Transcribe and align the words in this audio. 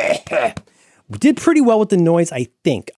We 1.08 1.18
did 1.18 1.38
pretty 1.38 1.60
well 1.60 1.80
with 1.80 1.88
the 1.88 1.96
noise, 1.96 2.30
I 2.30 2.46
think. 2.62 2.92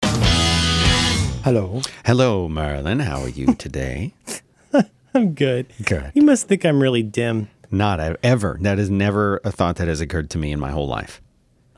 Hello. 1.42 1.80
Hello, 2.04 2.46
Marilyn. 2.46 3.00
How 3.00 3.22
are 3.22 3.30
you 3.30 3.54
today? 3.54 4.12
I'm 5.14 5.32
good. 5.32 5.72
Good. 5.82 6.12
You 6.14 6.20
must 6.20 6.46
think 6.46 6.66
I'm 6.66 6.82
really 6.82 7.02
dim. 7.02 7.48
Not 7.70 8.00
ever. 8.22 8.58
That 8.60 8.78
is 8.78 8.90
never 8.90 9.40
a 9.44 9.50
thought 9.50 9.76
that 9.76 9.88
has 9.88 10.02
occurred 10.02 10.28
to 10.30 10.38
me 10.38 10.52
in 10.52 10.60
my 10.60 10.72
whole 10.72 10.86
life. 10.86 11.22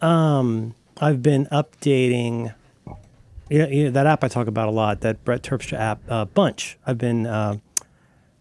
Um, 0.02 0.74
I've 1.00 1.22
been 1.22 1.46
updating 1.52 2.52
you 3.48 3.58
know, 3.58 3.68
you 3.68 3.84
know, 3.84 3.90
that 3.90 4.06
app 4.06 4.24
I 4.24 4.28
talk 4.28 4.46
about 4.46 4.68
a 4.68 4.72
lot, 4.72 5.02
that 5.02 5.24
Brett 5.24 5.42
Terpstra 5.42 5.78
app, 5.78 6.00
uh, 6.08 6.24
Bunch. 6.24 6.78
I've 6.86 6.98
been 6.98 7.26
uh, 7.26 7.58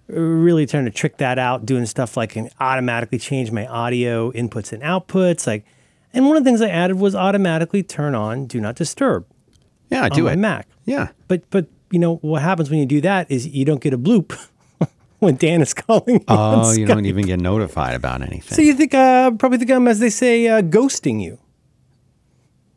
really 0.07 0.65
trying 0.65 0.85
to 0.85 0.91
trick 0.91 1.17
that 1.17 1.37
out, 1.37 1.65
doing 1.65 1.85
stuff 1.85 2.17
like 2.17 2.31
can 2.31 2.49
automatically 2.59 3.19
change 3.19 3.51
my 3.51 3.67
audio 3.67 4.31
inputs 4.31 4.71
and 4.73 4.81
outputs. 4.81 5.45
Like, 5.45 5.65
and 6.13 6.27
one 6.27 6.37
of 6.37 6.43
the 6.43 6.47
things 6.49 6.61
I 6.61 6.69
added 6.69 6.97
was 6.97 7.15
automatically 7.15 7.83
turn 7.83 8.15
on 8.15 8.45
Do 8.47 8.59
Not 8.61 8.75
Disturb 8.75 9.25
Yeah, 9.89 10.03
I 10.03 10.09
do 10.09 10.23
my 10.23 10.33
it. 10.33 10.37
Mac. 10.37 10.67
Yeah. 10.85 11.09
But 11.27 11.49
but 11.49 11.67
you 11.91 11.99
know 11.99 12.15
what 12.17 12.41
happens 12.41 12.69
when 12.69 12.79
you 12.79 12.85
do 12.85 13.01
that 13.01 13.29
is 13.31 13.47
you 13.47 13.65
don't 13.65 13.81
get 13.81 13.93
a 13.93 13.97
bloop 13.97 14.37
when 15.19 15.35
Dan 15.35 15.61
is 15.61 15.73
calling. 15.73 16.15
you 16.15 16.25
Oh, 16.27 16.71
you 16.73 16.85
don't 16.85 17.05
even 17.05 17.25
get 17.25 17.39
notified 17.39 17.95
about 17.95 18.21
anything. 18.21 18.55
So 18.55 18.61
you 18.61 18.73
think 18.73 18.93
uh, 18.93 19.31
probably 19.31 19.57
think 19.57 19.71
I'm 19.71 19.87
as 19.87 19.99
they 19.99 20.09
say 20.09 20.47
uh, 20.47 20.61
ghosting 20.61 21.21
you. 21.21 21.39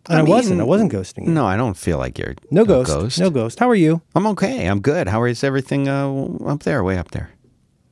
And 0.08 0.18
I, 0.18 0.20
I 0.20 0.22
wasn't. 0.22 0.60
I 0.60 0.64
wasn't 0.64 0.92
ghosting 0.92 1.26
you. 1.26 1.32
no, 1.32 1.44
I 1.46 1.56
don't 1.56 1.76
feel 1.76 1.98
like 1.98 2.16
you're 2.18 2.34
No 2.52 2.62
a 2.62 2.66
ghost. 2.66 3.18
No 3.18 3.28
ghost. 3.30 3.58
How 3.58 3.68
are 3.68 3.74
you? 3.74 4.02
I'm 4.14 4.26
okay. 4.28 4.66
I'm 4.66 4.80
good. 4.80 5.08
How 5.08 5.24
is 5.24 5.42
everything 5.42 5.88
uh, 5.88 6.12
up 6.46 6.62
there, 6.62 6.84
way 6.84 6.96
up 6.96 7.10
there? 7.10 7.30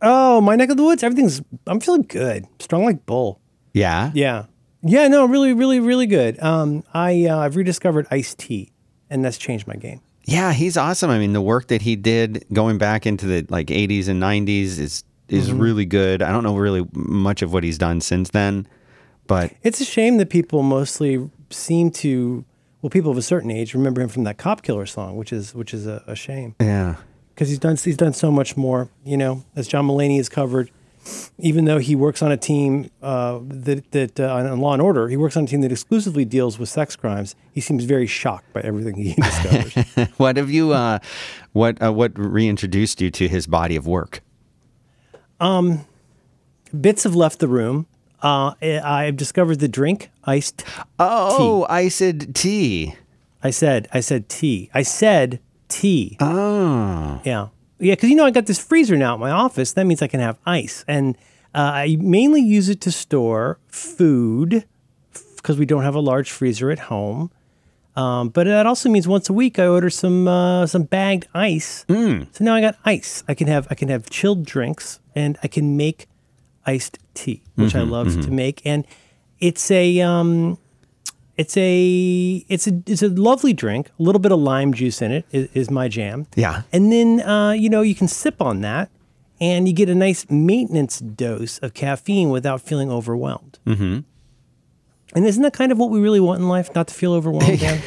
Oh, 0.01 0.41
my 0.41 0.55
neck 0.55 0.71
of 0.71 0.77
the 0.77 0.85
woods. 0.85 1.03
Everything's. 1.03 1.43
I'm 1.67 1.81
feeling 1.81 2.03
good. 2.03 2.47
Strong 2.61 2.85
like 2.85 3.05
bull. 3.07 3.41
Yeah. 3.73 4.13
Yeah. 4.15 4.45
Yeah. 4.85 5.09
No, 5.09 5.25
really, 5.27 5.53
really, 5.53 5.81
really 5.81 6.07
good. 6.07 6.41
Um, 6.43 6.85
I 6.93 7.27
uh, 7.27 7.39
I've 7.39 7.57
rediscovered 7.57 8.07
iced 8.11 8.39
tea, 8.39 8.71
and 9.11 9.25
that's 9.25 9.39
changed 9.39 9.67
my 9.67 9.75
game. 9.77 10.01
Yeah, 10.27 10.53
he's 10.53 10.77
awesome. 10.77 11.11
I 11.11 11.19
mean, 11.19 11.33
the 11.35 11.43
work 11.43 11.69
that 11.69 11.83
he 11.83 11.97
did 11.97 12.45
going 12.53 12.79
back 12.79 13.05
into 13.07 13.27
the 13.27 13.47
like 13.51 13.67
80s 13.67 14.09
and 14.09 14.23
90s 14.23 14.79
is 14.79 15.05
is 15.29 15.49
Mm-hmm. 15.49 15.59
really 15.59 15.87
good. 15.87 16.23
I 16.23 16.31
don't 16.33 16.45
know 16.45 16.57
really 16.57 16.87
much 16.93 17.43
of 17.43 17.53
what 17.53 17.65
he's 17.65 17.79
done 17.79 18.01
since 18.01 18.31
then, 18.31 18.67
but 19.27 19.53
It's 19.63 19.81
a 19.81 19.85
shame 19.85 20.19
that 20.19 20.31
people 20.31 20.63
mostly 20.63 21.31
seem 21.51 21.91
to. 21.93 22.45
Well, 22.83 22.91
people 22.91 23.11
of 23.11 23.17
a 23.17 23.23
certain 23.23 23.51
age 23.51 23.73
remember 23.73 24.03
him 24.03 24.09
from 24.11 24.25
that 24.25 24.37
Cop 24.37 24.61
Killer 24.63 24.85
song, 24.85 25.17
which 25.17 25.33
is 25.33 25.55
which 25.55 25.73
is 25.73 25.87
a, 25.87 26.03
a 26.07 26.15
shame 26.15 26.55
yeah. 26.61 26.97
because 27.35 27.49
he's 27.49 27.59
done 27.59 27.77
he's 27.77 27.97
done 27.97 28.13
so 28.13 28.31
much 28.31 28.57
more. 28.59 28.91
You 29.05 29.17
know, 29.17 29.45
as 29.57 29.67
John 29.67 29.87
Mulaney 29.89 30.19
has 30.19 30.29
covered, 30.29 30.71
even 31.39 31.65
though 31.67 31.79
he 31.79 31.95
works 31.95 32.23
on 32.23 32.33
a 32.33 32.37
team 32.37 32.91
uh, 33.03 33.39
that 33.43 33.91
that 33.93 34.21
uh, 34.21 34.35
on 34.35 34.61
Law 34.61 34.73
and 34.73 34.83
Order, 34.83 35.09
he 35.09 35.17
works 35.17 35.37
on 35.37 35.45
a 35.45 35.47
team 35.47 35.61
that 35.63 35.73
exclusively 35.73 36.25
deals 36.25 36.59
with 36.59 36.69
sex 36.69 36.97
crimes. 36.97 37.35
He 37.53 37.61
seems 37.61 37.85
very 37.85 38.07
shocked 38.07 38.53
by 38.53 38.61
everything 38.63 38.95
he 38.97 39.15
discovers. 39.21 40.09
what 40.17 40.37
have 40.37 40.51
you 40.51 40.73
uh 40.73 40.99
what 41.53 41.81
uh, 41.83 41.93
what 41.93 42.19
reintroduced 42.19 43.01
you 43.01 43.11
to 43.11 43.29
his 43.29 43.47
body 43.47 43.77
of 43.77 43.87
work? 43.87 44.21
Um, 45.41 45.85
Bits 46.79 47.05
have 47.05 47.15
left 47.15 47.39
the 47.39 47.49
room. 47.49 47.87
Uh, 48.23 48.55
I- 48.63 48.81
I've 49.07 49.17
discovered 49.17 49.61
the 49.61 49.69
drink 49.69 50.11
iced. 50.25 50.65
Oh, 50.99 51.67
iced 51.69 52.35
tea. 52.35 52.95
I 53.43 53.51
said 53.51 53.89
I 53.93 54.01
said 54.01 54.29
tea. 54.29 54.71
I 54.73 54.83
said 54.83 55.39
tea. 55.69 56.17
Oh. 56.21 57.21
Yeah. 57.25 57.49
Yeah, 57.85 57.95
because 57.95 58.09
you 58.09 58.17
know 58.17 58.25
I 58.25 58.31
got 58.31 58.47
this 58.47 58.59
freezer 58.59 58.97
now 58.97 59.15
at 59.15 59.21
my 59.21 59.31
office. 59.31 59.73
That 59.73 59.85
means 59.87 60.01
I 60.01 60.07
can 60.07 60.21
have 60.21 60.39
ice, 60.47 60.85
and 60.89 61.17
uh, 61.55 61.71
I 61.75 61.97
mainly 62.01 62.41
use 62.41 62.69
it 62.71 62.81
to 62.83 62.91
store 62.91 63.59
food 63.69 64.65
because 65.37 65.59
we 65.59 65.67
don't 65.67 65.83
have 65.83 65.95
a 65.95 66.01
large 66.01 66.31
freezer 66.31 66.71
at 66.71 66.79
home. 66.79 67.31
Um, 67.97 68.31
but 68.31 68.45
that 68.45 68.67
also 68.67 68.89
means 68.89 69.07
once 69.07 69.29
a 69.29 69.33
week 69.33 69.59
I 69.59 69.67
order 69.67 69.91
some 69.91 70.27
uh, 70.27 70.67
some 70.67 70.85
bagged 70.85 71.29
ice. 71.35 71.85
So 72.33 72.43
now 72.43 72.55
I 72.55 72.61
got 72.63 72.77
ice. 72.85 73.23
I 73.29 73.35
can 73.35 73.47
have 73.49 73.69
I 73.71 73.75
can 73.75 73.89
have 73.89 74.09
chilled 74.09 74.47
drinks, 74.47 74.99
and 75.15 75.37
I 75.43 75.49
can 75.49 75.77
make 75.77 76.09
iced 76.67 76.99
tea, 77.13 77.43
which 77.57 77.75
I 77.77 77.83
love 77.83 78.09
to 78.23 78.31
make. 78.31 78.63
And 78.65 78.87
it's 79.39 79.71
a 79.71 80.01
um, 80.01 80.59
it's 81.37 81.57
a 81.57 82.45
it's 82.49 82.67
a 82.67 82.83
it's 82.87 83.03
a 83.03 83.09
lovely 83.09 83.53
drink. 83.53 83.91
A 83.99 84.03
little 84.03 84.21
bit 84.21 84.33
of 84.33 84.39
lime 84.39 84.73
juice 84.73 85.03
in 85.03 85.11
it 85.13 85.25
is, 85.33 85.49
is 85.55 85.71
my 85.71 85.89
jam. 85.89 86.27
Yeah. 86.37 86.63
And 86.73 86.93
then 86.93 87.21
uh, 87.21 87.53
you 87.53 87.69
know 87.69 87.83
you 87.83 87.95
can 87.95 88.09
sip 88.09 88.41
on 88.41 88.61
that, 88.61 88.91
and 89.41 89.67
you 89.67 89.75
get 89.75 89.89
a 89.89 89.95
nice 89.95 90.29
maintenance 90.31 90.99
dose 91.01 91.59
of 91.59 91.75
caffeine 91.75 92.31
without 92.31 92.61
feeling 92.61 92.91
overwhelmed. 92.91 93.59
Mm-hmm. 93.67 94.01
And 95.17 95.27
isn't 95.27 95.43
that 95.43 95.53
kind 95.53 95.71
of 95.71 95.79
what 95.79 95.91
we 95.91 96.01
really 96.01 96.19
want 96.19 96.41
in 96.41 96.49
life? 96.49 96.75
Not 96.75 96.89
to 96.89 96.95
feel 96.95 97.13
overwhelmed. 97.13 97.61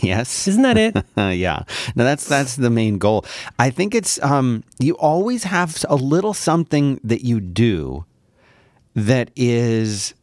Yes. 0.00 0.46
isn't 0.48 0.62
that 0.62 0.78
it? 0.78 0.96
Yeah. 1.16 1.64
No, 1.96 2.04
that's 2.04 2.26
that's 2.28 2.56
the 2.56 2.70
main 2.70 2.98
goal. 2.98 3.24
I 3.58 3.70
think 3.70 3.94
it's 3.94 4.22
um 4.22 4.64
you 4.78 4.94
always 4.94 5.44
have 5.44 5.84
a 5.88 5.96
little 5.96 6.34
something 6.34 7.00
that 7.04 7.24
you 7.24 7.40
do 7.40 8.04
that 8.94 9.30
is 9.34 10.14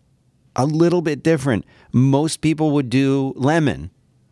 a 0.63 0.65
little 0.65 1.01
bit 1.01 1.23
different. 1.23 1.65
Most 1.91 2.41
people 2.41 2.71
would 2.71 2.89
do 2.89 3.33
lemon 3.35 3.89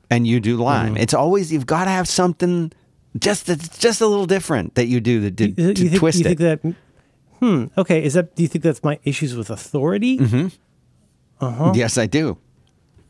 and 0.09 0.25
you 0.27 0.39
do 0.39 0.57
lime. 0.57 0.93
Mm-hmm. 0.93 0.97
It's 1.03 1.13
always 1.13 1.51
you've 1.51 1.65
got 1.65 1.85
to 1.85 1.91
have 1.91 2.07
something 2.07 2.71
just 3.17 3.45
that's 3.47 3.77
just 3.79 4.01
a 4.01 4.07
little 4.07 4.25
different 4.27 4.75
that 4.75 4.87
you 4.87 4.99
do 4.99 5.29
to, 5.29 5.31
to, 5.31 5.47
You 5.61 5.73
to 5.73 5.89
think, 5.89 5.99
twist 5.99 6.19
you 6.19 6.25
it. 6.25 6.37
think 6.37 6.39
that? 6.39 6.75
Hmm. 7.39 7.66
Okay. 7.77 8.03
Is 8.03 8.13
that? 8.13 8.35
Do 8.35 8.41
you 8.43 8.49
think 8.49 8.63
that's 8.63 8.83
my 8.83 8.99
issues 9.03 9.35
with 9.35 9.49
authority? 9.49 10.17
Mm-hmm. 10.19 11.71
Yes, 11.75 11.97
I 11.97 12.07
do. 12.07 12.37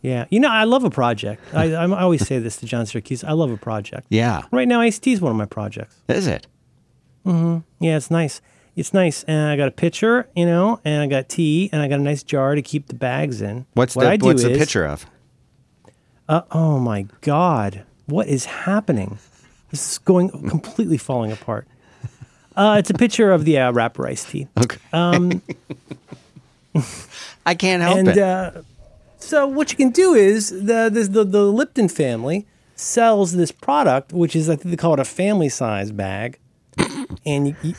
Yeah. 0.02 0.26
You 0.30 0.40
know, 0.40 0.50
I 0.50 0.66
love 0.66 0.84
a 0.84 0.90
project. 0.90 1.42
I, 1.54 1.72
I'm- 1.74 1.94
I 1.94 2.02
always 2.02 2.26
say 2.28 2.40
this 2.40 2.58
to 2.58 2.66
John 2.66 2.86
Siracusa. 2.86 3.24
I 3.26 3.32
love 3.34 3.52
a 3.52 3.58
project. 3.58 4.08
Yeah. 4.10 4.44
Right 4.52 4.68
now, 4.68 4.82
Ice 4.82 5.00
T 5.00 5.12
is 5.14 5.22
one 5.22 5.32
of 5.32 5.38
my 5.38 5.46
projects. 5.46 5.96
Is 6.08 6.28
it? 6.28 6.48
Yeah, 7.26 7.62
it's 7.98 8.10
nice. 8.10 8.42
It's 8.78 8.94
nice. 8.94 9.24
And 9.24 9.50
I 9.50 9.58
got 9.58 9.68
a 9.68 9.72
pitcher, 9.72 10.30
you 10.36 10.46
know, 10.46 10.80
and 10.86 11.02
I 11.02 11.08
got 11.08 11.28
tea, 11.28 11.70
and 11.74 11.82
I 11.82 11.88
got 11.90 12.00
a 12.00 12.04
nice 12.04 12.24
jar 12.24 12.56
to 12.56 12.62
keep 12.62 12.88
the 12.88 12.94
bags 12.96 13.42
in. 13.42 13.66
What's 13.74 13.96
what 13.96 14.04
the 14.04 14.10
I 14.12 14.18
what's 14.18 14.44
the 14.44 14.52
is- 14.52 14.58
picture 14.58 14.86
of? 14.86 15.06
Uh, 16.30 16.42
oh 16.52 16.80
my 16.80 17.08
God. 17.22 17.84
What 18.06 18.28
is 18.28 18.46
happening? 18.46 19.18
This 19.72 19.92
is 19.94 19.98
going 19.98 20.30
completely 20.48 20.98
falling 20.98 21.32
apart. 21.32 21.68
Uh, 22.56 22.76
it's 22.80 22.90
a 22.90 22.94
picture 22.94 23.32
of 23.32 23.46
the 23.46 23.58
uh, 23.60 23.72
rapper 23.72 24.08
iced 24.08 24.30
tea. 24.30 24.48
Okay. 24.58 24.78
Um, 24.94 25.42
I 27.46 27.56
can't 27.56 27.82
help 27.82 27.98
and 27.98 28.08
it. 28.10 28.18
uh, 28.18 28.52
so 29.18 29.48
what 29.48 29.72
you 29.72 29.78
can 29.78 29.90
do 29.90 30.14
is 30.14 30.50
the, 30.50 30.90
the 30.92 31.04
the 31.10 31.24
the 31.24 31.44
Lipton 31.44 31.90
family 31.90 32.46
sells 32.76 33.34
this 33.34 33.52
product, 33.52 34.14
which 34.14 34.36
is 34.36 34.50
I 34.50 34.56
think 34.56 34.70
they 34.72 34.78
call 34.78 34.94
it 34.94 35.00
a 35.00 35.06
family 35.06 35.50
size 35.50 35.92
bag, 35.92 36.40
and 37.26 37.48
you, 37.50 37.56
you- 37.64 37.76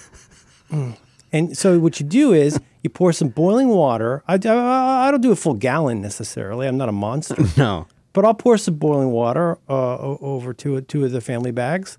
mm. 0.71 0.97
and 1.33 1.57
so 1.57 1.79
what 1.79 2.01
you 2.01 2.07
do 2.07 2.33
is 2.33 2.61
you 2.83 2.91
pour 2.91 3.13
some 3.13 3.29
boiling 3.29 3.69
water. 3.69 4.23
I, 4.29 4.35
I, 4.35 5.09
I 5.09 5.11
don't 5.11 5.21
do 5.21 5.33
a 5.33 5.37
full 5.37 5.55
gallon 5.55 6.01
necessarily. 6.01 6.67
I'm 6.67 6.77
not 6.77 6.89
a 6.89 6.93
monster, 6.93 7.37
no. 7.57 7.87
but 8.13 8.25
I'll 8.25 8.35
pour 8.35 8.57
some 8.59 8.75
boiling 8.75 9.11
water 9.11 9.59
uh, 9.69 9.99
over 9.99 10.53
two 10.55 10.81
two 10.83 11.05
of 11.05 11.13
the 11.13 11.21
family 11.21 11.51
bags, 11.51 11.99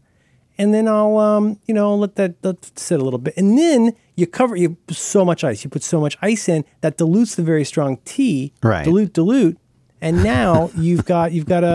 and 0.58 0.74
then 0.74 0.88
I'll 0.88 1.18
um 1.18 1.60
you 1.66 1.74
know 1.74 1.96
let 1.96 2.16
that 2.16 2.36
let 2.44 2.78
sit 2.80 3.00
a 3.00 3.04
little 3.04 3.20
bit, 3.20 3.36
and 3.38 3.58
then 3.58 3.94
you 4.16 4.28
cover 4.28 4.56
you 4.56 4.78
so 4.90 5.24
much 5.26 5.44
ice. 5.44 5.64
You 5.64 5.70
put 5.70 5.84
so 5.84 6.00
much 6.00 6.18
ice 6.22 6.50
in 6.50 6.66
that 6.82 6.98
dilutes 6.98 7.36
the 7.36 7.44
very 7.44 7.64
strong 7.64 7.98
tea. 8.06 8.54
Right. 8.62 8.84
Dilute, 8.84 9.14
dilute, 9.14 9.58
and 10.02 10.24
now 10.24 10.72
you've 10.78 11.06
got 11.06 11.32
you've 11.32 11.46
got 11.46 11.64
a, 11.64 11.68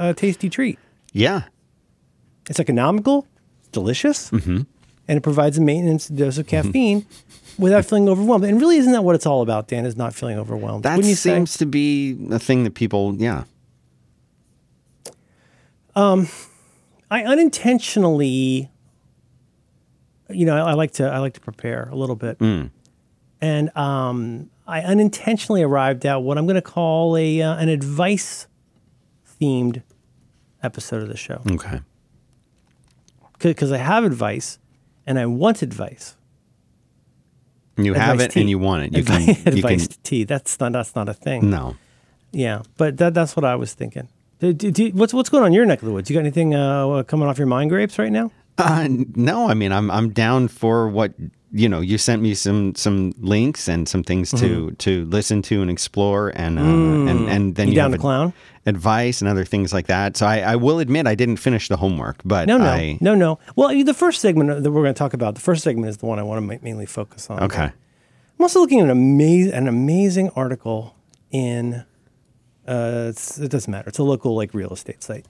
a, 0.00 0.10
a 0.10 0.14
tasty 0.14 0.48
treat. 0.48 0.78
Yeah. 1.12 1.44
It's 2.48 2.60
economical, 2.60 3.26
delicious, 3.72 4.30
and 5.08 5.16
it 5.16 5.22
provides 5.22 5.58
a 5.58 5.60
maintenance 5.60 6.06
dose 6.08 6.38
of 6.38 6.46
caffeine. 6.46 7.06
Without 7.58 7.84
feeling 7.84 8.08
overwhelmed, 8.08 8.44
and 8.44 8.60
really, 8.60 8.76
isn't 8.76 8.92
that 8.92 9.02
what 9.02 9.16
it's 9.16 9.26
all 9.26 9.42
about? 9.42 9.66
Dan 9.66 9.84
is 9.84 9.96
not 9.96 10.14
feeling 10.14 10.38
overwhelmed. 10.38 10.84
That 10.84 10.94
Wouldn't 10.94 11.08
you 11.10 11.16
say? 11.16 11.34
seems 11.34 11.56
to 11.56 11.66
be 11.66 12.16
a 12.30 12.38
thing 12.38 12.62
that 12.62 12.74
people, 12.74 13.16
yeah. 13.16 13.42
I 15.96 17.24
unintentionally, 17.24 18.70
you 20.28 20.44
know, 20.46 20.54
I, 20.56 20.70
I 20.70 20.74
like 20.74 20.92
to 20.92 21.08
I 21.10 21.18
like 21.18 21.34
to 21.34 21.40
prepare 21.40 21.88
a 21.90 21.96
little 21.96 22.16
bit, 22.16 22.40
and 23.40 23.76
um, 23.76 24.50
I 24.66 24.80
unintentionally 24.82 25.62
arrived 25.62 26.04
at 26.06 26.22
what 26.22 26.38
I'm 26.38 26.46
going 26.46 26.54
to 26.56 26.62
call 26.62 27.16
a 27.16 27.42
uh, 27.42 27.56
an 27.56 27.68
advice 27.68 28.46
themed 29.40 29.82
episode 30.62 31.02
of 31.02 31.08
the 31.08 31.16
show 31.16 31.40
Okay. 31.50 31.80
because 33.38 33.70
I 33.72 33.78
have 33.78 34.04
advice 34.04 34.58
and 35.08 35.18
I 35.18 35.26
want 35.26 35.62
advice. 35.62 36.14
You 37.76 37.94
have 37.94 38.20
it 38.20 38.32
tea. 38.32 38.40
and 38.40 38.50
you 38.50 38.58
want 38.58 38.84
it. 38.84 38.92
You 38.92 39.00
advice, 39.00 39.24
can. 39.42 39.52
You 39.56 39.58
advice 39.64 39.86
can. 39.88 39.96
tea. 40.02 40.24
That's 40.24 40.58
not 40.60 40.72
that's 40.72 40.94
not 40.94 41.08
a 41.08 41.14
thing. 41.14 41.48
No. 41.50 41.76
Yeah, 42.32 42.62
but 42.76 42.96
that 42.98 43.14
that's 43.14 43.34
what 43.36 43.44
I 43.44 43.54
was 43.56 43.72
thinking. 43.74 44.08
Do- 44.40 44.52
do- 44.52 44.70
do- 44.70 44.90
what's 44.90 45.14
what's 45.14 45.28
going 45.30 45.42
on 45.44 45.48
in 45.48 45.52
your 45.54 45.64
neck 45.66 45.80
of 45.82 45.86
the 45.86 45.92
woods? 45.92 46.10
You 46.10 46.14
got 46.14 46.20
anything 46.20 46.54
uh, 46.54 47.02
coming 47.04 47.26
off 47.28 47.38
your 47.38 47.46
mind 47.46 47.70
grapes 47.70 47.98
right 47.98 48.12
now? 48.12 48.30
Uh, 48.58 48.88
no. 49.14 49.48
I 49.48 49.54
mean, 49.54 49.72
I'm 49.72 49.90
I'm 49.90 50.10
down 50.10 50.48
for 50.48 50.88
what 50.88 51.14
you 51.52 51.68
know, 51.68 51.80
you 51.80 51.96
sent 51.96 52.20
me 52.20 52.34
some 52.34 52.74
some 52.74 53.14
links 53.18 53.68
and 53.68 53.88
some 53.88 54.02
things 54.02 54.30
to 54.32 54.72
to 54.72 55.04
listen 55.06 55.40
to 55.42 55.62
and 55.62 55.70
explore, 55.70 56.32
and 56.36 56.58
uh, 56.58 56.62
and 57.10 57.28
and 57.28 57.54
then 57.54 57.68
You 57.68 57.72
you, 57.72 57.76
down 57.76 57.92
have 57.92 57.98
to 57.98 58.02
clown? 58.02 58.32
Advice 58.68 59.20
and 59.20 59.28
other 59.28 59.44
things 59.44 59.72
like 59.72 59.86
that. 59.86 60.16
So 60.16 60.26
I, 60.26 60.40
I 60.40 60.56
will 60.56 60.78
admit 60.78 61.06
I 61.06 61.14
didn't 61.14 61.36
finish 61.38 61.68
the 61.68 61.76
homework, 61.76 62.20
but 62.24 62.46
No, 62.46 62.58
no, 62.58 62.66
I 62.66 62.98
no, 63.00 63.14
no. 63.14 63.38
Well, 63.56 63.68
the 63.82 63.94
first 63.94 64.20
segment 64.20 64.62
that 64.62 64.70
we're 64.70 64.82
going 64.82 64.94
to 64.94 64.98
talk 64.98 65.14
about, 65.14 65.34
the 65.34 65.40
first 65.40 65.64
segment 65.64 65.88
is 65.88 65.96
the 65.98 66.06
one 66.06 66.18
I 66.18 66.22
want 66.22 66.48
to 66.48 66.58
mainly 66.62 66.86
focus 66.86 67.30
on. 67.30 67.42
okay. 67.42 67.64
I'm 68.38 68.42
also 68.44 68.60
looking 68.60 68.78
at 68.78 68.84
an 68.84 68.90
amazing, 68.90 69.52
an 69.52 69.66
amazing 69.66 70.30
article 70.30 70.94
in. 71.30 71.84
Uh, 72.66 73.06
it's, 73.08 73.38
it 73.38 73.50
doesn't 73.50 73.70
matter. 73.70 73.88
It's 73.88 73.98
a 73.98 74.02
local 74.02 74.36
like 74.36 74.52
real 74.52 74.70
estate 74.72 75.02
site, 75.02 75.24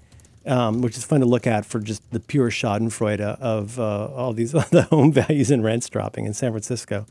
um, 0.44 0.82
which 0.82 0.96
is 0.96 1.05
fun 1.05 1.20
to 1.20 1.26
look 1.26 1.46
at 1.46 1.64
for 1.64 1.79
just 1.79 2.02
the 2.11 2.19
pure 2.19 2.50
Schadenfreude 2.50 3.20
of 3.20 3.79
uh, 3.79 4.06
all 4.08 4.32
these 4.32 4.52
the 4.70 4.88
home 4.90 5.12
values 5.12 5.50
and 5.50 5.62
rents 5.62 5.88
dropping 5.88 6.26
in 6.26 6.35
San 6.35 6.50
Francisco. 6.50 7.06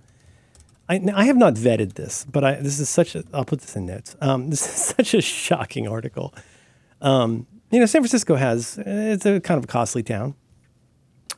I, 0.90 1.02
I 1.14 1.26
have 1.26 1.38
not 1.38 1.56
vetted 1.56 1.94
this, 1.94 2.26
but 2.32 2.44
I, 2.44 2.56
this 2.56 2.80
is 2.80 2.90
such 2.90 3.16
a. 3.16 3.24
I'll 3.34 3.46
put 3.46 3.62
this 3.62 3.76
in 3.76 3.86
notes. 3.86 4.16
Um, 4.22 4.50
this 4.50 4.66
is 4.66 4.96
such 4.96 5.14
a 5.14 5.22
shocking 5.22 5.88
article. 5.88 6.34
Um, 7.02 7.48
you 7.72 7.80
know, 7.80 7.86
San 7.86 8.02
Francisco 8.02 8.36
has 8.36 8.80
it's 8.86 9.26
a 9.26 9.40
kind 9.42 9.58
of 9.58 9.66
a 9.66 9.68
costly 9.68 10.04
town 10.04 10.36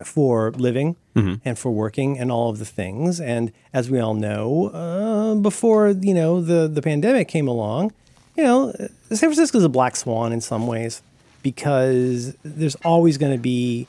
for 0.03 0.51
living 0.51 0.95
and 1.43 1.59
for 1.59 1.71
working 1.71 2.17
and 2.17 2.31
all 2.31 2.49
of 2.49 2.59
the 2.59 2.65
things. 2.65 3.19
And 3.19 3.51
as 3.73 3.89
we 3.89 3.99
all 3.99 4.13
know, 4.13 4.67
uh, 4.67 5.35
before 5.35 5.89
you 5.89 6.13
know 6.13 6.41
the 6.41 6.67
the 6.67 6.81
pandemic 6.81 7.27
came 7.27 7.47
along, 7.47 7.91
you 8.37 8.43
know, 8.43 8.73
San 9.09 9.17
Francisco 9.17 9.57
is 9.57 9.63
a 9.63 9.69
black 9.69 9.95
swan 9.95 10.31
in 10.31 10.41
some 10.41 10.67
ways 10.67 11.01
because 11.41 12.35
there's 12.43 12.75
always 12.85 13.17
going 13.17 13.33
to 13.33 13.41
be. 13.41 13.87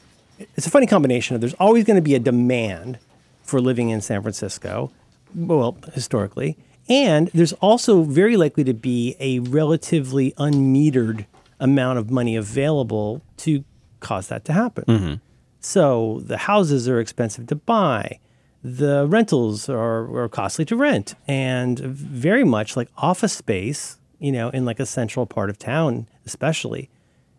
It's 0.57 0.67
a 0.67 0.71
funny 0.71 0.87
combination 0.87 1.35
of 1.35 1.43
there's 1.43 1.55
always 1.55 1.85
going 1.85 1.97
to 1.97 2.03
be 2.03 2.15
a 2.15 2.19
demand 2.19 2.99
for 3.43 3.61
living 3.61 3.91
in 3.91 4.01
San 4.01 4.23
Francisco, 4.23 4.91
well, 5.35 5.77
historically, 5.93 6.57
and 6.89 7.29
there's 7.29 7.53
also 7.55 8.03
very 8.03 8.37
likely 8.37 8.65
to 8.65 8.75
be 8.75 9.17
a 9.21 9.39
relatively 9.39 10.33
unmetered 10.33 11.27
amount 11.61 11.99
of 11.99 12.11
money 12.11 12.37
available 12.37 13.23
to 13.37 13.65
cause 14.01 14.29
that 14.29 14.45
to 14.47 14.53
happen. 14.53 14.85
Mm-hmm. 14.85 15.15
So 15.61 16.23
the 16.25 16.39
houses 16.39 16.89
are 16.89 16.99
expensive 16.99 17.47
to 17.49 17.55
buy. 17.55 18.19
The 18.65 19.07
rentals 19.07 19.69
are, 19.69 20.19
are 20.19 20.29
costly 20.29 20.65
to 20.67 20.77
rent. 20.77 21.15
And 21.29 21.79
very 21.79 22.45
much 22.45 22.77
like 22.77 22.89
office 22.97 23.35
space, 23.35 23.99
you 24.19 24.33
know, 24.33 24.49
in 24.51 24.65
like 24.65 24.81
a 24.81 24.87
central 24.87 25.27
part 25.27 25.51
of 25.51 25.59
town, 25.59 26.09
especially, 26.27 26.91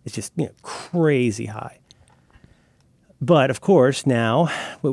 it's 0.05 0.15
just, 0.15 0.31
you 0.35 0.45
know, 0.45 0.51
crazy 0.61 1.47
high. 1.47 1.79
But 3.23 3.51
of 3.51 3.61
course, 3.61 4.07
now, 4.07 4.49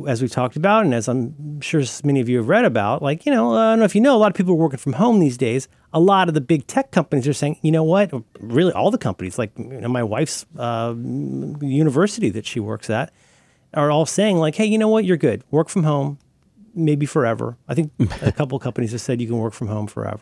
as 0.06 0.20
we've 0.20 0.30
talked 0.30 0.56
about, 0.56 0.84
and 0.84 0.92
as 0.92 1.08
I'm 1.08 1.62
sure 1.62 1.82
many 2.04 2.20
of 2.20 2.28
you 2.28 2.36
have 2.36 2.48
read 2.48 2.66
about, 2.66 3.00
like, 3.00 3.24
you 3.24 3.32
know, 3.32 3.54
I 3.54 3.70
don't 3.70 3.78
know 3.78 3.86
if 3.86 3.94
you 3.94 4.02
know, 4.02 4.14
a 4.14 4.18
lot 4.18 4.30
of 4.30 4.36
people 4.36 4.52
are 4.52 4.56
working 4.56 4.78
from 4.78 4.92
home 4.92 5.18
these 5.18 5.38
days. 5.38 5.66
A 5.94 6.00
lot 6.00 6.28
of 6.28 6.34
the 6.34 6.42
big 6.42 6.66
tech 6.66 6.90
companies 6.90 7.26
are 7.26 7.32
saying, 7.32 7.56
you 7.62 7.72
know 7.72 7.82
what, 7.84 8.12
really 8.38 8.72
all 8.72 8.90
the 8.90 8.98
companies, 8.98 9.38
like 9.38 9.50
you 9.56 9.80
know, 9.80 9.88
my 9.88 10.02
wife's 10.02 10.44
uh, 10.58 10.94
university 10.94 12.28
that 12.28 12.44
she 12.44 12.60
works 12.60 12.90
at, 12.90 13.10
are 13.72 13.90
all 13.90 14.04
saying, 14.04 14.36
like, 14.36 14.56
hey, 14.56 14.66
you 14.66 14.76
know 14.76 14.88
what, 14.88 15.06
you're 15.06 15.16
good. 15.16 15.42
Work 15.50 15.70
from 15.70 15.84
home, 15.84 16.18
maybe 16.74 17.06
forever. 17.06 17.56
I 17.66 17.74
think 17.74 17.92
a 18.20 18.30
couple 18.30 18.58
companies 18.58 18.92
have 18.92 19.00
said 19.00 19.22
you 19.22 19.26
can 19.26 19.38
work 19.38 19.54
from 19.54 19.68
home 19.68 19.86
forever. 19.86 20.20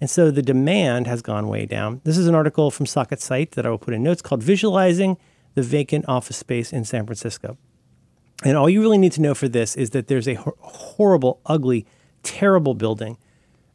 And 0.00 0.08
so 0.08 0.30
the 0.30 0.42
demand 0.42 1.06
has 1.06 1.20
gone 1.20 1.48
way 1.48 1.66
down. 1.66 2.00
This 2.04 2.16
is 2.16 2.28
an 2.28 2.34
article 2.34 2.70
from 2.70 2.86
Socket 2.86 3.20
Site 3.20 3.52
that 3.52 3.66
I 3.66 3.68
will 3.68 3.78
put 3.78 3.92
in 3.92 4.02
notes 4.02 4.22
called 4.22 4.42
Visualizing 4.42 5.18
the 5.56 5.62
Vacant 5.62 6.04
Office 6.06 6.36
Space 6.36 6.72
in 6.72 6.84
San 6.84 7.04
Francisco. 7.06 7.56
And 8.44 8.56
all 8.56 8.68
you 8.68 8.80
really 8.80 8.98
need 8.98 9.12
to 9.12 9.20
know 9.22 9.34
for 9.34 9.48
this 9.48 9.74
is 9.74 9.90
that 9.90 10.06
there's 10.06 10.28
a 10.28 10.34
hor- 10.34 10.54
horrible, 10.60 11.40
ugly, 11.46 11.86
terrible 12.22 12.74
building. 12.74 13.16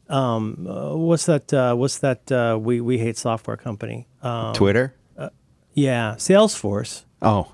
Um, 0.07 0.67
uh, 0.69 0.95
what's 0.95 1.25
that? 1.25 1.51
Uh, 1.53 1.73
what's 1.75 1.97
that? 1.99 2.31
Uh, 2.31 2.57
we 2.61 2.79
we 2.81 2.97
hate 2.99 3.17
software 3.17 3.57
company. 3.57 4.07
Uh, 4.21 4.53
Twitter? 4.53 4.93
yeah, 5.73 6.15
Salesforce 6.17 7.05
Oh. 7.21 7.53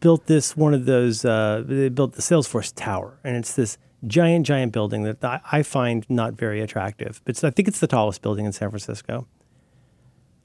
built 0.00 0.26
this 0.26 0.56
one 0.56 0.74
of 0.74 0.84
those. 0.84 1.24
Uh, 1.24 1.62
they 1.64 1.88
built 1.88 2.14
the 2.14 2.22
Salesforce 2.22 2.72
Tower, 2.74 3.18
and 3.24 3.36
it's 3.36 3.54
this 3.54 3.78
giant, 4.06 4.44
giant 4.46 4.72
building 4.72 5.04
that 5.04 5.24
I, 5.24 5.40
I 5.52 5.62
find 5.62 6.04
not 6.10 6.34
very 6.34 6.60
attractive. 6.60 7.20
But 7.24 7.42
I 7.44 7.50
think 7.50 7.68
it's 7.68 7.78
the 7.80 7.86
tallest 7.86 8.20
building 8.20 8.44
in 8.46 8.52
San 8.52 8.68
Francisco. 8.70 9.26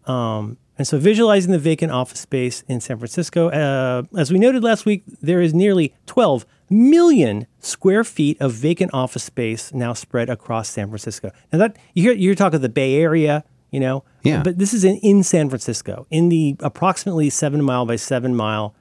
Um, 0.07 0.57
and 0.77 0.88
so, 0.88 1.00
visualizing 1.00 1.51
the 1.51 1.59
vacant 1.59 1.92
office 1.92 2.19
space 2.19 2.63
in 2.68 2.81
San 2.81 2.98
Francisco, 2.98 3.50
uh, 3.50 4.04
as 4.18 4.31
we 4.31 4.38
noted 4.38 4.63
last 4.63 4.86
week, 4.86 5.04
there 5.21 5.42
is 5.42 5.54
nearly 5.54 5.94
12 6.06 6.45
million 6.69 7.48
square 7.59 8.04
feet 8.04 8.39
of 8.39 8.54
vacant 8.54 8.94
office 8.94 9.24
space 9.24 9.74
now 9.74 9.94
spread 9.94 10.30
across 10.30 10.69
San 10.69 10.88
Francisco. 10.88 11.31
Now 11.51 11.59
that 11.59 11.77
you 11.94 12.04
hear, 12.04 12.13
you're 12.13 12.36
talking 12.36 12.62
the 12.62 12.69
Bay 12.69 12.95
Area, 12.95 13.44
you 13.71 13.80
know, 13.80 14.04
Yeah. 14.24 14.44
But 14.44 14.57
this 14.57 14.74
is 14.74 14.83
in, 14.83 14.98
in 14.98 15.24
San 15.24 15.50
Francisco, 15.50 16.06
in 16.12 16.30
the 16.30 16.56
approximately 16.60 17.30
seven 17.30 17.63
mile 17.63 17.86
by 17.86 17.95
seven 17.95 18.36
mile 18.36 18.75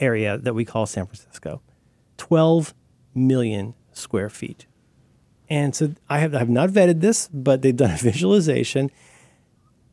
area 0.00 0.38
that 0.38 0.54
we 0.54 0.64
call 0.64 0.86
San 0.86 1.06
Francisco. 1.06 1.62
12 2.16 2.74
million 3.14 3.74
square 3.92 4.28
feet. 4.28 4.66
And 5.48 5.74
so 5.74 5.94
I 6.08 6.18
have, 6.18 6.34
I 6.34 6.38
have 6.38 6.48
not 6.48 6.70
vetted 6.70 7.00
this, 7.00 7.28
but 7.32 7.62
they've 7.62 7.76
done 7.76 7.92
a 7.92 7.96
visualization. 7.98 8.90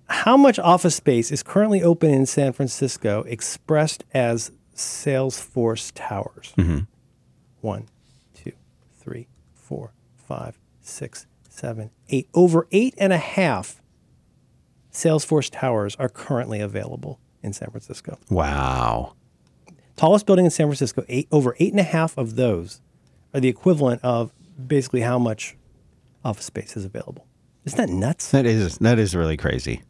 How 0.08 0.38
much 0.38 0.60
office 0.60 0.96
space 0.96 1.32
is 1.32 1.42
currently 1.44 1.82
open 1.82 2.12
in 2.12 2.26
San 2.26 2.54
Francisco 2.54 3.24
expressed 3.24 4.04
as 4.14 4.52
Salesforce 4.76 5.92
towers? 5.96 6.54
Mm-hmm. 6.58 6.80
One, 7.62 7.88
two, 8.34 8.52
three, 9.00 9.28
four, 9.54 9.94
five, 10.16 10.60
six, 10.82 11.26
seven, 11.50 11.90
eight. 12.10 12.30
Over 12.34 12.68
eight 12.72 12.94
and 12.98 13.14
a 13.14 13.18
half 13.18 13.82
Salesforce 14.96 15.50
towers 15.52 15.96
are 15.98 16.10
currently 16.10 16.62
available 16.62 17.20
in 17.44 17.54
San 17.54 17.70
Francisco. 17.70 18.18
Wow. 18.30 19.14
Tallest 19.98 20.26
building 20.26 20.46
in 20.46 20.52
San 20.52 20.68
Francisco, 20.68 21.04
eight, 21.08 21.28
over 21.32 21.56
eight 21.60 21.72
and 21.72 21.80
a 21.80 21.84
half 21.84 22.18
of 22.18 22.36
those 22.36 22.82
are 23.34 23.40
the 23.40 23.50
equivalent 23.50 24.02
of 24.04 24.32
basically 24.68 25.02
how 25.02 25.20
much 25.20 25.56
office 26.24 26.46
space 26.46 26.78
is 26.78 26.86
available. 26.86 27.28
Isn't 27.66 27.78
that 27.78 27.90
nuts? 27.90 28.32
That 28.32 28.46
is 28.46 28.78
that 28.78 29.00
is 29.00 29.16
really 29.16 29.38
crazy. 29.38 29.82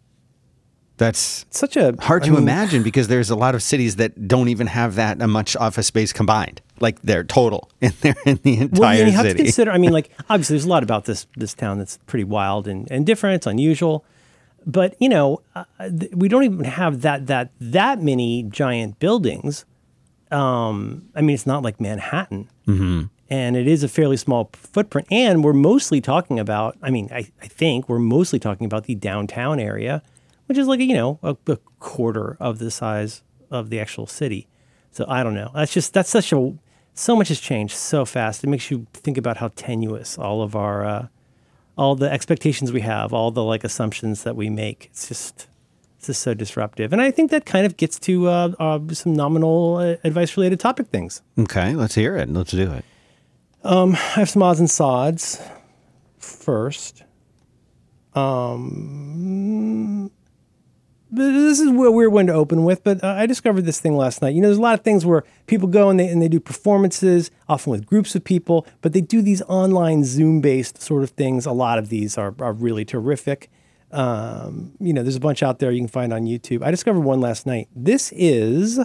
That's 0.97 1.43
It's 1.49 1.59
such 1.59 1.75
a 1.75 1.93
hard 1.99 2.23
I 2.23 2.27
to 2.27 2.31
mean, 2.31 2.43
imagine 2.43 2.81
because 2.83 3.07
there's 3.09 3.29
a 3.29 3.35
lot 3.35 3.53
of 3.53 3.61
cities 3.61 3.97
that 3.97 4.27
don't 4.27 4.47
even 4.47 4.67
have 4.67 4.95
that 4.95 5.17
much 5.17 5.55
office 5.57 5.87
space 5.87 6.13
combined, 6.13 6.61
like 6.79 7.01
their 7.01 7.23
total 7.23 7.69
in 7.81 7.91
their 8.01 8.15
in 8.25 8.39
the 8.43 8.57
entire 8.59 8.79
Well, 8.79 8.97
you 8.97 9.11
have 9.11 9.25
to 9.27 9.33
consider. 9.35 9.71
I 9.71 9.77
mean, 9.77 9.91
like 9.91 10.09
obviously, 10.29 10.53
there's 10.55 10.65
a 10.65 10.69
lot 10.69 10.83
about 10.83 11.05
this 11.05 11.27
this 11.35 11.53
town 11.53 11.79
that's 11.79 11.97
pretty 12.07 12.23
wild 12.23 12.67
and, 12.67 12.89
and 12.89 13.05
different. 13.05 13.35
It's 13.35 13.47
unusual, 13.47 14.05
but 14.65 14.95
you 14.99 15.09
know, 15.09 15.41
uh, 15.53 15.65
th- 15.79 16.13
we 16.13 16.29
don't 16.29 16.43
even 16.43 16.63
have 16.63 17.01
that 17.01 17.27
that 17.27 17.51
that 17.59 18.01
many 18.01 18.43
giant 18.43 18.99
buildings. 18.99 19.65
Um, 20.31 21.09
I 21.13 21.21
mean, 21.21 21.33
it's 21.33 21.45
not 21.45 21.61
like 21.61 21.79
Manhattan, 21.79 22.49
mm-hmm. 22.67 23.03
and 23.29 23.55
it 23.57 23.67
is 23.67 23.83
a 23.83 23.87
fairly 23.87 24.17
small 24.17 24.49
footprint. 24.53 25.07
And 25.11 25.43
we're 25.43 25.53
mostly 25.53 25.99
talking 25.99 26.39
about. 26.39 26.77
I 26.81 26.89
mean, 26.89 27.09
I, 27.11 27.27
I 27.41 27.47
think 27.47 27.89
we're 27.89 27.99
mostly 27.99 28.39
talking 28.39 28.65
about 28.65 28.85
the 28.85 28.95
downtown 28.95 29.59
area, 29.59 30.01
which 30.47 30.57
is 30.57 30.67
like 30.67 30.79
you 30.79 30.93
know 30.93 31.19
a, 31.23 31.35
a 31.47 31.57
quarter 31.79 32.37
of 32.39 32.59
the 32.59 32.71
size 32.71 33.23
of 33.51 33.69
the 33.69 33.79
actual 33.79 34.07
city. 34.07 34.47
So 34.91 35.05
I 35.07 35.23
don't 35.23 35.35
know. 35.35 35.51
That's 35.53 35.73
just 35.73 35.93
that's 35.93 36.09
such 36.09 36.31
a 36.31 36.53
so 36.93 37.15
much 37.15 37.27
has 37.27 37.39
changed 37.39 37.75
so 37.75 38.05
fast. 38.05 38.43
It 38.43 38.47
makes 38.47 38.71
you 38.71 38.87
think 38.93 39.17
about 39.17 39.37
how 39.37 39.49
tenuous 39.55 40.17
all 40.17 40.41
of 40.41 40.55
our 40.55 40.85
uh, 40.85 41.07
all 41.77 41.95
the 41.95 42.11
expectations 42.11 42.71
we 42.71 42.81
have, 42.81 43.13
all 43.13 43.31
the 43.31 43.43
like 43.43 43.63
assumptions 43.63 44.23
that 44.23 44.35
we 44.35 44.49
make. 44.49 44.87
It's 44.91 45.07
just 45.07 45.47
it's 45.97 46.07
just 46.07 46.21
so 46.21 46.33
disruptive, 46.33 46.93
and 46.93 47.01
I 47.01 47.11
think 47.11 47.31
that 47.31 47.45
kind 47.45 47.65
of 47.65 47.77
gets 47.77 47.99
to 47.99 48.27
uh, 48.27 48.53
uh, 48.59 48.79
some 48.93 49.13
nominal 49.13 49.77
uh, 49.77 49.95
advice 50.03 50.37
related 50.37 50.59
topic 50.59 50.87
things. 50.87 51.21
okay, 51.37 51.75
let's 51.75 51.95
hear 51.95 52.15
it. 52.17 52.29
Let's 52.29 52.51
do 52.51 52.71
it. 52.71 52.85
I 53.63 53.85
have 54.13 54.29
some 54.29 54.43
odds 54.43 54.59
and 54.59 54.69
sods 54.69 55.41
first. 56.19 57.03
Um, 58.13 60.11
this 61.15 61.59
is 61.59 61.67
a 61.67 61.71
weird 61.71 62.11
one 62.11 62.27
to 62.27 62.33
open 62.33 62.63
with, 62.63 62.83
but 62.83 63.03
uh, 63.03 63.07
I 63.07 63.25
discovered 63.25 63.63
this 63.63 63.79
thing 63.79 63.95
last 63.95 64.21
night. 64.21 64.35
You 64.35 64.41
know, 64.41 64.47
there's 64.47 64.57
a 64.57 64.61
lot 64.61 64.77
of 64.77 64.83
things 64.83 65.05
where 65.05 65.23
people 65.47 65.67
go 65.67 65.89
and 65.89 65.99
they, 65.99 66.07
and 66.07 66.21
they 66.21 66.27
do 66.27 66.39
performances, 66.39 67.31
often 67.49 67.71
with 67.71 67.85
groups 67.85 68.15
of 68.15 68.23
people, 68.23 68.67
but 68.81 68.93
they 68.93 69.01
do 69.01 69.21
these 69.21 69.41
online 69.43 70.03
Zoom 70.03 70.41
based 70.41 70.81
sort 70.81 71.03
of 71.03 71.11
things. 71.11 71.45
A 71.45 71.51
lot 71.51 71.79
of 71.79 71.89
these 71.89 72.17
are, 72.17 72.35
are 72.39 72.53
really 72.53 72.85
terrific. 72.85 73.49
Um, 73.91 74.73
you 74.79 74.93
know, 74.93 75.03
there's 75.03 75.15
a 75.15 75.21
bunch 75.21 75.41
out 75.41 75.59
there 75.59 75.71
you 75.71 75.79
can 75.79 75.87
find 75.87 76.11
on 76.11 76.23
YouTube. 76.23 76.63
I 76.63 76.71
discovered 76.71 77.01
one 77.01 77.21
last 77.21 77.45
night. 77.45 77.69
This 77.75 78.11
is 78.13 78.79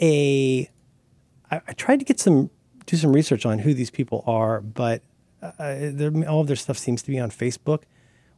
a 0.00 0.70
I, 1.50 1.60
I 1.66 1.72
tried 1.72 1.98
to 2.00 2.04
get 2.04 2.20
some 2.20 2.50
do 2.86 2.96
some 2.96 3.12
research 3.12 3.44
on 3.44 3.58
who 3.60 3.74
these 3.74 3.90
people 3.90 4.24
are, 4.26 4.60
but 4.60 5.02
uh, 5.42 5.76
all 6.26 6.40
of 6.40 6.46
their 6.46 6.56
stuff 6.56 6.78
seems 6.78 7.02
to 7.02 7.10
be 7.10 7.18
on 7.18 7.30
Facebook, 7.30 7.82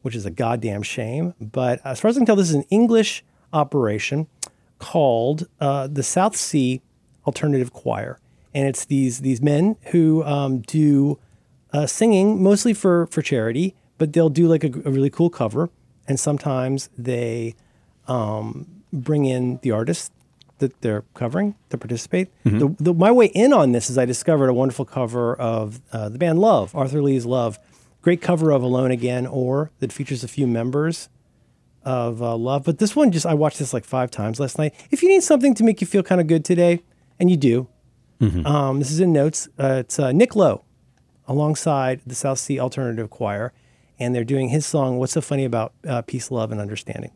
which 0.02 0.16
is 0.16 0.26
a 0.26 0.30
goddamn 0.30 0.82
shame. 0.82 1.34
But 1.40 1.80
as 1.84 2.00
far 2.00 2.08
as 2.08 2.16
I 2.16 2.20
can 2.20 2.26
tell, 2.26 2.36
this 2.36 2.48
is 2.48 2.56
an 2.56 2.64
English 2.68 3.24
operation 3.52 4.26
called 4.78 5.46
uh, 5.60 5.86
the 5.86 6.02
South 6.02 6.36
Sea 6.36 6.80
Alternative 7.26 7.72
Choir, 7.72 8.18
and 8.54 8.66
it's 8.66 8.84
these 8.84 9.20
these 9.20 9.40
men 9.40 9.76
who 9.92 10.24
um, 10.24 10.60
do 10.60 11.18
uh, 11.72 11.86
singing 11.86 12.42
mostly 12.42 12.74
for 12.74 13.06
for 13.06 13.22
charity, 13.22 13.74
but 13.98 14.12
they'll 14.12 14.30
do 14.30 14.48
like 14.48 14.64
a, 14.64 14.68
a 14.84 14.90
really 14.90 15.10
cool 15.10 15.30
cover, 15.30 15.70
and 16.08 16.18
sometimes 16.18 16.88
they 16.96 17.54
um, 18.08 18.66
bring 18.92 19.24
in 19.24 19.58
the 19.62 19.70
artist 19.70 20.12
that 20.58 20.80
they're 20.82 21.04
covering 21.14 21.54
to 21.70 21.78
participate. 21.78 22.28
The, 22.58 22.76
the, 22.78 22.94
my 22.94 23.10
way 23.10 23.26
in 23.26 23.52
on 23.52 23.72
this 23.72 23.88
is 23.88 23.96
I 23.96 24.04
discovered 24.04 24.48
a 24.48 24.52
wonderful 24.54 24.84
cover 24.84 25.34
of 25.34 25.80
uh, 25.90 26.10
the 26.10 26.18
band 26.18 26.38
Love, 26.38 26.74
Arthur 26.74 27.02
Lee's 27.02 27.24
Love. 27.24 27.58
Great 28.02 28.20
cover 28.22 28.50
of 28.50 28.62
Alone 28.62 28.90
Again, 28.90 29.26
or 29.26 29.70
that 29.80 29.92
features 29.92 30.24
a 30.24 30.28
few 30.28 30.46
members 30.46 31.08
of 31.84 32.22
uh, 32.22 32.36
Love. 32.36 32.64
But 32.64 32.78
this 32.78 32.94
one, 32.94 33.10
just 33.12 33.26
I 33.26 33.34
watched 33.34 33.58
this 33.58 33.72
like 33.72 33.84
five 33.84 34.10
times 34.10 34.38
last 34.40 34.58
night. 34.58 34.74
If 34.90 35.02
you 35.02 35.08
need 35.08 35.22
something 35.22 35.54
to 35.54 35.64
make 35.64 35.80
you 35.80 35.86
feel 35.86 36.02
kind 36.02 36.20
of 36.20 36.26
good 36.26 36.44
today, 36.44 36.82
and 37.18 37.30
you 37.30 37.36
do, 37.36 37.68
um, 38.46 38.78
this 38.80 38.90
is 38.90 39.00
in 39.00 39.12
notes. 39.12 39.48
Uh, 39.58 39.76
it's 39.80 39.98
uh, 39.98 40.12
Nick 40.12 40.36
Lowe 40.36 40.64
alongside 41.26 42.00
the 42.06 42.14
South 42.14 42.38
Sea 42.38 42.58
Alternative 42.60 43.08
Choir, 43.08 43.52
and 43.98 44.14
they're 44.14 44.24
doing 44.24 44.50
his 44.50 44.66
song 44.66 44.98
"What's 44.98 45.12
So 45.12 45.20
Funny 45.20 45.44
About 45.44 45.72
uh, 45.88 46.02
Peace, 46.02 46.30
Love, 46.30 46.52
and 46.52 46.60
Understanding." 46.60 47.12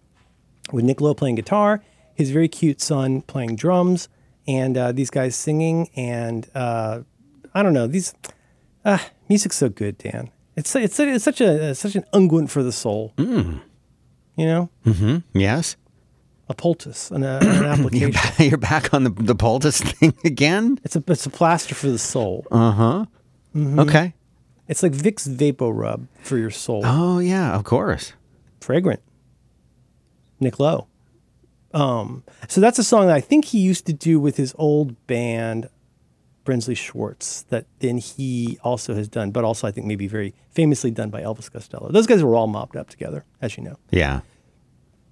With 0.73 0.85
Nick 0.87 1.00
Lowe 1.02 1.14
playing 1.14 1.35
guitar, 1.35 1.83
his 2.14 2.30
very 2.30 2.49
cute 2.49 2.80
son 2.80 3.21
playing 3.23 3.56
drums, 3.56 4.09
and 4.47 4.78
uh, 4.78 4.92
these 4.92 5.11
guys 5.11 5.37
singing. 5.37 5.90
And 5.94 6.49
uh, 6.54 7.00
I 7.54 7.62
don't 7.62 7.75
know 7.75 7.87
these. 7.87 8.14
Uh, 8.85 8.99
music's 9.28 9.56
so 9.56 9.68
good, 9.68 9.99
Dan. 9.99 10.30
It's 10.56 10.75
it's, 10.76 10.99
it's 10.99 11.25
such 11.25 11.40
a 11.42 11.75
such 11.75 11.97
an 11.97 12.04
unguent 12.14 12.49
for 12.49 12.62
the 12.62 12.73
soul. 12.73 13.12
You 14.37 14.47
know, 14.47 14.71
Mm-hmm. 14.85 15.38
Yes. 15.38 15.76
a 16.49 16.55
poultice, 16.55 17.11
an, 17.11 17.23
uh, 17.25 17.38
an 17.43 17.64
application. 17.75 18.12
You're 18.38 18.59
back 18.59 18.93
on 18.93 19.05
the 19.05 19.11
the 19.11 19.35
poultice 19.35 19.81
thing 19.93 20.12
again. 20.25 20.79
It's 20.85 20.97
a 20.97 21.03
it's 21.09 21.26
a 21.26 21.31
plaster 21.31 21.75
for 21.75 21.88
the 21.88 21.99
soul. 21.99 22.47
Uh 22.50 22.71
huh. 22.73 23.05
Mm-hmm. 23.55 23.79
Okay. 23.81 24.14
It's 24.67 24.83
like 24.83 24.93
Vicks 24.93 25.29
Vapo 25.29 25.71
Rub 25.73 26.07
for 26.23 26.37
your 26.38 26.50
soul. 26.50 26.83
Oh 26.85 27.19
yeah, 27.21 27.55
of 27.55 27.64
course. 27.64 28.12
Fragrant. 28.61 29.00
Nick 30.41 30.59
Lowe. 30.59 30.87
Um, 31.73 32.23
so 32.49 32.61
that's 32.61 32.79
a 32.79 32.85
song 32.85 33.07
that 33.09 33.17
I 33.17 33.21
think 33.21 33.47
he 33.47 33.59
used 33.59 33.87
to 33.87 33.93
do 33.93 34.19
with 34.21 34.37
his 34.37 34.55
old 34.59 34.95
band, 35.07 35.69
Brinsley 36.45 36.77
Schwarz, 36.77 37.45
that 37.49 37.67
then 37.81 37.99
he 37.99 38.59
also 38.63 38.95
has 38.95 39.09
done, 39.09 39.31
but 39.31 39.45
also 39.45 39.67
I 39.67 39.71
think 39.71 39.87
maybe 39.87 40.07
very 40.07 40.35
famously 40.51 40.91
done 40.91 41.11
by 41.11 41.23
Elvis 41.23 41.51
Costello. 41.51 41.91
Those 41.91 42.07
guys 42.07 42.23
were 42.23 42.35
all 42.37 42.47
mopped 42.47 42.77
up 42.77 42.89
together, 42.91 43.25
as 43.41 43.57
you 43.57 43.65
know. 43.65 43.77
Yeah. 43.91 44.21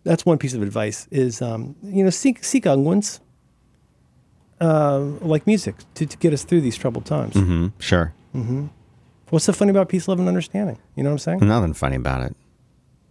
That's 0.05 0.27
one 0.27 0.37
piece 0.39 0.53
of 0.55 0.63
advice 0.63 1.09
is, 1.11 1.41
um, 1.41 1.77
you 1.83 2.05
know, 2.05 2.11
seek, 2.11 2.45
seek 2.45 2.65
unguents, 2.65 3.21
uh, 4.61 4.99
like 5.21 5.47
music 5.47 5.77
to, 5.95 6.07
to 6.07 6.17
get 6.19 6.33
us 6.33 6.45
through 6.45 6.61
these 6.61 6.77
troubled 6.77 7.07
times. 7.07 7.35
hmm 7.35 7.69
Sure. 7.79 8.13
What's 9.31 9.47
so 9.47 9.53
funny 9.55 9.71
about 9.71 9.89
peace, 9.89 10.09
love, 10.09 10.19
and 10.19 10.29
understanding? 10.29 10.79
You 10.97 11.03
know 11.05 11.11
what 11.11 11.15
I'm 11.27 11.39
saying? 11.41 11.49
Nothing 11.49 11.73
funny 11.73 11.97
about 11.97 12.23
it. 12.23 12.37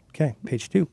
Okay, 0.09 0.35
page 0.45 0.69
two. 0.69 0.87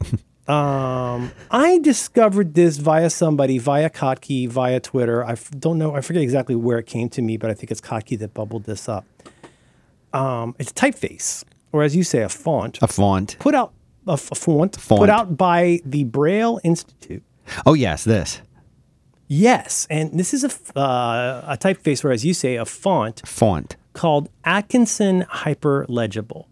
um, 0.48 1.32
I 1.50 1.78
discovered 1.82 2.54
this 2.54 2.76
via 2.78 3.10
somebody, 3.10 3.58
via 3.58 3.90
Kottke, 3.90 4.48
via 4.48 4.80
Twitter. 4.80 5.24
I 5.24 5.32
f- 5.32 5.50
don't 5.58 5.78
know, 5.78 5.94
I 5.94 6.00
forget 6.00 6.22
exactly 6.22 6.54
where 6.54 6.78
it 6.78 6.86
came 6.86 7.08
to 7.10 7.22
me, 7.22 7.36
but 7.36 7.50
I 7.50 7.54
think 7.54 7.70
it's 7.70 7.80
Kottke 7.80 8.18
that 8.20 8.32
bubbled 8.34 8.64
this 8.64 8.88
up. 8.88 9.04
Um, 10.12 10.54
it's 10.58 10.70
a 10.70 10.74
typeface, 10.74 11.44
or 11.72 11.82
as 11.82 11.94
you 11.96 12.04
say, 12.04 12.22
a 12.22 12.28
font, 12.28 12.78
A 12.80 12.86
font. 12.86 13.36
put 13.38 13.54
out 13.54 13.72
a, 14.06 14.12
f- 14.12 14.30
a 14.30 14.34
font, 14.36 14.80
Font. 14.80 15.00
put 15.00 15.10
out 15.10 15.36
by 15.36 15.80
the 15.84 16.04
Braille 16.04 16.60
Institute. 16.62 17.22
Oh 17.64 17.74
yes, 17.74 18.04
this 18.04 18.40
Yes, 19.28 19.88
and 19.90 20.16
this 20.18 20.32
is 20.32 20.44
a 20.44 20.48
f- 20.48 20.76
uh, 20.76 21.42
a 21.46 21.56
typeface, 21.58 22.04
or 22.04 22.12
as 22.12 22.24
you 22.24 22.32
say, 22.32 22.54
a 22.54 22.64
font 22.64 23.22
font. 23.26 23.74
called 23.92 24.28
Atkinson 24.44 25.22
Hyperlegible. 25.24 26.46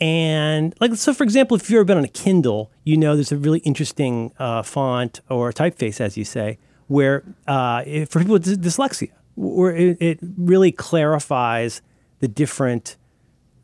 And 0.00 0.74
like 0.80 0.94
so, 0.94 1.12
for 1.12 1.24
example, 1.24 1.56
if 1.56 1.68
you've 1.68 1.76
ever 1.78 1.84
been 1.84 1.98
on 1.98 2.04
a 2.04 2.08
Kindle, 2.08 2.70
you 2.84 2.96
know 2.96 3.14
there's 3.14 3.32
a 3.32 3.36
really 3.36 3.58
interesting 3.60 4.32
uh, 4.38 4.62
font 4.62 5.20
or 5.28 5.52
typeface, 5.52 6.00
as 6.00 6.16
you 6.16 6.24
say, 6.24 6.58
where 6.86 7.22
uh, 7.46 7.82
if- 7.86 8.08
for 8.08 8.20
people 8.20 8.32
with 8.32 8.46
dys- 8.46 8.56
dyslexia, 8.56 9.10
where 9.36 9.74
it, 9.76 9.98
it 10.00 10.18
really 10.38 10.72
clarifies 10.72 11.82
the 12.20 12.28
different, 12.28 12.96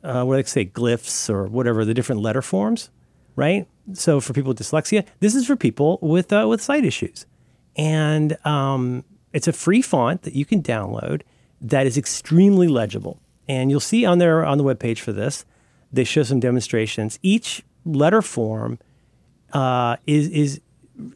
uh, 0.05 0.25
what 0.25 0.37
do 0.37 0.43
they 0.43 0.49
say, 0.49 0.65
glyphs 0.67 1.31
or 1.31 1.47
whatever, 1.47 1.85
the 1.85 1.95
different 1.95 2.21
letter 2.21 2.43
forms, 2.43 2.91
right? 3.35 3.67
So 3.95 4.21
for 4.21 4.33
people 4.35 4.49
with 4.51 4.59
dyslexia, 4.59 5.07
this 5.21 5.35
is 5.35 5.47
for 5.47 5.57
people 5.57 5.99
with 6.03 6.33
uh, 6.33 6.47
with 6.49 6.61
sight 6.61 6.85
issues, 6.85 7.25
and 7.77 8.37
um, 8.45 9.05
it's 9.33 9.49
a 9.49 9.53
free 9.53 9.81
font 9.81 10.23
that 10.23 10.35
you 10.35 10.45
can 10.45 10.63
download 10.63 11.23
that 11.63 11.87
is 11.87 11.97
extremely 11.97 12.69
legible. 12.69 13.21
And 13.49 13.71
you'll 13.71 13.81
see 13.81 14.05
on 14.05 14.19
there 14.19 14.45
on 14.45 14.59
the 14.59 14.65
webpage 14.65 14.99
for 14.99 15.13
this, 15.13 15.45
they 15.93 16.05
show 16.05 16.23
some 16.23 16.41
demonstrations. 16.41 17.19
Each 17.23 17.63
letter 17.85 18.23
form 18.23 18.79
uh, 19.53 19.97
is 20.07 20.29
is 20.29 20.61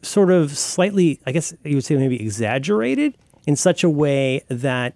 sort 0.01 0.31
of 0.31 0.55
slightly, 0.57 1.19
I 1.25 1.31
guess 1.31 1.53
you 1.63 1.75
would 1.75 1.83
say 1.85 1.95
maybe 1.97 2.21
exaggerated 2.21 3.17
in 3.47 3.55
such 3.55 3.83
a 3.83 3.89
way 3.89 4.43
that 4.47 4.93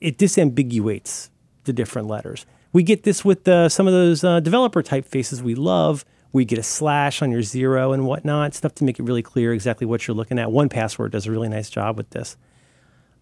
it 0.00 0.18
disambiguates 0.18 1.30
the 1.64 1.72
different 1.72 2.08
letters. 2.08 2.46
We 2.72 2.82
get 2.82 3.04
this 3.04 3.24
with 3.24 3.44
some 3.70 3.86
of 3.86 3.92
those 3.92 4.24
uh, 4.24 4.40
developer 4.40 4.82
typefaces 4.82 5.42
we 5.42 5.54
love. 5.54 6.04
We 6.32 6.44
get 6.44 6.58
a 6.58 6.62
slash 6.64 7.22
on 7.22 7.30
your 7.30 7.42
zero 7.42 7.92
and 7.92 8.06
whatnot, 8.06 8.54
stuff 8.54 8.74
to 8.76 8.84
make 8.84 8.98
it 8.98 9.04
really 9.04 9.22
clear 9.22 9.52
exactly 9.52 9.86
what 9.86 10.08
you're 10.08 10.16
looking 10.16 10.38
at. 10.38 10.50
One 10.50 10.68
Password 10.68 11.12
does 11.12 11.26
a 11.26 11.30
really 11.30 11.48
nice 11.48 11.70
job 11.70 11.96
with 11.96 12.10
this. 12.10 12.36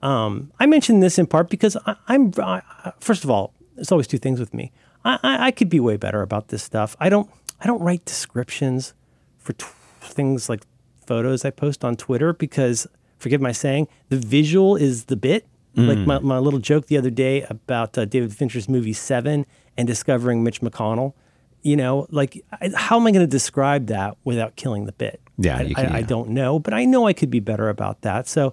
Um, 0.00 0.50
I 0.58 0.66
mention 0.66 1.00
this 1.00 1.18
in 1.18 1.26
part 1.26 1.50
because 1.50 1.76
I, 1.86 1.96
I- 2.08 2.92
first 3.00 3.24
of 3.24 3.30
all, 3.30 3.52
there's 3.74 3.92
always 3.92 4.06
two 4.06 4.18
things 4.18 4.40
with 4.40 4.54
me. 4.54 4.72
I, 5.04 5.18
I, 5.22 5.46
I 5.46 5.50
could 5.50 5.68
be 5.68 5.80
way 5.80 5.96
better 5.96 6.22
about 6.22 6.48
this 6.48 6.62
stuff. 6.62 6.96
I 7.00 7.08
don't, 7.08 7.28
I 7.60 7.66
don't 7.66 7.80
write 7.80 8.04
descriptions 8.04 8.94
for 9.38 9.52
t- 9.54 9.66
things 10.00 10.48
like 10.48 10.64
photos 11.06 11.44
I 11.44 11.50
post 11.50 11.84
on 11.84 11.96
Twitter 11.96 12.32
because, 12.32 12.86
forgive 13.18 13.40
my 13.40 13.52
saying, 13.52 13.88
the 14.08 14.16
visual 14.16 14.76
is 14.76 15.04
the 15.06 15.16
bit. 15.16 15.46
Like 15.74 16.00
my, 16.00 16.18
my 16.18 16.36
little 16.36 16.58
joke 16.58 16.88
the 16.88 16.98
other 16.98 17.08
day 17.08 17.46
about 17.48 17.96
uh, 17.96 18.04
David 18.04 18.34
Fincher's 18.34 18.68
movie 18.68 18.92
Seven 18.92 19.46
and 19.74 19.88
discovering 19.88 20.44
Mitch 20.44 20.60
McConnell. 20.60 21.14
You 21.62 21.76
know, 21.76 22.06
like 22.10 22.44
I, 22.60 22.70
how 22.76 23.00
am 23.00 23.06
I 23.06 23.10
going 23.10 23.24
to 23.24 23.30
describe 23.30 23.86
that 23.86 24.18
without 24.22 24.54
killing 24.56 24.84
the 24.84 24.92
bit? 24.92 25.18
Yeah, 25.38 25.56
I, 25.56 25.60
I, 25.60 25.72
can- 25.72 25.92
I 25.92 25.98
yeah. 26.00 26.06
don't 26.06 26.28
know, 26.28 26.58
but 26.58 26.74
I 26.74 26.84
know 26.84 27.06
I 27.06 27.14
could 27.14 27.30
be 27.30 27.40
better 27.40 27.70
about 27.70 28.02
that. 28.02 28.28
So 28.28 28.52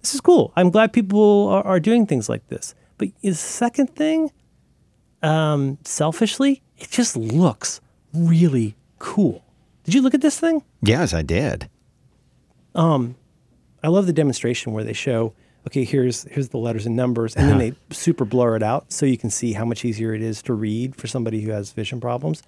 this 0.00 0.14
is 0.14 0.20
cool. 0.20 0.52
I'm 0.54 0.70
glad 0.70 0.92
people 0.92 1.48
are, 1.48 1.66
are 1.66 1.80
doing 1.80 2.06
things 2.06 2.28
like 2.28 2.46
this. 2.46 2.76
But 2.98 3.08
the 3.20 3.34
second 3.34 3.96
thing, 3.96 4.30
um, 5.22 5.78
selfishly, 5.84 6.62
it 6.78 6.90
just 6.90 7.16
looks 7.16 7.80
really 8.12 8.74
cool. 8.98 9.44
Did 9.84 9.94
you 9.94 10.02
look 10.02 10.14
at 10.14 10.20
this 10.20 10.38
thing? 10.38 10.62
Yes, 10.82 11.12
I 11.14 11.22
did. 11.22 11.68
Um, 12.74 13.16
I 13.82 13.88
love 13.88 14.06
the 14.06 14.12
demonstration 14.12 14.72
where 14.72 14.84
they 14.84 14.92
show, 14.92 15.32
okay, 15.66 15.84
here's 15.84 16.24
here's 16.24 16.50
the 16.50 16.58
letters 16.58 16.86
and 16.86 16.94
numbers, 16.96 17.34
and 17.34 17.48
then 17.48 17.58
they 17.58 17.72
super 17.90 18.24
blur 18.24 18.56
it 18.56 18.62
out 18.62 18.92
so 18.92 19.06
you 19.06 19.18
can 19.18 19.30
see 19.30 19.52
how 19.54 19.64
much 19.64 19.84
easier 19.84 20.14
it 20.14 20.22
is 20.22 20.42
to 20.42 20.54
read 20.54 20.96
for 20.96 21.06
somebody 21.06 21.40
who 21.40 21.50
has 21.50 21.72
vision 21.72 22.00
problems. 22.00 22.42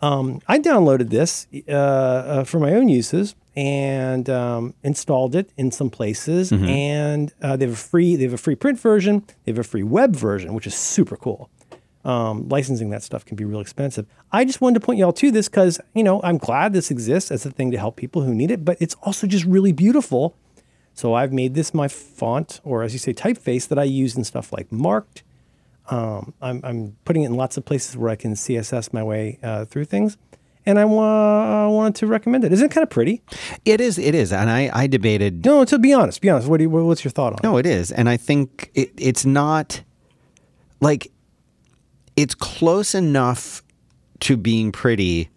Um, 0.00 0.40
I 0.48 0.58
downloaded 0.58 1.10
this 1.10 1.46
uh, 1.68 1.72
uh, 1.72 2.44
for 2.44 2.58
my 2.58 2.74
own 2.74 2.88
uses 2.88 3.36
and 3.54 4.28
um, 4.28 4.74
installed 4.82 5.36
it 5.36 5.50
in 5.56 5.70
some 5.70 5.90
places, 5.90 6.50
and 6.52 7.32
uh, 7.40 7.56
they 7.56 7.66
have 7.66 7.74
a 7.74 7.76
free 7.76 8.16
they 8.16 8.24
have 8.24 8.32
a 8.32 8.38
free 8.38 8.56
print 8.56 8.80
version, 8.80 9.24
they 9.44 9.52
have 9.52 9.58
a 9.58 9.64
free 9.64 9.84
web 9.84 10.16
version, 10.16 10.54
which 10.54 10.66
is 10.66 10.74
super 10.74 11.16
cool. 11.16 11.48
Um, 12.04 12.48
licensing 12.48 12.90
that 12.90 13.04
stuff 13.04 13.24
can 13.24 13.36
be 13.36 13.44
real 13.44 13.60
expensive. 13.60 14.06
I 14.32 14.44
just 14.44 14.60
wanted 14.60 14.80
to 14.80 14.84
point 14.84 14.98
y'all 14.98 15.12
to 15.12 15.30
this 15.30 15.48
because 15.48 15.80
you 15.94 16.02
know 16.02 16.20
I'm 16.24 16.36
glad 16.36 16.72
this 16.72 16.90
exists 16.90 17.30
as 17.30 17.46
a 17.46 17.50
thing 17.50 17.70
to 17.70 17.78
help 17.78 17.94
people 17.94 18.22
who 18.22 18.34
need 18.34 18.50
it, 18.50 18.64
but 18.64 18.76
it's 18.80 18.96
also 19.02 19.28
just 19.28 19.44
really 19.44 19.70
beautiful. 19.70 20.34
So 20.94 21.14
I've 21.14 21.32
made 21.32 21.54
this 21.54 21.72
my 21.72 21.86
font, 21.88 22.60
or 22.64 22.82
as 22.82 22.92
you 22.92 22.98
say, 22.98 23.14
typeface 23.14 23.68
that 23.68 23.78
I 23.78 23.84
use 23.84 24.16
in 24.16 24.24
stuff 24.24 24.52
like 24.52 24.70
Marked. 24.72 25.22
Um, 25.90 26.34
I'm, 26.42 26.60
I'm 26.64 26.96
putting 27.04 27.22
it 27.22 27.26
in 27.26 27.34
lots 27.34 27.56
of 27.56 27.64
places 27.64 27.96
where 27.96 28.10
I 28.10 28.16
can 28.16 28.34
CSS 28.34 28.92
my 28.92 29.02
way 29.02 29.38
uh, 29.42 29.64
through 29.64 29.84
things, 29.86 30.16
and 30.66 30.78
I 30.78 30.84
wa- 30.84 31.68
wanted 31.68 31.96
to 31.96 32.06
recommend 32.06 32.44
it. 32.44 32.52
Isn't 32.52 32.66
it 32.66 32.72
kind 32.72 32.82
of 32.82 32.90
pretty? 32.90 33.22
It 33.64 33.80
is. 33.80 33.98
It 33.98 34.14
is. 34.14 34.32
And 34.32 34.50
I, 34.50 34.70
I 34.72 34.86
debated. 34.86 35.44
No, 35.44 35.64
to 35.64 35.78
be 35.78 35.92
honest, 35.92 36.20
be 36.20 36.30
honest. 36.30 36.48
What 36.48 36.58
do 36.58 36.64
you, 36.64 36.70
what's 36.70 37.04
your 37.04 37.10
thought 37.10 37.32
on 37.32 37.38
it? 37.38 37.42
No, 37.42 37.56
it 37.56 37.66
is. 37.66 37.90
And 37.90 38.08
I 38.08 38.16
think 38.16 38.70
it, 38.74 38.90
it's 38.96 39.24
not 39.24 39.82
like 40.80 41.10
it's 42.16 42.34
close 42.34 42.94
enough 42.94 43.62
to 44.20 44.36
being 44.36 44.72
pretty 44.72 45.30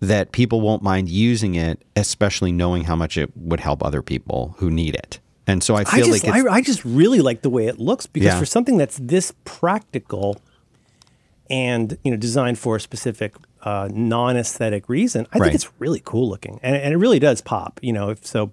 that 0.00 0.32
people 0.32 0.60
won't 0.60 0.82
mind 0.82 1.08
using 1.08 1.54
it, 1.54 1.82
especially 1.96 2.52
knowing 2.52 2.84
how 2.84 2.96
much 2.96 3.16
it 3.18 3.30
would 3.36 3.60
help 3.60 3.84
other 3.84 4.02
people 4.02 4.54
who 4.58 4.70
need 4.70 4.94
it. 4.94 5.20
And 5.46 5.62
so 5.62 5.74
I 5.74 5.80
I 5.80 5.84
feel 5.84 6.06
just, 6.06 6.24
like 6.24 6.36
it's, 6.36 6.46
I, 6.48 6.52
I 6.54 6.62
just 6.62 6.84
really 6.84 7.20
like 7.20 7.42
the 7.42 7.50
way 7.50 7.66
it 7.66 7.78
looks 7.78 8.06
because 8.06 8.26
Yeah. 8.32 8.38
for 8.38 8.46
something 8.46 8.76
that's 8.76 8.98
this 9.00 9.32
practical 9.44 10.40
and 11.48 11.98
you 12.04 12.10
know 12.10 12.16
designed 12.16 12.58
for 12.58 12.76
a 12.76 12.80
specific 12.80 13.34
uh, 13.62 13.88
non-aesthetic 13.92 14.88
reason, 14.88 15.26
I 15.32 15.38
Right. 15.38 15.46
think 15.46 15.54
it's 15.56 15.70
really 15.78 16.00
cool 16.04 16.28
looking, 16.28 16.60
and, 16.62 16.76
and 16.76 16.94
it 16.94 16.96
really 16.96 17.18
does 17.18 17.40
pop. 17.42 17.78
You 17.82 17.92
know, 17.92 18.10
if 18.10 18.24
so. 18.24 18.52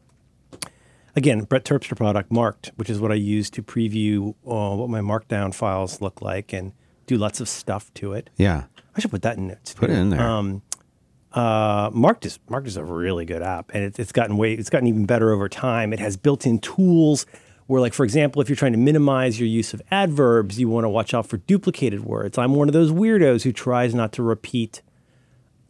again, 1.15 1.41
Brett 1.43 1.63
Terpstra 1.63 1.95
product 1.95 2.31
marked, 2.31 2.71
which 2.75 2.89
is 2.89 2.99
what 2.99 3.11
I 3.11 3.15
use 3.15 3.49
to 3.51 3.63
preview 3.63 4.29
uh, 4.45 4.75
what 4.75 4.89
my 4.89 4.99
markdown 5.01 5.53
files 5.53 6.01
look 6.01 6.21
like 6.21 6.51
and 6.51 6.73
do 7.07 7.17
lots 7.17 7.39
of 7.39 7.49
stuff 7.49 7.91
to 7.95 8.13
it. 8.13 8.29
Yeah. 8.37 8.65
I 8.95 8.99
should 8.99 9.11
put 9.11 9.23
that 9.23 9.37
in 9.37 9.47
notes. 9.47 9.73
Put 9.73 9.89
it 9.89 9.97
in 9.97 10.09
there. 10.09 10.21
Um, 10.21 10.61
uh, 11.33 11.89
Marked 11.93 12.25
is 12.25 12.39
Marked 12.49 12.67
is 12.67 12.77
a 12.77 12.83
really 12.83 13.25
good 13.25 13.41
app, 13.41 13.71
and 13.73 13.83
it, 13.83 13.99
it's 13.99 14.11
gotten 14.11 14.37
way 14.37 14.53
it's 14.53 14.69
gotten 14.69 14.87
even 14.87 15.05
better 15.05 15.31
over 15.31 15.47
time. 15.47 15.93
It 15.93 15.99
has 15.99 16.17
built-in 16.17 16.59
tools 16.59 17.25
where, 17.67 17.81
like 17.81 17.93
for 17.93 18.03
example, 18.03 18.41
if 18.41 18.49
you're 18.49 18.55
trying 18.55 18.71
to 18.71 18.77
minimize 18.77 19.39
your 19.39 19.47
use 19.47 19.73
of 19.73 19.81
adverbs, 19.91 20.59
you 20.59 20.69
want 20.69 20.85
to 20.85 20.89
watch 20.89 21.13
out 21.13 21.27
for 21.27 21.37
duplicated 21.37 22.05
words. 22.05 22.37
I'm 22.37 22.55
one 22.55 22.69
of 22.69 22.73
those 22.73 22.91
weirdos 22.91 23.43
who 23.43 23.51
tries 23.51 23.93
not 23.93 24.13
to 24.13 24.23
repeat 24.23 24.81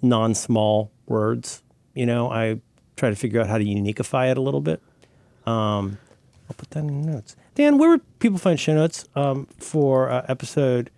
non-small 0.02 0.92
words. 1.06 1.64
You 1.96 2.06
know, 2.06 2.32
I 2.32 2.62
try 2.96 3.10
to 3.10 3.16
figure 3.16 3.42
out 3.42 3.48
how 3.48 3.58
to 3.58 3.66
uniqueify 3.66 4.32
it 4.32 4.38
a 4.38 4.42
little 4.42 4.62
bit. 4.62 4.82
Um, 5.46 5.98
I'll 6.50 6.56
put 6.56 6.70
that 6.72 6.80
in 6.80 7.02
notes. 7.02 7.36
Dan, 7.56 7.78
where 7.78 7.90
would 7.90 8.20
people 8.20 8.38
find 8.38 8.60
show 8.60 8.76
notes 8.76 9.06
um, 9.16 9.48
for 9.58 10.10
uh, 10.10 10.26
episode 10.30 10.92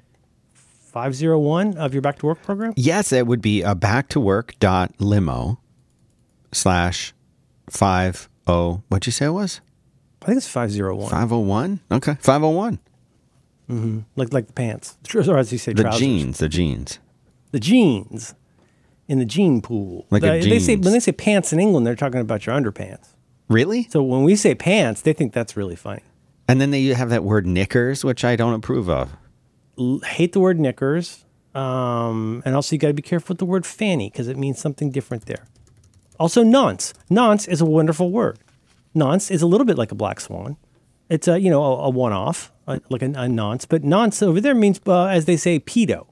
501 0.90 1.78
of 1.78 1.94
your 1.94 2.02
Back 2.02 2.20
to 2.20 2.26
Work 2.26 2.42
program? 2.42 2.74
Yes, 2.76 3.12
it 3.12 3.28
would 3.28 3.42
be 3.42 3.62
a 3.62 3.76
back 3.76 4.10
to 4.10 4.20
work 4.20 4.56
dot 4.60 4.92
limo 5.00 5.60
slash 6.52 7.14
five 7.70 8.28
oh. 8.48 8.82
What'd 8.90 9.06
you 9.06 9.12
say 9.12 9.26
it 9.28 9.30
was? 9.32 9.62
I 10.22 10.26
think 10.26 10.38
it's 10.38 10.48
501. 10.48 11.10
Five 11.10 11.32
oh 11.32 11.40
one. 11.40 11.80
Okay, 11.92 12.16
five 12.20 12.44
oh 12.44 12.50
one. 12.50 12.80
Mm-hmm. 13.70 14.00
Like 14.16 14.34
like 14.34 14.48
the 14.48 14.54
pants. 14.54 14.98
Or 15.16 15.38
as 15.38 15.52
you 15.52 15.58
say, 15.58 15.74
The 15.74 15.84
trousers. 15.84 16.00
jeans. 16.00 16.38
The 16.40 16.50
jeans. 16.50 17.00
The 17.52 17.60
jeans 17.60 18.36
in 19.08 19.20
the 19.20 19.26
gene 19.26 19.62
pool. 19.62 20.06
Like 20.10 20.24
a 20.24 20.40
The- 20.42 20.50
they 20.50 20.60
say 20.60 20.76
when 20.76 20.92
they 20.94 21.00
say 21.00 21.12
pants 21.12 21.54
in 21.54 21.60
England, 21.60 21.86
they're 21.86 21.96
talking 21.96 22.20
about 22.20 22.46
your 22.46 22.56
underpants. 22.56 23.10
Really? 23.48 23.88
So 23.90 24.04
when 24.04 24.24
we 24.24 24.36
say 24.36 24.54
pants, 24.56 25.02
they 25.02 25.14
think 25.14 25.34
that's 25.34 25.56
really 25.58 25.76
funny. 25.76 26.02
And 26.48 26.60
then 26.60 26.72
they 26.72 26.84
have 26.86 27.10
that 27.10 27.24
word 27.24 27.46
knickers, 27.46 28.04
which 28.04 28.24
I 28.26 28.36
don't 28.36 28.54
approve 28.54 28.90
of. 28.90 29.16
Hate 30.06 30.34
the 30.34 30.40
word 30.40 30.60
knickers. 30.60 31.26
Um, 31.56 32.44
and 32.46 32.56
also 32.56 32.76
you 32.76 32.80
got 32.80 32.90
to 32.90 32.94
be 32.94 33.02
careful 33.02 33.34
with 33.34 33.40
the 33.40 33.46
word 33.46 33.66
fanny 33.66 34.10
because 34.10 34.28
it 34.28 34.38
means 34.38 34.60
something 34.60 34.92
different 34.92 35.26
there. 35.26 35.48
Also 36.20 36.44
nonce. 36.44 36.94
Nonce 37.10 37.48
is 37.48 37.62
a 37.62 37.66
wonderful 37.66 38.12
word. 38.12 38.40
Nonce 38.94 39.32
is 39.32 39.42
a 39.42 39.48
little 39.48 39.66
bit 39.66 39.78
like 39.78 39.92
a 39.92 39.96
black 39.96 40.20
swan. 40.20 40.58
It's 41.10 41.28
a 41.28 41.40
you 41.40 41.50
know 41.50 41.64
a, 41.64 41.86
a 41.86 41.90
one-off 41.90 42.52
like 42.68 43.02
a, 43.02 43.12
a 43.16 43.28
nonce, 43.28 43.66
but 43.66 43.84
nonce 43.84 44.22
over 44.22 44.40
there 44.40 44.54
means 44.54 44.80
uh, 44.86 45.06
as 45.06 45.26
they 45.26 45.38
say 45.38 45.60
pedo. 45.60 46.06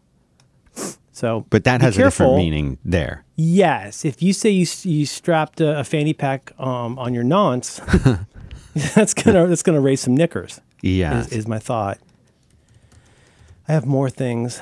So, 1.12 1.46
But 1.50 1.64
that 1.64 1.82
has 1.82 1.98
a 1.98 2.04
different 2.04 2.36
meaning 2.36 2.78
there. 2.86 3.26
Yes, 3.36 4.06
if 4.06 4.22
you 4.22 4.34
say 4.34 4.52
you, 4.52 4.68
you 4.84 5.08
strapped 5.08 5.60
a, 5.60 5.80
a 5.80 5.84
fanny 5.84 6.14
pack 6.14 6.52
um, 6.60 7.00
on 7.00 7.14
your 7.16 7.24
nonce, 7.24 7.82
that's 8.96 9.16
gonna 9.16 9.48
that's 9.48 9.64
gonna 9.64 9.82
raise 9.82 10.02
some 10.02 10.16
knickers. 10.16 10.62
Yeah. 10.82 11.22
is, 11.22 11.30
is 11.30 11.48
my 11.48 11.58
thought. 11.60 11.98
I 13.68 13.74
have 13.74 13.86
more 13.86 14.10
things. 14.10 14.62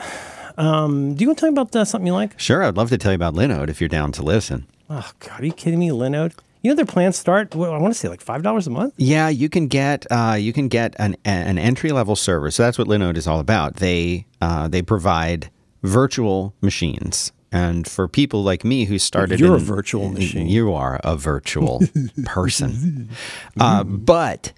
Um, 0.57 1.15
do 1.15 1.21
you 1.23 1.27
want 1.29 1.39
to 1.39 1.45
talk 1.45 1.51
about 1.51 1.75
uh, 1.75 1.85
something 1.85 2.07
you 2.07 2.13
like? 2.13 2.39
Sure, 2.39 2.63
I'd 2.63 2.77
love 2.77 2.89
to 2.89 2.97
tell 2.97 3.11
you 3.11 3.15
about 3.17 3.33
Linode 3.33 3.69
if 3.69 3.79
you're 3.81 3.89
down 3.89 4.11
to 4.13 4.23
listen. 4.23 4.65
Oh 4.89 5.09
God, 5.19 5.41
are 5.41 5.45
you 5.45 5.51
kidding 5.53 5.79
me, 5.79 5.89
Linode? 5.89 6.33
You 6.61 6.71
know 6.71 6.75
their 6.75 6.85
plans 6.85 7.15
start. 7.17 7.53
Well, 7.53 7.73
I 7.73 7.77
want 7.77 7.93
to 7.93 7.99
say 7.99 8.07
like 8.07 8.21
five 8.21 8.41
dollars 8.41 8.65
a 8.65 8.71
month. 8.71 8.93
Yeah, 8.97 9.29
you 9.29 9.49
can 9.49 9.67
get 9.67 10.05
uh, 10.11 10.35
you 10.39 10.51
can 10.53 10.67
get 10.67 10.95
an 10.97 11.15
an 11.25 11.57
entry 11.59 11.91
level 11.91 12.15
server. 12.15 12.49
So 12.49 12.63
that's 12.63 12.77
what 12.79 12.87
Linode 12.87 13.17
is 13.17 13.27
all 13.27 13.39
about. 13.39 13.75
They 13.75 14.25
uh, 14.41 14.67
they 14.67 14.81
provide 14.81 15.51
virtual 15.83 16.55
machines, 16.61 17.31
and 17.51 17.87
for 17.87 18.07
people 18.07 18.43
like 18.43 18.63
me 18.65 18.85
who 18.85 18.97
started, 18.97 19.39
You're 19.39 19.53
a 19.55 19.59
in- 19.59 19.63
virtual 19.63 20.09
machine. 20.09 20.47
You 20.47 20.73
are 20.73 20.99
a 21.03 21.15
virtual 21.15 21.81
person, 22.25 23.09
uh, 23.59 23.83
but. 23.83 24.53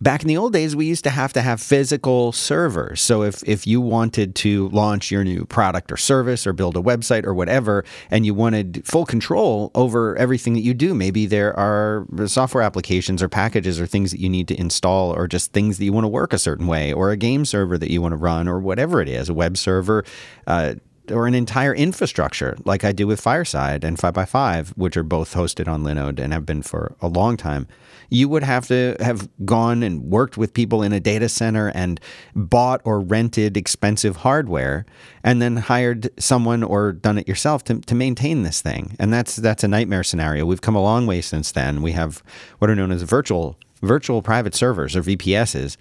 Back 0.00 0.22
in 0.22 0.28
the 0.28 0.36
old 0.36 0.52
days, 0.52 0.76
we 0.76 0.86
used 0.86 1.02
to 1.04 1.10
have 1.10 1.32
to 1.32 1.42
have 1.42 1.60
physical 1.60 2.30
servers. 2.30 3.00
So 3.00 3.22
if, 3.22 3.42
if 3.44 3.66
you 3.66 3.80
wanted 3.80 4.36
to 4.36 4.68
launch 4.68 5.10
your 5.10 5.24
new 5.24 5.44
product 5.44 5.90
or 5.90 5.96
service 5.96 6.46
or 6.46 6.52
build 6.52 6.76
a 6.76 6.80
website 6.80 7.24
or 7.24 7.34
whatever, 7.34 7.84
and 8.08 8.24
you 8.24 8.32
wanted 8.32 8.86
full 8.86 9.04
control 9.04 9.72
over 9.74 10.16
everything 10.16 10.54
that 10.54 10.60
you 10.60 10.72
do, 10.72 10.94
maybe 10.94 11.26
there 11.26 11.58
are 11.58 12.06
software 12.26 12.62
applications 12.62 13.22
or 13.24 13.28
packages 13.28 13.80
or 13.80 13.86
things 13.86 14.12
that 14.12 14.20
you 14.20 14.28
need 14.28 14.46
to 14.48 14.60
install 14.60 15.12
or 15.12 15.26
just 15.26 15.52
things 15.52 15.78
that 15.78 15.84
you 15.84 15.92
want 15.92 16.04
to 16.04 16.08
work 16.08 16.32
a 16.32 16.38
certain 16.38 16.68
way 16.68 16.92
or 16.92 17.10
a 17.10 17.16
game 17.16 17.44
server 17.44 17.76
that 17.76 17.90
you 17.90 18.00
want 18.00 18.12
to 18.12 18.16
run 18.16 18.46
or 18.46 18.60
whatever 18.60 19.00
it 19.00 19.08
is, 19.08 19.28
a 19.28 19.34
web 19.34 19.56
server. 19.56 20.04
Uh, 20.46 20.74
or 21.10 21.26
an 21.26 21.34
entire 21.34 21.74
infrastructure 21.74 22.54
like 22.66 22.84
I 22.84 22.92
do 22.92 23.06
with 23.06 23.18
Fireside 23.18 23.82
and 23.82 23.96
5x5, 23.96 24.76
which 24.76 24.94
are 24.94 25.02
both 25.02 25.34
hosted 25.34 25.66
on 25.66 25.82
Linode 25.82 26.20
and 26.20 26.34
have 26.34 26.44
been 26.44 26.60
for 26.60 26.96
a 27.00 27.08
long 27.08 27.38
time, 27.38 27.66
you 28.08 28.28
would 28.28 28.42
have 28.42 28.66
to 28.68 28.96
have 29.00 29.28
gone 29.44 29.82
and 29.82 30.02
worked 30.02 30.36
with 30.36 30.54
people 30.54 30.82
in 30.82 30.92
a 30.92 31.00
data 31.00 31.28
center 31.28 31.70
and 31.74 32.00
bought 32.34 32.80
or 32.84 33.00
rented 33.00 33.56
expensive 33.56 34.16
hardware 34.16 34.86
and 35.22 35.42
then 35.42 35.56
hired 35.56 36.08
someone 36.20 36.62
or 36.62 36.92
done 36.92 37.18
it 37.18 37.28
yourself 37.28 37.64
to, 37.64 37.80
to 37.80 37.94
maintain 37.94 38.42
this 38.42 38.62
thing. 38.62 38.96
And 38.98 39.12
that's 39.12 39.36
that's 39.36 39.64
a 39.64 39.68
nightmare 39.68 40.04
scenario. 40.04 40.46
We've 40.46 40.60
come 40.60 40.76
a 40.76 40.82
long 40.82 41.06
way 41.06 41.20
since 41.20 41.52
then. 41.52 41.82
We 41.82 41.92
have 41.92 42.22
what 42.58 42.70
are 42.70 42.74
known 42.74 42.92
as 42.92 43.02
virtual 43.02 43.56
virtual 43.82 44.22
private 44.22 44.54
servers 44.54 44.96
or 44.96 45.02
VPSs 45.02 45.76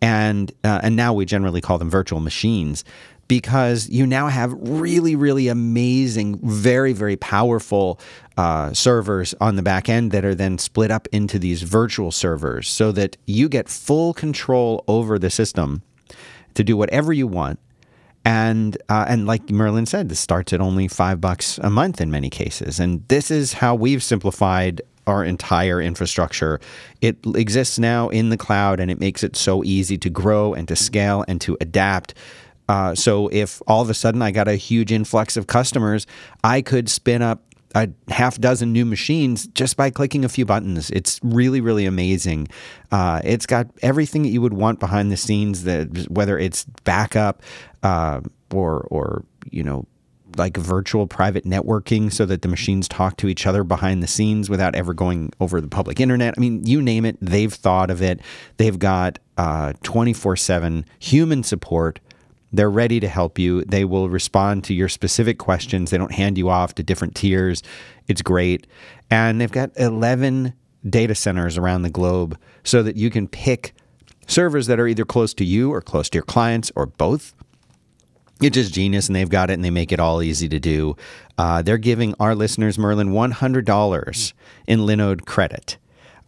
and 0.00 0.52
uh, 0.64 0.80
and 0.82 0.96
now 0.96 1.12
we 1.12 1.24
generally 1.24 1.60
call 1.60 1.78
them 1.78 1.90
virtual 1.90 2.20
machines 2.20 2.84
because 3.26 3.88
you 3.90 4.06
now 4.06 4.28
have 4.28 4.52
really 4.58 5.16
really 5.16 5.48
amazing 5.48 6.38
very 6.42 6.92
very 6.92 7.16
powerful 7.16 8.00
uh, 8.38 8.72
servers 8.72 9.34
on 9.40 9.56
the 9.56 9.62
back 9.62 9.88
end 9.88 10.12
that 10.12 10.24
are 10.24 10.34
then 10.34 10.56
split 10.56 10.90
up 10.90 11.06
into 11.12 11.38
these 11.38 11.62
virtual 11.62 12.10
servers 12.10 12.68
so 12.68 12.92
that 12.92 13.16
you 13.26 13.48
get 13.48 13.68
full 13.68 14.14
control 14.14 14.84
over 14.88 15.18
the 15.18 15.28
system 15.28 15.82
to 16.54 16.64
do 16.64 16.76
whatever 16.76 17.12
you 17.12 17.26
want 17.26 17.58
and 18.24 18.76
uh, 18.90 19.06
and 19.08 19.26
like 19.26 19.50
Merlin 19.50 19.86
said, 19.86 20.10
this 20.10 20.20
starts 20.20 20.52
at 20.52 20.60
only 20.60 20.86
five 20.86 21.18
bucks 21.18 21.58
a 21.62 21.70
month 21.70 21.98
in 21.98 22.10
many 22.10 22.28
cases. 22.28 22.78
And 22.78 23.06
this 23.08 23.30
is 23.30 23.54
how 23.54 23.74
we've 23.74 24.02
simplified 24.02 24.82
our 25.06 25.24
entire 25.24 25.80
infrastructure. 25.80 26.60
It 27.00 27.16
exists 27.34 27.78
now 27.78 28.10
in 28.10 28.28
the 28.28 28.36
cloud, 28.36 28.80
and 28.80 28.90
it 28.90 29.00
makes 29.00 29.24
it 29.24 29.34
so 29.34 29.64
easy 29.64 29.96
to 29.98 30.10
grow 30.10 30.52
and 30.52 30.68
to 30.68 30.76
scale 30.76 31.24
and 31.26 31.40
to 31.40 31.56
adapt. 31.62 32.12
Uh, 32.68 32.94
so 32.94 33.28
if 33.28 33.62
all 33.66 33.80
of 33.80 33.88
a 33.88 33.94
sudden 33.94 34.20
I 34.20 34.30
got 34.30 34.46
a 34.46 34.56
huge 34.56 34.92
influx 34.92 35.38
of 35.38 35.46
customers, 35.46 36.06
I 36.44 36.60
could 36.60 36.90
spin 36.90 37.22
up 37.22 37.42
a 37.74 37.88
half 38.08 38.38
dozen 38.38 38.72
new 38.72 38.84
machines 38.84 39.46
just 39.48 39.76
by 39.76 39.90
clicking 39.90 40.24
a 40.24 40.28
few 40.28 40.44
buttons. 40.44 40.90
It's 40.90 41.20
really, 41.22 41.60
really 41.60 41.86
amazing. 41.86 42.48
Uh, 42.90 43.20
it's 43.24 43.46
got 43.46 43.68
everything 43.82 44.22
that 44.22 44.30
you 44.30 44.40
would 44.40 44.54
want 44.54 44.80
behind 44.80 45.12
the 45.12 45.16
scenes. 45.16 45.64
That 45.64 46.08
whether 46.10 46.38
it's 46.38 46.64
backup 46.84 47.42
uh, 47.82 48.20
or 48.52 48.86
or 48.90 49.24
you 49.50 49.62
know 49.62 49.86
like 50.36 50.56
virtual 50.56 51.06
private 51.06 51.44
networking 51.44 52.12
so 52.12 52.24
that 52.26 52.42
the 52.42 52.48
machines 52.48 52.86
talk 52.86 53.16
to 53.16 53.28
each 53.28 53.46
other 53.46 53.64
behind 53.64 54.02
the 54.02 54.06
scenes 54.06 54.48
without 54.48 54.74
ever 54.74 54.94
going 54.94 55.32
over 55.40 55.60
the 55.60 55.68
public 55.68 56.00
internet. 56.00 56.34
I 56.36 56.40
mean, 56.40 56.64
you 56.66 56.82
name 56.82 57.04
it, 57.04 57.16
they've 57.20 57.52
thought 57.52 57.90
of 57.90 58.02
it. 58.02 58.20
They've 58.56 58.78
got 58.78 59.18
twenty 59.82 60.12
four 60.12 60.36
seven 60.36 60.84
human 60.98 61.42
support. 61.42 62.00
They're 62.52 62.70
ready 62.70 63.00
to 63.00 63.08
help 63.08 63.38
you. 63.38 63.62
They 63.64 63.84
will 63.84 64.08
respond 64.08 64.64
to 64.64 64.74
your 64.74 64.88
specific 64.88 65.38
questions. 65.38 65.90
They 65.90 65.98
don't 65.98 66.12
hand 66.12 66.38
you 66.38 66.48
off 66.48 66.74
to 66.76 66.82
different 66.82 67.14
tiers. 67.14 67.62
It's 68.06 68.22
great. 68.22 68.66
And 69.10 69.40
they've 69.40 69.52
got 69.52 69.70
11 69.76 70.54
data 70.88 71.14
centers 71.14 71.58
around 71.58 71.82
the 71.82 71.90
globe 71.90 72.38
so 72.64 72.82
that 72.82 72.96
you 72.96 73.10
can 73.10 73.28
pick 73.28 73.74
servers 74.26 74.66
that 74.66 74.80
are 74.80 74.86
either 74.86 75.04
close 75.04 75.34
to 75.34 75.44
you 75.44 75.72
or 75.72 75.80
close 75.80 76.08
to 76.10 76.16
your 76.16 76.24
clients 76.24 76.70
or 76.74 76.86
both. 76.86 77.34
It's 78.40 78.54
just 78.54 78.72
genius, 78.72 79.08
and 79.08 79.16
they've 79.16 79.28
got 79.28 79.50
it, 79.50 79.54
and 79.54 79.64
they 79.64 79.70
make 79.70 79.90
it 79.90 79.98
all 79.98 80.22
easy 80.22 80.48
to 80.48 80.60
do. 80.60 80.96
Uh, 81.36 81.60
they're 81.60 81.76
giving 81.76 82.14
our 82.20 82.36
listeners, 82.36 82.78
Merlin, 82.78 83.08
$100 83.10 84.32
in 84.68 84.80
Linode 84.80 85.24
credit. 85.26 85.76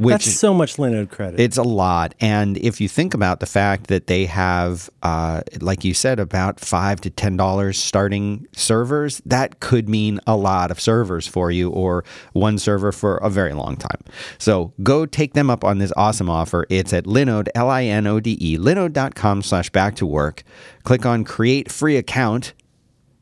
Which 0.01 0.25
That's 0.25 0.35
so 0.35 0.55
much 0.55 0.77
Linode 0.77 1.11
credit. 1.11 1.39
it's 1.39 1.59
a 1.59 1.63
lot. 1.63 2.15
And 2.21 2.57
if 2.57 2.81
you 2.81 2.89
think 2.89 3.13
about 3.13 3.41
the 3.41 3.47
fact 3.47 3.89
that 3.89 4.07
they 4.07 4.25
have, 4.25 4.89
uh, 5.03 5.43
like 5.61 5.85
you 5.85 5.93
said, 5.93 6.19
about 6.19 6.59
five 6.59 7.03
to 7.03 7.11
ten 7.11 7.37
dollars 7.37 7.79
starting 7.79 8.47
servers, 8.53 9.21
that 9.27 9.61
could 9.61 9.91
mean 9.91 10.19
a 10.27 10.37
lot 10.37 10.71
of 10.71 10.81
servers 10.81 11.27
for 11.27 11.51
you, 11.51 11.69
or 11.69 12.03
one 12.33 12.59
server 12.59 12.93
for 12.93 13.19
a 13.19 13.29
very 13.29 13.53
long 13.53 13.77
time. 13.77 14.01
So 14.39 14.73
go 14.83 15.05
take 15.05 15.35
them 15.35 15.51
up 15.51 15.65
on 15.65 15.77
this 15.77 15.93
awesome 15.99 16.31
offer. 16.31 16.67
It's 16.71 16.95
at 16.95 17.05
Linode, 17.05 17.49
L 17.55 17.69
I 17.69 17.85
N 17.85 18.07
O 18.07 18.21
D 18.21 18.39
E, 18.41 18.57
linode.com 18.57 19.43
slash 19.43 19.69
back 19.69 19.97
to 19.97 20.07
work. 20.07 20.45
Click 20.85 21.05
on 21.05 21.25
create 21.25 21.71
free 21.71 21.99
account 21.99 22.55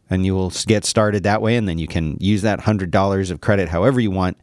and 0.09 0.25
you 0.25 0.33
will 0.33 0.53
get 0.67 0.85
started 0.85 1.25
that 1.25 1.43
way. 1.43 1.57
And 1.57 1.69
then 1.69 1.79
you 1.79 1.89
can 1.89 2.17
use 2.21 2.43
that 2.43 2.61
$100 2.61 3.31
of 3.33 3.41
credit 3.41 3.69
however 3.69 3.99
you 4.01 4.13
want. 4.13 4.39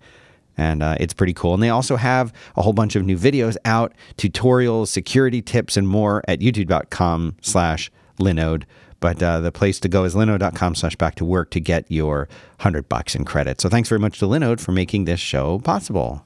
And 0.58 0.82
uh, 0.82 0.96
it's 1.00 1.14
pretty 1.14 1.34
cool. 1.34 1.54
And 1.54 1.62
they 1.62 1.70
also 1.70 1.96
have 1.96 2.34
a 2.56 2.62
whole 2.62 2.74
bunch 2.74 2.96
of 2.96 3.06
new 3.06 3.18
videos 3.18 3.58
out, 3.66 3.94
tutorials, 4.18 4.88
security 4.88 5.42
tips, 5.42 5.76
and 5.78 5.88
more 5.88 6.24
at 6.28 6.40
youtube.com 6.40 7.36
slash 7.42 7.92
Linode. 8.20 8.64
But 9.00 9.22
uh, 9.22 9.42
the 9.42 9.52
place 9.52 9.80
to 9.82 9.90
go 9.90 10.04
is 10.06 10.16
linode.com 10.16 10.76
slash 10.76 10.96
back 10.96 11.16
to 11.16 11.26
work 11.26 11.52
to 11.52 11.60
get 11.60 11.86
your 11.92 12.30
100 12.58 12.88
bucks 12.88 13.16
in 13.16 13.26
credit. 13.26 13.60
So 13.62 13.70
thanks 13.70 13.90
very 13.90 14.00
much 14.00 14.20
to 14.20 14.26
Linode 14.26 14.60
for 14.60 14.72
making 14.72 15.06
this 15.06 15.20
show 15.20 15.60
possible. 15.60 16.26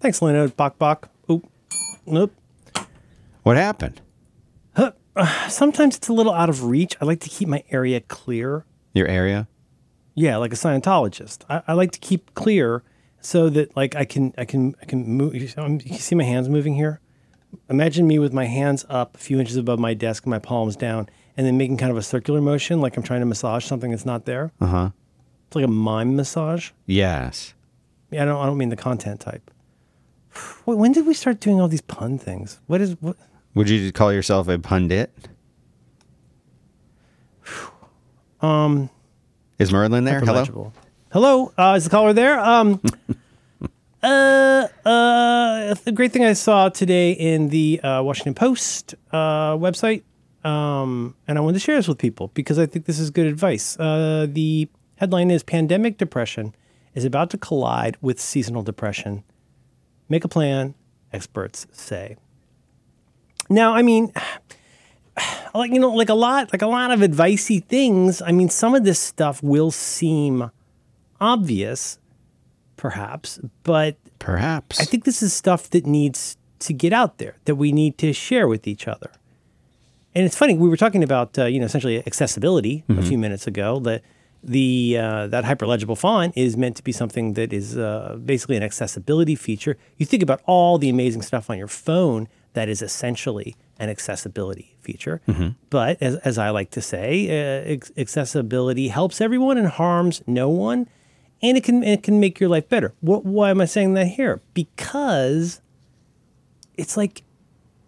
Thanks, 0.00 0.20
Linode. 0.20 0.54
Bok 0.54 0.78
Bok. 0.78 1.08
Oop. 1.30 1.50
Nope. 2.06 2.32
What 3.42 3.56
happened? 3.56 4.00
Sometimes 5.48 5.96
it's 5.96 6.08
a 6.08 6.12
little 6.12 6.32
out 6.32 6.48
of 6.48 6.64
reach. 6.64 6.96
I 7.00 7.04
like 7.04 7.20
to 7.20 7.28
keep 7.28 7.48
my 7.48 7.64
area 7.70 8.00
clear. 8.00 8.64
Your 8.94 9.08
area? 9.08 9.48
Yeah, 10.14 10.36
like 10.36 10.52
a 10.52 10.56
Scientologist. 10.56 11.42
I, 11.48 11.62
I 11.68 11.72
like 11.72 11.92
to 11.92 11.98
keep 11.98 12.34
clear 12.34 12.82
so 13.20 13.48
that 13.50 13.76
like 13.76 13.94
I 13.96 14.04
can 14.04 14.32
I 14.38 14.44
can 14.44 14.74
I 14.80 14.84
can 14.84 15.06
move. 15.06 15.34
You 15.34 15.46
see- 15.48 15.98
see 15.98 16.14
my 16.14 16.24
hands 16.24 16.48
moving 16.48 16.74
here. 16.74 17.00
Imagine 17.70 18.06
me 18.06 18.18
with 18.18 18.32
my 18.32 18.44
hands 18.44 18.84
up 18.90 19.14
a 19.14 19.18
few 19.18 19.40
inches 19.40 19.56
above 19.56 19.78
my 19.78 19.94
desk 19.94 20.24
and 20.24 20.30
my 20.30 20.38
palms 20.38 20.76
down, 20.76 21.08
and 21.36 21.46
then 21.46 21.56
making 21.56 21.78
kind 21.78 21.90
of 21.90 21.96
a 21.96 22.02
circular 22.02 22.40
motion, 22.42 22.80
like 22.80 22.96
I'm 22.96 23.02
trying 23.02 23.20
to 23.20 23.26
massage 23.26 23.64
something 23.64 23.90
that's 23.90 24.04
not 24.06 24.26
there. 24.26 24.52
Uh 24.60 24.66
huh. 24.66 24.90
It's 25.46 25.56
like 25.56 25.64
a 25.64 25.68
mime 25.68 26.14
massage. 26.14 26.70
Yes. 26.84 27.54
Yeah, 28.10 28.22
I 28.22 28.24
don't 28.26 28.40
I 28.42 28.46
don't 28.46 28.58
mean 28.58 28.68
the 28.68 28.76
content 28.76 29.20
type. 29.20 29.50
Wait, 30.66 30.76
when 30.76 30.92
did 30.92 31.06
we 31.06 31.14
start 31.14 31.40
doing 31.40 31.60
all 31.60 31.68
these 31.68 31.80
pun 31.80 32.18
things? 32.18 32.60
What 32.66 32.80
is 32.82 32.96
what? 33.00 33.16
Would 33.54 33.70
you 33.70 33.90
call 33.92 34.12
yourself 34.12 34.48
a 34.48 34.58
pundit? 34.58 35.10
Um, 38.40 38.88
Is 39.58 39.72
Merlin 39.72 40.04
there? 40.04 40.20
Hello. 40.20 40.72
Hello, 41.10 41.54
uh, 41.56 41.72
is 41.74 41.84
the 41.84 41.90
caller 41.90 42.12
there? 42.12 42.38
Um, 42.38 42.82
uh, 44.02 44.68
uh, 44.84 45.74
the 45.82 45.90
great 45.90 46.12
thing 46.12 46.22
I 46.22 46.34
saw 46.34 46.68
today 46.68 47.12
in 47.12 47.48
the 47.48 47.80
uh, 47.80 48.02
Washington 48.02 48.34
Post 48.34 48.94
uh, 49.10 49.56
website, 49.56 50.02
um, 50.44 51.14
and 51.26 51.38
I 51.38 51.40
wanted 51.40 51.54
to 51.54 51.60
share 51.60 51.76
this 51.76 51.88
with 51.88 51.96
people 51.96 52.30
because 52.34 52.58
I 52.58 52.66
think 52.66 52.84
this 52.84 52.98
is 52.98 53.08
good 53.08 53.26
advice. 53.26 53.78
Uh, 53.80 54.26
the 54.28 54.68
headline 54.96 55.30
is 55.30 55.42
Pandemic 55.42 55.96
Depression 55.96 56.54
is 56.94 57.06
about 57.06 57.30
to 57.30 57.38
collide 57.38 57.96
with 58.02 58.20
seasonal 58.20 58.62
depression. 58.62 59.24
Make 60.10 60.26
a 60.26 60.28
plan, 60.28 60.74
experts 61.10 61.66
say. 61.72 62.18
Now, 63.48 63.72
I 63.72 63.80
mean, 63.80 64.12
like 65.54 65.72
you 65.72 65.80
know, 65.80 65.88
like 65.88 66.10
a 66.10 66.14
lot, 66.14 66.52
like 66.52 66.60
a 66.60 66.66
lot 66.66 66.90
of 66.90 67.00
advicey 67.00 67.64
things. 67.64 68.20
I 68.20 68.30
mean, 68.30 68.50
some 68.50 68.74
of 68.74 68.84
this 68.84 69.00
stuff 69.00 69.42
will 69.42 69.70
seem 69.70 70.50
obvious, 71.20 71.98
perhaps, 72.76 73.40
but 73.62 73.96
Perhaps. 74.18 74.80
I 74.80 74.84
think 74.84 75.04
this 75.04 75.22
is 75.22 75.32
stuff 75.32 75.70
that 75.70 75.86
needs 75.86 76.36
to 76.58 76.72
get 76.72 76.92
out 76.92 77.18
there 77.18 77.36
that 77.44 77.54
we 77.54 77.70
need 77.70 77.98
to 77.98 78.12
share 78.12 78.48
with 78.48 78.66
each 78.66 78.88
other. 78.88 79.12
And 80.14 80.24
it's 80.26 80.36
funny 80.36 80.54
we 80.54 80.68
were 80.68 80.76
talking 80.76 81.04
about 81.04 81.38
uh, 81.38 81.44
you 81.44 81.60
know 81.60 81.66
essentially 81.66 81.98
accessibility 82.04 82.82
a 82.88 83.02
few 83.02 83.16
minutes 83.18 83.46
ago. 83.46 83.78
That 83.78 84.02
the 84.42 84.98
uh, 84.98 85.26
that 85.28 85.44
hyperlegible 85.44 85.96
font 85.96 86.36
is 86.36 86.56
meant 86.56 86.76
to 86.76 86.82
be 86.82 86.90
something 86.90 87.34
that 87.34 87.52
is 87.52 87.76
uh, 87.78 88.18
basically 88.24 88.56
an 88.56 88.64
accessibility 88.64 89.36
feature. 89.36 89.76
You 89.98 90.06
think 90.06 90.22
about 90.22 90.40
all 90.46 90.78
the 90.78 90.88
amazing 90.88 91.22
stuff 91.22 91.48
on 91.50 91.58
your 91.58 91.68
phone 91.68 92.26
that 92.54 92.68
is 92.68 92.82
essentially 92.82 93.54
an 93.78 93.88
accessibility 93.88 94.74
feature. 94.80 95.20
But 95.70 96.02
as, 96.02 96.16
as 96.16 96.38
I 96.38 96.50
like 96.50 96.70
to 96.72 96.80
say, 96.80 97.28
uh, 97.28 97.74
ex- 97.74 97.92
accessibility 97.96 98.88
helps 98.88 99.20
everyone 99.20 99.56
and 99.58 99.68
harms 99.68 100.22
no 100.26 100.48
one, 100.48 100.88
and 101.42 101.56
it 101.56 101.64
can 101.64 101.82
it 101.82 102.02
can 102.02 102.20
make 102.20 102.40
your 102.40 102.48
life 102.48 102.68
better. 102.68 102.94
What, 103.00 103.24
why 103.24 103.50
am 103.50 103.60
I 103.60 103.64
saying 103.64 103.94
that 103.94 104.08
here? 104.08 104.40
Because 104.54 105.60
it's 106.76 106.96
like 106.96 107.22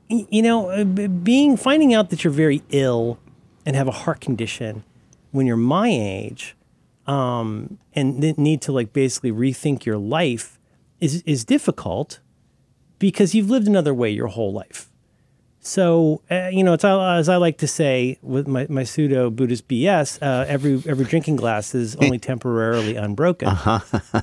you 0.08 0.42
know, 0.42 0.70
uh, 0.70 0.84
being 0.84 1.56
finding 1.56 1.94
out 1.94 2.10
that 2.10 2.24
you're 2.24 2.32
very 2.32 2.62
ill 2.70 3.18
and 3.64 3.76
have 3.76 3.86
a 3.86 3.92
heart 3.92 4.20
condition 4.20 4.82
when 5.30 5.46
you're 5.46 5.56
my 5.56 5.88
age, 5.88 6.56
um, 7.06 7.78
and 7.94 8.18
need 8.36 8.60
to 8.62 8.72
like 8.72 8.92
basically 8.92 9.30
rethink 9.30 9.84
your 9.84 9.98
life 9.98 10.58
is 11.00 11.22
is 11.22 11.44
difficult 11.44 12.20
because 12.98 13.34
you've 13.34 13.50
lived 13.50 13.68
another 13.68 13.94
way 13.94 14.10
your 14.10 14.26
whole 14.26 14.52
life. 14.52 14.90
So 15.62 16.22
uh, 16.30 16.48
you 16.52 16.64
know, 16.64 16.72
it's 16.72 16.84
all- 16.84 17.00
as 17.02 17.28
I 17.28 17.36
like 17.36 17.58
to 17.58 17.66
say 17.66 18.18
with 18.22 18.48
my, 18.48 18.66
my 18.70 18.82
pseudo 18.84 19.30
Buddhist 19.30 19.68
BS. 19.68 20.18
Uh, 20.22 20.44
every 20.48 20.82
every 20.86 21.04
drinking 21.04 21.36
glass 21.36 21.74
is 21.74 21.96
only 21.96 22.18
temporarily 22.30 22.96
unbroken. 22.96 23.48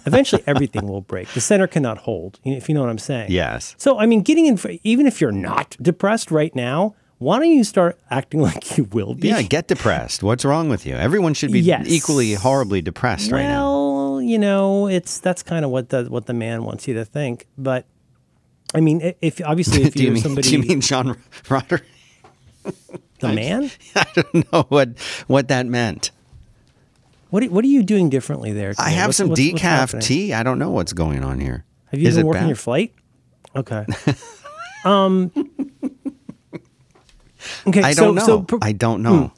Eventually, 0.06 0.43
everything 0.47 0.88
will 0.88 1.02
break. 1.02 1.28
The 1.30 1.41
center 1.41 1.67
cannot 1.67 2.00
hold. 2.00 2.39
If 2.43 2.67
you 2.67 2.76
know 2.76 2.82
what 2.82 2.89
I'm 2.89 2.97
saying. 2.97 3.32
yes. 3.32 3.76
So, 3.78 4.00
I 4.00 4.06
mean, 4.08 4.21
getting 4.21 4.45
in, 4.47 4.60
even 4.84 5.06
if 5.06 5.21
you're 5.21 5.32
not 5.32 5.78
depressed 5.82 6.32
right 6.32 6.56
now, 6.56 6.95
why 7.19 7.38
don't 7.39 7.52
you 7.52 7.63
start 7.63 8.00
acting 8.10 8.41
like 8.50 8.78
you 8.78 8.86
will 8.86 9.13
be? 9.13 9.28
Yeah, 9.30 9.41
get 9.43 9.67
depressed. 9.67 10.23
What's 10.23 10.43
wrong 10.43 10.69
with 10.69 10.86
you? 10.86 10.95
Everyone 10.95 11.34
should 11.36 11.52
be 11.52 11.60
Yes. 11.62 11.86
equally 11.88 12.34
horribly 12.34 12.82
depressed 12.82 13.32
right 13.32 13.43
now. 13.43 13.65
well, 13.71 14.21
you 14.21 14.39
know, 14.39 14.88
it's 14.88 15.19
that's 15.19 15.43
kind 15.43 15.63
of 15.63 15.69
what 15.71 15.89
the 15.89 16.06
what 16.06 16.26
the 16.26 16.34
man 16.34 16.63
wants 16.63 16.88
you 16.88 16.95
to 16.95 17.06
think. 17.06 17.45
But 17.58 17.86
I 18.75 18.82
mean, 18.82 19.13
if 19.21 19.41
obviously 19.43 19.84
if 19.88 19.93
Do 19.93 19.99
you 19.99 20.06
you're 20.06 20.13
mean 20.15 20.23
somebody, 20.23 20.49
do 20.49 20.58
you 20.58 20.63
mean 20.63 20.82
John 20.82 21.17
Roderick? 21.49 21.84
the 23.19 23.30
man, 23.34 23.71
I 23.95 24.06
don't 24.13 24.51
know 24.51 24.63
what 24.69 24.99
what 25.27 25.47
that 25.47 25.65
meant. 25.65 26.12
what 27.30 27.43
are, 27.43 27.47
what 27.49 27.63
are 27.63 27.67
you 27.69 27.82
doing 27.84 28.10
differently 28.10 28.51
there? 28.51 28.73
I 28.77 28.89
have 28.89 29.08
What's- 29.10 29.17
some 29.17 29.30
what's- 29.30 29.41
what's 29.41 29.62
decaf 29.62 29.62
happening? 29.62 30.01
tea. 30.01 30.34
I 30.34 30.43
don't 30.43 30.60
know 30.60 30.71
what's 30.71 30.93
going 30.93 31.23
on 31.23 31.39
here. 31.39 31.63
Have 31.91 32.01
you 32.01 32.10
Is 32.10 32.17
been 32.17 32.25
working 32.27 32.41
bad? 32.43 32.47
your 32.49 32.56
flight? 32.58 32.93
Okay. 33.56 33.86
um. 34.86 35.32
Okay. 37.65 37.82
I 37.82 37.93
so, 37.93 38.06
don't 38.06 38.15
know. 38.15 38.25
So, 38.25 38.41
per- 38.41 38.60
I 38.62 38.71
don't 38.73 39.01
know. 39.01 39.32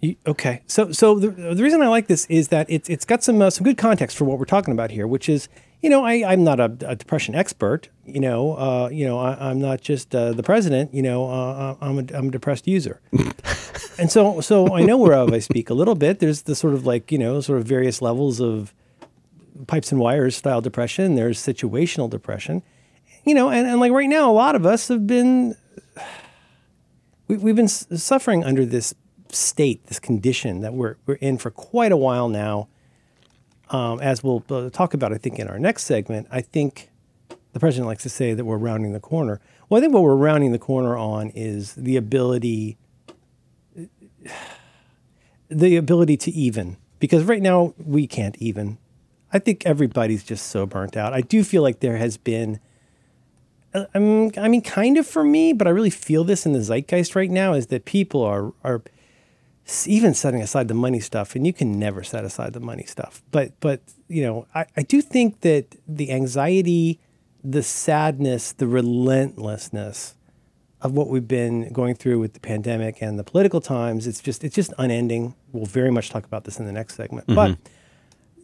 You- 0.00 0.16
okay, 0.26 0.62
so 0.66 0.92
so 0.92 1.18
the, 1.18 1.28
the 1.28 1.62
reason 1.62 1.82
I 1.82 1.88
like 1.88 2.06
this 2.06 2.24
is 2.26 2.48
that 2.48 2.64
it's 2.70 2.88
it's 2.88 3.04
got 3.04 3.22
some 3.22 3.42
uh, 3.42 3.50
some 3.50 3.64
good 3.64 3.76
context 3.76 4.16
for 4.16 4.24
what 4.24 4.38
we're 4.38 4.46
talking 4.46 4.72
about 4.72 4.90
here, 4.90 5.06
which 5.06 5.28
is 5.28 5.48
you 5.82 5.90
know 5.90 6.04
I 6.04 6.32
I'm 6.32 6.44
not 6.44 6.60
a, 6.60 6.76
a 6.86 6.96
depression 6.96 7.34
expert, 7.34 7.88
you 8.04 8.20
know 8.20 8.54
uh, 8.54 8.88
you 8.90 9.06
know 9.06 9.18
I, 9.18 9.50
I'm 9.50 9.60
not 9.60 9.80
just 9.80 10.14
uh, 10.14 10.32
the 10.32 10.42
president, 10.42 10.94
you 10.94 11.02
know 11.02 11.28
uh, 11.28 11.76
I'm 11.80 11.98
a 11.98 12.04
I'm 12.14 12.28
a 12.28 12.30
depressed 12.30 12.66
user, 12.66 13.00
and 13.98 14.10
so 14.10 14.40
so 14.40 14.74
I 14.74 14.82
know 14.82 14.96
whereof 14.96 15.32
I 15.32 15.38
speak 15.38 15.70
a 15.70 15.74
little 15.74 15.94
bit. 15.94 16.18
There's 16.18 16.42
the 16.42 16.54
sort 16.54 16.74
of 16.74 16.86
like 16.86 17.10
you 17.10 17.18
know 17.18 17.40
sort 17.40 17.58
of 17.58 17.66
various 17.66 18.02
levels 18.02 18.40
of 18.40 18.74
pipes 19.66 19.92
and 19.92 20.00
wires 20.00 20.36
style 20.36 20.60
depression. 20.60 21.14
There's 21.14 21.38
situational 21.38 22.08
depression, 22.08 22.62
you 23.24 23.34
know, 23.34 23.50
and, 23.50 23.66
and 23.66 23.80
like 23.80 23.92
right 23.92 24.08
now, 24.08 24.30
a 24.30 24.32
lot 24.32 24.54
of 24.54 24.66
us 24.66 24.88
have 24.88 25.06
been 25.06 25.56
we, 27.28 27.36
we've 27.36 27.56
been 27.56 27.68
suffering 27.68 28.44
under 28.44 28.64
this 28.64 28.94
state, 29.32 29.86
this 29.86 29.98
condition 29.98 30.60
that 30.60 30.74
we're, 30.74 30.96
we're 31.06 31.14
in 31.14 31.38
for 31.38 31.50
quite 31.50 31.92
a 31.92 31.96
while 31.96 32.28
now. 32.28 32.68
Um, 33.70 34.00
as 34.00 34.22
we'll 34.24 34.44
uh, 34.50 34.68
talk 34.70 34.94
about, 34.94 35.12
I 35.12 35.16
think, 35.18 35.38
in 35.38 35.48
our 35.48 35.58
next 35.58 35.84
segment, 35.84 36.26
I 36.30 36.40
think 36.40 36.90
the 37.52 37.60
president 37.60 37.86
likes 37.86 38.02
to 38.02 38.08
say 38.08 38.34
that 38.34 38.44
we're 38.44 38.56
rounding 38.56 38.92
the 38.92 39.00
corner. 39.00 39.40
Well, 39.68 39.78
I 39.78 39.80
think 39.80 39.94
what 39.94 40.02
we're 40.02 40.16
rounding 40.16 40.52
the 40.52 40.58
corner 40.58 40.96
on 40.96 41.30
is 41.30 41.74
the 41.74 41.96
ability, 41.96 42.76
the 45.48 45.76
ability 45.76 46.16
to 46.16 46.30
even, 46.32 46.76
because 46.98 47.24
right 47.24 47.42
now 47.42 47.74
we 47.78 48.06
can't 48.06 48.36
even. 48.38 48.78
I 49.32 49.38
think 49.38 49.64
everybody's 49.64 50.24
just 50.24 50.46
so 50.46 50.66
burnt 50.66 50.96
out. 50.96 51.12
I 51.12 51.20
do 51.20 51.44
feel 51.44 51.62
like 51.62 51.78
there 51.78 51.98
has 51.98 52.16
been 52.16 52.58
uh, 53.72 53.84
I 53.94 53.98
mean, 54.48 54.62
kind 54.62 54.98
of 54.98 55.06
for 55.06 55.22
me, 55.22 55.52
but 55.52 55.66
I 55.66 55.70
really 55.70 55.90
feel 55.90 56.24
this 56.24 56.44
in 56.44 56.52
the 56.52 56.60
zeitgeist 56.60 57.14
right 57.14 57.30
now 57.30 57.52
is 57.52 57.68
that 57.68 57.84
people 57.84 58.22
are 58.22 58.52
are 58.64 58.82
even 59.86 60.14
setting 60.14 60.42
aside 60.42 60.68
the 60.68 60.74
money 60.74 61.00
stuff, 61.00 61.34
and 61.34 61.46
you 61.46 61.52
can 61.52 61.78
never 61.78 62.02
set 62.02 62.24
aside 62.24 62.52
the 62.52 62.60
money 62.60 62.84
stuff. 62.84 63.22
But 63.30 63.52
but 63.60 63.80
you 64.08 64.22
know, 64.22 64.46
I, 64.54 64.66
I 64.76 64.82
do 64.82 65.00
think 65.00 65.40
that 65.40 65.76
the 65.86 66.10
anxiety, 66.10 67.00
the 67.42 67.62
sadness, 67.62 68.52
the 68.52 68.66
relentlessness 68.66 70.16
of 70.82 70.92
what 70.92 71.08
we've 71.08 71.28
been 71.28 71.72
going 71.72 71.94
through 71.94 72.18
with 72.18 72.32
the 72.32 72.40
pandemic 72.40 73.02
and 73.02 73.18
the 73.18 73.24
political 73.24 73.60
times, 73.60 74.06
it's 74.06 74.20
just 74.20 74.44
it's 74.44 74.54
just 74.54 74.72
unending. 74.78 75.34
We'll 75.52 75.66
very 75.66 75.90
much 75.90 76.10
talk 76.10 76.24
about 76.24 76.44
this 76.44 76.58
in 76.58 76.66
the 76.66 76.72
next 76.72 76.94
segment, 76.94 77.26
mm-hmm. 77.26 77.34
but 77.34 77.58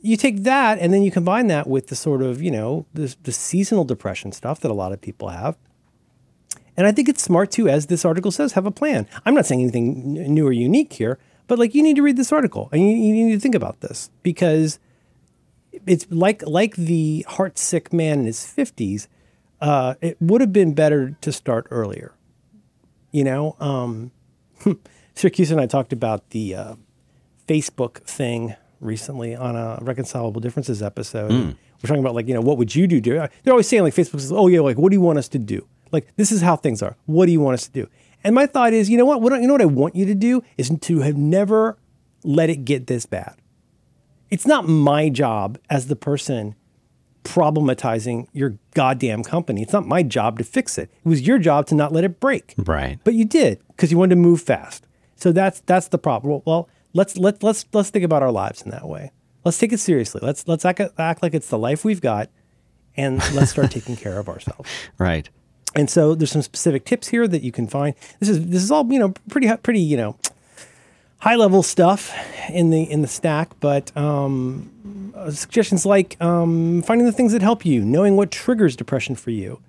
you 0.02 0.16
take 0.16 0.44
that 0.44 0.78
and 0.78 0.92
then 0.92 1.02
you 1.02 1.10
combine 1.10 1.48
that 1.48 1.66
with 1.66 1.88
the 1.88 1.96
sort 1.96 2.22
of 2.22 2.40
you 2.42 2.50
know 2.50 2.86
the, 2.94 3.14
the 3.24 3.32
seasonal 3.32 3.84
depression 3.84 4.32
stuff 4.32 4.60
that 4.60 4.70
a 4.70 4.74
lot 4.74 4.92
of 4.92 5.00
people 5.00 5.28
have 5.30 5.56
and 6.76 6.86
i 6.86 6.92
think 6.92 7.08
it's 7.08 7.22
smart 7.22 7.50
to 7.50 7.68
as 7.68 7.86
this 7.86 8.04
article 8.04 8.30
says 8.30 8.52
have 8.52 8.66
a 8.66 8.70
plan 8.70 9.06
i'm 9.24 9.34
not 9.34 9.46
saying 9.46 9.60
anything 9.60 10.12
new 10.12 10.46
or 10.46 10.52
unique 10.52 10.92
here 10.94 11.18
but 11.46 11.58
like 11.58 11.74
you 11.74 11.82
need 11.82 11.96
to 11.96 12.02
read 12.02 12.16
this 12.16 12.32
article 12.32 12.68
and 12.72 12.82
you, 12.82 12.88
you 12.88 13.26
need 13.26 13.34
to 13.34 13.40
think 13.40 13.54
about 13.54 13.80
this 13.80 14.10
because 14.22 14.78
it's 15.86 16.06
like 16.10 16.42
like 16.46 16.76
the 16.76 17.24
heart 17.28 17.58
sick 17.58 17.92
man 17.92 18.20
in 18.20 18.26
his 18.26 18.38
50s 18.38 19.08
uh, 19.58 19.94
it 20.02 20.18
would 20.20 20.42
have 20.42 20.52
been 20.52 20.74
better 20.74 21.16
to 21.20 21.32
start 21.32 21.66
earlier 21.70 22.12
you 23.10 23.24
know 23.24 23.56
um, 23.60 24.10
Siracusa 25.14 25.52
and 25.52 25.60
i 25.60 25.66
talked 25.66 25.92
about 25.92 26.30
the 26.30 26.54
uh, 26.54 26.74
Facebook 27.48 27.98
thing 28.02 28.54
recently 28.80 29.34
on 29.34 29.56
a 29.56 29.78
reconcilable 29.82 30.40
differences 30.40 30.82
episode. 30.82 31.30
We're 31.82 31.88
talking 31.88 32.02
about 32.02 32.14
like, 32.14 32.26
you 32.28 32.34
know, 32.34 32.40
what 32.40 32.58
would 32.58 32.74
you 32.74 32.86
do? 32.86 33.00
Do 33.00 33.14
they're 33.14 33.52
always 33.52 33.68
saying 33.68 33.82
like 33.82 33.94
Facebook 33.94 34.20
says, 34.20 34.32
oh 34.32 34.48
yeah, 34.48 34.60
like 34.60 34.76
what 34.78 34.90
do 34.90 34.96
you 34.96 35.00
want 35.00 35.18
us 35.18 35.28
to 35.28 35.38
do? 35.38 35.66
Like 35.92 36.14
this 36.16 36.33
is 36.33 36.42
how 36.42 36.57
things 36.57 36.83
are. 36.83 36.96
What 37.07 37.27
do 37.27 37.33
you 37.33 37.40
want 37.40 37.55
us 37.55 37.66
to 37.66 37.72
do? 37.72 37.88
And 38.25 38.35
my 38.35 38.46
thought 38.46 38.72
is, 38.72 38.90
you 38.90 38.99
know 38.99 39.05
what? 39.05 39.20
what 39.20 39.40
you 39.40 39.46
know 39.46 39.55
what 39.55 39.62
I 39.62 39.66
want 39.66 39.94
you 39.94 40.07
to 40.07 40.14
do 40.14 40.42
is 40.57 40.70
to 40.81 41.01
have 41.01 41.16
never 41.16 41.79
let 42.25 42.51
it 42.51 42.64
get 42.64 42.87
this 42.87 43.07
bad. 43.07 43.37
It's 44.31 44.46
not 44.46 44.66
my 44.66 45.09
job 45.09 45.59
as 45.70 45.87
the 45.87 45.96
person 45.96 46.57
problematizing 47.22 48.29
your 48.33 48.59
goddamn 48.75 49.22
company. 49.22 49.62
It's 49.62 49.72
not 49.72 49.87
my 49.87 50.03
job 50.03 50.38
to 50.38 50.44
fix 50.44 50.79
it. 50.79 50.90
It 51.05 51.09
was 51.09 51.27
your 51.27 51.38
job 51.38 51.66
to 51.66 51.75
not 51.75 51.92
let 51.92 52.05
it 52.05 52.20
break. 52.20 52.55
Right. 52.57 52.99
But 53.05 53.14
you 53.14 53.25
did 53.25 53.61
because 53.68 53.90
you 53.90 53.99
wanted 53.99 54.14
to 54.14 54.20
move 54.20 54.40
fast. 54.42 54.87
So 55.16 55.33
that's 55.33 55.61
that's 55.61 55.88
the 55.88 55.99
problem. 55.99 56.31
Well, 56.31 56.42
well, 56.46 56.68
let's 56.92 57.16
let 57.16 57.42
let's 57.42 57.64
let's 57.72 57.90
think 57.90 58.05
about 58.05 58.22
our 58.22 58.33
lives 58.33 58.62
in 58.62 58.70
that 58.70 58.88
way. 58.88 59.12
Let's 59.44 59.59
take 59.59 59.72
it 59.72 59.79
seriously. 59.79 60.20
Let's 60.22 60.46
let's 60.49 60.64
act, 60.64 60.81
act 60.99 61.22
like 61.22 61.35
it's 61.35 61.49
the 61.49 61.59
life 61.59 61.85
we've 61.85 62.01
got, 62.01 62.31
and 62.96 63.18
let's 63.35 63.53
start 63.53 63.70
taking 63.70 63.96
care 63.96 64.18
of 64.18 64.29
ourselves. 64.29 64.68
Right. 64.99 65.29
And 65.76 65.88
so 65.90 66.14
there's 66.14 66.32
some 66.32 66.42
specific 66.42 66.84
tips 66.84 67.08
here 67.08 67.28
that 67.28 67.42
you 67.42 67.52
can 67.52 67.66
find. 67.68 67.94
This 68.18 68.28
is 68.30 68.46
this 68.48 68.62
is 68.62 68.70
all 68.70 68.90
you 68.92 68.98
know 68.98 69.12
pretty 69.28 69.54
pretty 69.58 69.80
you 69.80 69.96
know 69.96 70.16
high 71.18 71.36
level 71.36 71.62
stuff 71.62 72.12
in 72.50 72.70
the 72.70 72.82
in 72.90 73.02
the 73.02 73.08
stack, 73.08 73.50
but 73.60 73.94
um, 73.96 75.12
uh, 75.14 75.30
suggestions 75.30 75.84
like 75.86 76.16
um, 76.20 76.82
finding 76.82 77.06
the 77.06 77.12
things 77.12 77.32
that 77.32 77.42
help 77.42 77.64
you, 77.66 77.84
knowing 77.84 78.16
what 78.16 78.30
triggers 78.30 78.74
depression 78.76 79.14
for 79.14 79.30
you. 79.30 79.60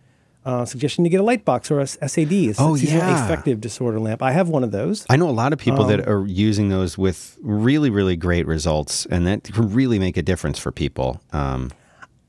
Uh, 0.45 0.63
suggestion 0.63 1.03
to 1.03 1.09
get 1.09 1.19
a 1.19 1.23
light 1.23 1.43
box 1.43 1.69
or 1.69 1.81
a 1.81 1.87
SAD, 1.87 2.31
a 2.31 2.53
Oh, 2.57 2.77
seasonal 2.77 3.03
yeah. 3.05 3.25
affective 3.25 3.59
disorder 3.59 3.99
lamp. 3.99 4.21
I 4.23 4.31
have 4.31 4.47
one 4.47 4.63
of 4.63 4.71
those. 4.71 5.05
I 5.09 5.17
know 5.17 5.27
a 5.29 5.31
lot 5.31 5.51
of 5.51 5.59
people 5.59 5.81
Um, 5.81 5.89
that 5.89 6.07
are 6.07 6.25
using 6.25 6.69
those 6.69 6.97
with 6.97 7.37
really, 7.41 7.89
really 7.89 8.15
great 8.15 8.47
results, 8.47 9.05
and 9.07 9.27
that 9.27 9.43
can 9.43 9.73
really 9.73 9.99
make 9.99 10.15
a 10.15 10.21
difference 10.21 10.57
for 10.57 10.71
people. 10.71 11.19
Um, 11.33 11.71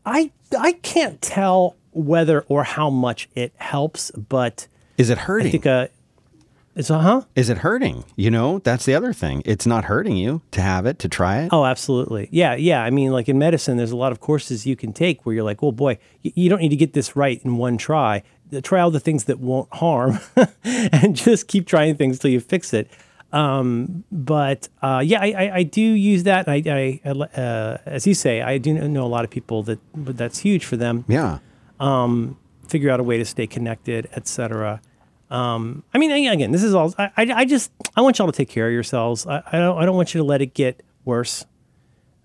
I 0.05 0.33
I 0.59 0.73
can't 0.83 1.23
tell 1.23 1.77
whether 1.99 2.43
or 2.43 2.65
how 2.65 2.91
much 2.91 3.29
it 3.35 3.53
helps, 3.57 4.11
but 4.13 4.69
is 4.97 5.11
it 5.11 5.19
I 5.19 5.23
hurting? 5.23 5.53
think 5.53 5.67
uh, 5.67 5.89
it's 6.77 6.91
a 6.91 7.01
huh. 7.01 7.23
is 7.35 7.51
it 7.51 7.59
hurting? 7.59 8.05
You 8.15 8.31
know, 8.31 8.61
that's 8.61 8.85
the 8.85 8.95
other 8.95 9.13
thing. 9.13 9.43
It's 9.45 9.67
not 9.67 9.87
hurting 9.87 10.17
you 10.17 10.43
to 10.53 10.61
have 10.61 10.87
it, 10.87 11.01
to 11.01 11.09
try 11.09 11.43
it. 11.43 11.49
Oh, 11.53 11.65
absolutely. 11.65 12.29
Yeah, 12.31 12.55
yeah. 12.55 12.85
I 12.85 12.91
mean, 12.91 13.11
like 13.11 13.29
in 13.29 13.37
medicine, 13.37 13.77
there's 13.77 13.91
a 13.91 13.97
lot 13.97 14.13
of 14.13 14.21
courses 14.21 14.65
you 14.65 14.77
can 14.77 14.93
take 14.93 15.27
where 15.27 15.35
you're 15.35 15.45
like, 15.45 15.61
oh 15.63 15.73
boy, 15.73 15.99
you 16.23 16.49
don't 16.49 16.61
need 16.61 16.69
to 16.69 16.77
get 16.77 16.93
this 16.93 17.17
right 17.17 17.41
in 17.45 17.57
one 17.57 17.79
try. 17.79 18.23
Try 18.63 18.81
all 18.81 18.91
the 18.91 19.01
things 19.01 19.25
that 19.25 19.41
won't 19.41 19.73
harm, 19.75 20.21
and 20.65 21.15
just 21.15 21.49
keep 21.49 21.67
trying 21.67 21.97
things 21.97 22.19
till 22.19 22.31
you 22.31 22.41
fix 22.41 22.73
it. 22.73 22.89
Um, 23.33 24.05
but 24.11 24.69
uh, 24.81 25.03
yeah, 25.05 25.21
I, 25.21 25.27
I, 25.27 25.55
I 25.57 25.63
do 25.65 25.83
use 25.83 26.23
that. 26.23 26.49
I, 26.49 26.63
I 27.05 27.09
uh, 27.11 27.79
as 27.85 28.07
you 28.07 28.15
say, 28.15 28.41
I 28.41 28.57
do 28.57 28.73
know 28.73 29.05
a 29.05 29.09
lot 29.09 29.25
of 29.25 29.31
people 29.31 29.65
that 29.65 29.79
that's 29.95 30.39
huge 30.39 30.65
for 30.65 30.77
them. 30.77 31.05
Yeah. 31.09 31.41
Figure 31.81 32.91
out 32.91 33.01
a 33.01 33.03
way 33.03 33.17
to 33.17 33.25
stay 33.25 33.47
connected, 33.47 34.09
etc. 34.15 34.83
Um, 35.31 35.85
I 35.95 35.99
mean, 35.99 36.11
again, 36.11 36.53
this 36.53 36.63
is 36.63 36.75
all. 36.75 36.95
I, 36.99 37.11
I, 37.17 37.23
I 37.33 37.45
just 37.45 37.71
I 37.97 38.01
want 38.03 38.19
y'all 38.19 38.27
to 38.31 38.37
take 38.37 38.49
care 38.51 38.67
of 38.67 38.73
yourselves. 38.73 39.27
I, 39.27 39.43
I 39.51 39.59
don't 39.59 39.79
I 39.79 39.87
don't 39.87 39.97
want 39.97 40.15
you 40.15 40.19
to 40.19 40.25
let 40.25 40.43
it 40.43 40.55
get 40.55 40.83
worse. 41.05 41.47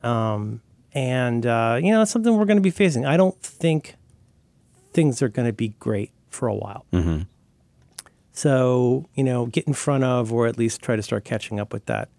Um, 0.03 0.61
and 0.93 1.45
uh, 1.45 1.79
you 1.81 1.91
know, 1.91 2.01
it's 2.01 2.11
something 2.11 2.37
we're 2.37 2.45
going 2.45 2.57
to 2.57 2.61
be 2.61 2.71
facing. 2.71 3.05
I 3.05 3.15
don't 3.17 3.39
think 3.41 3.95
things 4.91 5.21
are 5.21 5.29
going 5.29 5.47
to 5.47 5.53
be 5.53 5.69
great 5.79 6.11
for 6.29 6.47
a 6.47 6.55
while. 6.55 6.85
So 8.33 9.07
you 9.15 9.23
know, 9.23 9.45
get 9.45 9.65
in 9.67 9.73
front 9.73 10.03
of, 10.03 10.33
or 10.33 10.47
at 10.47 10.57
least 10.57 10.81
try 10.81 10.95
to 10.95 11.03
start 11.03 11.23
catching 11.23 11.59
up 11.59 11.71
with 11.71 11.85
that 11.85 12.09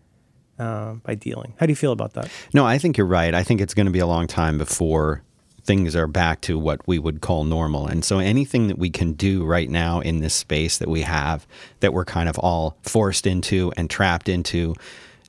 uh, 0.59 0.95
by 0.95 1.15
dealing. 1.15 1.55
How 1.59 1.67
do 1.67 1.73
you 1.73 1.77
feel 1.77 1.93
about 1.93 2.15
that? 2.15 2.31
No, 2.53 2.65
I 2.65 2.79
think 2.79 2.97
you're 2.97 3.07
right. 3.07 3.35
I 3.35 3.43
think 3.43 3.61
it's 3.61 3.75
going 3.75 3.87
to 3.87 3.93
be 3.93 3.99
a 3.99 4.07
long 4.07 4.27
time 4.27 4.59
before 4.59 5.23
things 5.65 5.97
are 5.97 6.07
back 6.07 6.41
to 6.43 6.59
what 6.59 6.87
we 6.87 6.99
would 6.99 7.21
call 7.21 7.45
normal. 7.45 7.87
And 7.87 8.05
so 8.05 8.19
anything 8.19 8.69
that 8.69 8.79
we 8.79 8.91
can 8.91 9.15
do 9.15 9.45
right 9.45 9.71
now 9.71 10.01
in 10.01 10.21
this 10.21 10.35
space 10.35 10.79
that 10.79 10.89
we 10.89 11.03
have, 11.03 11.47
that 11.81 11.93
we're 11.93 12.05
kind 12.05 12.29
of 12.29 12.39
all 12.39 12.77
forced 12.83 13.27
into 13.27 13.73
and 13.77 13.89
trapped 13.89 14.29
into, 14.29 14.75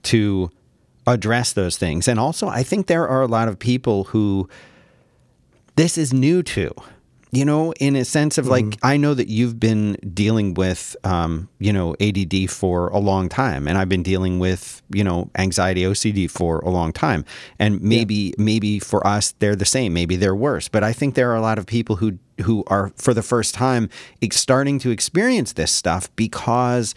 to 0.04 0.52
address 1.08 1.54
those 1.54 1.78
things. 1.78 2.08
And 2.08 2.20
also, 2.20 2.48
I 2.48 2.64
think 2.64 2.88
there 2.88 3.08
are 3.08 3.22
a 3.22 3.28
lot 3.28 3.48
of 3.48 3.60
people 3.60 4.06
who 4.06 4.50
this 5.76 5.98
is 5.98 6.14
new 6.14 6.44
to. 6.44 6.74
You 7.36 7.46
know, 7.46 7.74
in 7.74 7.96
a 7.96 8.06
sense 8.06 8.38
of 8.38 8.48
like, 8.48 8.78
I 8.82 8.98
know 8.98 9.14
that 9.14 9.28
you've 9.28 9.60
been 9.60 9.98
dealing 10.14 10.54
with, 10.54 10.96
um, 11.04 11.50
you 11.60 11.74
know, 11.74 11.96
ADD 12.00 12.50
for 12.50 12.88
a 12.88 13.00
long 13.00 13.28
time, 13.30 13.68
and 13.68 13.78
I've 13.78 13.90
been 13.90 14.04
dealing 14.04 14.40
with, 14.40 14.82
you 14.90 15.04
know, 15.04 15.30
anxiety 15.38 15.84
OCD 15.84 16.30
for 16.30 16.60
a 16.60 16.70
long 16.70 16.94
time, 16.94 17.26
and 17.60 17.82
maybe, 17.82 18.34
maybe 18.38 18.80
for 18.80 19.06
us 19.06 19.34
they're 19.40 19.56
the 19.56 19.66
same, 19.66 19.94
maybe 19.94 20.16
they're 20.16 20.36
worse, 20.36 20.70
but 20.70 20.84
I 20.84 20.94
think 20.94 21.16
there 21.16 21.30
are 21.32 21.36
a 21.36 21.42
lot 21.42 21.60
of 21.60 21.66
people 21.66 21.98
who 21.98 22.18
who 22.42 22.64
are 22.68 22.92
for 22.98 23.14
the 23.14 23.24
first 23.24 23.54
time 23.54 23.90
starting 24.32 24.78
to 24.80 24.90
experience 24.90 25.54
this 25.54 25.72
stuff 25.72 26.14
because 26.16 26.94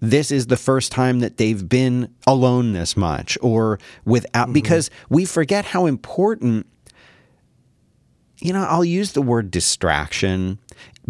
this 0.00 0.32
is 0.32 0.48
the 0.48 0.56
first 0.56 0.90
time 0.90 1.20
that 1.20 1.36
they've 1.36 1.68
been 1.68 2.12
alone 2.26 2.72
this 2.72 2.96
much 2.96 3.38
or 3.40 3.78
without 4.04 4.52
because 4.52 4.90
we 5.08 5.24
forget 5.24 5.64
how 5.66 5.86
important 5.86 6.66
you 8.42 8.52
know, 8.52 8.64
I'll 8.64 8.84
use 8.84 9.12
the 9.12 9.22
word 9.22 9.50
distraction. 9.50 10.58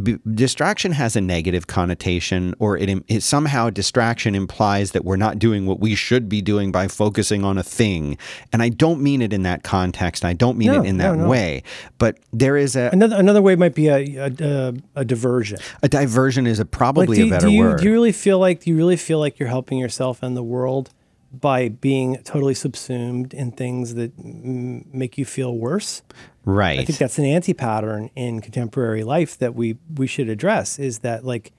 B- 0.02 0.18
distraction 0.34 0.92
has 0.92 1.16
a 1.16 1.20
negative 1.20 1.66
connotation, 1.66 2.54
or 2.58 2.78
it, 2.78 2.88
it 3.08 3.22
somehow 3.22 3.68
distraction 3.68 4.34
implies 4.34 4.92
that 4.92 5.04
we're 5.04 5.16
not 5.16 5.38
doing 5.38 5.66
what 5.66 5.80
we 5.80 5.94
should 5.94 6.28
be 6.28 6.40
doing 6.40 6.72
by 6.72 6.88
focusing 6.88 7.44
on 7.44 7.58
a 7.58 7.62
thing. 7.62 8.16
And 8.52 8.62
I 8.62 8.70
don't 8.70 9.02
mean 9.02 9.20
it 9.20 9.32
in 9.34 9.42
that 9.42 9.62
context. 9.64 10.24
I 10.24 10.32
don't 10.32 10.56
mean 10.56 10.72
No, 10.72 10.82
it 10.82 10.86
in 10.86 10.96
that 10.98 11.16
no. 11.16 11.28
way. 11.28 11.62
But 11.98 12.18
there 12.32 12.56
is 12.56 12.74
a, 12.74 12.88
Another 12.92 13.16
another 13.16 13.42
way 13.42 13.54
might 13.56 13.74
be 13.74 13.88
a 13.88 13.96
a, 14.40 14.72
a, 14.94 15.04
diversion. 15.04 15.58
a 15.82 15.88
diversion 15.88 16.46
is 16.46 16.58
a 16.58 16.64
probably 16.64 17.16
do, 17.16 17.26
a 17.26 17.30
better 17.30 17.46
do 17.48 17.52
you, 17.52 17.60
word. 17.62 17.78
Do 17.80 17.84
you 17.84 17.92
really 17.92 18.12
feel 18.12 18.38
like 18.38 18.60
do 18.60 18.70
you 18.70 18.76
really 18.76 18.96
feel 18.96 19.18
like 19.18 19.38
you're 19.38 19.50
helping 19.50 19.78
yourself 19.78 20.22
and 20.22 20.34
the 20.36 20.42
world 20.42 20.90
by 21.32 21.68
being 21.68 22.16
totally 22.24 22.54
subsumed 22.54 23.32
in 23.34 23.52
things 23.52 23.94
that 23.94 24.16
mm, 24.18 24.84
make 24.92 25.18
you 25.18 25.24
feel 25.26 25.56
worse? 25.56 26.02
Right. 26.44 26.78
I 26.78 26.84
think 26.84 26.98
that's 26.98 27.18
an 27.18 27.24
anti-pattern 27.24 28.10
in 28.14 28.40
contemporary 28.40 29.04
life 29.04 29.38
that 29.38 29.54
we 29.54 29.76
we 29.94 30.06
should 30.06 30.28
address. 30.28 30.78
Is 30.78 31.00
that 31.00 31.24
like 31.24 31.52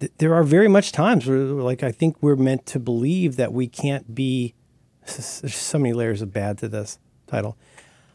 th- 0.00 0.12
there 0.18 0.34
are 0.34 0.42
very 0.44 0.68
much 0.68 0.92
times 0.92 1.26
where 1.26 1.38
like 1.38 1.82
I 1.82 1.92
think 1.92 2.16
we're 2.20 2.36
meant 2.36 2.66
to 2.66 2.78
believe 2.78 3.36
that 3.36 3.52
we 3.52 3.66
can't 3.66 4.14
be. 4.14 4.54
There's 5.06 5.54
so 5.54 5.78
many 5.78 5.92
layers 5.92 6.22
of 6.22 6.32
bad 6.32 6.58
to 6.58 6.68
this 6.68 6.98
title. 7.26 7.56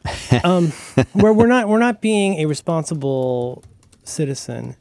Um, 0.43 0.69
where 1.13 1.31
we're 1.31 1.45
not 1.45 1.67
we're 1.67 1.77
not 1.77 2.01
being 2.01 2.39
a 2.39 2.47
responsible 2.47 3.63
citizen 4.03 4.75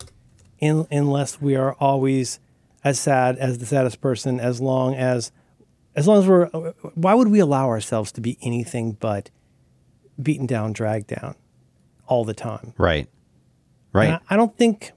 in, 0.58 0.86
unless 0.90 1.40
we 1.40 1.56
are 1.56 1.74
always 1.74 2.40
as 2.84 2.98
sad 2.98 3.36
as 3.36 3.58
the 3.58 3.66
saddest 3.66 4.00
person 4.00 4.40
as 4.40 4.60
long 4.60 4.94
as 4.94 5.32
as 5.94 6.06
long 6.06 6.18
as 6.20 6.26
we're 6.26 6.46
why 6.94 7.14
would 7.14 7.28
we 7.28 7.38
allow 7.38 7.68
ourselves 7.68 8.12
to 8.12 8.20
be 8.20 8.38
anything 8.40 8.92
but 8.92 9.30
beaten 10.22 10.46
down 10.46 10.72
dragged 10.72 11.08
down 11.08 11.34
all 12.06 12.24
the 12.24 12.34
time 12.34 12.72
right. 12.76 13.08
Right. 13.92 14.10
I, 14.10 14.34
I 14.34 14.36
don't 14.36 14.56
think 14.56 14.92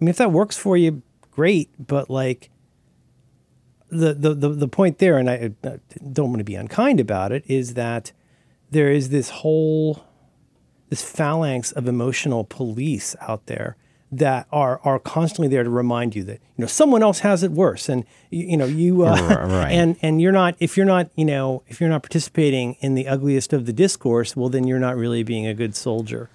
i 0.00 0.04
mean 0.04 0.10
if 0.10 0.16
that 0.18 0.30
works 0.30 0.56
for 0.56 0.76
you 0.76 1.02
great 1.32 1.70
but 1.78 2.08
like 2.10 2.50
the 3.90 4.14
the 4.14 4.34
the, 4.34 4.48
the 4.50 4.68
point 4.68 4.98
there 4.98 5.18
and 5.18 5.30
I, 5.30 5.50
I 5.64 5.78
don't 6.12 6.28
want 6.28 6.38
to 6.38 6.44
be 6.44 6.54
unkind 6.54 7.00
about 7.00 7.32
it 7.32 7.44
is 7.46 7.74
that 7.74 8.12
there 8.70 8.90
is 8.90 9.08
this 9.08 9.30
whole 9.30 10.04
this 10.88 11.02
phalanx 11.02 11.72
of 11.72 11.86
emotional 11.86 12.44
police 12.44 13.16
out 13.20 13.46
there 13.46 13.76
that 14.10 14.46
are 14.50 14.80
are 14.84 14.98
constantly 14.98 15.48
there 15.48 15.62
to 15.62 15.70
remind 15.70 16.16
you 16.16 16.24
that 16.24 16.40
you 16.56 16.62
know 16.62 16.66
someone 16.66 17.02
else 17.02 17.20
has 17.20 17.42
it 17.42 17.50
worse 17.50 17.88
and 17.88 18.04
you, 18.30 18.46
you 18.46 18.56
know 18.56 18.64
you 18.64 19.04
uh, 19.04 19.16
Right, 19.48 19.72
and 19.72 19.96
and 20.00 20.20
you're 20.20 20.32
not 20.32 20.56
if 20.60 20.76
you're 20.76 20.86
not 20.86 21.10
you 21.14 21.24
know 21.24 21.62
if 21.68 21.80
you're 21.80 21.90
not 21.90 22.02
participating 22.02 22.76
in 22.80 22.94
the 22.94 23.06
ugliest 23.06 23.52
of 23.52 23.66
the 23.66 23.72
discourse 23.72 24.34
well 24.34 24.48
then 24.48 24.66
you're 24.66 24.78
not 24.78 24.96
really 24.96 25.22
being 25.22 25.46
a 25.46 25.52
good 25.54 25.74
soldier 25.74 26.30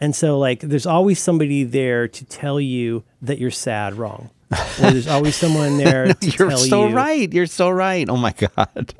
and 0.00 0.16
so 0.16 0.38
like 0.38 0.60
there's 0.60 0.86
always 0.86 1.20
somebody 1.20 1.62
there 1.62 2.08
to 2.08 2.24
tell 2.24 2.60
you 2.60 3.04
that 3.22 3.38
you're 3.38 3.50
sad 3.50 3.94
wrong 3.94 4.30
or 4.50 4.90
there's 4.90 5.08
always 5.08 5.36
someone 5.36 5.76
there 5.76 6.12
to 6.14 6.30
You're 6.30 6.56
so 6.56 6.88
you 6.88 6.94
right. 6.94 7.32
You're 7.32 7.46
so 7.46 7.70
right. 7.70 8.08
Oh 8.08 8.16
my 8.16 8.32
God. 8.32 8.94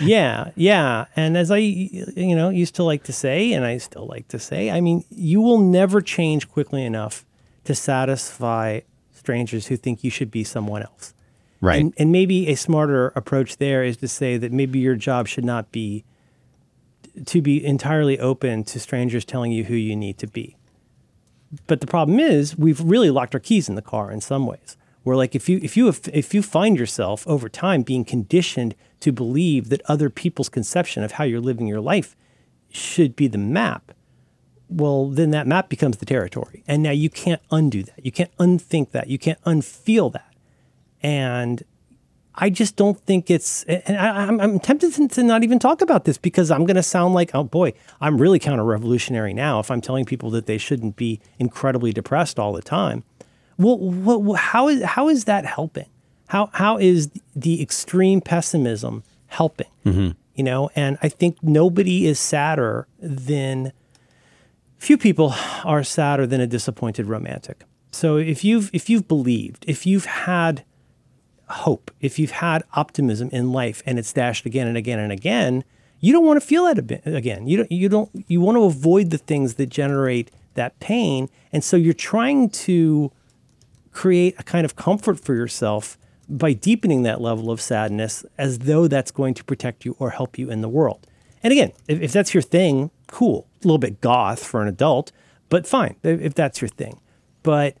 yeah, 0.00 0.50
yeah. 0.54 1.06
And 1.16 1.36
as 1.36 1.50
I, 1.50 1.58
you 1.58 2.34
know, 2.34 2.48
used 2.50 2.74
to 2.76 2.84
like 2.84 3.04
to 3.04 3.12
say, 3.12 3.52
and 3.52 3.64
I 3.64 3.78
still 3.78 4.06
like 4.06 4.28
to 4.28 4.38
say, 4.38 4.70
I 4.70 4.80
mean, 4.80 5.04
you 5.10 5.40
will 5.40 5.58
never 5.58 6.00
change 6.00 6.48
quickly 6.48 6.84
enough 6.84 7.24
to 7.68 7.74
satisfy 7.74 8.80
strangers 9.12 9.66
who 9.66 9.76
think 9.76 10.02
you 10.02 10.08
should 10.08 10.30
be 10.30 10.42
someone 10.42 10.82
else. 10.82 11.12
Right. 11.60 11.82
And, 11.82 11.92
and 11.98 12.10
maybe 12.10 12.48
a 12.48 12.54
smarter 12.54 13.08
approach 13.08 13.58
there 13.58 13.84
is 13.84 13.98
to 13.98 14.08
say 14.08 14.38
that 14.38 14.52
maybe 14.52 14.78
your 14.78 14.94
job 14.94 15.28
should 15.28 15.44
not 15.44 15.70
be 15.70 16.02
to 17.26 17.42
be 17.42 17.62
entirely 17.62 18.18
open 18.18 18.64
to 18.64 18.80
strangers 18.80 19.22
telling 19.22 19.52
you 19.52 19.64
who 19.64 19.74
you 19.74 19.94
need 19.94 20.16
to 20.16 20.26
be. 20.26 20.56
But 21.66 21.82
the 21.82 21.86
problem 21.86 22.18
is 22.18 22.56
we've 22.56 22.80
really 22.80 23.10
locked 23.10 23.34
our 23.34 23.40
keys 23.40 23.68
in 23.68 23.74
the 23.74 23.82
car 23.82 24.10
in 24.10 24.22
some 24.22 24.46
ways. 24.46 24.78
Where 25.02 25.14
like 25.14 25.34
if 25.34 25.46
you 25.46 25.60
if 25.62 25.76
you 25.76 25.92
if 26.10 26.32
you 26.32 26.40
find 26.40 26.78
yourself 26.78 27.26
over 27.28 27.50
time 27.50 27.82
being 27.82 28.02
conditioned 28.06 28.74
to 29.00 29.12
believe 29.12 29.68
that 29.68 29.82
other 29.84 30.08
people's 30.08 30.48
conception 30.48 31.02
of 31.02 31.12
how 31.12 31.24
you're 31.24 31.38
living 31.38 31.66
your 31.66 31.82
life 31.82 32.16
should 32.70 33.14
be 33.14 33.26
the 33.26 33.36
map, 33.36 33.92
well 34.68 35.08
then 35.08 35.30
that 35.30 35.46
map 35.46 35.68
becomes 35.68 35.98
the 35.98 36.06
territory. 36.06 36.62
And 36.66 36.82
now 36.82 36.90
you 36.90 37.10
can't 37.10 37.42
undo 37.50 37.82
that. 37.82 38.04
You 38.04 38.12
can't 38.12 38.30
unthink 38.38 38.92
that. 38.92 39.08
You 39.08 39.18
can't 39.18 39.40
unfeel 39.42 40.12
that. 40.12 40.34
And 41.02 41.62
I 42.40 42.50
just 42.50 42.76
don't 42.76 43.00
think 43.00 43.30
it's, 43.30 43.64
and 43.64 43.96
I, 43.96 44.26
I'm, 44.26 44.40
I'm 44.40 44.60
tempted 44.60 44.94
to, 44.94 45.08
to 45.08 45.22
not 45.24 45.42
even 45.42 45.58
talk 45.58 45.80
about 45.80 46.04
this 46.04 46.18
because 46.18 46.52
I'm 46.52 46.66
going 46.66 46.76
to 46.76 46.82
sound 46.84 47.12
like, 47.14 47.34
oh 47.34 47.42
boy, 47.42 47.72
I'm 48.00 48.20
really 48.20 48.38
counter 48.38 48.64
revolutionary 48.64 49.34
now 49.34 49.58
if 49.58 49.70
I'm 49.70 49.80
telling 49.80 50.04
people 50.04 50.30
that 50.30 50.46
they 50.46 50.58
shouldn't 50.58 50.94
be 50.94 51.20
incredibly 51.38 51.92
depressed 51.92 52.38
all 52.38 52.52
the 52.52 52.62
time. 52.62 53.02
Well, 53.58 53.76
what, 53.78 54.38
how 54.38 54.68
is 54.68 54.84
how 54.84 55.08
is 55.08 55.24
that 55.24 55.44
helping? 55.44 55.86
How 56.28 56.48
how 56.52 56.78
is 56.78 57.10
the 57.34 57.60
extreme 57.60 58.20
pessimism 58.20 59.02
helping? 59.26 59.66
Mm-hmm. 59.84 60.10
You 60.36 60.44
know, 60.44 60.70
and 60.76 60.96
I 61.02 61.08
think 61.08 61.42
nobody 61.42 62.06
is 62.06 62.20
sadder 62.20 62.86
than 63.00 63.72
few 64.78 64.96
people 64.96 65.34
are 65.64 65.82
sadder 65.82 66.26
than 66.26 66.40
a 66.40 66.46
disappointed 66.46 67.06
romantic. 67.06 67.64
So 67.90 68.16
if 68.16 68.44
you've 68.44 68.70
if 68.72 68.88
you've 68.88 69.08
believed, 69.08 69.64
if 69.66 69.86
you've 69.86 70.04
had 70.04 70.64
hope, 71.48 71.90
if 72.00 72.18
you've 72.18 72.30
had 72.30 72.62
optimism 72.74 73.28
in 73.32 73.52
life 73.52 73.82
and 73.86 73.98
it's 73.98 74.12
dashed 74.12 74.46
again 74.46 74.66
and 74.66 74.76
again 74.76 74.98
and 74.98 75.10
again, 75.10 75.64
you 76.00 76.12
don't 76.12 76.26
want 76.26 76.40
to 76.40 76.46
feel 76.46 76.64
that 76.64 76.78
again. 77.06 77.46
You 77.46 77.58
don't 77.58 77.72
you 77.72 77.88
don't 77.88 78.10
you 78.28 78.40
want 78.40 78.56
to 78.56 78.64
avoid 78.64 79.10
the 79.10 79.18
things 79.18 79.54
that 79.54 79.68
generate 79.68 80.30
that 80.54 80.78
pain, 80.80 81.28
and 81.52 81.62
so 81.62 81.76
you're 81.76 81.94
trying 81.94 82.50
to 82.50 83.10
create 83.92 84.34
a 84.38 84.42
kind 84.42 84.64
of 84.64 84.76
comfort 84.76 85.18
for 85.18 85.34
yourself 85.34 85.98
by 86.28 86.52
deepening 86.52 87.02
that 87.02 87.20
level 87.20 87.50
of 87.50 87.60
sadness 87.60 88.24
as 88.36 88.60
though 88.60 88.86
that's 88.86 89.10
going 89.10 89.34
to 89.34 89.42
protect 89.42 89.84
you 89.84 89.96
or 89.98 90.10
help 90.10 90.38
you 90.38 90.50
in 90.50 90.60
the 90.60 90.68
world. 90.68 91.06
And 91.42 91.52
again, 91.52 91.72
if, 91.88 92.00
if 92.00 92.12
that's 92.12 92.34
your 92.34 92.42
thing, 92.42 92.90
cool. 93.06 93.47
A 93.62 93.66
little 93.66 93.78
bit 93.78 94.00
goth 94.00 94.44
for 94.44 94.62
an 94.62 94.68
adult, 94.68 95.12
but 95.48 95.66
fine 95.66 95.96
if 96.02 96.34
that's 96.34 96.60
your 96.60 96.68
thing. 96.68 97.00
But 97.42 97.76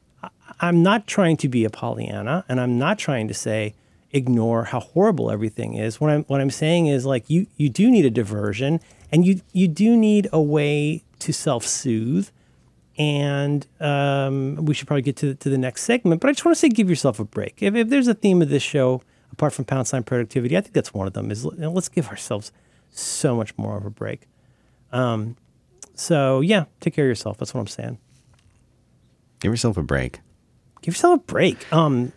I'm 0.60 0.82
not 0.82 1.06
trying 1.06 1.36
to 1.38 1.48
be 1.48 1.64
a 1.64 1.70
Pollyanna, 1.70 2.44
and 2.48 2.60
I'm 2.60 2.78
not 2.78 2.98
trying 2.98 3.28
to 3.28 3.34
say 3.34 3.74
ignore 4.10 4.64
how 4.64 4.80
horrible 4.80 5.30
everything 5.30 5.74
is. 5.74 6.00
What 6.00 6.10
I'm 6.10 6.24
what 6.24 6.40
I'm 6.40 6.50
saying 6.50 6.86
is 6.86 7.04
like 7.04 7.28
you 7.28 7.46
you 7.56 7.68
do 7.68 7.90
need 7.90 8.04
a 8.04 8.10
diversion, 8.10 8.80
and 9.12 9.26
you 9.26 9.40
you 9.52 9.68
do 9.68 9.96
need 9.96 10.28
a 10.32 10.40
way 10.40 11.04
to 11.20 11.32
self 11.32 11.64
soothe. 11.66 12.28
And 12.96 13.64
um, 13.78 14.64
we 14.64 14.74
should 14.74 14.88
probably 14.88 15.02
get 15.02 15.14
to, 15.18 15.36
to 15.36 15.48
the 15.48 15.56
next 15.56 15.84
segment, 15.84 16.20
but 16.20 16.30
I 16.30 16.32
just 16.32 16.44
want 16.44 16.56
to 16.56 16.58
say 16.58 16.68
give 16.68 16.90
yourself 16.90 17.20
a 17.20 17.24
break. 17.24 17.62
If, 17.62 17.76
if 17.76 17.90
there's 17.90 18.08
a 18.08 18.14
theme 18.14 18.42
of 18.42 18.48
this 18.48 18.64
show, 18.64 19.02
apart 19.30 19.52
from 19.52 19.66
pound 19.66 19.86
sign 19.86 20.02
productivity, 20.02 20.56
I 20.56 20.62
think 20.62 20.74
that's 20.74 20.92
one 20.92 21.06
of 21.06 21.12
them. 21.12 21.30
Is 21.30 21.44
let's 21.44 21.88
give 21.88 22.08
ourselves 22.08 22.50
so 22.90 23.36
much 23.36 23.56
more 23.56 23.76
of 23.76 23.86
a 23.86 23.90
break. 23.90 24.22
Um, 24.90 25.36
so 25.98 26.40
yeah, 26.40 26.64
take 26.80 26.94
care 26.94 27.04
of 27.04 27.08
yourself. 27.08 27.38
That's 27.38 27.52
what 27.52 27.60
I'm 27.60 27.66
saying. 27.66 27.98
Give 29.40 29.52
yourself 29.52 29.76
a 29.76 29.82
break. 29.82 30.20
Give 30.82 30.94
yourself 30.94 31.20
a 31.20 31.22
break. 31.24 31.72
Um, 31.72 32.12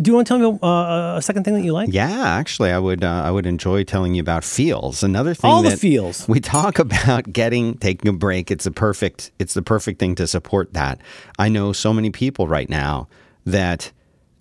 do 0.00 0.10
you 0.10 0.14
want 0.14 0.28
to 0.28 0.38
tell 0.38 0.52
me 0.52 0.58
uh, 0.62 1.16
a 1.16 1.22
second 1.22 1.42
thing 1.42 1.54
that 1.54 1.62
you 1.62 1.72
like? 1.72 1.88
Yeah, 1.92 2.36
actually, 2.36 2.70
I 2.70 2.78
would. 2.78 3.02
Uh, 3.02 3.22
I 3.24 3.32
would 3.32 3.46
enjoy 3.46 3.82
telling 3.82 4.14
you 4.14 4.20
about 4.20 4.44
Feals. 4.44 5.02
Another 5.02 5.34
thing 5.34 5.50
all 5.50 5.62
that 5.62 5.70
the 5.70 5.76
feels. 5.76 6.28
We 6.28 6.38
talk 6.38 6.78
about 6.78 7.32
getting 7.32 7.76
taking 7.78 8.08
a 8.08 8.12
break. 8.12 8.50
It's 8.52 8.66
a 8.66 8.70
perfect. 8.70 9.32
It's 9.40 9.54
the 9.54 9.62
perfect 9.62 9.98
thing 9.98 10.14
to 10.16 10.26
support 10.28 10.72
that. 10.74 11.00
I 11.38 11.48
know 11.48 11.72
so 11.72 11.92
many 11.92 12.10
people 12.10 12.46
right 12.46 12.70
now 12.70 13.08
that, 13.44 13.90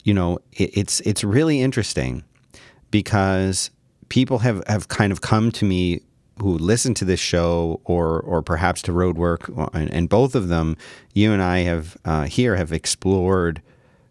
you 0.03 0.13
know, 0.13 0.37
it, 0.53 0.77
it's 0.77 0.99
it's 1.01 1.23
really 1.23 1.61
interesting 1.61 2.23
because 2.91 3.71
people 4.09 4.39
have 4.39 4.63
have 4.67 4.89
kind 4.89 5.11
of 5.11 5.21
come 5.21 5.51
to 5.53 5.65
me 5.65 6.01
who 6.39 6.57
listen 6.57 6.93
to 6.95 7.05
this 7.05 7.19
show 7.19 7.81
or 7.85 8.19
or 8.21 8.41
perhaps 8.41 8.81
to 8.83 8.91
Roadwork, 8.91 9.71
and, 9.73 9.91
and 9.91 10.09
both 10.09 10.35
of 10.35 10.47
them, 10.47 10.77
you 11.13 11.31
and 11.31 11.41
I 11.41 11.59
have 11.59 11.97
uh, 12.05 12.23
here 12.23 12.55
have 12.55 12.71
explored 12.71 13.61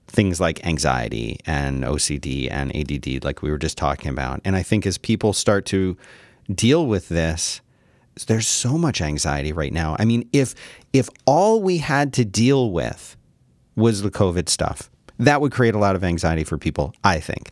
things 0.09 0.41
like 0.41 0.65
anxiety 0.65 1.39
and 1.47 1.83
OCD 1.83 2.49
and 2.51 2.75
ADD, 2.75 3.25
like 3.25 3.43
we 3.43 3.51
were 3.51 3.59
just 3.59 3.77
talking 3.77 4.11
about. 4.11 4.41
And 4.45 4.57
I 4.57 4.62
think 4.62 4.87
as 4.87 4.99
people 4.99 5.33
start 5.33 5.67
to 5.67 5.97
deal 6.53 6.87
with 6.87 7.09
this, 7.09 7.61
there's 8.27 8.49
so 8.49 8.79
much 8.79 9.01
anxiety 9.01 9.53
right 9.53 9.73
now. 9.73 9.97
I 9.99 10.05
mean, 10.05 10.29
if 10.33 10.55
if 10.93 11.09
all 11.27 11.61
we 11.61 11.79
had 11.79 12.12
to 12.15 12.25
deal 12.25 12.71
with 12.71 13.17
was 13.75 14.03
the 14.03 14.11
COVID 14.11 14.49
stuff, 14.49 14.91
that 15.19 15.41
would 15.41 15.53
create 15.53 15.75
a 15.75 15.79
lot 15.79 15.97
of 15.97 16.05
anxiety 16.05 16.45
for 16.45 16.57
people, 16.57 16.95
I 17.05 17.21
think. 17.21 17.51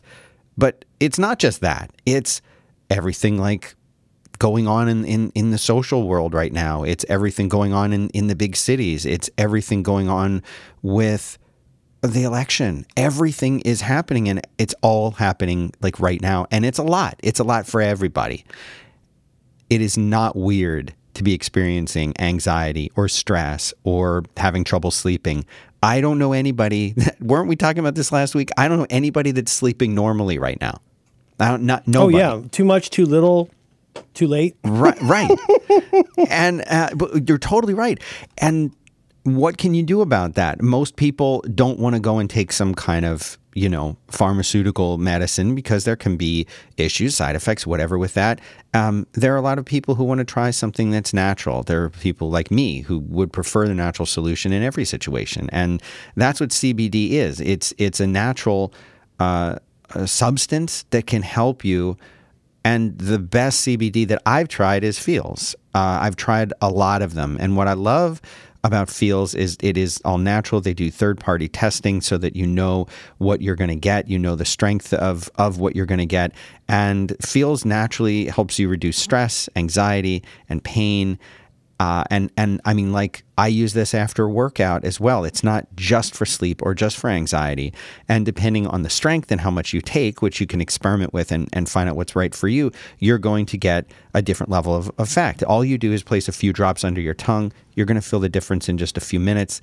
But 0.57 0.85
it's 0.99 1.19
not 1.19 1.39
just 1.39 1.61
that. 1.61 1.91
It's 2.05 2.41
everything 2.89 3.37
like 3.37 3.75
going 4.35 4.67
on 4.67 4.87
in, 4.87 5.05
in, 5.05 5.31
in 5.35 5.51
the 5.51 5.57
social 5.57 6.07
world 6.07 6.33
right 6.33 6.51
now. 6.51 6.83
It's 6.83 7.05
everything 7.09 7.49
going 7.49 7.73
on 7.73 7.93
in, 7.93 8.09
in 8.09 8.27
the 8.27 8.35
big 8.35 8.55
cities. 8.55 9.05
It's 9.05 9.29
everything 9.37 9.83
going 9.83 10.09
on 10.09 10.43
with 10.81 11.37
the 12.01 12.23
election. 12.23 12.85
Everything 12.95 13.61
is 13.61 13.81
happening 13.81 14.29
and 14.29 14.41
it's 14.57 14.75
all 14.81 15.11
happening 15.11 15.73
like 15.81 15.99
right 15.99 16.21
now. 16.21 16.45
And 16.51 16.65
it's 16.65 16.77
a 16.77 16.83
lot. 16.83 17.19
It's 17.23 17.39
a 17.39 17.43
lot 17.43 17.65
for 17.65 17.81
everybody. 17.81 18.45
It 19.69 19.81
is 19.81 19.97
not 19.97 20.35
weird 20.35 20.93
to 21.15 21.23
be 21.23 21.33
experiencing 21.33 22.13
anxiety 22.19 22.91
or 22.95 23.07
stress 23.07 23.73
or 23.83 24.23
having 24.37 24.63
trouble 24.63 24.91
sleeping. 24.91 25.45
I 25.81 26.01
don't 26.01 26.19
know 26.19 26.33
anybody, 26.33 26.91
that, 26.97 27.19
weren't 27.21 27.47
we 27.47 27.55
talking 27.55 27.79
about 27.79 27.95
this 27.95 28.11
last 28.11 28.35
week? 28.35 28.49
I 28.57 28.67
don't 28.67 28.77
know 28.77 28.87
anybody 28.89 29.31
that's 29.31 29.51
sleeping 29.51 29.95
normally 29.95 30.37
right 30.37 30.59
now. 30.61 30.81
I 31.39 31.49
don't, 31.49 31.63
not 31.63 31.87
nobody. 31.87 32.23
Oh 32.23 32.37
yeah, 32.37 32.47
too 32.51 32.63
much, 32.63 32.89
too 32.89 33.05
little, 33.05 33.49
too 34.13 34.27
late. 34.27 34.55
Right, 34.63 34.99
right. 35.03 35.31
and 36.29 36.63
uh, 36.67 36.89
but 36.95 37.27
you're 37.27 37.37
totally 37.37 37.73
right. 37.73 37.99
And 38.37 38.75
what 39.25 39.57
can 39.57 39.73
you 39.73 39.81
do 39.81 40.01
about 40.01 40.35
that? 40.35 40.61
Most 40.61 40.97
people 40.97 41.43
don't 41.53 41.79
want 41.79 41.95
to 41.95 41.99
go 41.99 42.19
and 42.19 42.29
take 42.29 42.51
some 42.51 42.75
kind 42.75 43.05
of, 43.05 43.39
you 43.55 43.67
know, 43.67 43.97
pharmaceutical 44.07 44.99
medicine 44.99 45.55
because 45.55 45.83
there 45.83 45.95
can 45.95 46.15
be 46.15 46.45
issues, 46.77 47.15
side 47.15 47.35
effects, 47.35 47.65
whatever 47.65 47.97
with 47.97 48.13
that. 48.13 48.39
Um, 48.75 49.07
there 49.13 49.33
are 49.33 49.37
a 49.37 49.41
lot 49.41 49.57
of 49.57 49.65
people 49.65 49.95
who 49.95 50.03
want 50.03 50.19
to 50.19 50.25
try 50.25 50.51
something 50.51 50.91
that's 50.91 51.11
natural. 51.11 51.63
There 51.63 51.83
are 51.83 51.89
people 51.89 52.29
like 52.29 52.51
me 52.51 52.81
who 52.81 52.99
would 52.99 53.33
prefer 53.33 53.67
the 53.67 53.73
natural 53.73 54.05
solution 54.05 54.53
in 54.53 54.61
every 54.61 54.85
situation, 54.85 55.49
and 55.51 55.81
that's 56.15 56.39
what 56.39 56.51
CBD 56.51 57.11
is. 57.11 57.41
It's 57.41 57.73
it's 57.79 57.99
a 57.99 58.07
natural 58.07 58.73
uh, 59.19 59.55
a 59.95 60.07
substance 60.07 60.83
that 60.91 61.07
can 61.07 61.23
help 61.23 61.65
you. 61.65 61.97
And 62.65 62.97
the 62.97 63.19
best 63.19 63.65
CBD 63.65 64.07
that 64.07 64.23
I've 64.25 64.47
tried 64.47 64.83
is 64.83 64.97
Feals. 64.97 65.55
Uh, 65.75 65.99
I've 66.01 66.15
tried 66.15 66.51
a 66.61 66.69
lot 66.69 67.03
of 67.03 67.13
them, 67.13 67.37
and 67.39 67.55
what 67.55 67.67
I 67.67 67.73
love 67.73 68.21
about 68.63 68.89
Feals 68.89 69.35
is 69.35 69.55
it 69.61 69.77
is 69.77 70.01
all 70.03 70.17
natural. 70.17 70.59
They 70.59 70.73
do 70.73 70.89
third 70.89 71.19
party 71.19 71.47
testing 71.47 72.01
so 72.01 72.17
that 72.17 72.35
you 72.35 72.47
know 72.47 72.87
what 73.19 73.39
you're 73.43 73.55
going 73.55 73.69
to 73.69 73.75
get. 73.75 74.09
You 74.09 74.17
know 74.17 74.35
the 74.35 74.45
strength 74.45 74.91
of, 74.95 75.29
of 75.35 75.59
what 75.59 75.75
you're 75.75 75.85
going 75.85 75.99
to 75.99 76.07
get. 76.07 76.31
And 76.67 77.15
Feals 77.21 77.63
naturally 77.63 78.25
helps 78.25 78.57
you 78.57 78.67
reduce 78.67 78.97
stress, 78.97 79.47
anxiety, 79.55 80.23
and 80.49 80.63
pain. 80.63 81.19
Uh, 81.79 82.05
and 82.09 82.31
and 82.37 82.61
I 82.63 82.73
mean, 82.73 82.93
like 82.93 83.23
I 83.37 83.47
use 83.47 83.73
this 83.73 83.93
after 83.93 84.29
workout 84.29 84.85
as 84.85 84.99
well. 84.99 85.25
It's 85.25 85.43
not 85.43 85.67
just 85.75 86.15
for 86.15 86.25
sleep 86.25 86.61
or 86.63 86.73
just 86.73 86.97
for 86.97 87.09
anxiety. 87.09 87.73
And 88.07 88.25
depending 88.25 88.65
on 88.67 88.83
the 88.83 88.89
strength 88.89 89.29
and 89.29 89.41
how 89.41 89.51
much 89.51 89.73
you 89.73 89.81
take, 89.81 90.21
which 90.21 90.39
you 90.39 90.47
can 90.47 90.61
experiment 90.61 91.13
with 91.13 91.33
and, 91.33 91.49
and 91.51 91.67
find 91.67 91.89
out 91.89 91.97
what's 91.97 92.15
right 92.15 92.33
for 92.33 92.47
you, 92.47 92.71
you're 92.99 93.17
going 93.17 93.45
to 93.47 93.57
get 93.57 93.87
a 94.13 94.21
different 94.21 94.51
level 94.51 94.73
of 94.73 94.89
effect. 94.97 95.43
All 95.43 95.65
you 95.65 95.77
do 95.77 95.91
is 95.91 96.01
place 96.01 96.29
a 96.29 96.31
few 96.31 96.53
drops 96.53 96.85
under 96.85 97.01
your 97.01 97.13
tongue. 97.13 97.51
You're 97.73 97.85
going 97.85 97.99
to 97.99 98.07
feel 98.07 98.21
the 98.21 98.29
difference 98.29 98.69
in 98.69 98.77
just 98.77 98.97
a 98.97 99.01
few 99.01 99.19
minutes. 99.19 99.59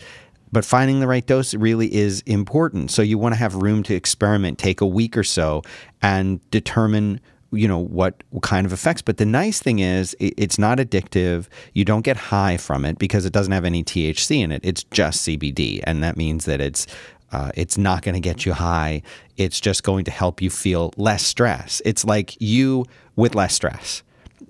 But 0.52 0.66
finding 0.66 1.00
the 1.00 1.06
right 1.06 1.26
dose 1.26 1.54
really 1.54 1.92
is 1.94 2.20
important. 2.26 2.90
So 2.90 3.00
you 3.00 3.16
want 3.16 3.32
to 3.34 3.38
have 3.38 3.54
room 3.54 3.82
to 3.84 3.94
experiment, 3.94 4.58
take 4.58 4.82
a 4.82 4.86
week 4.86 5.16
or 5.16 5.24
so, 5.24 5.62
and 6.02 6.38
determine 6.50 7.20
you 7.52 7.68
know 7.68 7.78
what, 7.78 8.22
kind 8.42 8.66
of 8.66 8.72
effects. 8.72 9.02
But 9.02 9.18
the 9.18 9.26
nice 9.26 9.60
thing 9.60 9.78
is 9.78 10.16
it's 10.18 10.58
not 10.58 10.78
addictive. 10.78 11.46
You 11.74 11.84
don't 11.84 12.02
get 12.02 12.16
high 12.16 12.56
from 12.56 12.84
it 12.84 12.98
because 12.98 13.24
it 13.24 13.32
doesn't 13.32 13.52
have 13.52 13.64
any 13.64 13.84
thc 13.84 14.30
in 14.30 14.52
it. 14.52 14.60
It's 14.64 14.84
just 14.84 15.26
cbd 15.26 15.80
and 15.84 16.02
that 16.02 16.16
means 16.16 16.44
that 16.46 16.60
it's 16.60 16.86
uh, 17.32 17.50
it's 17.54 17.78
not 17.78 18.02
going 18.02 18.14
to 18.14 18.20
get 18.20 18.44
you 18.44 18.52
high. 18.52 19.00
It's 19.38 19.58
just 19.58 19.84
going 19.84 20.04
to 20.04 20.10
help 20.10 20.42
you 20.42 20.50
feel 20.50 20.92
less 20.98 21.24
stress. 21.24 21.80
It's 21.82 22.04
like 22.04 22.38
you 22.40 22.84
with 23.16 23.34
less 23.34 23.54
stress 23.54 24.02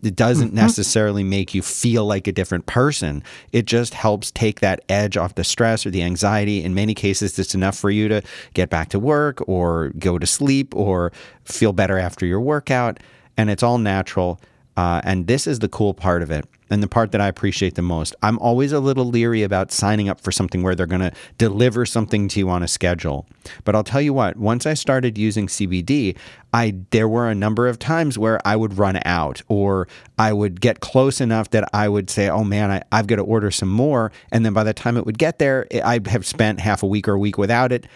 it 0.02 0.16
doesn't 0.16 0.48
mm-hmm. 0.48 0.56
necessarily 0.56 1.22
make 1.22 1.54
you 1.54 1.62
feel 1.62 2.04
like 2.04 2.26
a 2.26 2.32
different 2.32 2.66
person. 2.66 3.22
It 3.52 3.66
just 3.66 3.94
helps 3.94 4.30
take 4.30 4.60
that 4.60 4.82
edge 4.88 5.16
off 5.16 5.36
the 5.36 5.44
stress 5.44 5.86
or 5.86 5.90
the 5.90 6.02
anxiety. 6.02 6.62
In 6.62 6.74
many 6.74 6.94
cases, 6.94 7.38
it's 7.38 7.54
enough 7.54 7.76
for 7.76 7.90
you 7.90 8.08
to 8.08 8.22
get 8.54 8.68
back 8.68 8.88
to 8.90 8.98
work 8.98 9.46
or 9.48 9.90
go 9.98 10.18
to 10.18 10.26
sleep 10.26 10.74
or 10.74 11.12
feel 11.44 11.72
better 11.72 11.98
after 11.98 12.26
your 12.26 12.40
workout. 12.40 12.98
And 13.36 13.48
it's 13.48 13.62
all 13.62 13.78
natural. 13.78 14.40
Uh, 14.76 15.00
and 15.05 15.26
this 15.26 15.46
is 15.46 15.61
the 15.61 15.68
cool 15.68 15.94
part 15.94 16.22
of 16.22 16.30
it 16.30 16.46
and 16.70 16.82
the 16.82 16.88
part 16.88 17.12
that 17.12 17.20
I 17.20 17.28
appreciate 17.28 17.74
the 17.74 17.82
most. 17.82 18.14
I'm 18.22 18.38
always 18.38 18.72
a 18.72 18.80
little 18.80 19.04
leery 19.04 19.42
about 19.42 19.72
signing 19.72 20.08
up 20.08 20.20
for 20.20 20.32
something 20.32 20.62
where 20.62 20.74
they're 20.74 20.86
going 20.86 21.02
to 21.02 21.12
deliver 21.38 21.84
something 21.84 22.28
to 22.28 22.40
you 22.40 22.48
on 22.48 22.62
a 22.62 22.68
schedule. 22.68 23.26
But 23.64 23.74
I'll 23.74 23.84
tell 23.84 24.00
you 24.00 24.14
what, 24.14 24.36
once 24.36 24.66
I 24.66 24.74
started 24.74 25.18
using 25.18 25.46
CBD, 25.46 26.16
I 26.52 26.74
there 26.90 27.08
were 27.08 27.30
a 27.30 27.34
number 27.34 27.66
of 27.66 27.78
times 27.78 28.18
where 28.18 28.40
I 28.46 28.56
would 28.56 28.76
run 28.76 29.00
out 29.04 29.42
or 29.48 29.88
I 30.18 30.32
would 30.32 30.60
get 30.60 30.80
close 30.80 31.20
enough 31.20 31.50
that 31.50 31.68
I 31.72 31.88
would 31.88 32.10
say, 32.10 32.28
"Oh 32.28 32.44
man, 32.44 32.70
I, 32.70 32.82
I've 32.92 33.06
got 33.06 33.16
to 33.16 33.22
order 33.22 33.50
some 33.50 33.70
more." 33.70 34.12
And 34.30 34.44
then 34.44 34.52
by 34.52 34.64
the 34.64 34.74
time 34.74 34.96
it 34.96 35.06
would 35.06 35.18
get 35.18 35.38
there, 35.38 35.66
I'd 35.82 36.06
have 36.08 36.26
spent 36.26 36.60
half 36.60 36.82
a 36.82 36.86
week 36.86 37.08
or 37.08 37.14
a 37.14 37.18
week 37.18 37.38
without 37.38 37.72
it. 37.72 37.86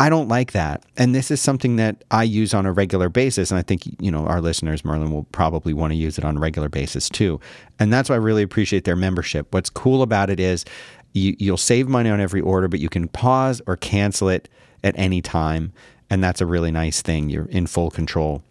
I 0.00 0.08
don't 0.08 0.28
like 0.28 0.52
that. 0.52 0.84
And 0.96 1.14
this 1.14 1.30
is 1.30 1.40
something 1.40 1.76
that 1.76 2.02
I 2.10 2.24
use 2.24 2.54
on 2.54 2.66
a 2.66 2.72
regular 2.72 3.08
basis. 3.08 3.50
And 3.50 3.58
I 3.58 3.62
think, 3.62 3.82
you 4.00 4.10
know, 4.10 4.26
our 4.26 4.40
listeners, 4.40 4.84
Merlin, 4.84 5.12
will 5.12 5.24
probably 5.24 5.72
want 5.72 5.92
to 5.92 5.96
use 5.96 6.18
it 6.18 6.24
on 6.24 6.36
a 6.36 6.40
regular 6.40 6.68
basis 6.68 7.08
too. 7.08 7.38
And 7.78 7.92
that's 7.92 8.08
why 8.08 8.16
I 8.16 8.18
really 8.18 8.42
appreciate 8.42 8.84
their 8.84 8.96
membership. 8.96 9.46
What's 9.52 9.70
cool 9.70 10.02
about 10.02 10.28
it 10.28 10.40
is 10.40 10.64
you, 11.12 11.36
you'll 11.38 11.56
save 11.56 11.88
money 11.88 12.10
on 12.10 12.20
every 12.20 12.40
order, 12.40 12.68
but 12.68 12.80
you 12.80 12.88
can 12.88 13.06
pause 13.06 13.62
or 13.66 13.76
cancel 13.76 14.28
it 14.28 14.48
at 14.82 14.98
any 14.98 15.22
time. 15.22 15.72
And 16.10 16.22
that's 16.22 16.40
a 16.40 16.46
really 16.46 16.70
nice 16.70 17.00
thing. 17.00 17.28
You're 17.28 17.46
in 17.46 17.66
full 17.66 17.90
control. 17.90 18.42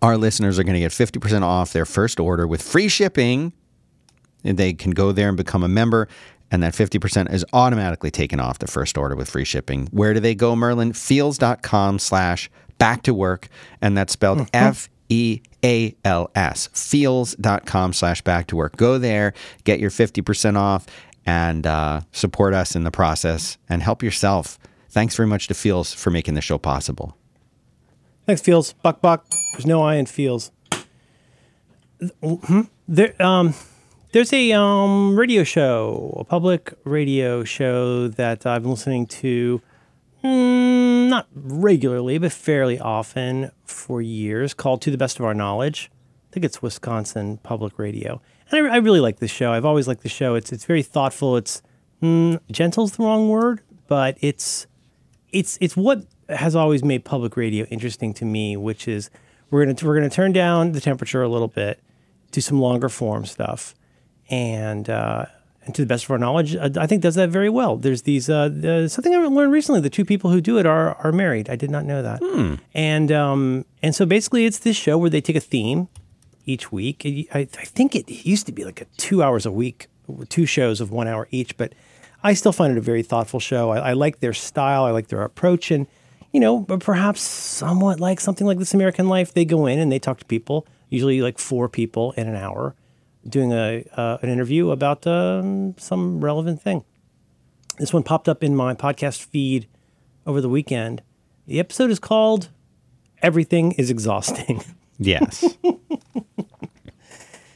Our 0.00 0.16
listeners 0.16 0.58
are 0.58 0.64
going 0.64 0.74
to 0.74 0.80
get 0.80 0.92
50% 0.92 1.42
off 1.42 1.72
their 1.72 1.86
first 1.86 2.20
order 2.20 2.46
with 2.46 2.62
free 2.62 2.88
shipping. 2.88 3.52
And 4.44 4.58
they 4.58 4.72
can 4.72 4.90
go 4.90 5.12
there 5.12 5.28
and 5.28 5.36
become 5.36 5.62
a 5.62 5.68
member 5.68 6.08
and 6.52 6.62
that 6.62 6.74
50% 6.74 7.32
is 7.32 7.44
automatically 7.54 8.10
taken 8.10 8.38
off 8.38 8.58
the 8.58 8.66
first 8.66 8.98
order 8.98 9.16
with 9.16 9.28
free 9.28 9.44
shipping. 9.44 9.88
Where 9.90 10.14
do 10.14 10.20
they 10.20 10.34
go, 10.34 10.54
Merlin? 10.54 10.92
Feals.com 10.92 11.98
slash 11.98 12.50
back 12.78 13.02
to 13.04 13.14
work, 13.14 13.48
and 13.80 13.96
that's 13.96 14.12
spelled 14.12 14.38
mm-hmm. 14.38 14.48
F 14.52 14.90
E 15.08 15.40
A 15.64 15.96
L 16.04 16.30
S. 16.34 16.68
Feals.com 16.74 17.94
slash 17.94 18.20
back 18.22 18.46
to 18.48 18.56
work. 18.56 18.76
Go 18.76 18.98
there, 18.98 19.32
get 19.64 19.80
your 19.80 19.90
50% 19.90 20.56
off, 20.56 20.86
and 21.24 21.66
uh, 21.66 22.02
support 22.12 22.54
us 22.54 22.76
in 22.76 22.84
the 22.84 22.90
process 22.90 23.56
and 23.68 23.82
help 23.82 24.02
yourself. 24.02 24.58
Thanks 24.90 25.16
very 25.16 25.26
much 25.26 25.48
to 25.48 25.54
Feals 25.54 25.94
for 25.94 26.10
making 26.10 26.34
the 26.34 26.42
show 26.42 26.58
possible. 26.58 27.16
Thanks, 28.26 28.42
Feals. 28.42 28.74
Buck, 28.82 29.00
buck. 29.00 29.24
There's 29.52 29.66
no 29.66 29.82
I 29.82 29.94
in 29.94 30.06
Feals. 30.06 30.52
Hmm? 32.22 32.62
There, 32.88 33.20
um, 33.22 33.54
there's 34.12 34.32
a 34.34 34.52
um, 34.52 35.18
radio 35.18 35.42
show, 35.42 36.14
a 36.20 36.24
public 36.24 36.74
radio 36.84 37.44
show 37.44 38.08
that 38.08 38.44
I've 38.44 38.62
been 38.62 38.72
listening 38.72 39.06
to, 39.06 39.62
mm, 40.22 41.08
not 41.08 41.28
regularly, 41.34 42.18
but 42.18 42.30
fairly 42.30 42.78
often 42.78 43.50
for 43.64 44.02
years, 44.02 44.52
called 44.52 44.82
To 44.82 44.90
the 44.90 44.98
Best 44.98 45.18
of 45.18 45.24
Our 45.24 45.32
Knowledge. 45.32 45.90
I 46.30 46.34
think 46.34 46.44
it's 46.44 46.60
Wisconsin 46.60 47.38
Public 47.38 47.78
Radio. 47.78 48.20
And 48.50 48.66
I, 48.66 48.74
I 48.74 48.76
really 48.78 49.00
like 49.00 49.18
this 49.18 49.30
show. 49.30 49.52
I've 49.52 49.64
always 49.64 49.88
liked 49.88 50.02
the 50.02 50.10
show. 50.10 50.34
It's, 50.34 50.52
it's 50.52 50.66
very 50.66 50.82
thoughtful. 50.82 51.38
It's 51.38 51.62
mm, 52.02 52.38
gentle's 52.50 52.92
the 52.92 53.04
wrong 53.04 53.30
word, 53.30 53.62
but 53.88 54.18
it's, 54.20 54.66
it's, 55.30 55.56
it's 55.62 55.74
what 55.74 56.04
has 56.28 56.54
always 56.54 56.84
made 56.84 57.06
public 57.06 57.34
radio 57.34 57.64
interesting 57.66 58.12
to 58.14 58.26
me, 58.26 58.58
which 58.58 58.86
is 58.86 59.08
we're 59.50 59.64
going 59.64 59.74
to 59.74 59.86
we're 59.86 59.96
going 59.96 60.08
to 60.08 60.14
turn 60.14 60.32
down 60.32 60.72
the 60.72 60.80
temperature 60.82 61.22
a 61.22 61.28
little 61.28 61.48
bit, 61.48 61.80
do 62.30 62.42
some 62.42 62.60
longer 62.60 62.90
form 62.90 63.24
stuff 63.24 63.74
and 64.32 64.88
uh, 64.88 65.26
and 65.64 65.74
to 65.76 65.82
the 65.82 65.86
best 65.86 66.04
of 66.04 66.10
our 66.10 66.18
knowledge, 66.18 66.56
uh, 66.56 66.70
I 66.76 66.88
think 66.88 67.02
does 67.02 67.14
that 67.14 67.28
very 67.28 67.50
well. 67.50 67.76
There's 67.76 68.02
these 68.02 68.28
uh, 68.28 68.88
something 68.88 69.14
I 69.14 69.18
learned 69.18 69.52
recently. 69.52 69.80
The 69.80 69.90
two 69.90 70.04
people 70.04 70.30
who 70.30 70.40
do 70.40 70.58
it 70.58 70.66
are 70.66 70.94
are 70.96 71.12
married. 71.12 71.48
I 71.48 71.54
did 71.54 71.70
not 71.70 71.84
know 71.84 72.02
that. 72.02 72.20
Hmm. 72.20 72.54
And 72.74 73.12
um, 73.12 73.64
and 73.82 73.94
so 73.94 74.06
basically, 74.06 74.46
it's 74.46 74.58
this 74.58 74.76
show 74.76 74.98
where 74.98 75.10
they 75.10 75.20
take 75.20 75.36
a 75.36 75.40
theme 75.40 75.88
each 76.46 76.72
week. 76.72 77.02
I, 77.32 77.40
I 77.40 77.44
think 77.46 77.94
it 77.94 78.08
used 78.26 78.46
to 78.46 78.52
be 78.52 78.64
like 78.64 78.80
a 78.80 78.86
two 78.96 79.22
hours 79.22 79.46
a 79.46 79.52
week, 79.52 79.86
two 80.28 80.46
shows 80.46 80.80
of 80.80 80.90
one 80.90 81.06
hour 81.06 81.28
each. 81.30 81.56
But 81.56 81.74
I 82.24 82.32
still 82.32 82.52
find 82.52 82.72
it 82.72 82.78
a 82.78 82.82
very 82.82 83.02
thoughtful 83.02 83.38
show. 83.38 83.70
I, 83.70 83.90
I 83.90 83.92
like 83.92 84.20
their 84.20 84.32
style. 84.32 84.84
I 84.84 84.90
like 84.90 85.08
their 85.08 85.22
approach, 85.22 85.70
and 85.70 85.86
you 86.32 86.40
know, 86.40 86.62
perhaps 86.62 87.20
somewhat 87.20 88.00
like 88.00 88.18
something 88.18 88.46
like 88.46 88.58
This 88.58 88.72
American 88.72 89.08
Life. 89.08 89.34
They 89.34 89.44
go 89.44 89.66
in 89.66 89.78
and 89.78 89.92
they 89.92 89.98
talk 89.98 90.18
to 90.20 90.24
people, 90.24 90.66
usually 90.88 91.20
like 91.20 91.38
four 91.38 91.68
people 91.68 92.12
in 92.12 92.26
an 92.26 92.34
hour 92.36 92.74
doing 93.28 93.52
a 93.52 93.84
uh, 93.96 94.18
an 94.22 94.28
interview 94.28 94.70
about 94.70 95.06
um, 95.06 95.74
some 95.78 96.22
relevant 96.22 96.60
thing. 96.60 96.84
This 97.78 97.92
one 97.92 98.02
popped 98.02 98.28
up 98.28 98.44
in 98.44 98.54
my 98.54 98.74
podcast 98.74 99.22
feed 99.22 99.66
over 100.26 100.40
the 100.40 100.48
weekend. 100.48 101.02
The 101.46 101.58
episode 101.58 101.90
is 101.90 101.98
called 101.98 102.50
"Everything 103.22 103.72
Is 103.72 103.90
Exhausting." 103.90 104.62
Yes. 104.98 105.44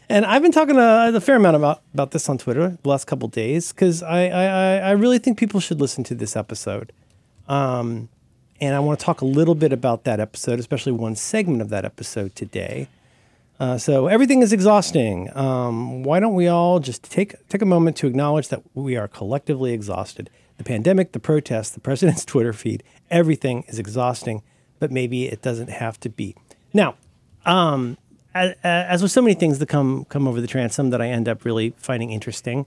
and 0.09 0.25
I've 0.25 0.43
been 0.43 0.51
talking 0.51 0.77
a, 0.77 1.13
a, 1.15 1.21
fair 1.21 1.37
amount 1.37 1.55
about, 1.55 1.83
about 1.95 2.11
this 2.11 2.29
on 2.29 2.39
Twitter 2.39 2.77
the 2.83 2.89
last 2.89 3.07
couple 3.07 3.29
days 3.29 3.73
because 3.73 4.03
I, 4.03 4.27
I, 4.29 4.77
I 4.79 4.91
really 4.93 5.19
think 5.19 5.39
people 5.39 5.61
should 5.61 5.81
listen 5.81 6.03
to 6.05 6.15
this 6.15 6.35
episode. 6.35 6.93
Um, 7.47 8.09
and 8.61 8.75
I 8.75 8.81
want 8.81 8.99
to 8.99 9.05
talk 9.05 9.21
a 9.21 9.27
little 9.27 9.55
bit 9.55 9.73
about 9.73 10.05
that 10.05 10.19
episode, 10.19 10.59
especially 10.59 10.93
one 10.93 11.15
segment 11.15 11.63
of 11.63 11.69
that 11.69 11.85
episode 11.85 12.35
today. 12.35 12.89
Uh, 13.59 13.79
so 13.79 14.07
everything 14.07 14.43
is 14.43 14.53
exhausting. 14.53 15.35
Um, 15.37 16.03
why 16.03 16.21
don't 16.21 16.35
we 16.35 16.47
all 16.47 16.79
just 16.79 17.11
take 17.11 17.35
take 17.49 17.63
a 17.63 17.67
moment 17.67 17.97
to 17.99 18.07
acknowledge 18.07 18.49
that 18.49 18.63
we 18.75 18.97
are 18.97 19.09
collectively 19.09 19.73
exhausted? 19.73 20.29
The 20.59 20.65
pandemic, 20.65 21.13
the 21.13 21.21
protests, 21.21 21.71
the 21.71 21.81
president's 21.81 22.25
Twitter 22.33 22.53
feed, 22.53 22.83
everything 23.11 23.65
is 23.69 23.79
exhausting. 23.79 24.43
But 24.79 24.93
maybe 24.93 25.27
it 25.27 25.41
doesn't 25.41 25.71
have 25.71 25.99
to 26.01 26.11
be. 26.11 26.37
Now, 26.75 26.97
um, 27.47 27.97
as, 28.35 28.55
as, 28.63 29.03
with 29.03 29.11
so 29.11 29.23
many 29.23 29.35
things 29.35 29.59
that 29.59 29.67
come 29.67 30.05
come 30.05 30.29
over 30.29 30.41
the 30.43 30.47
transom 30.47 30.91
that 30.91 31.01
I 31.01 31.09
end 31.09 31.29
up 31.29 31.47
really 31.47 31.75
finding 31.79 32.11
interesting. 32.11 32.67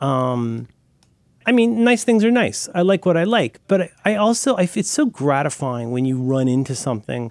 Um, 0.00 0.68
I 1.44 1.52
mean, 1.52 1.84
nice 1.84 2.04
things 2.04 2.24
are 2.24 2.30
nice. 2.30 2.68
I 2.74 2.80
like 2.82 3.04
what 3.04 3.16
I 3.16 3.24
like, 3.24 3.60
but 3.68 3.82
I, 3.82 3.90
I 4.04 4.14
also 4.14 4.56
I, 4.56 4.62
it's 4.74 4.90
so 4.90 5.04
gratifying 5.04 5.90
when 5.90 6.06
you 6.06 6.18
run 6.18 6.48
into 6.48 6.74
something 6.74 7.30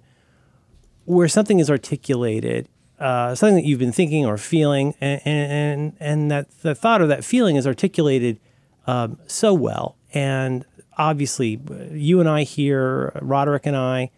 where 1.06 1.28
something 1.28 1.60
is 1.60 1.70
articulated, 1.70 2.68
uh, 3.00 3.36
something 3.36 3.56
that 3.56 3.66
you've 3.66 3.80
been 3.80 3.92
thinking 3.92 4.26
or 4.26 4.38
feeling, 4.38 4.96
and 5.02 5.22
and 5.26 5.94
and 6.00 6.32
that 6.32 6.50
the 6.62 6.76
thought 6.76 7.02
or 7.02 7.08
that 7.08 7.24
feeling 7.24 7.56
is 7.56 7.66
articulated 7.66 8.40
um, 8.88 9.18
so 9.28 9.54
well. 9.54 9.96
And 10.14 10.66
obviously, 10.98 11.60
you 11.92 12.20
and 12.20 12.30
I 12.30 12.44
here, 12.44 13.12
Roderick 13.22 13.66
and 13.66 13.76
I, 13.76 14.12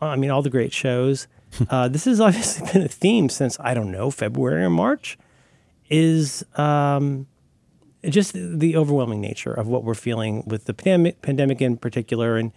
I 0.00 0.16
mean, 0.16 0.30
all 0.30 0.42
the 0.42 0.50
great 0.50 0.72
shows. 0.72 1.26
Uh, 1.68 1.88
this 1.88 2.04
has 2.04 2.20
obviously 2.20 2.64
been 2.72 2.82
a 2.82 2.88
theme 2.88 3.28
since 3.28 3.58
I 3.58 3.74
don't 3.74 3.90
know 3.90 4.12
February 4.12 4.62
or 4.62 4.70
March. 4.70 5.18
Is 5.88 6.44
um, 6.54 7.26
just 8.08 8.34
the 8.34 8.76
overwhelming 8.76 9.20
nature 9.20 9.52
of 9.52 9.66
what 9.66 9.82
we're 9.82 9.94
feeling 9.94 10.44
with 10.46 10.66
the 10.66 10.74
pandemic, 10.74 11.22
pandemic 11.22 11.60
in 11.60 11.76
particular, 11.76 12.36
and 12.36 12.52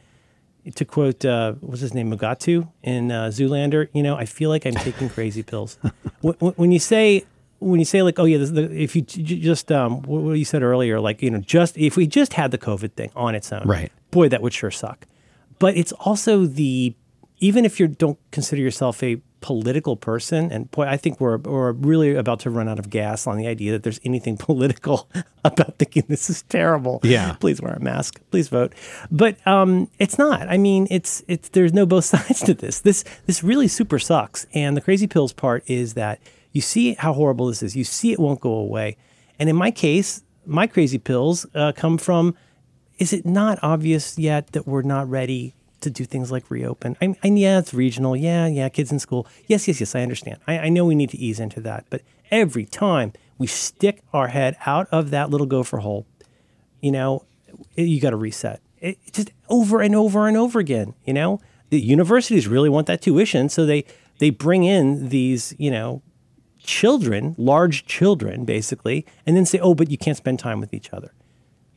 to 0.75 0.85
quote 0.85 1.25
uh, 1.25 1.53
what's 1.61 1.81
his 1.81 1.93
name 1.93 2.11
Mugatu 2.11 2.69
in 2.81 3.11
uh, 3.11 3.25
Zoolander, 3.25 3.89
you 3.93 4.03
know, 4.03 4.15
I 4.15 4.25
feel 4.25 4.49
like 4.49 4.65
I'm 4.65 4.75
taking 4.75 5.09
crazy 5.09 5.43
pills. 5.51 5.77
when, 6.21 6.35
when, 6.35 6.71
you 6.71 6.79
say 6.79 7.25
when 7.59 7.79
you 7.79 7.85
say 7.85 8.01
like, 8.01 8.19
oh 8.19 8.25
yeah, 8.25 8.37
this, 8.37 8.51
the, 8.51 8.71
if 8.71 8.95
you 8.95 9.01
just 9.01 9.71
um, 9.71 10.01
what 10.03 10.33
you 10.33 10.45
said 10.45 10.63
earlier, 10.63 10.99
like 10.99 11.21
you 11.21 11.29
know, 11.29 11.39
just 11.39 11.77
if 11.77 11.97
we 11.97 12.07
just 12.07 12.33
had 12.33 12.51
the 12.51 12.57
COVID 12.57 12.93
thing 12.93 13.11
on 13.15 13.35
its 13.35 13.51
own, 13.51 13.67
right? 13.67 13.91
Boy, 14.11 14.29
that 14.29 14.41
would 14.41 14.53
sure 14.53 14.71
suck. 14.71 15.05
But 15.59 15.75
it's 15.77 15.91
also 15.93 16.45
the 16.45 16.95
even 17.39 17.65
if 17.65 17.79
you 17.79 17.87
don't 17.87 18.19
consider 18.31 18.61
yourself 18.61 19.03
a 19.03 19.21
political 19.43 19.97
person, 19.97 20.51
and 20.51 20.71
boy, 20.71 20.85
I 20.85 20.95
think 20.95 21.19
we're, 21.19 21.37
we're 21.37 21.73
really 21.73 22.15
about 22.15 22.39
to 22.39 22.49
run 22.49 22.69
out 22.69 22.79
of 22.79 22.89
gas 22.89 23.27
on 23.27 23.37
the 23.37 23.45
idea 23.45 23.73
that 23.73 23.83
there's 23.83 23.99
anything 24.05 24.37
political 24.49 25.09
about 25.43 25.77
thinking 25.77 26.05
this 26.07 26.29
is 26.29 26.41
terrible. 26.43 27.01
Yeah, 27.03 27.33
please 27.33 27.61
wear 27.61 27.73
a 27.73 27.79
mask. 27.79 28.21
Please 28.31 28.47
vote. 28.47 28.73
But 29.11 29.45
um, 29.45 29.89
it's 29.99 30.17
not. 30.17 30.47
I 30.47 30.57
mean, 30.57 30.87
it's 30.89 31.23
it's 31.27 31.49
there's 31.49 31.73
no 31.73 31.85
both 31.85 32.05
sides 32.13 32.39
to 32.43 32.53
this. 32.53 32.79
This 32.79 33.03
this 33.25 33.43
really 33.43 33.67
super 33.67 33.99
sucks. 33.99 34.47
And 34.53 34.75
the 34.75 34.81
crazy 34.81 35.05
pills 35.05 35.33
part 35.33 35.63
is 35.67 35.93
that 35.93 36.19
you 36.53 36.61
see 36.61 36.93
how 36.93 37.13
horrible 37.13 37.47
this 37.47 37.61
is. 37.61 37.75
You 37.75 37.83
see 37.83 38.13
it 38.13 38.19
won't 38.19 38.39
go 38.39 38.53
away. 38.53 38.97
And 39.37 39.49
in 39.49 39.55
my 39.57 39.71
case, 39.71 40.23
my 40.45 40.67
crazy 40.67 40.97
pills 40.97 41.45
uh, 41.53 41.73
come 41.75 41.97
from. 41.97 42.35
Is 42.97 43.11
it 43.11 43.25
not 43.25 43.59
obvious 43.61 44.17
yet 44.17 44.53
that 44.53 44.65
we're 44.65 44.83
not 44.83 45.09
ready 45.09 45.55
to 45.83 45.89
do 45.89 46.05
things 46.05 46.31
like 46.31 46.49
reopen. 46.49 46.97
I, 47.01 47.15
and 47.23 47.37
yeah, 47.37 47.59
it's 47.59 47.73
regional. 47.73 48.15
Yeah, 48.15 48.47
yeah, 48.47 48.69
kids 48.69 48.91
in 48.91 48.99
school. 48.99 49.27
Yes, 49.47 49.67
yes, 49.67 49.79
yes, 49.79 49.95
I 49.95 50.01
understand. 50.01 50.39
I, 50.47 50.59
I 50.59 50.69
know 50.69 50.85
we 50.85 50.95
need 50.95 51.09
to 51.11 51.17
ease 51.17 51.39
into 51.39 51.61
that. 51.61 51.85
But 51.89 52.01
every 52.31 52.65
time 52.65 53.13
we 53.37 53.47
stick 53.47 54.01
our 54.13 54.27
head 54.29 54.57
out 54.65 54.87
of 54.91 55.11
that 55.11 55.29
little 55.29 55.47
gopher 55.47 55.77
hole, 55.77 56.05
you 56.81 56.91
know, 56.91 57.25
it, 57.75 57.83
you 57.83 58.01
got 58.01 58.11
to 58.11 58.17
reset. 58.17 58.61
It, 58.79 58.97
just 59.11 59.31
over 59.49 59.81
and 59.81 59.95
over 59.95 60.27
and 60.27 60.35
over 60.35 60.59
again. 60.59 60.93
You 61.05 61.13
know, 61.13 61.39
the 61.69 61.79
universities 61.79 62.47
really 62.47 62.69
want 62.69 62.87
that 62.87 63.01
tuition, 63.01 63.49
so 63.49 63.65
they 63.65 63.85
they 64.19 64.29
bring 64.29 64.63
in 64.63 65.09
these, 65.09 65.55
you 65.57 65.71
know, 65.71 66.01
children, 66.59 67.35
large 67.37 67.85
children, 67.85 68.45
basically, 68.45 69.05
and 69.25 69.35
then 69.35 69.45
say, 69.45 69.59
oh, 69.59 69.73
but 69.73 69.89
you 69.91 69.97
can't 69.97 70.17
spend 70.17 70.39
time 70.39 70.59
with 70.59 70.73
each 70.73 70.91
other. 70.93 71.11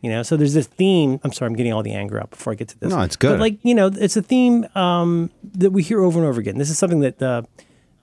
You 0.02 0.10
know, 0.10 0.22
so 0.22 0.36
there's 0.36 0.54
this 0.54 0.66
theme. 0.66 1.20
I'm 1.24 1.32
sorry, 1.32 1.48
I'm 1.48 1.56
getting 1.56 1.72
all 1.72 1.82
the 1.82 1.94
anger 1.94 2.20
out 2.20 2.30
before 2.30 2.52
I 2.52 2.56
get 2.56 2.68
to 2.68 2.78
this. 2.78 2.90
No, 2.90 3.00
it's 3.00 3.16
good. 3.16 3.30
But 3.30 3.40
like 3.40 3.58
you 3.62 3.74
know, 3.74 3.86
it's 3.86 4.16
a 4.16 4.22
theme 4.22 4.66
um, 4.74 5.30
that 5.54 5.70
we 5.70 5.82
hear 5.82 6.02
over 6.02 6.18
and 6.18 6.28
over 6.28 6.38
again. 6.38 6.58
This 6.58 6.70
is 6.70 6.78
something 6.78 7.00
that 7.00 7.18
the 7.18 7.46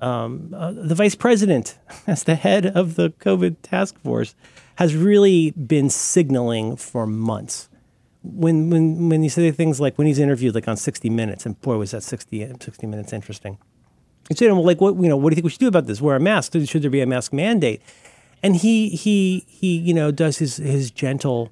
um, 0.02 0.54
uh, 0.56 0.72
the 0.72 0.96
vice 0.96 1.16
president, 1.16 1.78
as 2.08 2.24
the 2.24 2.36
head 2.36 2.66
of 2.66 2.96
the 2.96 3.12
COVID 3.12 3.58
task 3.62 3.98
force, 4.00 4.36
has 4.76 4.96
really 4.96 5.52
been 5.52 5.90
signaling 5.90 6.76
for 6.76 7.06
months. 7.06 7.70
When 8.24 8.70
when 8.70 9.10
when 9.10 9.24
you 9.24 9.30
say 9.30 9.52
things 9.52 9.80
like 9.80 9.98
when 9.98 10.08
he's 10.08 10.20
interviewed, 10.20 10.56
like 10.56 10.68
on 10.68 10.78
60 10.78 11.10
Minutes, 11.10 11.46
and 11.46 11.60
boy, 11.62 11.78
was 11.78 11.92
that 11.92 12.04
60 12.04 12.54
60 12.60 12.88
Minutes 12.88 13.14
interesting. 13.14 13.58
You 14.30 14.36
say, 14.36 14.48
well, 14.48 14.66
like, 14.66 14.80
what 14.80 14.96
you 14.96 15.10
know, 15.10 15.18
what 15.18 15.30
do 15.30 15.34
you 15.34 15.36
think 15.36 15.46
we 15.46 15.52
should 15.52 15.60
do 15.60 15.68
about 15.68 15.86
this? 15.86 16.02
Wear 16.02 16.16
a 16.16 16.20
mask? 16.20 16.54
Should 16.54 16.82
there 16.82 16.90
be 16.90 17.02
a 17.02 17.06
mask 17.06 17.34
mandate? 17.34 17.82
And 18.42 18.56
he 18.56 18.90
he 18.90 19.46
he, 19.48 19.78
you 19.78 19.94
know, 19.94 20.12
does 20.12 20.38
his 20.38 20.58
his 20.58 20.92
gentle 20.92 21.52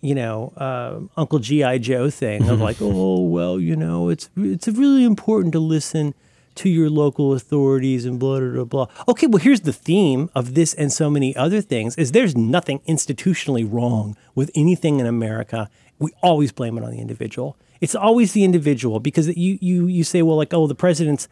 you 0.00 0.14
know, 0.14 0.52
uh, 0.56 1.00
Uncle 1.16 1.38
GI 1.38 1.78
Joe 1.80 2.10
thing 2.10 2.48
of 2.48 2.60
like, 2.68 2.76
oh 2.80 3.20
well, 3.20 3.58
you 3.58 3.76
know, 3.76 4.08
it's 4.08 4.30
it's 4.36 4.68
really 4.68 5.04
important 5.04 5.52
to 5.52 5.58
listen 5.58 6.14
to 6.56 6.68
your 6.68 6.90
local 6.90 7.32
authorities 7.32 8.04
and 8.04 8.18
blah 8.18 8.40
blah 8.40 8.64
blah 8.64 8.64
blah. 8.64 8.86
Okay, 9.08 9.26
well 9.26 9.42
here's 9.42 9.62
the 9.62 9.72
theme 9.72 10.30
of 10.34 10.54
this 10.54 10.74
and 10.74 10.92
so 10.92 11.10
many 11.10 11.34
other 11.36 11.60
things 11.60 11.96
is 11.96 12.12
there's 12.12 12.36
nothing 12.36 12.80
institutionally 12.80 13.70
wrong 13.70 14.16
with 14.34 14.50
anything 14.54 15.00
in 15.00 15.06
America. 15.06 15.70
We 15.98 16.12
always 16.22 16.52
blame 16.52 16.78
it 16.78 16.84
on 16.84 16.90
the 16.90 17.00
individual. 17.00 17.56
It's 17.80 17.94
always 17.94 18.32
the 18.32 18.44
individual 18.44 19.00
because 19.00 19.28
you 19.36 19.58
you 19.60 19.86
you 19.86 20.04
say, 20.04 20.22
well, 20.22 20.36
like, 20.36 20.52
oh, 20.54 20.66
the 20.66 20.74
president's 20.74 21.28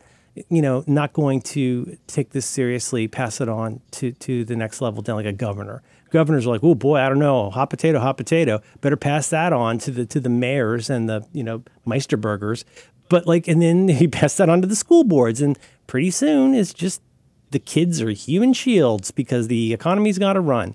you 0.49 0.63
know, 0.63 0.85
not 0.87 1.13
going 1.13 1.41
to 1.41 1.97
take 2.07 2.31
this 2.31 2.47
seriously, 2.47 3.09
pass 3.09 3.41
it 3.41 3.49
on 3.49 3.81
to, 3.93 4.13
to 4.13 4.45
the 4.45 4.57
next 4.57 4.81
level 4.81 5.03
down, 5.03 5.17
like 5.17 5.27
a 5.27 5.33
governor. 5.33 5.83
Governors 6.11 6.47
are 6.47 6.51
like, 6.51 6.65
oh 6.65 6.75
boy, 6.75 6.97
I 6.97 7.09
don't 7.09 7.19
know, 7.19 7.51
hot 7.51 7.71
potato, 7.71 7.99
hot 7.99 8.17
potato. 8.17 8.61
Better 8.81 8.97
pass 8.97 9.31
that 9.31 9.53
on 9.53 9.79
to 9.79 9.91
the 9.91 10.07
to 10.07 10.21
the 10.21 10.29
mayors 10.29 10.89
and 10.91 11.09
the 11.09 11.27
you 11.33 11.43
know 11.43 11.63
Meisterburgers. 11.87 12.65
But 13.09 13.27
like, 13.27 13.49
and 13.49 13.61
then 13.61 13.89
he 13.89 14.09
passed 14.09 14.39
that 14.39 14.49
on 14.49 14.61
to 14.63 14.69
the 14.69 14.77
school 14.77 15.05
boards, 15.05 15.41
and 15.41 15.59
pretty 15.87 16.11
soon 16.11 16.55
it's 16.55 16.75
just 16.75 17.03
the 17.51 17.59
kids 17.59 18.03
are 18.03 18.11
human 18.11 18.53
shields 18.53 19.11
because 19.11 19.49
the 19.49 19.73
economy's 19.73 20.19
got 20.19 20.35
to 20.35 20.41
run. 20.41 20.75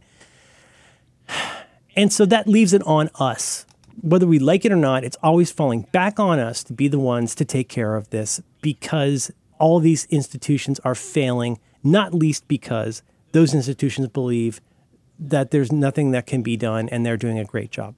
And 1.95 2.11
so 2.11 2.25
that 2.25 2.47
leaves 2.47 2.73
it 2.73 2.81
on 2.87 3.11
us. 3.19 3.67
Whether 4.01 4.25
we 4.25 4.39
like 4.39 4.65
it 4.65 4.71
or 4.71 4.75
not, 4.75 5.03
it's 5.03 5.15
always 5.21 5.51
falling 5.51 5.83
back 5.91 6.19
on 6.19 6.39
us 6.39 6.63
to 6.63 6.73
be 6.73 6.87
the 6.87 6.97
ones 6.97 7.35
to 7.35 7.45
take 7.45 7.69
care 7.69 7.95
of 7.95 8.09
this 8.09 8.41
because 8.63 9.29
all 9.59 9.79
these 9.79 10.05
institutions 10.05 10.79
are 10.79 10.95
failing, 10.95 11.59
not 11.83 12.11
least 12.11 12.47
because 12.47 13.03
those 13.31 13.53
institutions 13.53 14.07
believe 14.07 14.59
that 15.19 15.51
there's 15.51 15.71
nothing 15.71 16.11
that 16.11 16.25
can 16.25 16.41
be 16.41 16.57
done 16.57 16.89
and 16.89 17.05
they're 17.05 17.17
doing 17.17 17.39
a 17.39 17.45
great 17.45 17.71
job. 17.71 17.95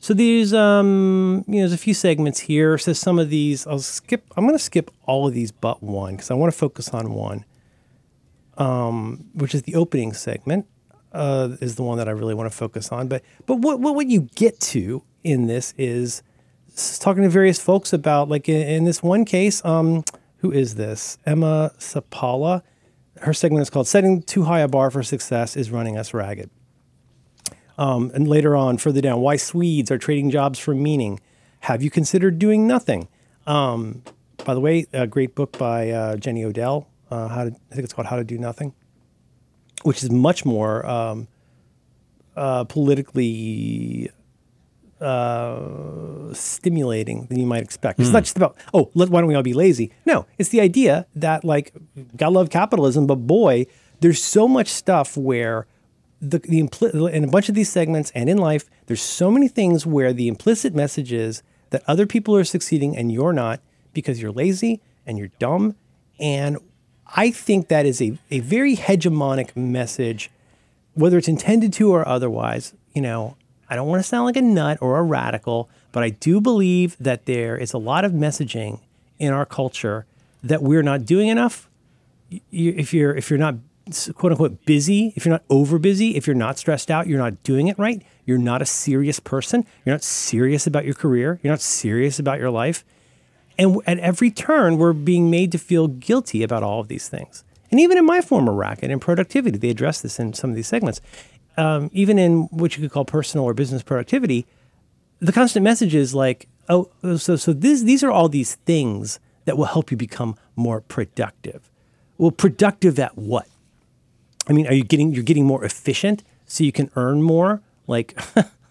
So 0.00 0.14
these, 0.14 0.54
um, 0.54 1.44
you 1.46 1.54
know, 1.54 1.60
there's 1.60 1.72
a 1.72 1.78
few 1.78 1.94
segments 1.94 2.40
here. 2.40 2.78
So 2.78 2.92
some 2.92 3.18
of 3.18 3.30
these, 3.30 3.66
I'll 3.66 3.80
skip. 3.80 4.24
I'm 4.36 4.44
going 4.44 4.56
to 4.56 4.62
skip 4.62 4.90
all 5.04 5.26
of 5.26 5.34
these 5.34 5.50
but 5.50 5.82
one 5.82 6.14
because 6.14 6.30
I 6.30 6.34
want 6.34 6.52
to 6.52 6.58
focus 6.58 6.90
on 6.90 7.12
one, 7.12 7.44
um, 8.56 9.24
which 9.34 9.54
is 9.54 9.62
the 9.62 9.74
opening 9.74 10.12
segment. 10.12 10.66
Uh, 11.10 11.56
is 11.62 11.76
the 11.76 11.82
one 11.82 11.96
that 11.96 12.06
I 12.06 12.10
really 12.10 12.34
want 12.34 12.50
to 12.50 12.56
focus 12.56 12.92
on. 12.92 13.08
But 13.08 13.22
but 13.46 13.56
what 13.56 13.80
what, 13.80 14.06
you 14.06 14.28
get 14.34 14.60
to 14.60 15.02
in 15.24 15.46
this 15.46 15.72
is 15.78 16.22
talking 17.00 17.22
to 17.22 17.30
various 17.30 17.58
folks 17.58 17.94
about 17.94 18.28
like 18.28 18.46
in, 18.46 18.60
in 18.68 18.84
this 18.84 19.02
one 19.02 19.24
case, 19.24 19.64
um, 19.64 20.04
who 20.38 20.52
is 20.52 20.74
this? 20.74 21.16
Emma 21.24 21.72
Seppala. 21.78 22.62
Her 23.22 23.34
segment 23.34 23.62
is 23.62 23.70
called 23.70 23.86
"Setting 23.86 24.22
Too 24.22 24.44
High 24.44 24.60
a 24.60 24.68
Bar 24.68 24.90
for 24.90 25.02
Success 25.02 25.56
is 25.56 25.70
Running 25.70 25.96
Us 25.96 26.14
Ragged." 26.14 26.50
Um, 27.76 28.10
and 28.14 28.26
later 28.26 28.56
on, 28.56 28.76
further 28.78 29.00
down, 29.00 29.20
why 29.20 29.36
Swedes 29.36 29.90
are 29.90 29.98
trading 29.98 30.30
jobs 30.30 30.58
for 30.58 30.74
meaning. 30.74 31.20
Have 31.60 31.82
you 31.82 31.90
considered 31.90 32.38
doing 32.38 32.66
nothing? 32.66 33.08
Um, 33.46 34.02
by 34.44 34.54
the 34.54 34.60
way, 34.60 34.86
a 34.92 35.06
great 35.06 35.34
book 35.34 35.56
by 35.58 35.90
uh, 35.90 36.16
Jenny 36.16 36.44
Odell. 36.44 36.88
Uh, 37.10 37.28
how 37.28 37.44
to, 37.44 37.50
I 37.50 37.74
think 37.74 37.84
it's 37.84 37.92
called 37.92 38.06
How 38.08 38.16
to 38.16 38.24
Do 38.24 38.36
Nothing, 38.36 38.74
which 39.82 40.02
is 40.02 40.10
much 40.10 40.44
more 40.44 40.84
um, 40.86 41.28
uh, 42.36 42.64
politically 42.64 44.10
uh, 45.00 46.32
stimulating 46.34 47.26
than 47.26 47.38
you 47.38 47.46
might 47.46 47.62
expect. 47.62 48.00
It's 48.00 48.10
not 48.10 48.24
just 48.24 48.36
about 48.36 48.56
oh, 48.74 48.90
let, 48.94 49.08
why 49.08 49.20
don't 49.20 49.28
we 49.28 49.34
all 49.34 49.42
be 49.42 49.52
lazy? 49.52 49.92
No, 50.06 50.26
it's 50.38 50.48
the 50.48 50.60
idea 50.60 51.06
that 51.14 51.44
like 51.44 51.72
gotta 52.16 52.32
love 52.32 52.50
capitalism, 52.50 53.06
but 53.06 53.16
boy, 53.16 53.66
there's 54.00 54.22
so 54.22 54.48
much 54.48 54.68
stuff 54.68 55.16
where 55.16 55.66
the 56.20 56.38
the 56.40 56.62
impli- 56.62 57.12
in 57.12 57.24
a 57.24 57.28
bunch 57.28 57.48
of 57.48 57.54
these 57.54 57.68
segments 57.68 58.10
and 58.14 58.28
in 58.28 58.38
life, 58.38 58.68
there's 58.86 59.02
so 59.02 59.30
many 59.30 59.48
things 59.48 59.86
where 59.86 60.12
the 60.12 60.28
implicit 60.28 60.74
message 60.74 61.12
is 61.12 61.42
that 61.70 61.82
other 61.86 62.06
people 62.06 62.34
are 62.34 62.44
succeeding 62.44 62.96
and 62.96 63.12
you're 63.12 63.32
not 63.32 63.60
because 63.92 64.20
you're 64.20 64.32
lazy 64.32 64.80
and 65.06 65.18
you're 65.18 65.30
dumb. 65.38 65.74
And 66.18 66.58
I 67.06 67.30
think 67.30 67.68
that 67.68 67.86
is 67.86 68.02
a, 68.02 68.18
a 68.30 68.40
very 68.40 68.76
hegemonic 68.76 69.56
message, 69.56 70.30
whether 70.94 71.18
it's 71.18 71.28
intended 71.28 71.72
to 71.74 71.92
or 71.92 72.06
otherwise. 72.06 72.74
You 72.94 73.02
know, 73.02 73.36
I 73.70 73.76
don't 73.76 73.88
want 73.88 74.00
to 74.00 74.08
sound 74.08 74.24
like 74.26 74.36
a 74.36 74.42
nut 74.42 74.78
or 74.80 74.98
a 74.98 75.02
radical, 75.02 75.68
but 75.92 76.02
I 76.02 76.10
do 76.10 76.40
believe 76.40 76.96
that 76.98 77.26
there 77.26 77.56
is 77.56 77.72
a 77.72 77.78
lot 77.78 78.04
of 78.04 78.12
messaging 78.12 78.80
in 79.18 79.32
our 79.32 79.44
culture 79.44 80.06
that 80.42 80.62
we're 80.62 80.82
not 80.82 81.04
doing 81.04 81.28
enough. 81.28 81.68
If 82.50 82.94
you're 82.94 83.14
if 83.14 83.30
you're 83.30 83.38
not 83.38 83.56
quote 84.14 84.32
unquote 84.32 84.64
busy, 84.64 85.12
if 85.16 85.24
you're 85.24 85.32
not 85.32 85.44
over 85.50 85.78
busy, 85.78 86.16
if 86.16 86.26
you're 86.26 86.36
not 86.36 86.58
stressed 86.58 86.90
out, 86.90 87.06
you're 87.06 87.18
not 87.18 87.42
doing 87.42 87.68
it 87.68 87.78
right. 87.78 88.02
You're 88.24 88.38
not 88.38 88.62
a 88.62 88.66
serious 88.66 89.20
person. 89.20 89.66
You're 89.84 89.94
not 89.94 90.02
serious 90.02 90.66
about 90.66 90.84
your 90.84 90.94
career. 90.94 91.40
You're 91.42 91.52
not 91.52 91.60
serious 91.60 92.18
about 92.18 92.38
your 92.38 92.50
life. 92.50 92.84
And 93.58 93.80
at 93.86 93.98
every 93.98 94.30
turn, 94.30 94.76
we're 94.76 94.92
being 94.92 95.30
made 95.30 95.50
to 95.52 95.58
feel 95.58 95.88
guilty 95.88 96.42
about 96.42 96.62
all 96.62 96.80
of 96.80 96.88
these 96.88 97.08
things. 97.08 97.44
And 97.70 97.80
even 97.80 97.98
in 97.98 98.06
my 98.06 98.20
former 98.20 98.52
racket 98.52 98.90
in 98.90 99.00
productivity, 99.00 99.58
they 99.58 99.70
address 99.70 100.00
this 100.00 100.18
in 100.18 100.32
some 100.32 100.50
of 100.50 100.56
these 100.56 100.68
segments. 100.68 101.00
Um, 101.58 101.90
even 101.92 102.18
in 102.18 102.42
what 102.44 102.76
you 102.76 102.82
could 102.82 102.92
call 102.92 103.04
personal 103.04 103.44
or 103.44 103.52
business 103.52 103.82
productivity, 103.82 104.46
the 105.18 105.32
constant 105.32 105.64
message 105.64 105.94
is 105.94 106.14
like, 106.14 106.48
oh, 106.68 106.88
so 107.16 107.36
so 107.36 107.52
this, 107.52 107.82
these 107.82 108.04
are 108.04 108.10
all 108.10 108.28
these 108.28 108.54
things 108.54 109.18
that 109.44 109.58
will 109.58 109.64
help 109.64 109.90
you 109.90 109.96
become 109.96 110.36
more 110.56 110.80
productive. 110.80 111.70
Well, 112.16 112.30
productive 112.30 112.98
at 112.98 113.18
what? 113.18 113.48
I 114.48 114.52
mean, 114.52 114.66
are 114.66 114.72
you 114.72 114.84
getting 114.84 115.12
you're 115.12 115.24
getting 115.24 115.46
more 115.46 115.64
efficient 115.64 116.22
so 116.46 116.64
you 116.64 116.72
can 116.72 116.90
earn 116.96 117.22
more, 117.22 117.60
like 117.86 118.18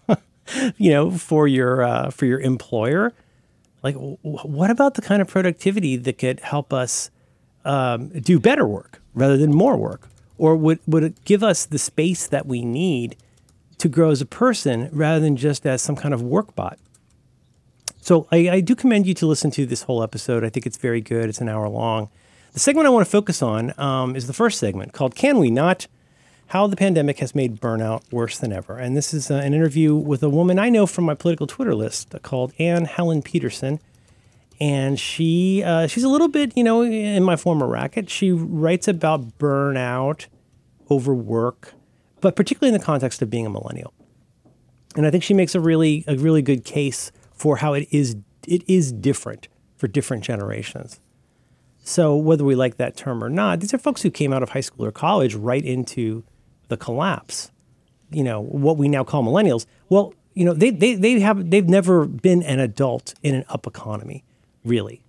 you 0.76 0.90
know, 0.90 1.10
for 1.10 1.46
your 1.46 1.82
uh, 1.82 2.10
for 2.10 2.26
your 2.26 2.40
employer? 2.40 3.12
Like, 3.82 3.94
w- 3.94 4.18
what 4.22 4.70
about 4.70 4.94
the 4.94 5.02
kind 5.02 5.22
of 5.22 5.28
productivity 5.28 5.96
that 5.96 6.18
could 6.18 6.40
help 6.40 6.72
us 6.72 7.10
um, 7.64 8.08
do 8.08 8.40
better 8.40 8.66
work 8.66 9.00
rather 9.14 9.36
than 9.36 9.52
more 9.54 9.76
work, 9.76 10.08
or 10.38 10.56
would 10.56 10.78
would 10.86 11.04
it 11.04 11.24
give 11.24 11.42
us 11.42 11.66
the 11.66 11.78
space 11.78 12.26
that 12.26 12.46
we 12.46 12.64
need 12.64 13.16
to 13.78 13.88
grow 13.88 14.10
as 14.10 14.20
a 14.20 14.26
person 14.26 14.88
rather 14.92 15.20
than 15.20 15.36
just 15.36 15.66
as 15.66 15.82
some 15.82 15.96
kind 15.96 16.14
of 16.14 16.22
work 16.22 16.54
bot? 16.54 16.78
So 18.00 18.26
I, 18.32 18.48
I 18.48 18.60
do 18.60 18.74
commend 18.74 19.06
you 19.06 19.14
to 19.14 19.26
listen 19.26 19.50
to 19.52 19.66
this 19.66 19.82
whole 19.82 20.02
episode. 20.02 20.42
I 20.42 20.48
think 20.48 20.64
it's 20.64 20.78
very 20.78 21.00
good. 21.00 21.28
It's 21.28 21.40
an 21.40 21.48
hour 21.48 21.68
long. 21.68 22.08
The 22.52 22.60
segment 22.60 22.86
I 22.86 22.90
want 22.90 23.04
to 23.04 23.10
focus 23.10 23.42
on 23.42 23.78
um, 23.78 24.16
is 24.16 24.26
the 24.26 24.32
first 24.32 24.58
segment 24.58 24.92
called 24.92 25.14
Can 25.14 25.38
We 25.38 25.50
Not? 25.50 25.86
How 26.48 26.66
the 26.66 26.76
Pandemic 26.76 27.18
Has 27.18 27.34
Made 27.34 27.60
Burnout 27.60 28.10
Worse 28.10 28.38
Than 28.38 28.52
Ever. 28.52 28.78
And 28.78 28.96
this 28.96 29.12
is 29.12 29.30
uh, 29.30 29.34
an 29.34 29.52
interview 29.52 29.94
with 29.94 30.22
a 30.22 30.30
woman 30.30 30.58
I 30.58 30.70
know 30.70 30.86
from 30.86 31.04
my 31.04 31.14
political 31.14 31.46
Twitter 31.46 31.74
list 31.74 32.14
called 32.22 32.54
Anne 32.58 32.86
Helen 32.86 33.20
Petersen. 33.20 33.80
And 34.60 34.98
she 34.98 35.62
uh, 35.62 35.86
she's 35.86 36.04
a 36.04 36.08
little 36.08 36.28
bit, 36.28 36.56
you 36.56 36.64
know, 36.64 36.82
in 36.82 37.22
my 37.22 37.36
former 37.36 37.66
racket. 37.66 38.10
She 38.10 38.32
writes 38.32 38.88
about 38.88 39.38
burnout, 39.38 40.26
overwork, 40.90 41.74
but 42.20 42.34
particularly 42.34 42.74
in 42.74 42.80
the 42.80 42.84
context 42.84 43.22
of 43.22 43.30
being 43.30 43.46
a 43.46 43.50
millennial. 43.50 43.94
And 44.96 45.06
I 45.06 45.10
think 45.10 45.22
she 45.22 45.34
makes 45.34 45.54
a 45.54 45.60
really 45.60 46.04
a 46.08 46.16
really 46.16 46.42
good 46.42 46.64
case 46.64 47.12
for 47.32 47.58
how 47.58 47.74
it 47.74 47.86
is 47.90 48.16
it 48.48 48.68
is 48.68 48.92
different 48.92 49.48
for 49.76 49.86
different 49.86 50.24
generations. 50.24 51.00
So 51.78 52.16
whether 52.16 52.44
we 52.44 52.54
like 52.54 52.76
that 52.76 52.96
term 52.96 53.24
or 53.24 53.30
not, 53.30 53.60
these 53.60 53.72
are 53.72 53.78
folks 53.78 54.02
who 54.02 54.10
came 54.10 54.32
out 54.32 54.42
of 54.42 54.50
high 54.50 54.60
school 54.60 54.84
or 54.84 54.92
college 54.92 55.34
right 55.34 55.64
into 55.64 56.24
the 56.68 56.76
collapse. 56.76 57.50
You 58.10 58.24
know, 58.24 58.40
what 58.40 58.76
we 58.76 58.88
now 58.88 59.04
call 59.04 59.22
millennials. 59.22 59.66
Well, 59.88 60.14
you 60.34 60.44
know, 60.44 60.52
they, 60.52 60.70
they, 60.70 60.94
they 60.94 61.20
have 61.20 61.50
they've 61.50 61.68
never 61.68 62.06
been 62.06 62.42
an 62.42 62.60
adult 62.60 63.14
in 63.22 63.34
an 63.34 63.44
up 63.48 63.66
economy, 63.66 64.24
really. 64.68 65.02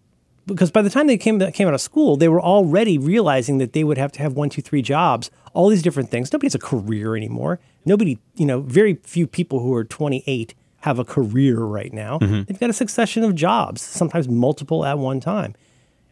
Because 0.46 0.72
by 0.72 0.82
the 0.82 0.90
time 0.90 1.06
they 1.06 1.18
came 1.18 1.40
came 1.52 1.68
out 1.68 1.76
of 1.76 1.82
school, 1.82 2.18
they 2.18 2.28
were 2.28 2.42
already 2.42 2.98
realizing 2.98 3.60
that 3.60 3.74
they 3.74 3.84
would 3.84 4.00
have 4.00 4.12
to 4.14 4.20
have 4.20 4.34
one, 4.34 4.50
two, 4.50 4.64
three 4.64 4.82
jobs, 4.82 5.30
all 5.54 5.70
these 5.70 5.84
different 5.84 6.10
things. 6.10 6.34
Nobody 6.34 6.48
has 6.48 6.56
a 6.56 6.60
career 6.60 7.16
anymore. 7.16 7.60
Nobody, 7.86 8.18
you 8.36 8.46
know, 8.46 8.62
very 8.62 8.96
few 9.04 9.28
people 9.28 9.60
who 9.60 9.74
are 9.76 9.84
28 9.84 10.56
have 10.82 10.98
a 10.98 11.06
career 11.06 11.60
right 11.60 11.94
now. 11.94 12.20
Mm-hmm. 12.20 12.44
They've 12.44 12.60
got 12.60 12.70
a 12.70 12.74
succession 12.74 13.24
of 13.24 13.36
jobs, 13.36 13.82
sometimes 13.82 14.28
multiple 14.28 14.86
at 14.86 14.98
one 14.98 15.20
time. 15.20 15.54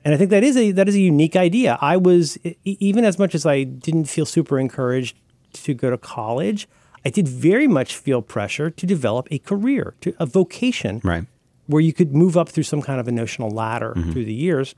And 0.05 0.13
I 0.13 0.17
think 0.17 0.29
that 0.29 0.43
is 0.43 0.55
a 0.55 0.71
that 0.71 0.87
is 0.87 0.95
a 0.95 1.01
unique 1.01 1.35
idea. 1.35 1.77
I 1.81 1.97
was 1.97 2.37
even 2.63 3.03
as 3.03 3.17
much 3.17 3.33
as 3.33 3.45
I 3.45 3.63
didn't 3.63 4.05
feel 4.05 4.25
super 4.25 4.59
encouraged 4.59 5.17
to 5.53 5.73
go 5.73 5.89
to 5.89 5.97
college, 5.97 6.67
I 7.03 7.09
did 7.09 7.27
very 7.27 7.67
much 7.67 7.95
feel 7.95 8.21
pressure 8.21 8.69
to 8.69 8.85
develop 8.85 9.27
a 9.31 9.39
career, 9.39 9.95
to 10.01 10.13
a 10.19 10.25
vocation, 10.25 11.01
Right. 11.03 11.25
Where 11.67 11.81
you 11.81 11.93
could 11.93 12.13
move 12.13 12.35
up 12.35 12.49
through 12.49 12.63
some 12.63 12.81
kind 12.81 12.99
of 12.99 13.07
a 13.07 13.11
notional 13.11 13.49
ladder 13.49 13.93
through 14.11 14.25
the 14.25 14.33
years. 14.33 14.73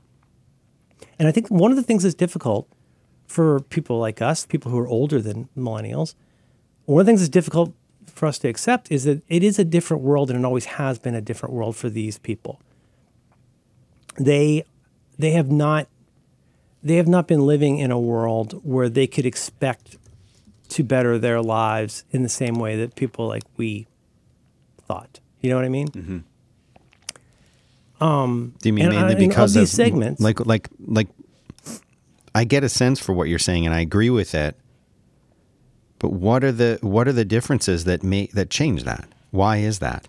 And 1.18 1.26
I 1.28 1.32
think 1.32 1.48
one 1.48 1.70
of 1.70 1.76
the 1.76 1.82
things 1.82 2.02
that's 2.02 2.14
difficult 2.14 2.68
for 3.26 3.60
people 3.60 3.98
like 3.98 4.20
us, 4.20 4.44
people 4.44 4.70
who 4.70 4.78
are 4.78 4.88
older 4.88 5.20
than 5.20 5.48
millennials, 5.56 6.14
one 6.86 7.00
of 7.00 7.06
the 7.06 7.10
things 7.10 7.20
that's 7.20 7.28
difficult 7.28 7.72
for 8.06 8.26
us 8.26 8.38
to 8.40 8.48
accept 8.48 8.90
is 8.90 9.04
that 9.04 9.22
it 9.28 9.42
is 9.44 9.58
a 9.58 9.64
different 9.64 10.02
world 10.02 10.30
and 10.30 10.38
it 10.38 10.44
always 10.44 10.64
has 10.64 10.98
been 10.98 11.14
a 11.14 11.20
different 11.20 11.54
world 11.54 11.76
for 11.76 11.88
these 11.88 12.18
people. 12.18 12.60
They 14.18 14.64
they 15.18 15.30
have 15.30 15.50
not 15.50 15.86
they 16.82 16.96
have 16.96 17.08
not 17.08 17.28
been 17.28 17.46
living 17.46 17.78
in 17.78 17.90
a 17.90 18.00
world 18.00 18.60
where 18.64 18.88
they 18.88 19.06
could 19.06 19.26
expect 19.26 19.96
to 20.70 20.82
better 20.82 21.18
their 21.18 21.42
lives 21.42 22.04
in 22.10 22.22
the 22.22 22.28
same 22.28 22.54
way 22.54 22.76
that 22.76 22.94
people 22.94 23.26
like 23.26 23.44
we 23.56 23.86
thought. 24.86 25.20
You 25.40 25.50
know 25.50 25.56
what 25.56 25.64
I 25.64 25.68
mean? 25.68 25.88
Mm-hmm. 25.88 26.18
Do 28.00 28.68
you 28.68 28.72
mean 28.72 28.86
And, 28.86 28.94
uh, 28.94 28.96
mainly 28.96 29.12
and 29.12 29.22
of 29.22 29.28
because 29.28 29.54
these 29.54 29.70
segments- 29.70 30.20
like 30.20 30.40
like 30.46 30.68
like 30.86 31.08
I 32.34 32.44
get 32.44 32.64
a 32.64 32.68
sense 32.68 32.98
for 33.00 33.12
what 33.12 33.28
you're 33.28 33.38
saying 33.38 33.66
and 33.66 33.74
I 33.74 33.80
agree 33.80 34.10
with 34.10 34.34
it. 34.34 34.56
But 35.98 36.12
what 36.12 36.42
are 36.44 36.52
the 36.52 36.78
what 36.80 37.06
are 37.08 37.12
the 37.12 37.24
differences 37.26 37.84
that 37.84 38.02
may 38.02 38.26
that 38.32 38.48
change 38.50 38.84
that? 38.84 39.06
Why 39.30 39.58
is 39.58 39.78
that? 39.80 40.08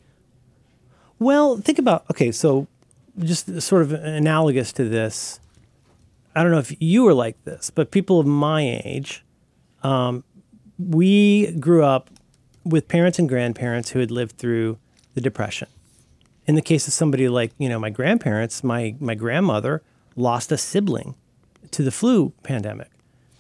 Well, 1.20 1.58
think 1.58 1.78
about 1.80 2.06
okay, 2.12 2.32
so 2.32 2.68
just 3.20 3.62
sort 3.62 3.82
of 3.82 3.92
analogous 3.92 4.72
to 4.74 4.88
this. 4.88 5.39
I 6.34 6.44
don't 6.44 6.52
know 6.52 6.60
if 6.60 6.74
you 6.82 7.04
were 7.04 7.14
like 7.14 7.44
this, 7.44 7.70
but 7.70 7.92
people 7.92 8.20
of 8.22 8.26
my 8.26 8.82
age, 8.86 9.26
um, 9.84 10.24
we 10.80 11.52
grew 11.60 11.84
up 11.84 12.10
with 12.64 12.88
parents 12.88 13.20
and 13.20 13.28
grandparents 13.28 13.89
who 13.89 14.00
had 14.00 14.12
lived 14.12 14.38
through 14.38 14.78
the 15.14 15.20
Depression. 15.20 15.68
In 16.52 16.56
the 16.56 16.62
case 16.62 16.86
of 16.86 16.91
somebody 16.91 17.30
like 17.30 17.54
you 17.60 17.70
know 17.70 17.80
my 17.80 17.89
grandparents, 17.89 18.62
my 18.62 18.93
my 18.99 19.16
grandmother 19.16 19.84
lost 20.18 20.52
a 20.52 20.58
sibling 20.58 21.16
to 21.72 21.82
the 21.82 21.91
flu 21.91 22.34
pandemic, 22.43 22.89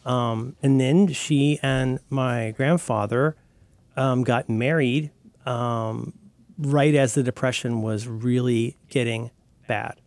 um, 0.05 0.55
and 0.63 0.79
then 0.79 1.09
she 1.11 1.59
and 1.61 1.99
my 2.09 2.51
grandfather 2.51 3.35
um, 3.97 4.23
got 4.23 4.47
married 4.47 5.11
right 5.45 6.95
as 6.95 7.13
the 7.13 7.21
depression 7.21 7.81
was 7.81 8.07
really 8.07 8.77
getting 8.87 9.29
bad. 9.67 9.99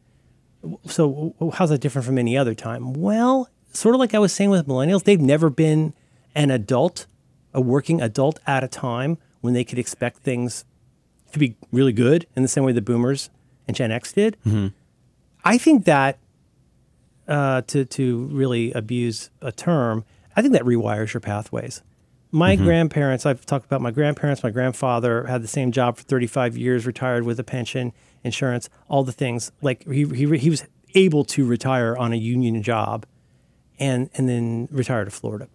So, 0.87 1.35
how's 1.53 1.69
that 1.69 1.83
different 1.83 2.07
from 2.07 2.17
any 2.17 2.39
other 2.39 2.55
time? 2.55 2.95
Well, 2.95 3.51
sort 3.75 3.95
of 3.95 3.99
like 3.99 4.15
I 4.15 4.19
was 4.19 4.33
saying 4.33 4.49
with 4.49 4.67
millennials, 4.67 5.05
they've 5.05 5.21
never 5.21 5.51
been 5.51 5.93
an 6.35 6.51
adult, 6.51 7.05
a 7.53 7.61
working 7.61 8.01
adult 8.01 8.41
at 8.47 8.65
a 8.65 8.69
time 8.69 9.19
when 9.43 9.53
they 9.53 9.63
could 9.63 9.79
expect 9.79 10.21
things 10.21 10.65
to 11.35 11.39
be 11.39 11.57
really 11.71 11.93
good 11.93 12.27
in 12.35 12.43
the 12.43 12.49
same 12.49 12.65
way 12.65 12.73
the 12.73 12.81
boomers 12.83 13.31
and 13.69 13.77
Gen 13.77 13.91
X 13.93 14.13
did. 14.13 14.37
I 15.45 15.59
think 15.59 15.85
that, 15.85 16.19
uh, 17.29 17.63
to, 17.63 17.85
to 17.85 18.25
really 18.27 18.73
abuse 18.73 19.31
a 19.41 19.53
term, 19.53 20.05
I 20.37 20.43
think 20.43 20.53
that 20.55 20.63
rewires 20.63 21.13
your 21.13 21.21
pathways. 21.21 21.83
My 22.31 22.57
grandparents, 22.65 23.27
I've 23.27 23.47
talked 23.47 23.65
about 23.67 23.81
my 23.81 23.93
grandparents, 23.93 24.43
my 24.43 24.51
grandfather 24.51 25.25
had 25.27 25.43
the 25.43 25.49
same 25.49 25.71
job 25.71 25.97
for 25.97 26.03
35 26.03 26.57
years, 26.57 26.85
retired 26.87 27.23
with 27.23 27.39
a 27.39 27.45
pension, 27.45 27.93
insurance, 28.25 28.69
all 28.89 29.05
the 29.05 29.13
things. 29.13 29.53
Like 29.63 29.87
he, 29.89 30.05
he, 30.05 30.39
he 30.39 30.51
was 30.51 30.67
able 30.97 31.25
to 31.27 31.47
retire 31.47 31.97
on 31.97 32.13
a 32.13 32.17
union 32.17 32.63
job 32.63 33.07
and, 33.79 34.11
and 34.15 34.29
then 34.29 34.69
retire 34.73 35.05
to 35.05 35.11
Florida. 35.13 35.49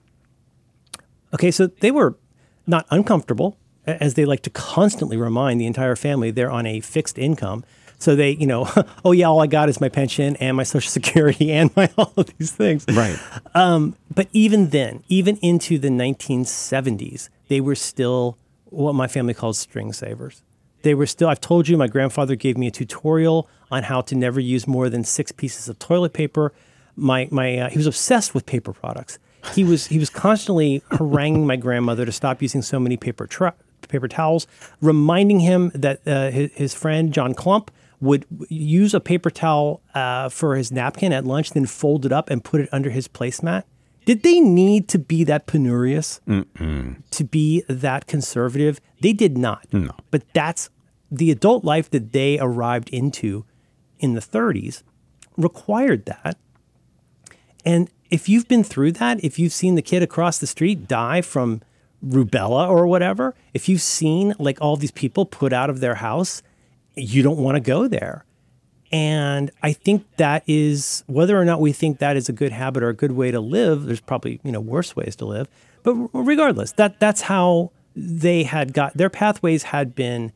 Okay, 1.34 1.52
so 1.52 1.68
they 1.68 1.92
were 1.92 2.18
not 2.66 2.86
uncomfortable, 2.90 3.58
as 3.86 4.14
they 4.14 4.26
like 4.26 4.42
to 4.44 4.50
constantly 4.50 5.18
remind 5.18 5.60
the 5.60 5.66
entire 5.66 5.96
family 5.96 6.32
they're 6.32 6.52
on 6.52 6.66
a 6.66 6.80
fixed 6.80 7.18
income. 7.18 7.64
So 7.98 8.16
they, 8.16 8.32
you 8.32 8.48
know, 8.48 8.70
oh 9.06 9.12
yeah, 9.12 9.26
all 9.26 9.42
I 9.42 9.48
got 9.48 9.70
is 9.70 9.82
my 9.82 9.90
pension 9.90 10.36
and 10.38 10.56
my 10.56 10.64
social 10.76 10.90
security 10.90 11.52
and 11.52 11.76
my 11.76 11.90
all 11.98 12.14
of 12.18 12.28
these 12.38 12.52
things. 12.52 12.86
Right. 12.90 13.20
But 13.54 14.28
even 14.34 14.70
then, 14.70 15.04
even 15.08 15.38
into 15.38 15.78
the 15.78 15.90
1970s, 15.90 17.30
they 17.48 17.62
were 17.62 17.76
still 17.76 18.38
what 18.66 18.94
my 18.94 19.08
family 19.08 19.34
calls 19.34 19.58
string 19.58 19.94
savers. 19.94 20.44
They 20.82 20.94
were 20.94 21.06
still, 21.06 21.28
I've 21.28 21.42
told 21.42 21.68
you, 21.68 21.78
my 21.78 21.88
grandfather 21.88 22.36
gave 22.36 22.58
me 22.58 22.68
a 22.68 22.72
tutorial 22.72 23.50
on 23.70 23.84
how 23.84 24.02
to 24.02 24.16
never 24.16 24.40
use 24.40 24.68
more 24.68 24.90
than 24.90 25.04
six 25.04 25.32
pieces 25.32 25.68
of 25.68 25.78
toilet 25.80 26.14
paper. 26.14 26.54
My, 26.96 27.28
my, 27.32 27.58
uh, 27.58 27.70
he 27.70 27.78
was 27.78 27.88
obsessed 27.88 28.34
with 28.34 28.46
paper 28.46 28.72
products. 28.72 29.20
He 29.54 29.64
was, 29.64 29.88
he 29.88 29.98
was 30.00 30.10
constantly 30.10 30.84
haranguing 30.92 31.48
my 31.48 31.56
grandmother 31.56 32.06
to 32.06 32.12
stop 32.12 32.42
using 32.42 32.62
so 32.62 32.80
many 32.80 32.98
paper, 32.98 33.28
tra- 33.28 33.56
paper 33.88 34.08
towels, 34.08 34.48
reminding 34.82 35.40
him 35.40 35.72
that 35.74 36.02
uh, 36.08 36.32
his, 36.32 36.52
his 36.54 36.74
friend 36.74 37.14
John 37.14 37.34
Clump 37.34 37.72
would 38.02 38.26
use 38.50 38.94
a 38.94 39.00
paper 39.00 39.30
towel 39.30 39.82
uh, 39.94 40.30
for 40.30 40.56
his 40.56 40.72
napkin 40.72 41.12
at 41.12 41.26
lunch, 41.26 41.52
then 41.52 41.66
fold 41.66 42.06
it 42.06 42.12
up 42.12 42.30
and 42.30 42.44
put 42.44 42.62
it 42.62 42.70
under 42.72 42.90
his 42.90 43.08
placemat. 43.08 43.64
Did 44.06 44.24
they 44.24 44.40
need 44.40 44.88
to 44.90 45.00
be 45.00 45.24
that 45.26 45.46
penurious 45.46 46.20
to 47.12 47.24
be 47.24 47.64
that 47.68 48.08
conservative? 48.08 48.80
They 49.02 49.14
did 49.14 49.38
not. 49.38 49.68
No. 49.72 49.92
But 50.10 50.24
that's 50.34 50.70
the 51.12 51.30
adult 51.32 51.64
life 51.64 51.90
that 51.92 52.12
they 52.12 52.40
arrived 52.40 52.90
into 52.90 53.46
in 54.00 54.14
the 54.14 54.22
30s 54.22 54.84
required 55.38 56.06
that. 56.06 56.38
And 57.66 57.90
if 58.10 58.28
you've 58.28 58.48
been 58.48 58.64
through 58.64 58.94
that, 58.94 59.24
if 59.24 59.38
you've 59.38 59.54
seen 59.54 59.76
the 59.76 59.82
kid 59.82 60.02
across 60.02 60.40
the 60.40 60.48
street 60.48 60.88
die 60.88 61.22
from 61.22 61.62
rubella 62.06 62.70
or 62.70 62.88
whatever, 62.88 63.36
if 63.54 63.68
you've 63.68 63.82
seen 63.82 64.34
like 64.40 64.62
all 64.62 64.78
these 64.78 64.92
people 64.92 65.26
put 65.26 65.54
out 65.54 65.70
of 65.70 65.80
their 65.80 65.96
house, 65.96 66.42
you 66.96 67.22
don't 67.22 67.38
want 67.38 67.56
to 67.56 67.62
go 67.62 67.88
there. 67.88 68.26
And 68.92 69.52
I 69.62 69.74
think 69.74 70.06
that 70.18 70.44
is 70.48 71.04
whether 71.08 71.40
or 71.40 71.46
not 71.46 71.62
we 71.62 71.72
think 71.72 72.00
that 72.00 72.18
is 72.18 72.28
a 72.28 72.34
good 72.34 72.52
habit 72.52 72.82
or 72.82 72.90
a 72.90 72.94
good 72.94 73.12
way 73.12 73.30
to 73.30 73.40
live. 73.40 73.84
There's 73.84 74.02
probably 74.02 74.40
you 74.44 74.52
know 74.52 74.60
worse 74.60 74.96
ways 74.96 75.16
to 75.18 75.26
live, 75.26 75.48
but 75.84 75.94
regardless, 76.14 76.72
that 76.74 77.00
that's 77.00 77.22
how 77.22 77.72
they 77.96 78.44
had 78.44 78.74
got 78.74 78.96
their 78.98 79.10
pathways 79.10 79.64
had 79.64 79.94
been 79.94 80.32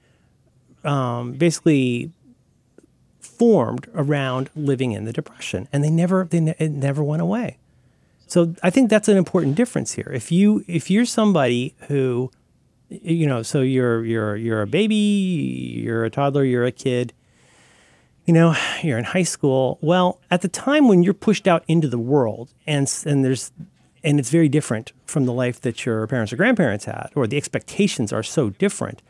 um, 0.83 1.33
basically 1.33 2.11
formed 3.19 3.87
around 3.95 4.49
living 4.55 4.91
in 4.91 5.05
the 5.05 5.13
depression, 5.13 5.67
and 5.73 5.83
they 5.83 5.89
never 5.89 6.27
they 6.29 6.39
ne- 6.39 6.55
it 6.59 6.71
never 6.71 7.03
went 7.03 7.21
away. 7.23 7.57
So 8.27 8.55
I 8.63 8.69
think 8.69 8.89
that's 8.89 9.07
an 9.07 9.17
important 9.17 9.55
difference 9.55 9.93
here. 9.93 10.11
If 10.13 10.31
you 10.31 10.63
if 10.67 10.89
you're 10.89 11.05
somebody 11.05 11.75
who 11.87 12.31
you 12.89 13.27
know, 13.27 13.43
so 13.43 13.61
you're 13.61 14.05
you're 14.05 14.35
you're 14.35 14.61
a 14.61 14.67
baby, 14.67 14.95
you're 15.83 16.05
a 16.05 16.09
toddler, 16.09 16.43
you're 16.43 16.65
a 16.65 16.71
kid, 16.71 17.13
you 18.25 18.33
know, 18.33 18.55
you're 18.83 18.97
in 18.97 19.05
high 19.05 19.23
school. 19.23 19.77
Well, 19.81 20.19
at 20.31 20.41
the 20.41 20.47
time 20.47 20.87
when 20.87 21.03
you're 21.03 21.13
pushed 21.13 21.47
out 21.47 21.63
into 21.67 21.87
the 21.87 21.97
world, 21.97 22.53
and 22.65 22.91
and 23.05 23.23
there's 23.23 23.51
and 24.03 24.19
it's 24.19 24.29
very 24.29 24.49
different 24.49 24.91
from 25.05 25.25
the 25.25 25.33
life 25.33 25.61
that 25.61 25.85
your 25.85 26.05
parents 26.07 26.33
or 26.33 26.35
grandparents 26.35 26.85
had, 26.85 27.09
or 27.15 27.27
the 27.27 27.37
expectations 27.37 28.11
are 28.11 28.23
so 28.23 28.49
different. 28.49 29.01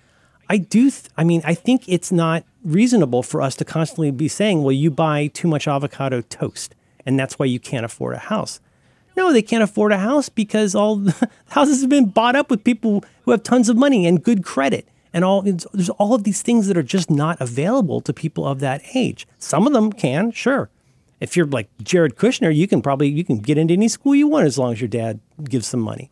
I 0.49 0.57
do. 0.57 0.91
Th- 0.91 1.03
I 1.17 1.23
mean, 1.23 1.41
I 1.45 1.53
think 1.53 1.87
it's 1.87 2.11
not 2.11 2.43
reasonable 2.63 3.23
for 3.23 3.41
us 3.41 3.55
to 3.55 3.65
constantly 3.65 4.11
be 4.11 4.27
saying, 4.27 4.63
"Well, 4.63 4.71
you 4.71 4.91
buy 4.91 5.27
too 5.27 5.47
much 5.47 5.67
avocado 5.67 6.21
toast, 6.21 6.75
and 7.05 7.19
that's 7.19 7.39
why 7.39 7.45
you 7.45 7.59
can't 7.59 7.85
afford 7.85 8.15
a 8.15 8.19
house." 8.19 8.59
No, 9.15 9.31
they 9.31 9.41
can't 9.41 9.63
afford 9.63 9.91
a 9.91 9.97
house 9.97 10.29
because 10.29 10.73
all 10.75 10.95
the 11.07 11.29
houses 11.49 11.81
have 11.81 11.89
been 11.89 12.09
bought 12.09 12.35
up 12.35 12.49
with 12.49 12.63
people 12.63 13.03
who 13.23 13.31
have 13.31 13.43
tons 13.43 13.69
of 13.69 13.77
money 13.77 14.05
and 14.07 14.23
good 14.23 14.43
credit. 14.43 14.87
And 15.13 15.23
all 15.23 15.41
it's- 15.47 15.67
there's 15.73 15.89
all 15.91 16.13
of 16.15 16.23
these 16.23 16.41
things 16.41 16.67
that 16.67 16.77
are 16.77 16.83
just 16.83 17.09
not 17.11 17.39
available 17.39 18.01
to 18.01 18.13
people 18.13 18.47
of 18.47 18.59
that 18.61 18.81
age. 18.95 19.27
Some 19.37 19.67
of 19.67 19.73
them 19.73 19.91
can, 19.93 20.31
sure. 20.31 20.69
If 21.19 21.37
you're 21.37 21.45
like 21.45 21.69
Jared 21.81 22.15
Kushner, 22.17 22.53
you 22.53 22.67
can 22.67 22.81
probably 22.81 23.07
you 23.07 23.23
can 23.23 23.37
get 23.39 23.57
into 23.57 23.73
any 23.73 23.87
school 23.87 24.13
you 24.15 24.27
want 24.27 24.45
as 24.45 24.57
long 24.57 24.73
as 24.73 24.81
your 24.81 24.87
dad 24.89 25.19
gives 25.43 25.67
some 25.67 25.79
money. 25.79 26.09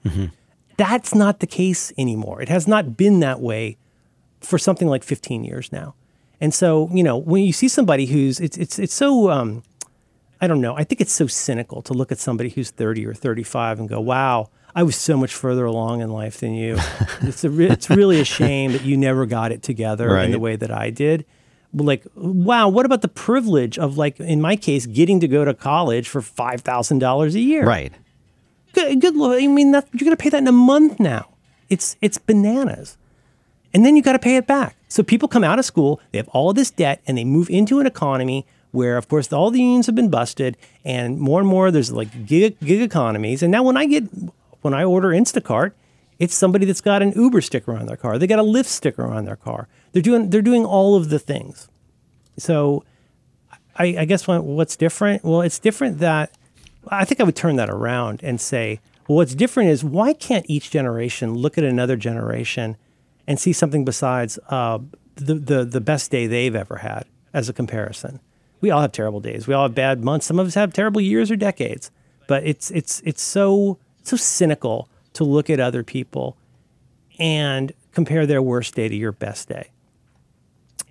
That's 0.77 1.13
not 1.13 1.39
the 1.41 1.47
case 1.47 1.91
anymore. 1.97 2.41
It 2.41 2.47
has 2.49 2.67
not 2.67 2.95
been 2.95 3.19
that 3.19 3.41
way 3.41 3.77
for 4.39 4.57
something 4.57 4.87
like 4.87 5.03
15 5.03 5.43
years 5.43 5.71
now. 5.71 5.95
And 6.39 6.53
so, 6.53 6.89
you 6.93 7.03
know, 7.03 7.17
when 7.17 7.43
you 7.43 7.51
see 7.53 7.67
somebody 7.67 8.05
who's 8.05 8.39
it's 8.39 8.57
it's 8.57 8.79
it's 8.79 8.93
so 8.93 9.29
um, 9.29 9.63
I 10.41 10.47
don't 10.47 10.59
know. 10.59 10.75
I 10.75 10.83
think 10.83 10.99
it's 10.99 11.13
so 11.13 11.27
cynical 11.27 11.81
to 11.83 11.93
look 11.93 12.11
at 12.11 12.17
somebody 12.17 12.49
who's 12.49 12.71
30 12.71 13.05
or 13.05 13.13
35 13.13 13.79
and 13.79 13.87
go, 13.87 14.01
"Wow, 14.01 14.49
I 14.75 14.83
was 14.83 14.95
so 14.95 15.15
much 15.15 15.33
further 15.33 15.65
along 15.65 16.01
in 16.01 16.09
life 16.09 16.39
than 16.39 16.55
you." 16.55 16.77
it's 17.21 17.43
a 17.43 17.49
re- 17.49 17.69
it's 17.69 17.89
really 17.89 18.19
a 18.19 18.25
shame 18.25 18.71
that 18.71 18.83
you 18.83 18.97
never 18.97 19.25
got 19.25 19.51
it 19.51 19.61
together 19.61 20.17
in 20.17 20.31
the 20.31 20.39
way 20.39 20.55
that 20.55 20.71
I 20.71 20.89
did. 20.89 21.25
But 21.73 21.85
like, 21.85 22.05
wow, 22.15 22.67
what 22.67 22.85
about 22.85 23.01
the 23.01 23.07
privilege 23.07 23.77
of 23.79 23.97
like 23.97 24.19
in 24.19 24.41
my 24.41 24.55
case 24.55 24.85
getting 24.85 25.19
to 25.21 25.27
go 25.27 25.45
to 25.45 25.53
college 25.53 26.09
for 26.09 26.21
$5,000 26.21 27.33
a 27.33 27.39
year? 27.39 27.65
Right. 27.65 27.93
Good, 28.73 28.99
good 28.99 29.15
lord. 29.15 29.41
I 29.41 29.47
mean, 29.47 29.71
that, 29.71 29.87
you're 29.93 30.05
going 30.05 30.15
to 30.15 30.21
pay 30.21 30.29
that 30.29 30.39
in 30.39 30.47
a 30.47 30.51
month 30.51 30.99
now. 30.99 31.29
It's 31.69 31.95
it's 32.01 32.17
bananas. 32.17 32.97
And 33.73 33.85
then 33.85 33.95
you 33.95 34.01
got 34.01 34.13
to 34.13 34.19
pay 34.19 34.35
it 34.35 34.47
back. 34.47 34.75
So 34.89 35.03
people 35.03 35.29
come 35.29 35.45
out 35.45 35.59
of 35.59 35.63
school, 35.63 36.01
they 36.11 36.17
have 36.17 36.27
all 36.29 36.51
this 36.51 36.71
debt, 36.71 37.01
and 37.07 37.17
they 37.17 37.23
move 37.23 37.49
into 37.49 37.79
an 37.79 37.87
economy 37.87 38.45
where, 38.71 38.97
of 38.97 39.07
course, 39.07 39.31
all 39.31 39.51
the 39.51 39.59
unions 39.59 39.85
have 39.85 39.95
been 39.95 40.09
busted, 40.09 40.57
and 40.83 41.19
more 41.19 41.39
and 41.39 41.47
more 41.47 41.71
there's 41.71 41.91
like 41.91 42.25
gig, 42.25 42.59
gig 42.59 42.81
economies. 42.81 43.43
And 43.43 43.51
now 43.51 43.63
when 43.63 43.77
I 43.77 43.85
get 43.85 44.03
when 44.61 44.73
I 44.73 44.83
order 44.83 45.09
Instacart, 45.09 45.73
it's 46.19 46.35
somebody 46.35 46.65
that's 46.65 46.81
got 46.81 47.01
an 47.01 47.13
Uber 47.15 47.41
sticker 47.41 47.75
on 47.75 47.87
their 47.87 47.97
car. 47.97 48.17
They 48.17 48.27
got 48.27 48.39
a 48.39 48.43
Lyft 48.43 48.67
sticker 48.67 49.05
on 49.05 49.25
their 49.25 49.35
car. 49.35 49.67
They're 49.91 50.01
doing 50.01 50.29
they're 50.29 50.41
doing 50.41 50.65
all 50.65 50.95
of 50.95 51.09
the 51.09 51.19
things. 51.19 51.67
So 52.37 52.83
I, 53.75 53.95
I 53.99 54.05
guess 54.05 54.27
what, 54.27 54.43
what's 54.43 54.75
different? 54.75 55.23
Well, 55.23 55.41
it's 55.41 55.59
different 55.59 55.99
that 55.99 56.31
I 56.87 57.05
think 57.05 57.19
I 57.19 57.23
would 57.23 57.35
turn 57.35 57.55
that 57.57 57.69
around 57.69 58.21
and 58.23 58.39
say, 58.39 58.79
well, 59.07 59.17
what's 59.17 59.35
different 59.35 59.69
is 59.69 59.83
why 59.83 60.13
can't 60.13 60.45
each 60.47 60.71
generation 60.71 61.33
look 61.33 61.57
at 61.57 61.63
another 61.63 61.95
generation 61.97 62.77
and 63.27 63.39
see 63.39 63.53
something 63.53 63.85
besides 63.85 64.39
uh, 64.49 64.79
the, 65.15 65.35
the 65.35 65.65
the 65.65 65.81
best 65.81 66.11
day 66.11 66.27
they've 66.27 66.55
ever 66.55 66.77
had 66.77 67.05
as 67.33 67.49
a 67.49 67.53
comparison? 67.53 68.19
We 68.61 68.69
all 68.69 68.81
have 68.81 68.91
terrible 68.91 69.19
days. 69.19 69.47
We 69.47 69.53
all 69.53 69.63
have 69.63 69.75
bad 69.75 70.03
months. 70.03 70.25
Some 70.25 70.39
of 70.39 70.47
us 70.47 70.53
have 70.53 70.71
terrible 70.71 71.01
years 71.01 71.29
or 71.29 71.35
decades. 71.35 71.91
But 72.27 72.45
it's 72.45 72.71
it's 72.71 73.01
it's 73.03 73.21
so 73.21 73.77
so 74.03 74.15
cynical 74.15 74.87
to 75.13 75.23
look 75.23 75.49
at 75.49 75.59
other 75.59 75.83
people 75.83 76.37
and 77.19 77.73
compare 77.91 78.25
their 78.25 78.41
worst 78.41 78.75
day 78.75 78.87
to 78.87 78.95
your 78.95 79.11
best 79.11 79.49
day. 79.49 79.69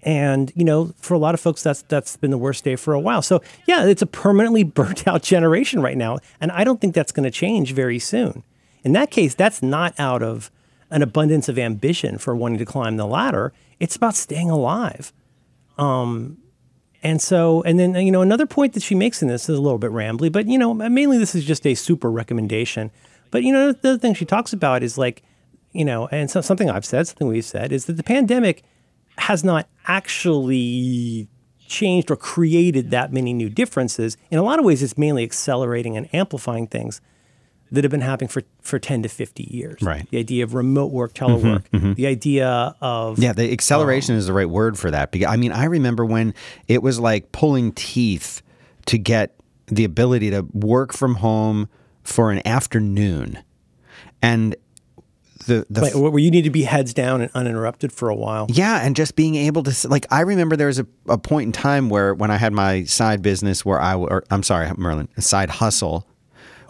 And 0.03 0.53
you 0.55 0.65
know, 0.65 0.93
for 0.97 1.15
a 1.15 1.19
lot 1.19 1.35
of 1.35 1.41
folks, 1.41 1.63
that's 1.63 1.83
that's 1.83 2.17
been 2.17 2.31
the 2.31 2.39
worst 2.39 2.65
day 2.65 2.77
for 2.77 2.95
a 2.95 3.01
while. 3.01 3.23
So 3.23 3.43
yeah, 3.67 3.87
it's 3.87 4.03
a 4.03 4.07
permanently 4.07 4.65
burnt 4.65 5.07
out 5.07 5.23
generation 5.23 5.81
right 5.81 5.97
now, 5.97 6.19
and 6.41 6.51
I 6.53 6.65
don't 6.65 6.81
think 6.81 6.95
that's 6.95 7.13
going 7.13 7.25
to 7.25 7.31
change 7.31 7.73
very 7.73 7.99
soon. 7.99 8.43
In 8.83 8.93
that 8.93 9.11
case, 9.11 9.35
that's 9.35 9.63
not 9.63 9.99
out 9.99 10.23
of 10.23 10.51
an 10.91 11.03
abundance 11.03 11.49
of 11.49 11.59
ambition 11.59 12.19
for 12.19 12.35
wanting 12.35 12.59
to 12.59 12.65
climb 12.65 12.97
the 12.97 13.07
ladder. 13.07 13.53
It's 13.79 13.97
about 13.97 14.15
staying 14.15 14.51
alive. 14.51 15.13
Um, 15.79 16.39
and 17.03 17.21
so, 17.21 17.63
and 17.63 17.79
then 17.79 17.95
you 17.95 18.13
know, 18.13 18.23
another 18.23 18.47
point 18.47 18.75
that 18.75 18.83
she 18.83 18.95
makes 18.95 19.23
in 19.23 19.29
this 19.29 19.49
is 19.49 19.59
a 19.59 19.61
little 19.61 19.79
bit 19.79 19.91
rambly, 19.91 20.31
but 20.31 20.47
you 20.47 20.59
know, 20.59 20.75
mainly 20.75 21.19
this 21.19 21.35
is 21.35 21.45
just 21.45 21.67
a 21.67 21.75
super 21.75 22.11
recommendation. 22.11 22.91
But 23.31 23.43
you 23.43 23.53
know, 23.53 23.73
the 23.73 23.91
other 23.91 23.99
thing 23.99 24.15
she 24.15 24.25
talks 24.25 24.53
about 24.53 24.83
is 24.83 24.99
like, 24.99 25.23
you 25.73 25.85
know, 25.85 26.09
and 26.09 26.31
so, 26.31 26.41
something 26.41 26.69
I've 26.69 26.85
said, 26.85 27.07
something 27.07 27.29
we've 27.29 27.45
said, 27.45 27.73
is 27.73 27.87
that 27.87 27.95
the 27.95 28.03
pandemic 28.03 28.63
has 29.17 29.45
not 29.45 29.69
actually 29.87 31.29
changed 31.67 32.11
or 32.11 32.17
created 32.17 32.91
that 32.91 33.13
many 33.13 33.33
new 33.33 33.49
differences. 33.49 34.17
In 34.31 34.39
a 34.39 34.43
lot 34.43 34.59
of 34.59 34.65
ways, 34.65 34.83
it's 34.83 34.99
mainly 34.99 35.23
accelerating 35.23 35.97
and 35.97 36.13
amplifying 36.15 36.67
things 36.67 37.01
that 37.73 37.85
have 37.85 37.91
been 37.91 38.01
happening 38.01 38.29
for, 38.29 38.43
for 38.61 38.79
10 38.79 39.03
to 39.05 39.09
50 39.09 39.45
years. 39.45 39.81
Right. 39.83 40.09
The 40.11 40.19
idea 40.19 40.45
of 40.45 40.55
remote 40.55 40.93
work, 40.93 41.15
telework, 41.15 41.65
mm-hmm, 41.69 41.77
mm-hmm. 41.77 41.93
the 41.95 42.07
idea 42.07 42.75
of. 42.81 43.19
Yeah, 43.19 43.33
the 43.33 43.53
acceleration 43.53 44.15
um, 44.15 44.19
is 44.19 44.27
the 44.27 44.33
right 44.33 44.49
word 44.49 44.79
for 44.79 44.91
that. 44.91 45.13
Because 45.13 45.29
I 45.29 45.37
mean, 45.37 45.53
I 45.53 45.65
remember 45.65 46.05
when 46.05 46.35
it 46.69 46.83
was 46.83 46.99
like 46.99 47.33
pulling 47.33 47.73
teeth 47.73 48.43
to 48.87 48.99
get 48.99 49.37
the 49.67 49.85
ability 49.85 50.31
to 50.31 50.47
work 50.53 50.93
from 50.93 51.17
home 51.17 51.69
for 52.03 52.33
an 52.33 52.47
afternoon. 52.47 53.39
And 54.23 54.57
the 55.47 55.67
the 55.71 55.83
Wait, 55.83 55.95
where 55.95 56.19
you 56.19 56.31
need 56.31 56.43
to 56.43 56.51
be 56.51 56.65
heads 56.65 56.93
down 56.93 57.21
and 57.21 57.31
uninterrupted 57.35 57.93
for 57.93 58.09
a 58.09 58.15
while. 58.15 58.47
Yeah, 58.51 58.85
and 58.85 58.95
just 58.95 59.17
being 59.17 59.35
able 59.37 59.63
to 59.63 59.89
like 59.89 60.07
I 60.11 60.21
remember 60.21 60.57
there 60.57 60.67
was 60.67 60.79
a, 60.79 60.87
a 61.09 61.19
point 61.19 61.47
in 61.47 61.53
time 61.53 61.89
where 61.89 62.15
when 62.15 62.31
I 62.31 62.37
had 62.37 62.53
my 62.53 62.85
side 62.85 63.23
business 63.23 63.65
where 63.65 63.81
I 63.81 63.95
or 63.95 64.25
I'm 64.31 64.43
sorry, 64.43 64.71
Merlin, 64.77 65.09
a 65.17 65.23
side 65.23 65.51
hustle. 65.51 66.07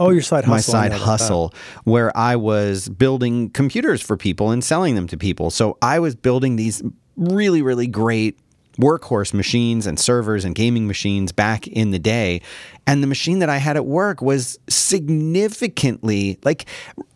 Oh, 0.00 0.10
your 0.10 0.22
side 0.22 0.44
hustle. 0.44 0.74
My 0.74 0.88
side 0.88 0.92
hustle 0.92 1.54
where 1.84 2.16
I 2.16 2.34
was 2.34 2.88
building 2.88 3.50
computers 3.50 4.00
for 4.00 4.16
people 4.16 4.50
and 4.50 4.64
selling 4.64 4.94
them 4.94 5.06
to 5.08 5.16
people. 5.16 5.50
So 5.50 5.78
I 5.82 6.00
was 6.00 6.16
building 6.16 6.56
these 6.56 6.82
really 7.16 7.60
really 7.60 7.86
great 7.86 8.38
workhorse 8.78 9.34
machines 9.34 9.86
and 9.86 9.98
servers 9.98 10.44
and 10.44 10.54
gaming 10.54 10.86
machines 10.86 11.32
back 11.32 11.66
in 11.66 11.90
the 11.90 11.98
day. 11.98 12.40
And 12.86 13.02
the 13.02 13.06
machine 13.06 13.40
that 13.40 13.48
I 13.48 13.58
had 13.58 13.76
at 13.76 13.84
work 13.84 14.22
was 14.22 14.58
significantly, 14.68 16.38
like, 16.44 16.66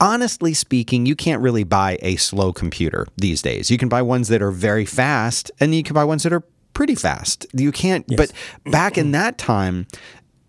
honestly 0.00 0.52
speaking, 0.52 1.06
you 1.06 1.16
can't 1.16 1.40
really 1.40 1.64
buy 1.64 1.98
a 2.02 2.16
slow 2.16 2.52
computer 2.52 3.06
these 3.16 3.40
days. 3.40 3.70
You 3.70 3.78
can 3.78 3.88
buy 3.88 4.02
ones 4.02 4.28
that 4.28 4.42
are 4.42 4.50
very 4.50 4.84
fast 4.84 5.50
and 5.58 5.74
you 5.74 5.82
can 5.82 5.94
buy 5.94 6.04
ones 6.04 6.22
that 6.24 6.32
are 6.32 6.42
pretty 6.74 6.94
fast. 6.94 7.46
You 7.54 7.72
can't, 7.72 8.04
but 8.16 8.32
back 8.66 8.98
in 8.98 9.12
that 9.12 9.38
time, 9.38 9.86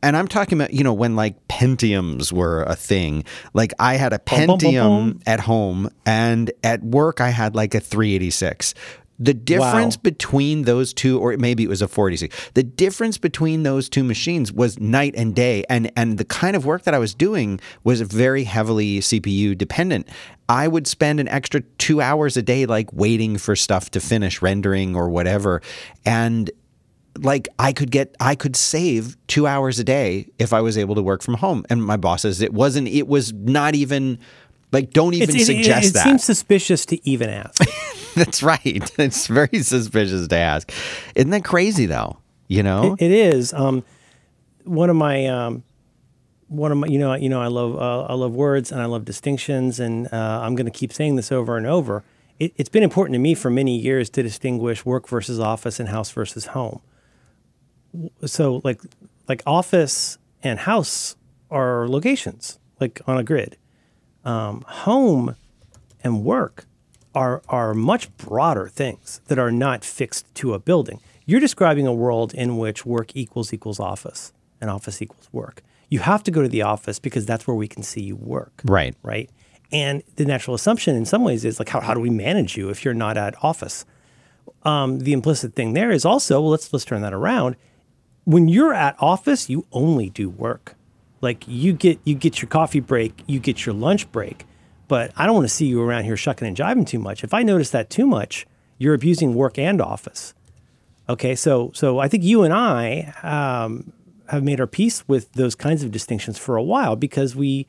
and 0.04 0.16
I'm 0.16 0.28
talking 0.28 0.60
about, 0.60 0.74
you 0.74 0.84
know, 0.84 0.94
when 0.94 1.16
like 1.16 1.48
Pentiums 1.48 2.32
were 2.32 2.64
a 2.64 2.76
thing. 2.76 3.24
Like 3.54 3.74
I 3.80 3.96
had 3.96 4.14
a 4.14 4.20
bum, 4.20 4.48
bum, 4.48 4.60
Pentium 4.60 4.82
bum. 5.14 5.20
at 5.26 5.40
home 5.42 5.90
and 6.06 6.52
at 6.64 6.84
work 6.84 7.22
I 7.22 7.30
had 7.30 7.56
like 7.56 7.74
a 7.74 7.80
386. 7.80 8.74
The 9.18 9.34
difference 9.34 9.96
Wow. 9.96 10.02
between 10.04 10.64
those 10.64 10.94
two, 10.94 11.18
or 11.20 11.38
maybe 11.38 11.64
it 11.64 11.70
was 11.70 11.82
a 11.82 11.88
46, 11.88 12.52
the 12.54 12.64
difference 12.64 13.18
between 13.18 13.64
those 13.64 13.88
two 13.88 14.04
machines 14.04 14.52
was 14.52 14.78
night 14.78 15.14
and 15.16 15.34
day. 15.34 15.64
And, 15.70 15.90
and 15.96 16.18
the 16.18 16.26
kind 16.26 16.54
of 16.54 16.66
work 16.66 16.84
that 16.84 16.94
I 16.94 17.00
was 17.00 17.14
doing 17.16 17.62
was 17.86 18.02
very 18.02 18.44
heavily 18.44 19.00
CPU 19.00 19.58
dependent. 19.58 20.10
I 20.50 20.68
would 20.68 20.86
spend 20.86 21.22
an 21.22 21.30
extra 21.30 21.62
two 21.78 22.02
hours 22.02 22.36
a 22.36 22.42
day, 22.42 22.66
like 22.66 22.92
waiting 22.92 23.38
for 23.38 23.56
stuff 23.56 23.90
to 23.92 24.02
finish 24.02 24.42
rendering 24.42 24.98
or 24.98 25.08
whatever. 25.10 25.62
And 26.06 26.52
like 27.20 27.48
I 27.60 27.72
could 27.74 27.92
get 27.92 28.16
I 28.20 28.36
could 28.36 28.56
save 28.56 29.16
2 29.28 29.48
hours 29.48 29.80
a 29.80 29.84
day 29.84 30.28
if 30.40 30.54
I 30.54 30.62
was 30.62 30.78
able 30.78 30.96
to 30.96 31.02
work 31.02 31.22
from 31.22 31.36
home 31.36 31.66
and 31.70 31.84
my 31.84 31.98
boss 31.98 32.24
says 32.24 32.42
it 32.42 32.54
wasn't 32.54 32.88
it 32.88 33.08
was 33.08 33.32
not 33.34 33.76
even 33.76 34.20
like 34.72 34.92
don't 34.92 35.14
even 35.14 35.36
it, 35.36 35.42
it- 35.42 35.46
suggest 35.46 35.88
it 35.90 35.94
that 35.94 36.04
seems 36.04 36.24
suspicious 36.24 36.86
to 36.88 37.10
even 37.10 37.30
ask. 37.30 37.64
that's 38.16 38.42
right 38.44 38.62
it's 39.00 39.28
very 39.28 39.60
suspicious 39.62 40.28
to 40.28 40.36
ask 40.38 40.72
isn't 41.16 41.30
that 41.32 41.44
crazy 41.44 41.86
though 41.86 42.18
you 42.48 42.62
know 42.64 42.96
It 43.00 43.12
is. 43.12 43.54
Um, 43.54 43.84
one 44.66 44.90
of 44.90 44.96
my 44.96 45.26
um, 45.28 45.64
one 46.48 46.72
of 46.72 46.78
my 46.78 46.88
you 46.88 47.00
know 47.00 47.14
you 47.16 47.30
know 47.30 47.42
I 47.42 47.48
love 47.48 47.76
uh, 47.76 48.04
I 48.04 48.14
love 48.14 48.34
words 48.36 48.72
and 48.72 48.82
I 48.82 48.86
love 48.86 49.04
distinctions 49.06 49.80
and 49.80 50.08
uh, 50.14 50.42
I'm 50.44 50.56
going 50.56 50.66
to 50.66 50.72
keep 50.72 50.92
saying 50.94 51.16
this 51.16 51.32
over 51.32 51.58
and 51.58 51.66
over. 51.66 52.04
It, 52.40 52.54
it's 52.58 52.70
been 52.70 52.84
important 52.84 53.14
to 53.14 53.20
me 53.20 53.34
for 53.34 53.50
many 53.50 53.78
years 53.80 54.10
to 54.12 54.22
distinguish 54.24 54.86
work 54.86 55.08
versus 55.08 55.40
office 55.40 55.80
and 55.80 55.90
house 55.90 56.12
versus 56.12 56.48
home. 56.48 56.82
So 58.26 58.62
like 58.64 58.82
like 59.28 59.42
office 59.46 60.18
and 60.44 60.60
house 60.60 61.16
are 61.50 61.88
locations 61.88 62.60
like 62.80 63.02
on 63.08 63.18
a 63.18 63.24
grid. 63.24 63.58
Um, 64.24 64.64
home 64.68 65.36
and 66.04 66.24
work 66.24 66.66
are 67.14 67.42
are 67.48 67.74
much 67.74 68.16
broader 68.18 68.68
things 68.68 69.22
that 69.28 69.40
are 69.40 69.52
not 69.52 69.84
fixed 69.84 70.34
to 70.36 70.54
a 70.54 70.60
building. 70.60 71.00
You're 71.26 71.40
describing 71.40 71.88
a 71.88 71.94
world 71.94 72.34
in 72.34 72.58
which 72.58 72.86
work 72.86 73.16
equals 73.16 73.54
equals 73.54 73.80
office 73.80 74.34
and 74.62 74.70
office 74.70 75.02
equals 75.02 75.30
work. 75.32 75.64
You 75.90 76.00
have 76.00 76.24
to 76.24 76.32
go 76.32 76.42
to 76.42 76.50
the 76.50 76.62
office 76.62 77.00
because 77.00 77.26
that's 77.26 77.48
where 77.48 77.56
we 77.56 77.68
can 77.68 77.84
see 77.84 78.02
you 78.02 78.16
work. 78.16 78.62
right 78.66 78.96
Right. 79.04 79.30
And 79.72 80.04
the 80.16 80.26
natural 80.26 80.54
assumption 80.54 80.96
in 80.96 81.06
some 81.06 81.24
ways 81.24 81.44
is 81.44 81.60
like 81.60 81.70
how, 81.70 81.82
how 81.82 81.94
do 81.94 82.00
we 82.00 82.10
manage 82.10 82.56
you 82.56 82.70
if 82.70 82.86
you're 82.86 82.94
not 82.94 83.18
at 83.18 83.34
office? 83.44 83.86
Um, 84.64 85.00
the 85.00 85.14
implicit 85.14 85.56
thing 85.56 85.74
there 85.74 85.92
is 85.92 86.06
also, 86.06 86.42
well, 86.42 86.52
let's 86.52 86.72
let's 86.74 86.86
turn 86.86 87.02
that 87.02 87.14
around. 87.14 87.56
When 88.26 88.48
you're 88.48 88.74
at 88.74 88.96
office, 89.00 89.50
you 89.50 89.66
only 89.72 90.10
do 90.10 90.30
work. 90.30 90.76
Like 91.22 91.44
you 91.48 91.74
get 91.74 92.00
you 92.04 92.16
get 92.16 92.42
your 92.42 92.50
coffee 92.50 92.80
break, 92.80 93.24
you 93.26 93.40
get 93.40 93.66
your 93.66 93.74
lunch 93.74 94.12
break, 94.12 94.46
but 94.88 95.12
I 95.16 95.26
don't 95.26 95.36
want 95.36 95.48
to 95.48 95.54
see 95.54 95.66
you 95.66 95.82
around 95.82 96.04
here 96.04 96.18
shucking 96.18 96.48
and 96.48 96.56
jiving 96.56 96.86
too 96.86 97.00
much. 97.00 97.24
If 97.24 97.34
I 97.34 97.42
notice 97.42 97.70
that 97.72 97.90
too 97.90 98.06
much, 98.06 98.46
you're 98.78 98.94
abusing 98.94 99.34
work 99.34 99.58
and 99.58 99.82
office. 99.82 100.34
Okay, 101.08 101.36
so 101.36 101.72
so 101.74 102.00
I 102.00 102.08
think 102.08 102.24
you 102.24 102.44
and 102.44 102.54
I 102.54 103.14
um, 103.24 103.94
have 104.28 104.44
made 104.44 104.60
our 104.60 104.68
peace 104.68 105.08
with 105.08 105.32
those 105.34 105.56
kinds 105.56 105.84
of 105.84 105.92
distinctions 105.92 106.38
for 106.38 106.58
a 106.58 106.64
while 106.64 106.96
because 106.96 107.36
we 107.36 107.68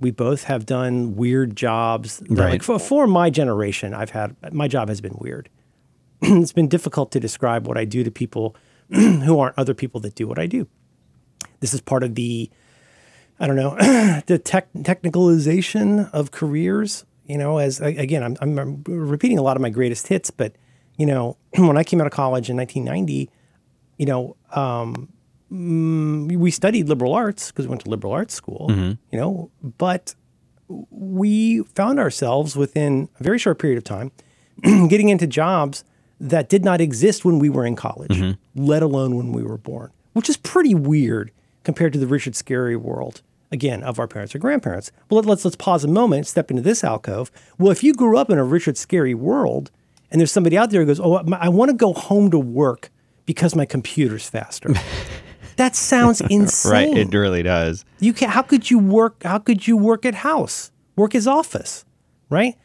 we 0.00 0.10
both 0.10 0.44
have 0.44 0.66
done 0.66 1.16
weird 1.16 1.56
jobs. 1.56 2.22
Right. 2.28 2.50
Like 2.50 2.62
for, 2.62 2.78
for 2.78 3.06
my 3.06 3.30
generation, 3.30 3.94
I've 3.94 4.10
had 4.10 4.36
my 4.52 4.68
job 4.68 4.88
has 4.88 5.00
been 5.00 5.16
weird. 5.18 5.48
it's 6.22 6.52
been 6.52 6.68
difficult 6.68 7.12
to 7.12 7.20
describe 7.20 7.66
what 7.66 7.78
I 7.78 7.84
do 7.84 8.04
to 8.04 8.10
people 8.10 8.56
who 9.24 9.38
aren't 9.38 9.58
other 9.58 9.74
people 9.74 10.00
that 10.00 10.14
do 10.14 10.26
what 10.26 10.38
I 10.38 10.46
do. 10.46 10.68
This 11.60 11.72
is 11.72 11.80
part 11.80 12.02
of 12.02 12.14
the 12.14 12.50
I 13.40 13.46
don't 13.46 13.56
know 13.56 13.76
the 14.26 14.38
tech, 14.38 14.72
technicalization 14.74 16.10
of 16.12 16.30
careers. 16.30 17.04
You 17.26 17.38
know, 17.38 17.58
as 17.58 17.80
again, 17.80 18.22
I'm, 18.22 18.36
I'm 18.40 18.82
repeating 18.84 19.38
a 19.38 19.42
lot 19.42 19.56
of 19.56 19.62
my 19.62 19.70
greatest 19.70 20.08
hits, 20.08 20.30
but 20.30 20.54
you 20.96 21.06
know, 21.06 21.36
when 21.56 21.76
I 21.76 21.84
came 21.84 22.00
out 22.00 22.06
of 22.06 22.12
college 22.12 22.50
in 22.50 22.56
1990, 22.56 23.30
you 23.96 24.06
know, 24.06 24.36
um, 24.52 25.12
mm, 25.50 26.36
we 26.36 26.50
studied 26.50 26.88
liberal 26.88 27.14
arts 27.14 27.50
because 27.50 27.66
we 27.66 27.70
went 27.70 27.82
to 27.82 27.90
liberal 27.90 28.12
arts 28.12 28.34
school. 28.34 28.66
You 29.10 29.18
know, 29.18 29.50
but 29.78 30.14
we 30.68 31.62
found 31.74 31.98
ourselves 31.98 32.56
within 32.56 33.08
a 33.18 33.22
very 33.22 33.38
short 33.38 33.58
period 33.58 33.78
of 33.78 33.84
time 33.84 34.12
getting 34.62 35.08
into 35.08 35.26
jobs 35.26 35.84
that 36.22 36.48
did 36.48 36.64
not 36.64 36.80
exist 36.80 37.24
when 37.24 37.38
we 37.40 37.50
were 37.50 37.66
in 37.66 37.74
college, 37.74 38.10
mm-hmm. 38.12 38.64
let 38.64 38.82
alone 38.82 39.16
when 39.16 39.32
we 39.32 39.42
were 39.42 39.58
born, 39.58 39.90
which 40.12 40.28
is 40.28 40.36
pretty 40.36 40.74
weird 40.74 41.32
compared 41.64 41.92
to 41.92 41.98
the 41.98 42.06
Richard 42.06 42.34
Scarry 42.34 42.76
world 42.76 43.22
again 43.50 43.82
of 43.82 43.98
our 43.98 44.06
parents 44.06 44.34
or 44.34 44.38
grandparents. 44.38 44.92
Well, 45.10 45.20
let- 45.20 45.26
let's 45.28 45.44
let's 45.44 45.56
pause 45.56 45.84
a 45.84 45.88
moment, 45.88 46.26
step 46.28 46.50
into 46.50 46.62
this 46.62 46.84
alcove. 46.84 47.30
Well, 47.58 47.72
if 47.72 47.82
you 47.82 47.92
grew 47.92 48.16
up 48.16 48.30
in 48.30 48.38
a 48.38 48.44
Richard 48.44 48.76
Scarry 48.76 49.14
world, 49.14 49.70
and 50.10 50.20
there's 50.20 50.32
somebody 50.32 50.56
out 50.56 50.70
there 50.70 50.80
who 50.80 50.86
goes, 50.86 51.00
"Oh, 51.00 51.16
I 51.34 51.48
want 51.48 51.70
to 51.70 51.76
go 51.76 51.92
home 51.92 52.30
to 52.30 52.38
work 52.38 52.90
because 53.26 53.56
my 53.56 53.64
computer's 53.64 54.28
faster." 54.28 54.72
that 55.56 55.74
sounds 55.74 56.20
insane. 56.20 56.72
right 56.72 56.96
it 56.96 57.12
really 57.12 57.42
does 57.42 57.84
You 58.00 58.12
can't. 58.14 58.32
how 58.32 58.42
could 58.42 58.70
you 58.70 58.78
work 58.78 59.22
how 59.22 59.38
could 59.38 59.66
you 59.66 59.76
work 59.76 60.06
at 60.06 60.14
house? 60.14 60.70
Work 60.96 61.14
is 61.14 61.26
office, 61.26 61.84
right? 62.30 62.56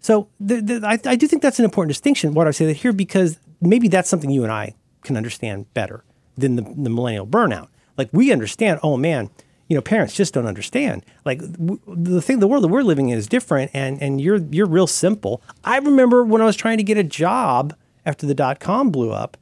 So 0.00 0.28
the, 0.40 0.60
the, 0.60 0.86
I, 0.86 0.98
I 1.04 1.16
do 1.16 1.28
think 1.28 1.42
that's 1.42 1.58
an 1.58 1.64
important 1.64 1.90
distinction. 1.90 2.34
Why 2.34 2.44
do 2.44 2.48
I 2.48 2.52
say 2.52 2.66
that 2.66 2.76
here? 2.76 2.92
Because 2.92 3.38
maybe 3.60 3.88
that's 3.88 4.08
something 4.08 4.30
you 4.30 4.42
and 4.42 4.52
I 4.52 4.74
can 5.02 5.16
understand 5.16 5.72
better 5.74 6.04
than 6.36 6.56
the, 6.56 6.62
the 6.62 6.90
millennial 6.90 7.26
burnout. 7.26 7.68
Like 7.98 8.08
we 8.12 8.32
understand, 8.32 8.80
oh 8.82 8.96
man, 8.96 9.28
you 9.68 9.76
know, 9.76 9.82
parents 9.82 10.14
just 10.14 10.34
don't 10.34 10.46
understand. 10.46 11.04
Like 11.24 11.40
w- 11.40 11.80
the 11.86 12.22
thing, 12.22 12.40
the 12.40 12.48
world 12.48 12.64
that 12.64 12.68
we're 12.68 12.82
living 12.82 13.10
in 13.10 13.18
is 13.18 13.28
different, 13.28 13.70
and 13.72 14.02
and 14.02 14.20
you're 14.20 14.38
you're 14.50 14.66
real 14.66 14.86
simple. 14.88 15.42
I 15.62 15.78
remember 15.78 16.24
when 16.24 16.42
I 16.42 16.44
was 16.44 16.56
trying 16.56 16.78
to 16.78 16.82
get 16.82 16.98
a 16.98 17.04
job 17.04 17.74
after 18.04 18.26
the 18.26 18.34
dot 18.34 18.58
com 18.58 18.90
blew 18.90 19.12
up, 19.12 19.36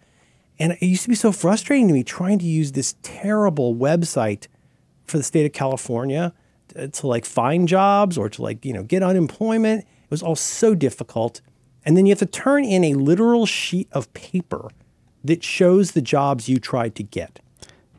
and 0.59 0.73
it 0.73 0.83
used 0.83 1.05
to 1.05 1.09
be 1.09 1.15
so 1.15 1.33
frustrating 1.33 1.89
to 1.89 1.95
me 1.95 2.03
trying 2.03 2.39
to 2.41 2.45
use 2.45 2.73
this 2.73 2.97
terrible 3.03 3.75
website 3.75 4.49
for 5.07 5.17
the 5.17 5.25
state 5.25 5.47
of 5.47 5.53
California 5.53 6.35
uh, 6.77 6.89
to 6.89 7.07
like 7.07 7.25
find 7.25 7.67
jobs 7.67 8.19
or 8.19 8.29
to 8.29 8.43
like, 8.43 8.65
you 8.65 8.75
know, 8.75 8.83
get 8.83 9.03
unemployment. 9.03 9.87
It 10.09 10.11
was 10.11 10.23
all 10.23 10.37
so 10.37 10.75
difficult. 10.75 11.43
And 11.85 11.97
then 11.97 12.07
you 12.07 12.13
have 12.13 12.19
to 12.21 12.27
turn 12.27 12.65
in 12.65 12.83
a 12.83 12.95
literal 12.95 13.45
sheet 13.45 13.89
of 13.93 14.13
paper 14.15 14.71
that 15.23 15.45
shows 15.45 15.93
the 15.93 16.01
jobs 16.01 16.49
you 16.49 16.59
tried 16.59 16.95
to 16.95 17.03
get. 17.03 17.41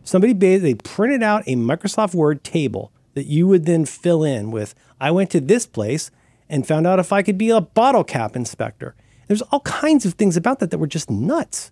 Somebody 0.04 0.34
they 0.58 0.74
printed 0.74 1.22
out 1.22 1.44
a 1.46 1.56
Microsoft 1.56 2.16
Word 2.16 2.44
table 2.44 2.92
that 3.14 3.28
you 3.28 3.48
would 3.48 3.66
then 3.66 3.86
fill 3.86 4.24
in 4.24 4.50
with 4.50 4.74
I 5.00 5.12
went 5.12 5.30
to 5.32 5.40
this 5.40 5.66
place 5.68 6.10
and 6.50 6.68
found 6.68 6.88
out 6.88 7.00
if 7.00 7.14
I 7.14 7.22
could 7.22 7.38
be 7.38 7.52
a 7.52 7.62
bottle 7.62 8.04
cap 8.04 8.36
inspector. 8.36 8.96
There's 9.28 9.44
all 9.44 9.60
kinds 9.60 10.06
of 10.06 10.16
things 10.16 10.36
about 10.36 10.60
that 10.60 10.72
that 10.72 10.80
were 10.80 10.88
just 10.88 11.10
nuts. 11.10 11.72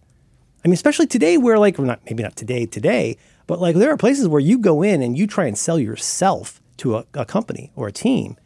I 0.63 0.67
mean, 0.67 0.73
especially 0.73 1.07
today, 1.07 1.37
where 1.37 1.57
like, 1.57 1.77
well, 1.77 1.87
not 1.87 2.05
maybe 2.05 2.21
not 2.21 2.35
today, 2.35 2.65
today, 2.65 3.17
but 3.47 3.59
like 3.59 3.75
there 3.75 3.91
are 3.91 3.97
places 3.97 4.27
where 4.27 4.39
you 4.39 4.59
go 4.59 4.83
in 4.83 5.01
and 5.01 5.17
you 5.17 5.25
try 5.25 5.47
and 5.47 5.57
sell 5.57 5.79
yourself 5.79 6.61
to 6.77 6.97
a, 6.97 7.05
a 7.13 7.25
company 7.25 7.71
or 7.75 7.87
a 7.87 7.91
team, 7.91 8.37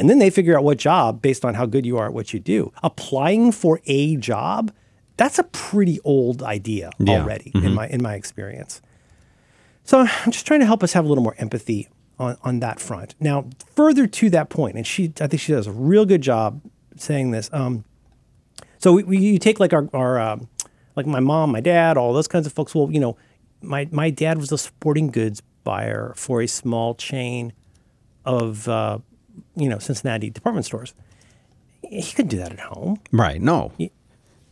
and 0.00 0.10
then 0.10 0.18
they 0.18 0.30
figure 0.30 0.56
out 0.56 0.64
what 0.64 0.78
job 0.78 1.22
based 1.22 1.44
on 1.44 1.54
how 1.54 1.66
good 1.66 1.86
you 1.86 1.96
are 1.98 2.06
at 2.06 2.12
what 2.12 2.32
you 2.32 2.40
do. 2.40 2.72
Applying 2.82 3.52
for 3.52 3.80
a 3.86 4.16
job, 4.16 4.72
that's 5.16 5.38
a 5.38 5.44
pretty 5.44 6.00
old 6.02 6.42
idea 6.42 6.90
Yeah. 6.98 7.20
already 7.20 7.52
in 7.54 7.74
my 7.74 7.86
in 7.86 8.02
my 8.02 8.14
experience. 8.14 8.80
So 9.84 10.00
I'm 10.00 10.32
just 10.32 10.46
trying 10.46 10.60
to 10.60 10.66
help 10.66 10.82
us 10.82 10.92
have 10.94 11.04
a 11.04 11.08
little 11.08 11.22
more 11.24 11.34
empathy 11.38 11.88
on, 12.18 12.36
on 12.42 12.60
that 12.60 12.80
front. 12.80 13.14
Now, 13.20 13.46
further 13.74 14.06
to 14.06 14.30
that 14.30 14.48
point, 14.50 14.76
and 14.76 14.86
she, 14.86 15.12
I 15.20 15.26
think 15.26 15.40
she 15.40 15.52
does 15.52 15.66
a 15.66 15.72
real 15.72 16.04
good 16.04 16.20
job 16.22 16.60
saying 16.96 17.30
this. 17.30 17.48
Um, 17.52 17.84
so 18.78 18.92
we, 18.92 19.02
we, 19.04 19.18
you 19.18 19.38
take 19.38 19.58
like 19.60 19.72
our, 19.72 19.88
our 19.94 20.18
um, 20.20 20.48
like 20.96 21.06
my 21.06 21.20
mom, 21.20 21.50
my 21.52 21.60
dad, 21.60 21.96
all 21.96 22.12
those 22.12 22.28
kinds 22.28 22.46
of 22.46 22.52
folks. 22.52 22.74
Well, 22.74 22.90
you 22.92 23.00
know, 23.00 23.16
my, 23.62 23.88
my 23.90 24.10
dad 24.10 24.38
was 24.38 24.52
a 24.52 24.58
sporting 24.58 25.08
goods 25.10 25.42
buyer 25.64 26.12
for 26.16 26.40
a 26.42 26.46
small 26.46 26.94
chain 26.94 27.52
of, 28.24 28.68
uh, 28.68 28.98
you 29.60 29.68
know, 29.68 29.78
Cincinnati 29.78 30.30
department 30.30 30.66
stores. 30.66 30.94
He 31.82 32.02
couldn't 32.12 32.28
do 32.30 32.36
that 32.38 32.52
at 32.52 32.60
home. 32.60 33.00
Right. 33.12 33.40
No. 33.40 33.72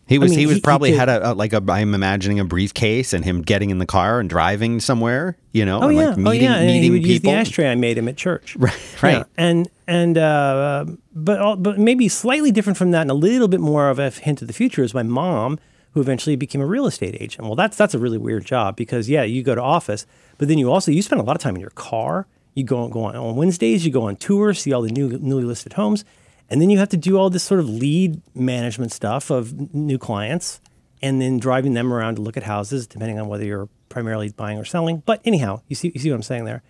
He 0.06 0.18
was 0.18 0.30
mean, 0.30 0.38
he 0.38 0.46
was 0.46 0.52
he- 0.54 0.58
he 0.58 0.62
probably 0.62 0.90
could- 0.90 0.98
had 1.00 1.08
a, 1.10 1.32
a 1.32 1.34
like 1.34 1.52
a 1.52 1.62
I'm 1.68 1.94
imagining 1.94 2.40
a 2.40 2.44
briefcase 2.44 3.12
and 3.12 3.24
him 3.24 3.42
getting 3.42 3.68
in 3.68 3.76
the 3.78 3.84
car 3.84 4.20
and 4.20 4.28
driving 4.30 4.80
somewhere, 4.80 5.36
you 5.52 5.66
know, 5.66 5.82
Oh 5.82 5.88
and 5.88 5.98
yeah, 5.98 6.08
like 6.08 6.16
meeting 6.16 6.48
oh 6.48 6.52
yeah, 6.52 6.56
and 6.60 6.70
he 6.70 6.76
meeting 6.76 6.92
would 6.92 7.06
use 7.06 7.20
the 7.20 7.30
ashtray 7.30 7.70
I 7.70 7.74
made 7.74 7.98
him 7.98 8.08
at 8.08 8.16
church. 8.16 8.56
Right, 8.56 8.72
right. 9.02 9.12
Yeah. 9.18 9.24
And 9.36 9.68
and 9.86 10.16
uh, 10.16 10.86
but 11.14 11.40
all- 11.40 11.56
but 11.56 11.78
maybe 11.78 12.08
slightly 12.08 12.50
different 12.50 12.78
from 12.78 12.90
that, 12.92 13.02
and 13.02 13.10
a 13.10 13.14
little 13.14 13.48
bit 13.48 13.60
more 13.60 13.90
of 13.90 13.98
a 13.98 14.08
hint 14.08 14.40
of 14.40 14.48
the 14.48 14.54
future 14.54 14.82
is 14.82 14.94
my 14.94 15.02
mom, 15.02 15.58
who 15.92 16.00
eventually 16.00 16.36
became 16.36 16.62
a 16.62 16.66
real 16.66 16.86
estate 16.86 17.14
agent. 17.20 17.44
Well, 17.46 17.54
that's 17.56 17.76
that's 17.76 17.92
a 17.92 17.98
really 17.98 18.16
weird 18.18 18.46
job 18.46 18.76
because 18.76 19.10
yeah, 19.10 19.24
you 19.24 19.42
go 19.42 19.54
to 19.54 19.62
office, 19.62 20.06
but 20.38 20.48
then 20.48 20.56
you 20.56 20.72
also 20.72 20.90
you 20.90 21.02
spend 21.02 21.20
a 21.20 21.24
lot 21.24 21.36
of 21.36 21.42
time 21.42 21.54
in 21.54 21.60
your 21.60 21.70
car. 21.70 22.26
You 22.54 22.64
go 22.64 22.88
go 22.88 23.04
on, 23.04 23.16
on 23.16 23.36
Wednesdays, 23.36 23.86
you 23.86 23.92
go 23.92 24.02
on 24.02 24.16
tour, 24.16 24.54
see 24.54 24.72
all 24.72 24.82
the 24.82 24.90
new 24.90 25.10
newly 25.18 25.44
listed 25.44 25.74
homes, 25.74 26.04
and 26.50 26.60
then 26.60 26.70
you 26.70 26.78
have 26.78 26.88
to 26.90 26.96
do 26.96 27.16
all 27.18 27.30
this 27.30 27.44
sort 27.44 27.60
of 27.60 27.68
lead 27.68 28.20
management 28.34 28.92
stuff 28.92 29.30
of 29.30 29.74
new 29.74 29.98
clients, 29.98 30.60
and 31.02 31.20
then 31.20 31.38
driving 31.38 31.74
them 31.74 31.92
around 31.92 32.16
to 32.16 32.22
look 32.22 32.36
at 32.36 32.42
houses, 32.44 32.86
depending 32.86 33.18
on 33.18 33.28
whether 33.28 33.44
you're 33.44 33.68
primarily 33.88 34.30
buying 34.30 34.58
or 34.58 34.64
selling. 34.64 35.02
But 35.06 35.20
anyhow, 35.24 35.62
you 35.68 35.76
see 35.76 35.92
you 35.94 36.00
see 36.00 36.10
what 36.10 36.16
I'm 36.16 36.22
saying 36.22 36.44
there. 36.44 36.62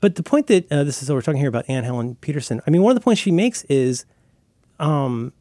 But 0.00 0.14
the 0.14 0.22
point 0.22 0.46
that 0.48 0.70
uh, 0.70 0.84
this 0.84 1.02
is, 1.02 1.08
what 1.08 1.16
we're 1.16 1.22
talking 1.22 1.40
here 1.40 1.48
about 1.48 1.68
Anne 1.68 1.84
Helen 1.84 2.16
Petersen. 2.16 2.60
I 2.66 2.70
mean, 2.70 2.82
one 2.82 2.92
of 2.92 2.96
the 2.96 3.04
points 3.04 3.20
she 3.20 3.32
makes 3.32 3.64
is 3.64 4.04
um, 4.78 5.32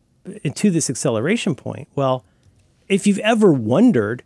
to 0.55 0.71
this 0.71 0.89
acceleration 0.89 1.55
point. 1.55 1.87
Well, 1.95 2.25
if 2.87 3.05
you've 3.05 3.19
ever 3.19 3.53
wondered 3.53 4.23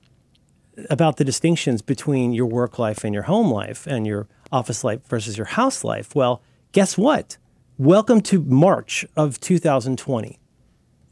about 0.89 1.17
the 1.17 1.25
distinctions 1.25 1.81
between 1.81 2.33
your 2.33 2.45
work 2.45 2.77
life 2.79 3.03
and 3.03 3.13
your 3.13 3.23
home 3.23 3.51
life 3.51 3.87
and 3.87 4.05
your 4.05 4.27
office 4.51 4.83
life 4.83 5.05
versus 5.07 5.37
your 5.37 5.45
house 5.45 5.83
life, 5.83 6.15
well, 6.15 6.41
guess 6.71 6.97
what? 6.97 7.37
Welcome 7.77 8.21
to 8.21 8.41
March 8.41 9.05
of 9.15 9.39
2020. 9.39 10.39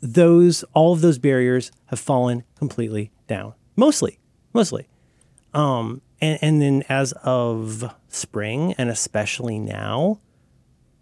Those 0.02 0.64
all 0.74 0.94
of 0.94 1.02
those 1.02 1.18
barriers 1.18 1.72
have 1.88 2.00
fallen 2.00 2.44
completely 2.58 3.12
down. 3.28 3.54
Mostly, 3.76 4.20
mostly. 4.54 4.88
Um, 5.54 6.02
and, 6.22 6.40
and 6.42 6.62
then 6.62 6.84
as 6.90 7.14
of 7.24 7.94
spring, 8.08 8.74
and 8.78 8.90
especially 8.90 9.60
now, 9.60 10.20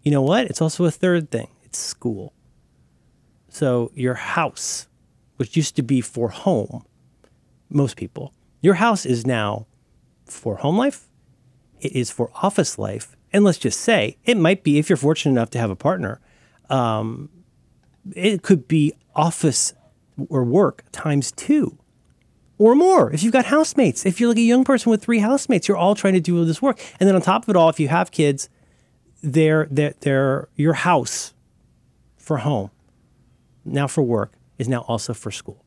you 0.02 0.10
know 0.10 0.22
what? 0.22 0.46
It's 0.46 0.60
also 0.60 0.84
a 0.84 0.90
third 0.90 1.30
thing 1.30 1.48
it's 1.64 1.78
school. 1.78 2.32
So 3.48 3.90
your 3.94 4.14
house, 4.14 4.88
which 5.36 5.56
used 5.56 5.76
to 5.76 5.82
be 5.82 6.00
for 6.00 6.28
home, 6.28 6.84
most 7.70 7.96
people, 7.96 8.34
your 8.60 8.74
house 8.74 9.06
is 9.06 9.26
now 9.26 9.66
for 10.26 10.56
home 10.56 10.76
life, 10.76 11.08
it 11.84 11.92
is 11.92 12.10
for 12.10 12.30
office 12.42 12.78
life. 12.78 13.16
And 13.32 13.44
let's 13.44 13.58
just 13.58 13.80
say 13.80 14.16
it 14.24 14.36
might 14.36 14.62
be, 14.62 14.78
if 14.78 14.88
you're 14.88 14.96
fortunate 14.96 15.32
enough 15.32 15.50
to 15.50 15.58
have 15.58 15.70
a 15.70 15.76
partner, 15.76 16.20
um, 16.70 17.28
it 18.14 18.42
could 18.42 18.66
be 18.68 18.92
office 19.14 19.74
or 20.28 20.44
work 20.44 20.84
times 20.92 21.32
two 21.32 21.78
or 22.58 22.74
more. 22.74 23.12
If 23.12 23.22
you've 23.22 23.32
got 23.32 23.46
housemates, 23.46 24.06
if 24.06 24.20
you're 24.20 24.28
like 24.28 24.38
a 24.38 24.42
young 24.42 24.64
person 24.64 24.90
with 24.90 25.02
three 25.02 25.18
housemates, 25.18 25.66
you're 25.66 25.76
all 25.76 25.94
trying 25.94 26.14
to 26.14 26.20
do 26.20 26.38
all 26.38 26.44
this 26.44 26.62
work. 26.62 26.80
And 27.00 27.08
then 27.08 27.16
on 27.16 27.22
top 27.22 27.42
of 27.42 27.48
it 27.48 27.56
all, 27.56 27.68
if 27.68 27.80
you 27.80 27.88
have 27.88 28.10
kids, 28.10 28.48
they're, 29.22 29.66
they're, 29.70 29.94
they're 30.00 30.48
your 30.54 30.74
house 30.74 31.34
for 32.16 32.38
home, 32.38 32.70
now 33.64 33.86
for 33.86 34.02
work, 34.02 34.34
is 34.58 34.68
now 34.68 34.80
also 34.82 35.12
for 35.12 35.30
school. 35.30 35.63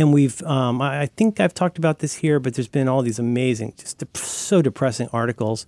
And 0.00 0.12
we've, 0.14 0.40
um, 0.44 0.80
I 0.80 1.02
I 1.02 1.06
think 1.06 1.40
I've 1.40 1.52
talked 1.52 1.76
about 1.78 1.98
this 1.98 2.14
here, 2.16 2.40
but 2.40 2.54
there's 2.54 2.68
been 2.68 2.88
all 2.88 3.02
these 3.02 3.18
amazing, 3.18 3.74
just 3.76 3.98
dep- 3.98 4.16
so 4.16 4.62
depressing 4.62 5.08
articles 5.12 5.66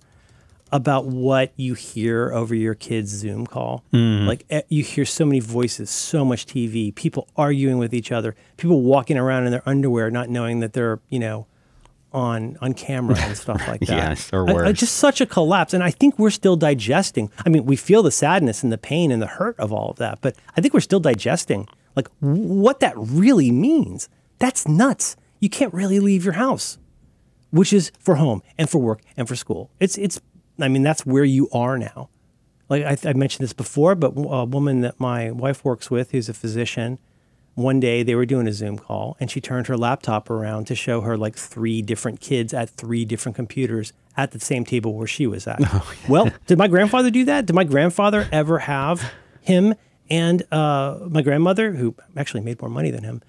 about 0.71 1.05
what 1.05 1.53
you 1.55 1.75
hear 1.75 2.31
over 2.33 2.55
your 2.55 2.73
kid's 2.73 3.11
Zoom 3.11 3.45
call. 3.45 3.83
Like 3.91 4.45
eh, 4.49 4.63
you 4.69 4.81
hear 4.83 5.05
so 5.05 5.23
many 5.23 5.39
voices, 5.39 5.91
so 5.91 6.25
much 6.25 6.47
TV, 6.47 6.93
people 6.95 7.27
arguing 7.37 7.77
with 7.77 7.93
each 7.93 8.11
other, 8.11 8.35
people 8.57 8.81
walking 8.81 9.17
around 9.17 9.45
in 9.45 9.51
their 9.51 9.61
underwear, 9.69 10.09
not 10.09 10.29
knowing 10.29 10.61
that 10.61 10.73
they're, 10.73 10.99
you 11.09 11.19
know, 11.19 11.45
on 12.11 12.57
on 12.61 12.73
camera 12.73 13.15
and 13.19 13.37
stuff 13.37 13.61
like 13.67 13.81
that. 13.81 13.89
Yes, 14.09 14.29
or 14.33 14.49
I- 14.49 14.69
I- 14.69 14.71
just 14.71 14.95
such 14.95 15.21
a 15.21 15.27
collapse, 15.27 15.75
and 15.75 15.83
I 15.83 15.91
think 15.91 16.17
we're 16.17 16.31
still 16.31 16.55
digesting. 16.55 17.29
I 17.45 17.49
mean, 17.49 17.65
we 17.67 17.75
feel 17.75 18.01
the 18.01 18.11
sadness 18.11 18.63
and 18.63 18.71
the 18.71 18.77
pain 18.79 19.11
and 19.11 19.21
the 19.21 19.27
hurt 19.27 19.59
of 19.59 19.71
all 19.71 19.91
of 19.91 19.97
that, 19.97 20.19
but 20.21 20.35
I 20.57 20.61
think 20.61 20.73
we're 20.73 20.79
still 20.79 20.99
digesting 20.99 21.67
like 21.95 22.07
w- 22.21 22.41
what 22.41 22.79
that 22.79 22.93
really 22.97 23.51
means. 23.51 24.09
That's 24.43 24.67
nuts. 24.67 25.15
You 25.39 25.49
can't 25.49 25.73
really 25.73 25.99
leave 25.99 26.23
your 26.23 26.33
house 26.33 26.77
which 27.53 27.71
is 27.71 27.91
for 27.99 28.15
home 28.15 28.41
and 28.57 28.67
for 28.67 28.79
work 28.79 28.99
and 29.15 29.27
for 29.27 29.35
school. 29.35 29.69
It's 29.79 29.97
it's. 29.97 30.19
I 30.59 30.67
mean, 30.67 30.81
that's 30.81 31.05
where 31.05 31.23
you 31.23 31.49
are 31.51 31.77
now. 31.77 32.09
Like 32.67 32.83
I, 32.83 33.09
I 33.09 33.13
mentioned 33.13 33.43
this 33.43 33.53
before, 33.53 33.93
but 33.93 34.13
a 34.15 34.45
woman 34.45 34.81
that 34.81 34.99
my 34.99 35.29
wife 35.29 35.63
works 35.63 35.91
with, 35.91 36.11
who's 36.11 36.29
a 36.29 36.33
physician, 36.33 36.97
one 37.53 37.79
day 37.79 38.01
they 38.01 38.15
were 38.15 38.25
doing 38.25 38.47
a 38.47 38.53
Zoom 38.53 38.79
call, 38.79 39.17
and 39.19 39.29
she 39.29 39.39
turned 39.39 39.67
her 39.67 39.77
laptop 39.77 40.31
around 40.31 40.65
to 40.67 40.75
show 40.75 41.01
her 41.01 41.15
like 41.15 41.35
three 41.35 41.83
different 41.83 42.21
kids 42.21 42.53
at 42.53 42.71
three 42.71 43.05
different 43.05 43.35
computers 43.35 43.93
at 44.17 44.31
the 44.31 44.39
same 44.39 44.65
table 44.65 44.95
where 44.95 45.07
she 45.07 45.27
was 45.27 45.45
at. 45.45 45.59
Well, 46.09 46.31
did 46.47 46.57
my 46.57 46.67
grandfather 46.67 47.11
do 47.11 47.25
that? 47.25 47.45
Did 47.45 47.55
my 47.55 47.65
grandfather 47.65 48.27
ever 48.31 48.59
have 48.59 49.11
him 49.41 49.75
and 50.09 50.41
uh, 50.51 50.99
my 51.07 51.21
grandmother, 51.21 51.73
who 51.73 51.95
actually 52.17 52.41
made 52.41 52.59
more 52.61 52.69
money 52.69 52.89
than 52.89 53.03
him, 53.03 53.21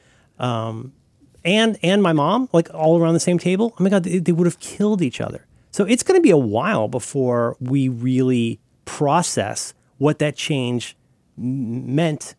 and 1.44 1.78
and 1.82 2.02
my 2.02 2.12
mom 2.12 2.48
like 2.52 2.72
all 2.72 2.98
around 3.00 3.14
the 3.14 3.20
same 3.20 3.38
table 3.38 3.74
oh 3.78 3.82
my 3.82 3.90
god 3.90 4.04
they, 4.04 4.18
they 4.18 4.32
would 4.32 4.46
have 4.46 4.60
killed 4.60 5.02
each 5.02 5.20
other. 5.20 5.46
So 5.70 5.84
it's 5.84 6.02
going 6.02 6.18
to 6.18 6.22
be 6.22 6.30
a 6.30 6.36
while 6.36 6.86
before 6.88 7.56
we 7.60 7.88
really 7.88 8.60
process 8.84 9.74
what 9.98 10.18
that 10.20 10.36
change 10.36 10.96
meant 11.36 12.34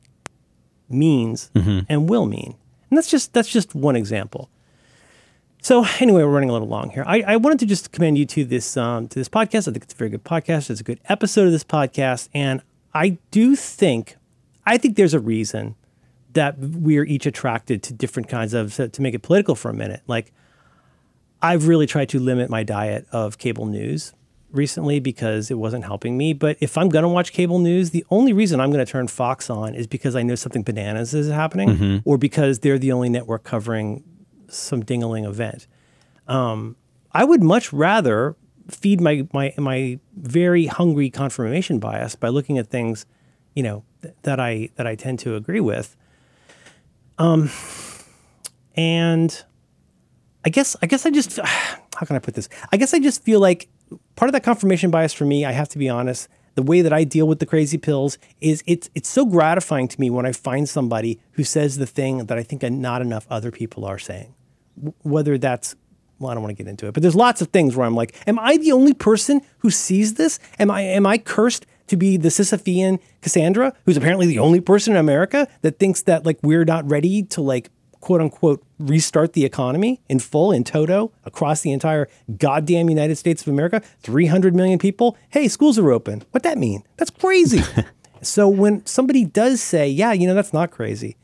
means 0.88 1.51
and 1.89 2.10
will 2.10 2.26
mean. 2.26 2.56
And 2.89 2.97
that's 2.97 3.10
just 3.10 3.34
that's 3.34 3.49
just 3.49 3.76
one 3.76 3.95
example. 3.95 4.49
So 5.62 5.86
anyway 5.99 6.24
we're 6.24 6.30
running 6.30 6.49
a 6.49 6.53
little 6.53 6.68
long 6.68 6.91
here. 6.91 7.03
I, 7.08 7.22
I 7.22 7.36
wanted 7.38 7.60
to 7.60 7.66
just 7.66 7.91
commend 7.91 8.18
you 8.18 8.26
to 8.28 8.45
this 8.45 8.78
um, 8.78 9.08
to 9.10 9.20
this 9.20 9.30
podcast. 9.30 9.68
I 9.68 9.72
think 9.72 9.84
it's 9.84 9.93
a 9.93 9.97
very 9.97 10.10
good 10.10 10.24
podcast. 10.24 10.70
It's 10.70 10.82
a 10.82 10.84
good 10.84 10.99
episode 11.10 11.45
of 11.45 11.51
this 11.51 11.64
podcast. 11.64 12.30
And 12.34 12.62
i 12.95 13.10
do 13.30 13.56
think 13.58 14.16
i 14.66 14.78
think 14.78 14.95
there's 14.95 15.14
a 15.14 15.20
reason 15.20 15.76
that 16.36 16.57
we're 16.59 17.05
each 17.05 17.25
attracted 17.25 17.81
to 17.83 17.93
different 17.93 18.29
kinds 18.29 18.53
of 18.53 18.71
so 18.71 18.88
to 18.88 19.01
make 19.01 19.13
it 19.13 19.23
political 19.23 19.55
for 19.55 19.69
a 19.69 19.73
minute 19.73 20.01
like 20.07 20.31
i've 21.41 21.67
really 21.67 21.88
tried 21.88 22.07
to 22.07 22.19
limit 22.19 22.49
my 22.49 22.63
diet 22.63 23.05
of 23.11 23.38
cable 23.38 23.65
news 23.65 24.13
recently 24.51 24.99
because 25.01 25.51
it 25.51 25.55
wasn't 25.55 25.83
helping 25.83 26.17
me. 26.17 26.31
But 26.31 26.55
if 26.61 26.77
i'm 26.77 26.88
going 26.89 27.03
to 27.03 27.09
watch 27.09 27.33
cable 27.33 27.59
news 27.59 27.89
the 27.91 28.05
only 28.09 28.31
reason 28.31 28.59
i'm 28.61 28.71
going 28.71 28.86
to 28.86 28.89
turn 28.89 29.07
fox 29.07 29.49
on 29.49 29.75
is 29.75 29.88
because 29.88 30.15
i 30.15 30.23
know 30.23 30.36
something 30.36 30.63
bananas 30.63 31.13
is 31.13 31.29
happening 31.29 32.01
or 32.05 32.17
because 32.17 32.59
they're 32.59 32.79
the 32.79 32.91
only 32.93 33.09
network 33.09 33.43
covering 33.43 34.03
some 34.47 34.83
dingaling 34.83 35.25
event. 35.27 35.67
Um, 36.27 36.75
i 37.11 37.23
would 37.23 37.43
much 37.43 37.73
rather 37.73 38.36
feed 38.69 39.01
my, 39.01 39.27
my 39.33 39.53
my 39.57 39.99
very 40.15 40.65
hungry 40.67 41.09
confirmation 41.09 41.79
bias 41.79 42.15
by 42.15 42.29
looking 42.29 42.57
at 42.57 42.67
things 42.67 43.05
you 43.55 43.63
know 43.63 43.83
th- 44.01 44.13
that 44.23 44.39
i 44.39 44.69
that 44.75 44.88
i 44.88 44.95
tend 44.95 45.19
to 45.19 45.36
agree 45.36 45.59
with 45.59 45.95
Um, 47.18 47.49
and 48.76 49.43
I 50.43 50.49
guess 50.49 50.76
I 50.82 50.86
guess 50.86 51.05
I 51.05 51.09
just 51.09 51.38
how 51.43 52.05
can 52.05 52.16
I 52.16 52.20
put 52.20 52.34
this? 52.34 52.49
I 52.72 52.78
guess 52.78 52.93
I 52.93 52.99
just 52.99 53.24
feel 53.24 53.39
like 53.39 53.70
part 54.16 54.30
of 54.30 54.34
that 54.34 54.43
confirmation 54.43 54.91
bias 54.91 55.13
for 55.13 55.26
me, 55.26 55.45
I 55.45 55.51
have 55.51 55.70
to 55.70 55.78
be 55.78 55.89
honest, 55.89 56.28
the 56.55 56.63
way 56.63 56.82
that 56.82 56.93
I 56.93 57.03
deal 57.03 57.28
with 57.28 57.39
the 57.39 57.45
crazy 57.45 57.78
pills 57.78 58.18
is 58.41 58.63
it's 58.66 58.89
it's 58.95 59.09
so 59.09 59.26
gratifying 59.26 59.88
to 59.88 59.99
me 59.99 60.09
when 60.09 60.26
I 60.26 60.32
find 60.32 60.68
somebody 60.68 61.20
who 61.32 61.43
says 61.43 61.78
the 61.78 61.86
thing 61.86 62.26
that 62.26 62.38
I 62.38 62.43
think 62.43 62.63
not 62.63 63.01
enough 63.01 63.28
other 63.30 63.51
people 63.51 63.86
are 63.86 63.99
saying. 63.99 64.34
Whether 65.03 65.38
that's 65.38 65.76
well, 66.20 66.32
I 66.32 66.34
don't 66.34 66.43
want 66.43 66.55
to 66.55 66.63
get 66.63 66.70
into 66.70 66.88
it, 66.88 66.93
but 66.93 67.03
there's 67.03 67.16
lots 67.16 67.41
of 67.41 67.49
things 67.49 67.76
where 67.76 67.86
I'm 67.86 67.95
like, 67.95 68.16
am 68.26 68.39
I 68.39 68.55
the 68.57 68.72
only 68.72 68.93
person 68.93 69.41
who 69.59 69.70
sees 69.70 70.13
this? 70.13 70.39
Am 70.59 70.72
I 70.72 70.82
am 70.82 71.05
I 71.05 71.18
cursed 71.18 71.66
to 71.88 71.97
be 71.97 72.17
the 72.17 72.29
Sisyphean 72.29 72.99
Cassandra, 73.21 73.73
who's 73.86 73.97
apparently 73.97 74.27
the 74.27 74.39
only 74.39 74.61
person 74.61 74.93
in 74.93 74.97
America 74.97 75.47
that 75.61 75.79
thinks 75.79 76.01
that 76.03 76.25
like 76.25 76.39
we're 76.41 76.65
not 76.65 76.89
ready 76.89 77.23
to 77.23 77.41
like 77.41 77.69
quote 78.05 78.21
unquote 78.21 78.63
restart 78.77 79.33
the 79.33 79.45
economy 79.45 79.99
in 80.07 80.19
full 80.19 80.51
in 80.51 80.63
toto 80.63 81.11
across 81.23 81.61
the 81.61 81.71
entire 81.71 82.07
goddamn 82.38 82.88
United 82.88 83.15
States 83.15 83.41
of 83.41 83.47
America, 83.47 83.81
300 84.01 84.53
million 84.53 84.77
people. 84.77 85.17
Hey, 85.29 85.47
schools 85.47 85.79
are 85.79 85.91
open. 85.91 86.23
What 86.31 86.43
that 86.43 86.59
mean? 86.59 86.83
That's 86.97 87.09
crazy. 87.09 87.63
so 88.21 88.47
when 88.47 88.86
somebody 88.86 89.25
does 89.25 89.59
say, 89.59 89.88
"Yeah, 89.88 90.13
you 90.13 90.27
know 90.27 90.36
that's 90.36 90.53
not 90.53 90.71
crazy." 90.71 91.17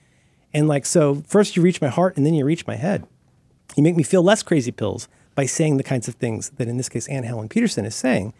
And 0.53 0.68
like 0.68 0.86
so 0.86 1.24
first 1.28 1.55
you 1.55 1.62
reach 1.62 1.82
my 1.82 1.88
heart 1.88 2.18
and 2.18 2.26
then 2.26 2.34
you 2.34 2.45
reach 2.45 2.66
my 2.66 2.76
head. 2.76 3.05
You 3.76 3.84
make 3.84 3.95
me 3.95 4.03
feel 4.03 4.24
less 4.24 4.43
crazy 4.43 4.72
pills 4.72 5.07
by 5.36 5.45
saying 5.45 5.78
the 5.78 5.84
kinds 5.84 6.07
of 6.07 6.16
things 6.16 6.49
that 6.57 6.68
in 6.68 6.78
this 6.78 6.89
case 6.89 7.07
Anne 7.07 7.24
Helen 7.24 7.47
Petersen 7.47 7.86
is 7.86 7.95
saying. 7.95 8.34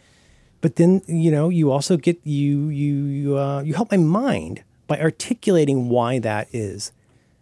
But 0.62 0.76
then 0.76 1.02
you 1.08 1.32
know 1.32 1.50
you 1.50 1.72
also 1.72 1.98
get 1.98 2.20
you 2.24 2.70
you 2.70 2.96
you, 3.06 3.38
uh, 3.38 3.62
you 3.62 3.74
help 3.74 3.92
my 3.92 3.98
mind 3.98 4.64
by 4.88 5.00
articulating 5.00 5.90
why 5.90 6.20
that 6.20 6.48
is. 6.54 6.92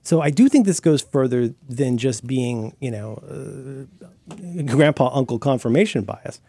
So 0.03 0.21
I 0.21 0.29
do 0.29 0.49
think 0.49 0.65
this 0.65 0.79
goes 0.79 1.01
further 1.01 1.53
than 1.67 1.97
just 1.97 2.25
being 2.25 2.75
you 2.79 2.91
know 2.91 3.87
uh, 3.99 4.63
grandpa 4.63 5.11
uncle 5.13 5.37
confirmation 5.37 6.03
bias. 6.03 6.39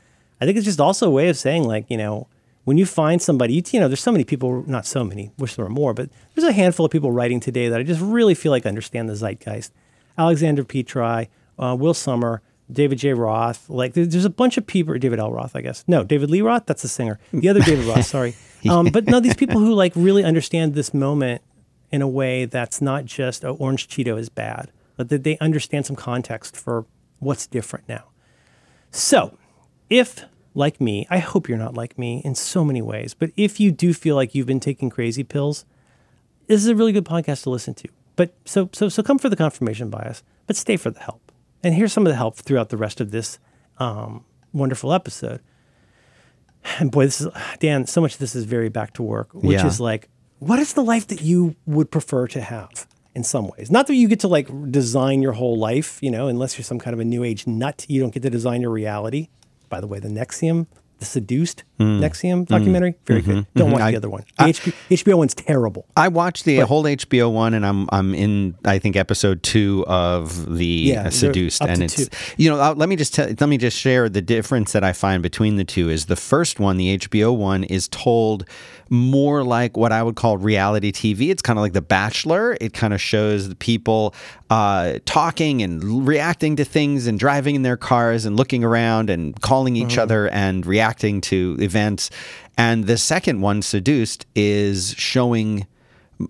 I 0.41 0.47
think 0.47 0.57
it's 0.57 0.65
just 0.65 0.81
also 0.81 1.09
a 1.09 1.11
way 1.11 1.29
of 1.29 1.37
saying 1.37 1.65
like 1.65 1.87
you 1.89 1.97
know 1.97 2.29
when 2.65 2.79
you 2.79 2.87
find 2.87 3.21
somebody 3.21 3.63
you, 3.73 3.81
know 3.81 3.89
there's 3.89 4.01
so 4.01 4.13
many 4.13 4.25
people 4.25 4.65
not 4.67 4.87
so 4.87 5.03
many 5.03 5.33
wish 5.39 5.57
there 5.57 5.65
were 5.65 5.71
more 5.71 5.93
but 5.93 6.09
there's 6.35 6.47
a 6.47 6.53
handful 6.53 6.87
of 6.87 6.93
people 6.93 7.11
writing 7.11 7.41
today 7.41 7.69
that 7.69 7.81
I 7.81 7.83
just 7.83 8.01
really 8.01 8.35
feel 8.35 8.53
like 8.53 8.65
understand 8.65 9.09
the 9.09 9.17
zeitgeist. 9.17 9.73
Alexandra 10.17 10.65
Petri, 10.65 11.29
uh, 11.59 11.77
Will 11.79 11.95
Sommer, 11.95 12.43
David 12.73 12.99
J. 12.99 13.13
Roth. 13.15 13.69
Like 13.69 13.95
there's 13.95 14.25
a 14.25 14.31
bunch 14.31 14.57
of 14.57 14.67
people. 14.67 14.97
David 14.99 15.19
L. 15.19 15.33
Roth, 15.33 15.57
I 15.57 15.61
guess. 15.61 15.85
No, 15.87 16.05
David 16.05 16.31
Lee 16.31 16.43
Roth. 16.43 16.67
That's 16.67 16.83
the 16.83 16.89
singer. 16.89 17.19
The 17.33 17.49
other 17.49 17.61
David 17.61 17.85
Roth. 17.87 18.05
Sorry. 18.07 18.35
Um, 18.69 18.87
but 18.87 19.07
no, 19.07 19.21
these 19.21 19.35
people 19.35 19.61
who 19.61 19.75
like 19.75 19.93
really 19.97 20.25
understand 20.25 20.75
this 20.75 20.93
moment 20.93 21.43
in 21.91 22.03
a 22.03 22.09
way 22.09 22.45
that's 22.45 22.81
not 22.81 23.05
just 23.05 23.45
oh, 23.45 23.57
orange 23.59 23.89
Cheeto 23.89 24.19
is 24.19 24.29
bad, 24.29 24.71
but 24.97 25.09
that 25.09 25.25
they 25.25 25.39
understand 25.39 25.87
some 25.87 25.97
context 25.97 26.57
for 26.57 26.87
what's 27.19 27.47
different 27.47 27.89
now. 27.89 28.05
So, 28.91 29.37
if 29.89 30.25
like 30.55 30.81
me, 30.81 31.07
I 31.11 31.19
hope 31.19 31.49
you're 31.49 31.59
not 31.59 31.75
like 31.75 31.99
me 31.99 32.23
in 32.25 32.35
so 32.35 32.65
many 32.65 32.83
ways, 32.83 33.15
but 33.15 33.31
if 33.37 33.61
you 33.61 33.71
do 33.71 33.95
feel 33.95 34.17
like 34.17 34.35
you've 34.35 34.47
been 34.47 34.61
taking 34.61 34.91
crazy 34.91 35.25
pills, 35.25 35.65
this 36.47 36.61
is 36.61 36.67
a 36.67 36.75
really 36.75 36.93
good 36.93 37.05
podcast 37.05 37.45
to 37.45 37.51
listen 37.51 37.75
to. 37.75 37.89
But 38.17 38.35
so 38.45 38.69
so 38.73 38.89
so 38.89 39.03
come 39.03 39.19
for 39.19 39.29
the 39.29 39.37
confirmation 39.37 39.91
bias, 39.91 40.23
but 40.47 40.57
stay 40.57 40.77
for 40.77 40.91
the 40.91 41.01
help. 41.01 41.30
And 41.63 41.75
here's 41.75 41.93
some 41.93 42.07
of 42.07 42.11
the 42.11 42.17
help 42.17 42.37
throughout 42.37 42.69
the 42.71 42.77
rest 42.77 43.01
of 43.01 43.11
this 43.11 43.39
um, 43.79 44.25
wonderful 44.53 44.93
episode. 44.93 45.41
And 46.79 46.91
boy, 46.91 47.07
this 47.07 47.21
is 47.21 47.29
Dan. 47.59 47.87
So 47.87 48.01
much 48.01 48.15
of 48.15 48.19
this 48.21 48.35
is 48.35 48.45
very 48.45 48.69
back 48.69 48.93
to 48.95 49.03
work, 49.03 49.33
which 49.33 49.59
Yeah. 49.61 49.67
is 49.67 49.81
like, 49.81 50.09
what 50.39 50.59
is 50.59 50.75
the 50.75 50.83
life 50.83 51.07
that 51.09 51.23
you 51.23 51.57
would 51.67 51.91
prefer 51.91 52.27
to 52.29 52.41
have? 52.41 52.87
In 53.13 53.25
some 53.25 53.49
ways, 53.49 53.73
not 53.73 53.89
that 53.89 53.97
you 53.97 54.07
get 54.07 54.21
to 54.21 54.29
like 54.29 54.49
design 54.71 55.21
your 55.21 55.33
whole 55.33 55.59
life, 55.59 55.99
you 56.01 56.13
know, 56.13 56.29
unless 56.29 56.57
you're 56.57 56.65
some 56.65 56.79
kind 56.79 56.95
of 56.95 57.01
a 57.01 57.05
new 57.05 57.25
age 57.25 57.45
nut, 57.45 57.85
you 57.89 58.01
don't 58.01 58.15
get 58.15 58.23
to 58.23 58.31
design 58.31 58.61
your 58.61 58.71
reality. 58.71 59.29
By 59.69 59.81
the 59.81 59.89
way, 59.89 59.99
the 59.99 60.09
NXIVM, 60.09 60.69
the 61.01 61.07
Seduced 61.07 61.65
hmm. 61.79 62.01
NXIVM 62.01 62.39
hmm. 62.39 62.43
documentary, 62.45 62.95
very 63.07 63.23
mm-hmm. 63.23 63.31
good. 63.31 63.47
Don't 63.55 63.67
mm-hmm. 63.67 63.73
watch 63.73 63.83
I- 63.83 63.91
the 63.91 63.97
other 63.97 64.11
one. 64.11 64.25
The 64.39 64.45
HBO, 64.45 64.73
HBO 64.91 65.19
one's 65.19 65.35
terrible. 65.35 65.87
I 65.97 66.09
watched 66.09 66.45
the 66.45 66.61
whole 66.61 66.85
HBO 66.85 67.33
one, 67.33 67.55
and 67.55 67.67
I'm 67.67 67.89
I'm 67.91 68.15
in 68.15 68.55
I 68.65 68.79
think 68.79 68.97
episode 68.97 69.43
two 69.43 69.85
of 69.89 70.57
the 70.57 70.65
Yeah, 70.65 71.07
uh, 71.07 71.11
Seduced, 71.11 71.63
and 71.63 71.83
it's 71.83 71.95
two. 71.95 72.07
you 72.37 72.51
know 72.51 72.73
let 72.73 72.89
me 72.89 72.97
just 72.97 73.15
tell, 73.15 73.27
let 73.27 73.49
me 73.49 73.59
just 73.59 73.77
share 73.77 74.09
the 74.09 74.23
difference 74.23 74.73
that 74.73 74.85
I 74.85 74.93
find 74.93 75.23
between 75.23 75.57
the 75.57 75.65
two 75.65 75.89
is 75.89 76.07
the 76.07 76.17
first 76.17 76.61
one, 76.61 76.77
the 76.77 76.99
HBO 76.99 77.37
one, 77.37 77.65
is 77.65 77.89
told 77.89 78.45
more 78.91 79.45
like 79.45 79.77
what 79.77 79.93
I 79.93 80.03
would 80.03 80.17
call 80.17 80.37
reality 80.37 80.91
TV. 80.93 81.31
It's 81.31 81.43
kind 81.43 81.59
of 81.59 81.63
like 81.63 81.73
The 81.73 81.81
Bachelor. 81.81 82.57
It 82.61 82.73
kind 82.73 82.93
of 82.93 83.01
shows 83.01 83.49
the 83.49 83.55
people 83.55 84.15
uh, 84.51 84.99
talking 85.05 85.63
and 85.63 86.07
reacting 86.07 86.57
to 86.57 86.65
things 86.65 87.07
and 87.07 87.19
driving 87.19 87.55
in 87.55 87.63
their 87.63 87.77
cars 87.77 88.25
and 88.27 88.37
looking 88.37 88.65
around 88.65 89.09
and 89.09 89.41
calling 89.41 89.77
each 89.77 89.91
Mm-hmm. 89.93 90.01
other 90.01 90.29
and 90.31 90.67
reacting 90.67 91.21
to 91.23 91.57
events. 91.61 92.11
And 92.59 92.87
the 92.87 92.99
second 92.99 93.41
one, 93.41 93.63
Seduced, 93.63 94.27
is 94.35 94.95
showing 94.99 95.67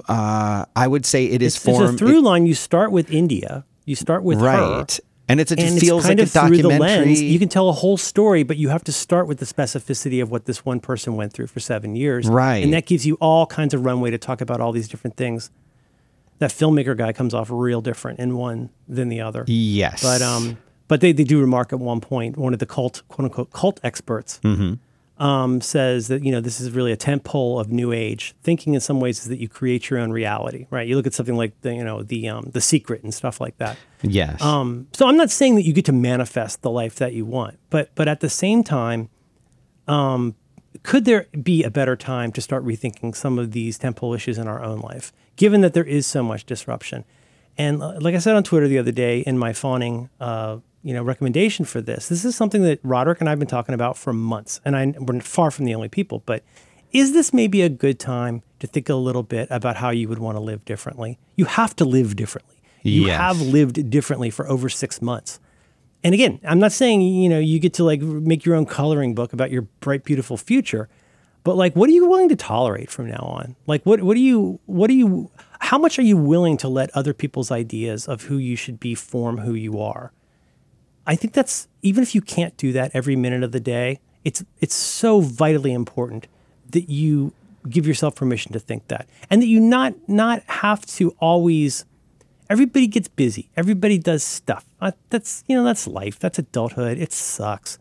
uh, 0.08 0.66
I 0.76 0.86
would 0.86 1.04
say 1.04 1.24
it 1.26 1.42
is 1.42 1.56
It's, 1.56 1.66
it's 1.66 1.78
a 1.80 1.92
through 1.96 2.20
line. 2.20 2.46
You 2.46 2.54
start 2.54 2.92
with 2.92 3.10
India. 3.10 3.64
You 3.86 3.96
start 3.96 4.22
with 4.22 4.38
her. 4.38 5.00
And 5.30 5.40
it's, 5.40 5.52
it 5.52 5.60
and 5.60 5.78
feels 5.78 6.04
kind 6.04 6.18
like 6.18 6.28
of 6.28 6.36
a 6.36 6.46
through 6.48 6.62
the 6.62 6.78
lens. 6.78 7.22
You 7.22 7.38
can 7.38 7.48
tell 7.48 7.68
a 7.68 7.72
whole 7.72 7.96
story, 7.96 8.42
but 8.42 8.56
you 8.56 8.68
have 8.68 8.84
to 8.84 8.92
start 8.92 9.26
with 9.26 9.38
the 9.38 9.46
specificity 9.46 10.22
of 10.22 10.30
what 10.30 10.44
this 10.44 10.64
one 10.64 10.80
person 10.80 11.16
went 11.16 11.32
through 11.32 11.46
for 11.46 11.60
seven 11.60 11.96
years. 11.96 12.28
Right. 12.28 12.62
And 12.64 12.72
that 12.74 12.86
gives 12.86 13.06
you 13.06 13.16
all 13.20 13.46
kinds 13.46 13.74
of 13.74 13.84
runway 13.84 14.10
to 14.10 14.18
talk 14.18 14.40
about 14.40 14.60
all 14.60 14.72
these 14.72 14.88
different 14.88 15.16
things. 15.16 15.50
That 16.38 16.50
filmmaker 16.50 16.96
guy 16.96 17.12
comes 17.12 17.34
off 17.34 17.48
real 17.50 17.80
different 17.80 18.18
in 18.18 18.36
one 18.36 18.70
than 18.88 19.08
the 19.08 19.20
other. 19.20 19.44
yes, 19.46 20.02
But 20.02 20.22
um, 20.22 20.56
but 20.88 21.00
they, 21.00 21.12
they 21.12 21.24
do 21.24 21.40
remark 21.40 21.72
at 21.72 21.78
one 21.78 22.00
point, 22.00 22.36
one 22.36 22.52
of 22.52 22.58
the 22.58 22.66
cult 22.66 23.02
quote 23.08 23.26
unquote 23.26 23.52
cult 23.52 23.78
experts 23.84 24.40
Mm-hmm. 24.42 24.74
Um, 25.20 25.60
says 25.60 26.08
that 26.08 26.24
you 26.24 26.32
know 26.32 26.40
this 26.40 26.60
is 26.60 26.70
really 26.70 26.92
a 26.92 26.96
tent 26.96 27.24
pole 27.24 27.60
of 27.60 27.70
new 27.70 27.92
age 27.92 28.34
thinking. 28.42 28.74
In 28.74 28.80
some 28.80 29.00
ways, 29.00 29.20
is 29.20 29.28
that 29.28 29.38
you 29.38 29.48
create 29.48 29.90
your 29.90 30.00
own 30.00 30.10
reality, 30.10 30.66
right? 30.70 30.88
You 30.88 30.96
look 30.96 31.06
at 31.06 31.12
something 31.14 31.36
like 31.36 31.60
the 31.60 31.74
you 31.74 31.84
know 31.84 32.02
the 32.02 32.28
um, 32.28 32.50
the 32.52 32.60
secret 32.60 33.04
and 33.04 33.12
stuff 33.12 33.40
like 33.40 33.58
that. 33.58 33.76
yes, 34.02 34.40
Um, 34.42 34.88
so 34.94 35.06
I'm 35.06 35.18
not 35.18 35.30
saying 35.30 35.56
that 35.56 35.62
you 35.62 35.74
get 35.74 35.84
to 35.84 35.92
manifest 35.92 36.62
the 36.62 36.70
life 36.70 36.96
that 36.96 37.12
you 37.12 37.26
want, 37.26 37.58
but 37.68 37.94
but 37.94 38.08
at 38.08 38.20
the 38.20 38.30
same 38.30 38.64
time, 38.64 39.10
um, 39.86 40.34
could 40.82 41.04
there 41.04 41.26
be 41.42 41.62
a 41.62 41.70
better 41.70 41.96
time 41.96 42.32
to 42.32 42.40
start 42.40 42.64
rethinking 42.64 43.14
some 43.14 43.38
of 43.38 43.52
these 43.52 43.76
temple 43.76 44.14
issues 44.14 44.38
in 44.38 44.48
our 44.48 44.62
own 44.64 44.80
life, 44.80 45.12
given 45.36 45.60
that 45.60 45.74
there 45.74 45.84
is 45.84 46.06
so 46.06 46.22
much 46.22 46.46
disruption? 46.46 47.04
And 47.58 47.82
uh, 47.82 47.98
like 48.00 48.14
I 48.14 48.18
said 48.18 48.36
on 48.36 48.42
Twitter 48.42 48.68
the 48.68 48.78
other 48.78 48.92
day 48.92 49.20
in 49.20 49.36
my 49.36 49.52
fawning, 49.52 50.08
uh, 50.18 50.58
you 50.82 50.94
know, 50.94 51.02
recommendation 51.02 51.64
for 51.64 51.80
this, 51.80 52.08
this 52.08 52.24
is 52.24 52.34
something 52.34 52.62
that 52.62 52.80
Roderick 52.82 53.20
and 53.20 53.28
I've 53.28 53.38
been 53.38 53.48
talking 53.48 53.74
about 53.74 53.96
for 53.98 54.12
months, 54.12 54.60
and 54.64 54.76
I, 54.76 54.94
we're 54.98 55.20
far 55.20 55.50
from 55.50 55.64
the 55.66 55.74
only 55.74 55.88
people. 55.88 56.22
But 56.26 56.42
is 56.92 57.12
this 57.12 57.32
maybe 57.32 57.62
a 57.62 57.68
good 57.68 57.98
time 57.98 58.42
to 58.60 58.66
think 58.66 58.88
a 58.88 58.94
little 58.94 59.22
bit 59.22 59.48
about 59.50 59.76
how 59.76 59.90
you 59.90 60.08
would 60.08 60.18
want 60.18 60.36
to 60.36 60.40
live 60.40 60.64
differently? 60.64 61.18
You 61.36 61.44
have 61.44 61.76
to 61.76 61.84
live 61.84 62.16
differently. 62.16 62.56
You 62.82 63.06
Yes. 63.06 63.18
have 63.18 63.40
lived 63.40 63.90
differently 63.90 64.30
for 64.30 64.48
over 64.48 64.68
six 64.70 65.02
months. 65.02 65.38
And 66.02 66.14
again, 66.14 66.40
I'm 66.44 66.58
not 66.58 66.72
saying 66.72 67.02
you 67.02 67.28
know 67.28 67.38
you 67.38 67.58
get 67.58 67.74
to 67.74 67.84
like 67.84 68.00
make 68.00 68.46
your 68.46 68.54
own 68.56 68.64
coloring 68.64 69.14
book 69.14 69.34
about 69.34 69.50
your 69.50 69.62
bright, 69.80 70.02
beautiful 70.02 70.38
future, 70.38 70.88
but 71.44 71.56
like, 71.56 71.76
what 71.76 71.90
are 71.90 71.92
you 71.92 72.06
willing 72.06 72.30
to 72.30 72.36
tolerate 72.36 72.90
from 72.90 73.06
now 73.08 73.18
on? 73.20 73.54
Like, 73.66 73.84
what 73.84 74.02
what 74.02 74.14
do 74.14 74.20
you 74.20 74.60
what 74.64 74.86
do 74.88 74.94
you 74.94 75.30
how 75.60 75.76
much 75.76 75.98
are 75.98 76.02
you 76.02 76.16
willing 76.16 76.56
to 76.56 76.68
let 76.68 76.88
other 76.96 77.12
people's 77.12 77.50
ideas 77.50 78.08
of 78.08 78.22
who 78.24 78.38
you 78.38 78.56
should 78.56 78.80
be 78.80 78.94
form 78.94 79.38
who 79.38 79.52
you 79.52 79.78
are? 79.78 80.10
I 81.10 81.16
think 81.16 81.32
that's 81.32 81.66
even 81.82 82.04
if 82.04 82.14
you 82.14 82.20
can't 82.20 82.56
do 82.56 82.70
that 82.70 82.92
every 82.94 83.16
minute 83.16 83.42
of 83.42 83.50
the 83.50 83.58
day, 83.58 83.98
it's 84.24 84.44
it's 84.60 84.76
so 84.76 85.20
vitally 85.20 85.72
important 85.72 86.28
that 86.70 86.88
you 86.88 87.32
give 87.68 87.84
yourself 87.84 88.14
permission 88.14 88.52
to 88.52 88.60
think 88.60 88.86
that, 88.86 89.08
and 89.28 89.42
that 89.42 89.48
you 89.48 89.58
not 89.58 89.92
not 90.08 90.44
have 90.44 90.86
to 90.86 91.10
always 91.18 91.84
everybody 92.48 92.86
gets 92.86 93.08
busy. 93.08 93.50
Everybody 93.56 93.98
does 93.98 94.22
stuff. 94.22 94.64
Uh, 94.80 94.92
that's 95.08 95.42
you 95.48 95.56
know 95.56 95.64
that's 95.64 95.88
life. 95.88 96.16
That's 96.20 96.38
adulthood. 96.38 96.96
It 96.96 97.12
sucks, 97.12 97.80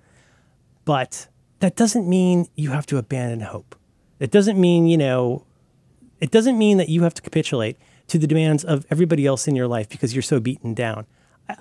but 0.83 1.27
that 1.59 1.75
doesn't 1.75 2.09
mean 2.09 2.47
you 2.55 2.71
have 2.71 2.87
to 2.87 2.97
abandon 2.97 3.41
hope. 3.41 3.75
It 4.19 4.31
doesn't 4.31 4.59
mean 4.59 4.87
you 4.87 4.97
know. 4.97 5.45
It 6.19 6.31
doesn't 6.31 6.57
mean 6.57 6.77
that 6.77 6.89
you 6.89 7.03
have 7.03 7.13
to 7.13 7.21
capitulate 7.21 7.77
to 8.07 8.17
the 8.17 8.25
demands 8.25 8.63
of 8.63 8.87
everybody 8.89 9.27
else 9.27 9.47
in 9.47 9.55
your 9.55 9.67
life 9.67 9.87
because 9.87 10.15
you're 10.15 10.23
so 10.23 10.39
beaten 10.39 10.73
down. 10.73 11.05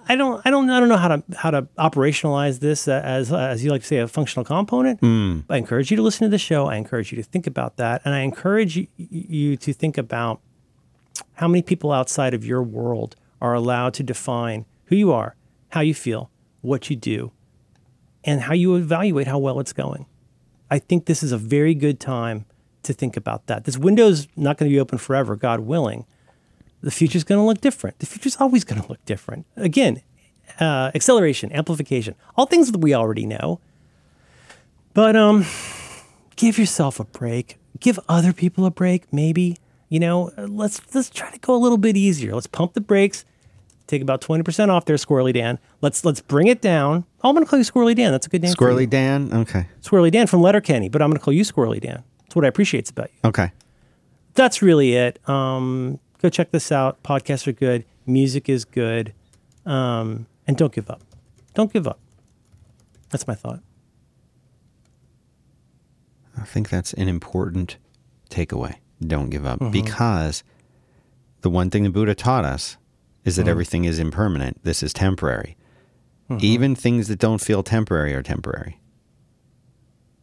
I- 0.09 0.17
don't. 0.17 0.43
I 0.45 0.51
don't. 0.51 0.69
I 0.71 0.81
don't 0.81 0.89
know 0.89 0.97
how 0.97 1.09
to 1.09 1.23
how 1.37 1.51
to 1.51 1.63
operationalize 1.79 2.61
this 2.61 2.87
as 2.89 3.33
as 3.33 3.65
you 3.65 3.71
like 3.71 3.81
to 3.83 3.87
say 3.87 3.99
a 3.99 4.09
functional 4.09 4.45
component. 4.45 5.01
Hmm. 5.01 5.41
I 5.49 5.57
encourage 5.57 5.91
you 5.91 5.97
to 5.97 6.03
listen 6.03 6.25
to 6.27 6.31
the 6.31 6.39
show. 6.39 6.67
I 6.67 6.77
encourage 6.77 7.11
you 7.13 7.17
to 7.17 7.23
think 7.23 7.47
about 7.47 7.77
that, 7.77 8.03
and 8.05 8.15
I 8.15 8.21
encourage 8.21 8.77
you, 8.77 8.87
you 8.97 9.57
to 9.57 9.73
think 9.73 9.97
about 9.99 10.41
how 11.35 11.49
many 11.49 11.63
people 11.63 11.93
outside 11.93 12.35
of 12.35 12.45
your 12.45 12.63
world 12.63 13.17
are 13.41 13.55
allowed 13.55 13.95
to 13.95 14.03
define 14.03 14.67
who 14.87 14.97
you 14.97 15.13
are, 15.13 15.37
how 15.71 15.81
you 15.81 15.95
feel, 15.95 16.31
what 16.61 16.91
you 16.91 16.97
do, 16.97 17.33
and 18.25 18.43
how 18.43 18.55
you 18.55 18.75
evaluate 18.75 19.27
how 19.27 19.39
well 19.39 19.61
it's 19.61 19.73
going. 19.73 20.07
I 20.71 20.79
think 20.79 21.07
this 21.07 21.23
is 21.23 21.33
a 21.33 21.39
very 21.39 21.75
good 21.75 21.99
time 22.01 22.45
to 22.83 22.93
think 22.93 23.17
about 23.17 23.47
that. 23.47 23.65
This 23.65 23.79
window's 23.79 24.29
not 24.37 24.59
going 24.59 24.71
to 24.71 24.75
be 24.75 24.81
open 24.81 24.99
forever, 24.99 25.37
God 25.37 25.61
willing. 25.61 26.05
The 26.81 26.91
future's 26.91 27.25
going 27.25 27.41
to 27.41 27.45
look 27.45 27.61
different. 27.61 27.99
The 27.99 28.07
future's 28.07 28.37
always 28.37 28.65
going 28.65 28.81
to 28.81 28.89
look 28.89 29.05
different. 29.05 29.47
Again, 29.57 30.01
uh, 30.61 30.91
acceleration, 30.95 31.53
amplification, 31.53 32.15
all 32.37 32.47
things 32.47 32.71
that 32.73 32.79
we 32.79 32.95
already 32.95 33.27
know. 33.27 33.61
But 34.95 35.17
um, 35.17 35.45
give 36.37 36.59
yourself 36.59 37.01
a 37.01 37.05
break. 37.05 37.59
Give 37.81 37.99
other 38.09 38.33
people 38.33 38.65
a 38.65 38.71
break. 38.71 39.13
Maybe 39.13 39.57
you 39.89 40.01
know. 40.01 40.33
Let's 40.37 40.81
let's 40.95 41.11
try 41.11 41.31
to 41.31 41.39
go 41.39 41.55
a 41.55 41.61
little 41.61 41.79
bit 41.79 41.97
easier. 41.97 42.35
Let's 42.35 42.47
pump 42.47 42.75
the 42.75 42.81
brakes. 42.81 43.25
Take 43.87 44.03
about 44.03 44.21
twenty 44.21 44.43
percent 44.43 44.71
off 44.71 44.85
there, 44.85 44.97
Squirrely 44.97 45.33
Dan. 45.33 45.59
Let's 45.81 46.05
let's 46.05 46.21
bring 46.21 46.49
it 46.49 46.61
down. 46.61 47.05
Oh, 47.23 47.29
I'm 47.29 47.35
gonna 47.35 47.47
call 47.47 47.59
you 47.59 47.65
Squirrely 47.65 47.95
Dan. 47.95 48.13
That's 48.13 48.27
a 48.27 48.31
good 48.31 48.43
name. 48.43 48.53
Squirrely. 48.53 48.89
Dan. 48.89 49.33
Okay. 49.33 49.67
Squirrely 49.81 50.11
Dan 50.11 50.27
from 50.27 50.43
Letterkenny, 50.43 50.89
but 50.89 51.01
I'm 51.03 51.11
gonna 51.11 51.21
call 51.21 51.35
you 51.35 51.43
Squirrely 51.43 51.81
Dan. 51.81 52.03
That's 52.23 52.37
what 52.37 52.45
I 52.45 52.49
appreciate 52.49 52.91
about 52.91 53.11
you. 53.13 53.29
Okay. 53.29 53.53
That's 54.35 54.61
really 54.63 54.95
it. 54.95 55.27
Um, 55.29 55.99
go 56.21 56.29
check 56.29 56.51
this 56.51 56.71
out. 56.71 57.03
Podcasts 57.03 57.47
are 57.47 57.53
good. 57.53 57.85
Music 58.07 58.49
is 58.49 58.65
good. 58.65 59.13
Um, 59.67 60.27
and 60.47 60.57
don't 60.57 60.73
give 60.73 60.91
up. 60.91 61.03
Don't 61.55 61.73
give 61.73 61.87
up. 61.87 61.99
That's 63.11 63.27
my 63.27 63.35
thought. 63.35 63.61
I 66.37 66.45
think 66.45 66.69
that's 66.69 66.93
an 66.95 67.09
important 67.09 67.77
takeaway. 68.31 68.77
Don't 69.05 69.31
give 69.31 69.47
up 69.47 69.61
mm-hmm. 69.61 69.71
because 69.71 70.45
the 71.41 71.51
one 71.51 71.71
thing 71.71 71.83
the 71.85 71.91
Buddha 71.91 72.15
taught 72.15 72.45
us 72.45 72.77
is 73.25 73.37
that 73.37 73.43
mm-hmm. 73.43 73.51
everything 73.51 73.85
is 73.85 73.99
impermanent. 73.99 74.63
This 74.65 74.83
is 74.83 74.93
temporary. 74.93 75.57
Mm-hmm. 76.31 76.45
Even 76.45 76.75
things 76.75 77.09
that 77.09 77.19
don't 77.19 77.41
feel 77.41 77.63
temporary 77.63 78.15
are 78.15 78.23
temporary. 78.23 78.81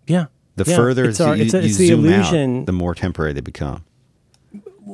Yeah. 0.08 0.28
The 0.56 0.66
Yeah, 0.66 0.76
further 0.76 1.06
it's, 1.06 1.20
our, 1.20 1.36
you, 1.36 1.43
it's, 1.43 1.54
a- 1.54 1.60
you 1.60 1.66
it's 1.66 1.78
the 1.78 1.88
zoom 1.88 2.06
illusion, 2.06 2.60
out, 2.62 2.66
the 2.68 2.72
more 2.72 2.96
temporary 2.96 3.34
they 3.34 3.41
become. 3.41 3.84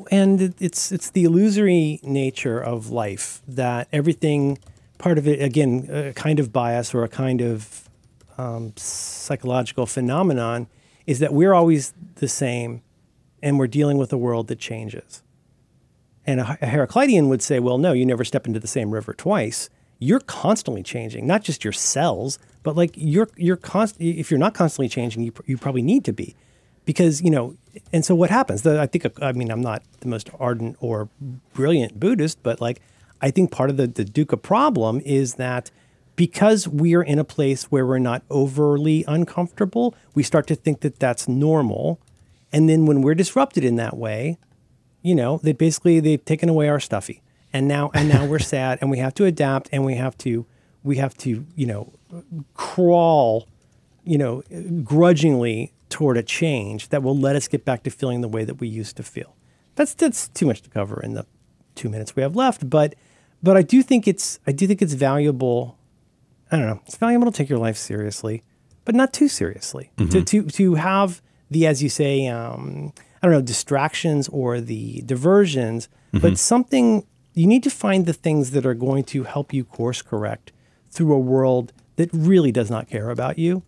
And 0.09 0.41
it- 0.41 0.55
it's 0.61 0.91
it's 0.91 1.09
the 1.09 1.23
illusory 1.23 1.99
nature 2.03 2.59
of 2.59 2.89
life 2.89 3.41
that 3.47 3.87
everything, 3.91 4.57
part 4.97 5.17
of 5.17 5.27
it, 5.27 5.41
again, 5.41 5.87
a 5.91 6.13
kind 6.13 6.39
of 6.39 6.51
bias 6.53 6.93
or 6.93 7.03
a 7.03 7.09
kind 7.09 7.41
of 7.41 7.89
um, 8.37 8.73
psychological 8.77 9.85
phenomenon, 9.85 10.67
is 11.05 11.19
that 11.19 11.33
we're 11.33 11.53
always 11.53 11.93
the 12.15 12.27
same, 12.27 12.81
and 13.43 13.59
we're 13.59 13.67
dealing 13.67 13.97
with 13.97 14.11
a 14.13 14.17
world 14.17 14.47
that 14.47 14.59
changes. 14.59 15.21
And 16.25 16.39
a, 16.39 16.57
a 16.61 16.67
Heraclitean 16.67 17.27
would 17.29 17.41
say, 17.41 17.59
well, 17.59 17.77
no, 17.77 17.93
you 17.93 18.05
never 18.05 18.23
step 18.23 18.45
into 18.47 18.59
the 18.59 18.67
same 18.67 18.91
river 18.91 19.13
twice. 19.13 19.69
You're 19.99 20.19
constantly 20.21 20.83
changing, 20.83 21.27
not 21.27 21.43
just 21.43 21.63
your 21.63 21.73
cells, 21.73 22.39
but 22.63 22.75
like 22.75 22.91
you're 22.95 23.29
you're 23.37 23.57
const- 23.57 23.97
If 23.99 24.31
you're 24.31 24.39
not 24.39 24.53
constantly 24.53 24.89
changing, 24.89 25.23
you, 25.23 25.31
pr- 25.31 25.41
you 25.45 25.57
probably 25.57 25.81
need 25.83 26.05
to 26.05 26.13
be, 26.13 26.35
because 26.86 27.21
you 27.21 27.29
know. 27.29 27.55
And 27.93 28.03
so 28.03 28.13
what 28.15 28.29
happens? 28.29 28.63
The, 28.63 28.82
I 28.82 28.86
think 28.86 29.05
I 29.21 29.32
mean 29.32 29.49
I'm 29.49 29.61
not 29.61 29.82
the 30.01 30.07
most 30.07 30.29
ardent 30.39 30.75
or 30.79 31.09
brilliant 31.53 31.99
Buddhist, 31.99 32.43
but 32.43 32.59
like 32.59 32.82
I 33.21 33.32
think 33.32 33.51
part 33.51 33.69
of 33.69 33.77
the 33.77 33.88
the 33.88 34.03
dukkha 34.03 34.41
problem 34.41 35.01
is 35.05 35.36
that 35.36 35.71
because 36.15 36.67
we 36.67 36.93
are 36.95 37.03
in 37.03 37.17
a 37.17 37.23
place 37.23 37.65
where 37.65 37.86
we're 37.86 37.97
not 37.97 38.23
overly 38.29 39.05
uncomfortable, 39.07 39.95
we 40.13 40.23
start 40.23 40.47
to 40.47 40.55
think 40.55 40.82
that 40.82 40.99
that's 40.99 41.27
normal, 41.27 41.99
and 42.51 42.67
then 42.67 42.86
when 42.86 43.01
we're 43.01 43.15
disrupted 43.15 43.63
in 43.63 43.75
that 43.77 43.97
way, 43.97 44.38
you 45.01 45.15
know, 45.15 45.39
they 45.43 45.53
basically 45.53 45.99
they've 45.99 46.23
taken 46.25 46.49
away 46.49 46.67
our 46.67 46.79
stuffy, 46.79 47.21
and 47.53 47.67
now 47.67 47.91
and 47.93 48.09
now 48.09 48.25
we're 48.25 48.39
sad, 48.55 48.79
and 48.82 48.91
we 48.91 48.97
have 48.97 49.13
to 49.15 49.25
adapt, 49.25 49.69
and 49.71 49.86
we 49.86 49.95
have 49.95 50.17
to 50.19 50.45
we 50.84 50.97
have 50.97 51.17
to 51.19 51.45
you 51.55 51.65
know 51.65 51.93
crawl, 52.53 53.47
you 54.03 54.17
know, 54.17 54.43
grudgingly 54.84 55.71
toward 55.91 56.17
a 56.17 56.23
change 56.23 56.89
that 56.89 57.03
will 57.03 57.15
let 57.15 57.35
us 57.35 57.47
get 57.47 57.65
back 57.65 57.83
to 57.83 57.91
feeling 57.91 58.21
the 58.21 58.27
way 58.27 58.43
that 58.43 58.55
we 58.55 58.67
used 58.67 58.97
to 58.97 59.03
feel. 59.03 59.35
That's 59.75 59.93
that's 59.93 60.29
too 60.29 60.47
much 60.47 60.61
to 60.63 60.69
cover 60.69 60.99
in 61.01 61.13
the 61.13 61.25
two 61.75 61.89
minutes 61.89 62.15
we 62.15 62.23
have 62.23 62.35
left, 62.35 62.69
but 62.69 62.95
but 63.43 63.57
I 63.57 63.61
do 63.61 63.83
think 63.83 64.07
it's 64.07 64.39
I 64.47 64.51
do 64.51 64.65
think 64.67 64.81
it's 64.81 64.93
valuable. 64.93 65.77
I 66.51 66.57
don't 66.57 66.67
know. 66.67 66.81
It's 66.85 66.97
valuable 66.97 67.31
to 67.31 67.37
take 67.37 67.49
your 67.49 67.59
life 67.59 67.77
seriously, 67.77 68.43
but 68.85 68.95
not 68.95 69.13
too 69.13 69.27
seriously. 69.27 69.91
To 70.09 70.23
to 70.23 70.43
to 70.43 70.75
have 70.75 71.21
the 71.49 71.67
as 71.67 71.83
you 71.83 71.89
say, 71.89 72.27
um, 72.27 72.93
I 73.21 73.27
don't 73.27 73.33
know, 73.33 73.41
distractions 73.41 74.27
or 74.29 74.59
the 74.61 75.01
diversions, 75.05 75.89
but 76.21 76.37
something 76.37 77.05
you 77.33 77.47
need 77.47 77.63
to 77.63 77.69
find 77.69 78.05
the 78.05 78.13
things 78.13 78.51
that 78.51 78.65
are 78.65 78.73
going 78.73 79.03
to 79.05 79.23
help 79.23 79.53
you 79.53 79.63
course 79.63 80.01
correct 80.01 80.51
through 80.89 81.13
a 81.13 81.19
world 81.19 81.71
that 81.95 82.09
really 82.11 82.51
does 82.51 82.69
not 82.69 82.89
care 82.89 83.09
about 83.09 83.37
you. 83.37 83.63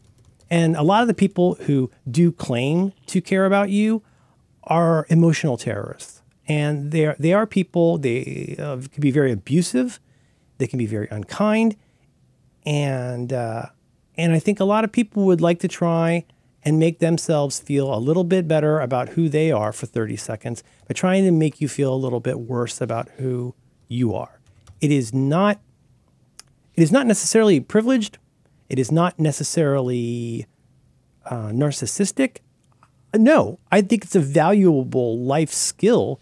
And 0.54 0.76
a 0.76 0.84
lot 0.84 1.01
of 1.01 1.08
the 1.08 1.16
people 1.16 1.56
who 1.62 1.89
do 2.08 2.32
claim 2.32 2.93
to 3.08 3.22
care 3.22 3.47
about 3.47 3.72
you 3.72 4.04
are 4.66 5.08
emotional 5.10 5.58
terrorists, 5.58 6.22
and 6.47 6.91
they 6.91 7.08
are, 7.08 7.16
they 7.18 7.34
are 7.34 7.47
people. 7.47 7.97
They 7.97 8.56
uh, 8.60 8.78
can 8.91 9.01
be 9.01 9.10
very 9.10 9.32
abusive. 9.32 9.99
They 10.60 10.68
can 10.68 10.78
be 10.78 10.86
very 10.86 11.08
unkind, 11.10 11.76
and 12.68 13.34
uh, 13.34 13.66
and 14.16 14.32
I 14.32 14.38
think 14.38 14.60
a 14.60 14.64
lot 14.64 14.84
of 14.84 14.91
people 14.91 15.26
would 15.26 15.41
like 15.41 15.58
to 15.62 15.68
try 15.68 16.24
and 16.64 16.78
make 16.78 16.99
themselves 16.99 17.60
feel 17.60 17.91
a 17.91 17.97
little 17.97 18.24
bit 18.24 18.47
better 18.47 18.80
about 18.80 19.10
who 19.10 19.30
they 19.30 19.51
are 19.51 19.74
for 19.74 19.88
30 19.88 20.16
seconds 20.18 20.64
by 20.88 20.93
trying 20.93 21.24
to 21.24 21.32
make 21.32 21.62
you 21.62 21.68
feel 21.68 21.91
a 21.91 21.97
little 21.97 22.20
bit 22.20 22.39
worse 22.39 22.80
about 22.80 23.10
who 23.18 23.56
you 23.88 24.14
are. 24.14 24.39
It 24.82 24.91
is 24.91 25.16
not 25.16 25.60
it 26.76 26.84
is 26.84 26.91
not 26.91 27.08
necessarily 27.08 27.60
privileged. 27.60 28.20
It 28.74 28.80
is 28.80 28.91
not 28.91 29.19
necessarily 29.19 30.47
uh, 31.28 31.49
narcissistic. 31.49 32.38
No, 33.15 33.59
I 33.71 33.84
think 33.84 34.03
it's 34.03 34.15
a 34.15 34.19
valuable 34.19 35.19
life 35.19 35.51
skill 35.51 36.19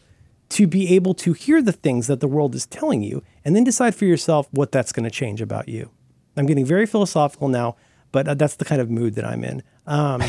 to 0.50 0.68
be 0.68 0.94
able 0.94 1.14
to 1.14 1.32
hear 1.32 1.62
the 1.62 1.72
things 1.72 2.08
that 2.08 2.20
the 2.20 2.28
world 2.28 2.54
is 2.54 2.66
telling 2.66 3.04
you 3.04 3.24
and 3.46 3.56
then 3.56 3.64
decide 3.64 3.96
for 3.96 4.04
yourself 4.04 4.50
what 4.52 4.70
that's 4.70 4.92
going 4.92 5.06
to 5.06 5.10
change 5.10 5.40
about 5.40 5.70
you. 5.70 5.92
I'm 6.36 6.46
getting 6.46 6.66
very 6.66 6.86
philosophical 6.86 7.48
now, 7.48 7.78
but 8.12 8.28
uh, 8.28 8.34
that's 8.34 8.56
the 8.56 8.66
kind 8.66 8.82
of 8.82 8.90
mood 8.90 9.16
that 9.16 9.24
I'm 9.24 9.46
in. 9.46 9.64
Um, 9.88 10.22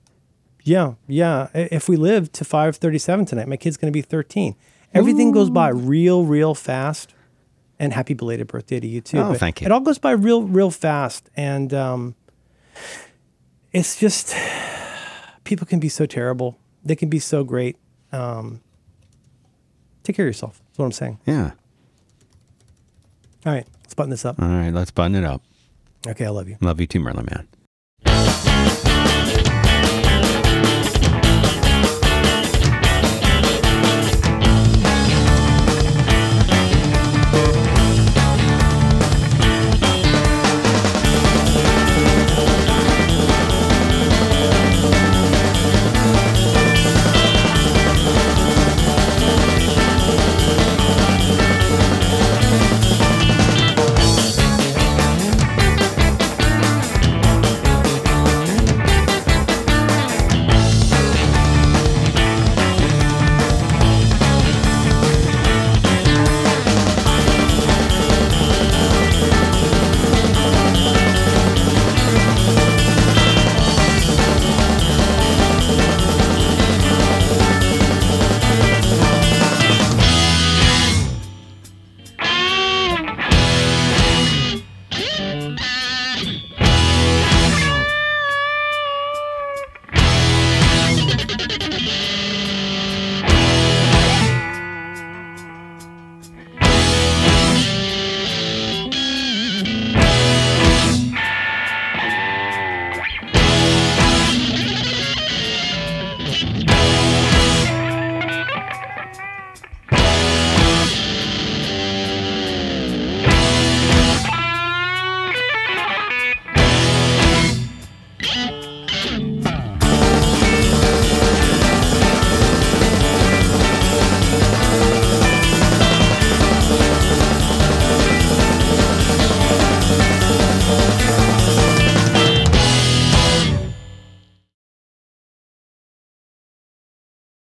yeah, 0.64 0.94
yeah. 1.08 1.48
If 1.52 1.90
we 1.90 1.96
live 1.96 2.32
to 2.32 2.44
537 2.46 3.26
tonight, 3.26 3.48
my 3.48 3.58
kid's 3.58 3.76
going 3.76 3.92
to 3.92 3.94
be 3.94 4.00
13. 4.00 4.56
Everything 4.94 5.30
goes 5.30 5.50
by 5.50 5.68
real, 5.68 6.24
real 6.24 6.54
fast. 6.54 7.12
And 7.80 7.92
happy 7.94 8.14
belated 8.14 8.46
birthday 8.46 8.78
to 8.78 8.86
you 8.86 9.00
too. 9.00 9.18
Oh, 9.18 9.30
But 9.30 9.40
thank 9.40 9.60
you. 9.60 9.64
It 9.64 9.72
all 9.72 9.80
goes 9.80 9.98
by 9.98 10.10
real, 10.12 10.42
real 10.42 10.70
fast. 10.70 11.30
And 11.34 11.72
um, 11.72 12.14
it's 13.72 13.98
just, 13.98 14.36
people 15.44 15.66
can 15.66 15.80
be 15.80 15.88
so 15.88 16.04
terrible. 16.04 16.58
They 16.84 16.94
can 16.94 17.08
be 17.08 17.18
so 17.18 17.42
great. 17.42 17.76
Um, 18.12 18.60
take 20.02 20.14
care 20.14 20.26
of 20.26 20.28
yourself. 20.28 20.60
That's 20.68 20.78
what 20.78 20.84
I'm 20.84 20.92
saying. 20.92 21.18
Yeah. 21.24 21.52
All 23.46 23.52
right, 23.54 23.66
let's 23.82 23.94
button 23.94 24.10
this 24.10 24.26
up. 24.26 24.38
All 24.40 24.48
right. 24.48 24.70
Let's 24.70 24.90
button 24.90 25.14
it 25.14 25.24
up. 25.24 25.42
Okay, 26.06 26.26
I 26.26 26.30
love 26.30 26.48
you. 26.48 26.58
Love 26.60 26.80
you 26.80 26.86
too, 26.86 27.00
Merlin 27.00 27.26
Mann. 27.30 28.39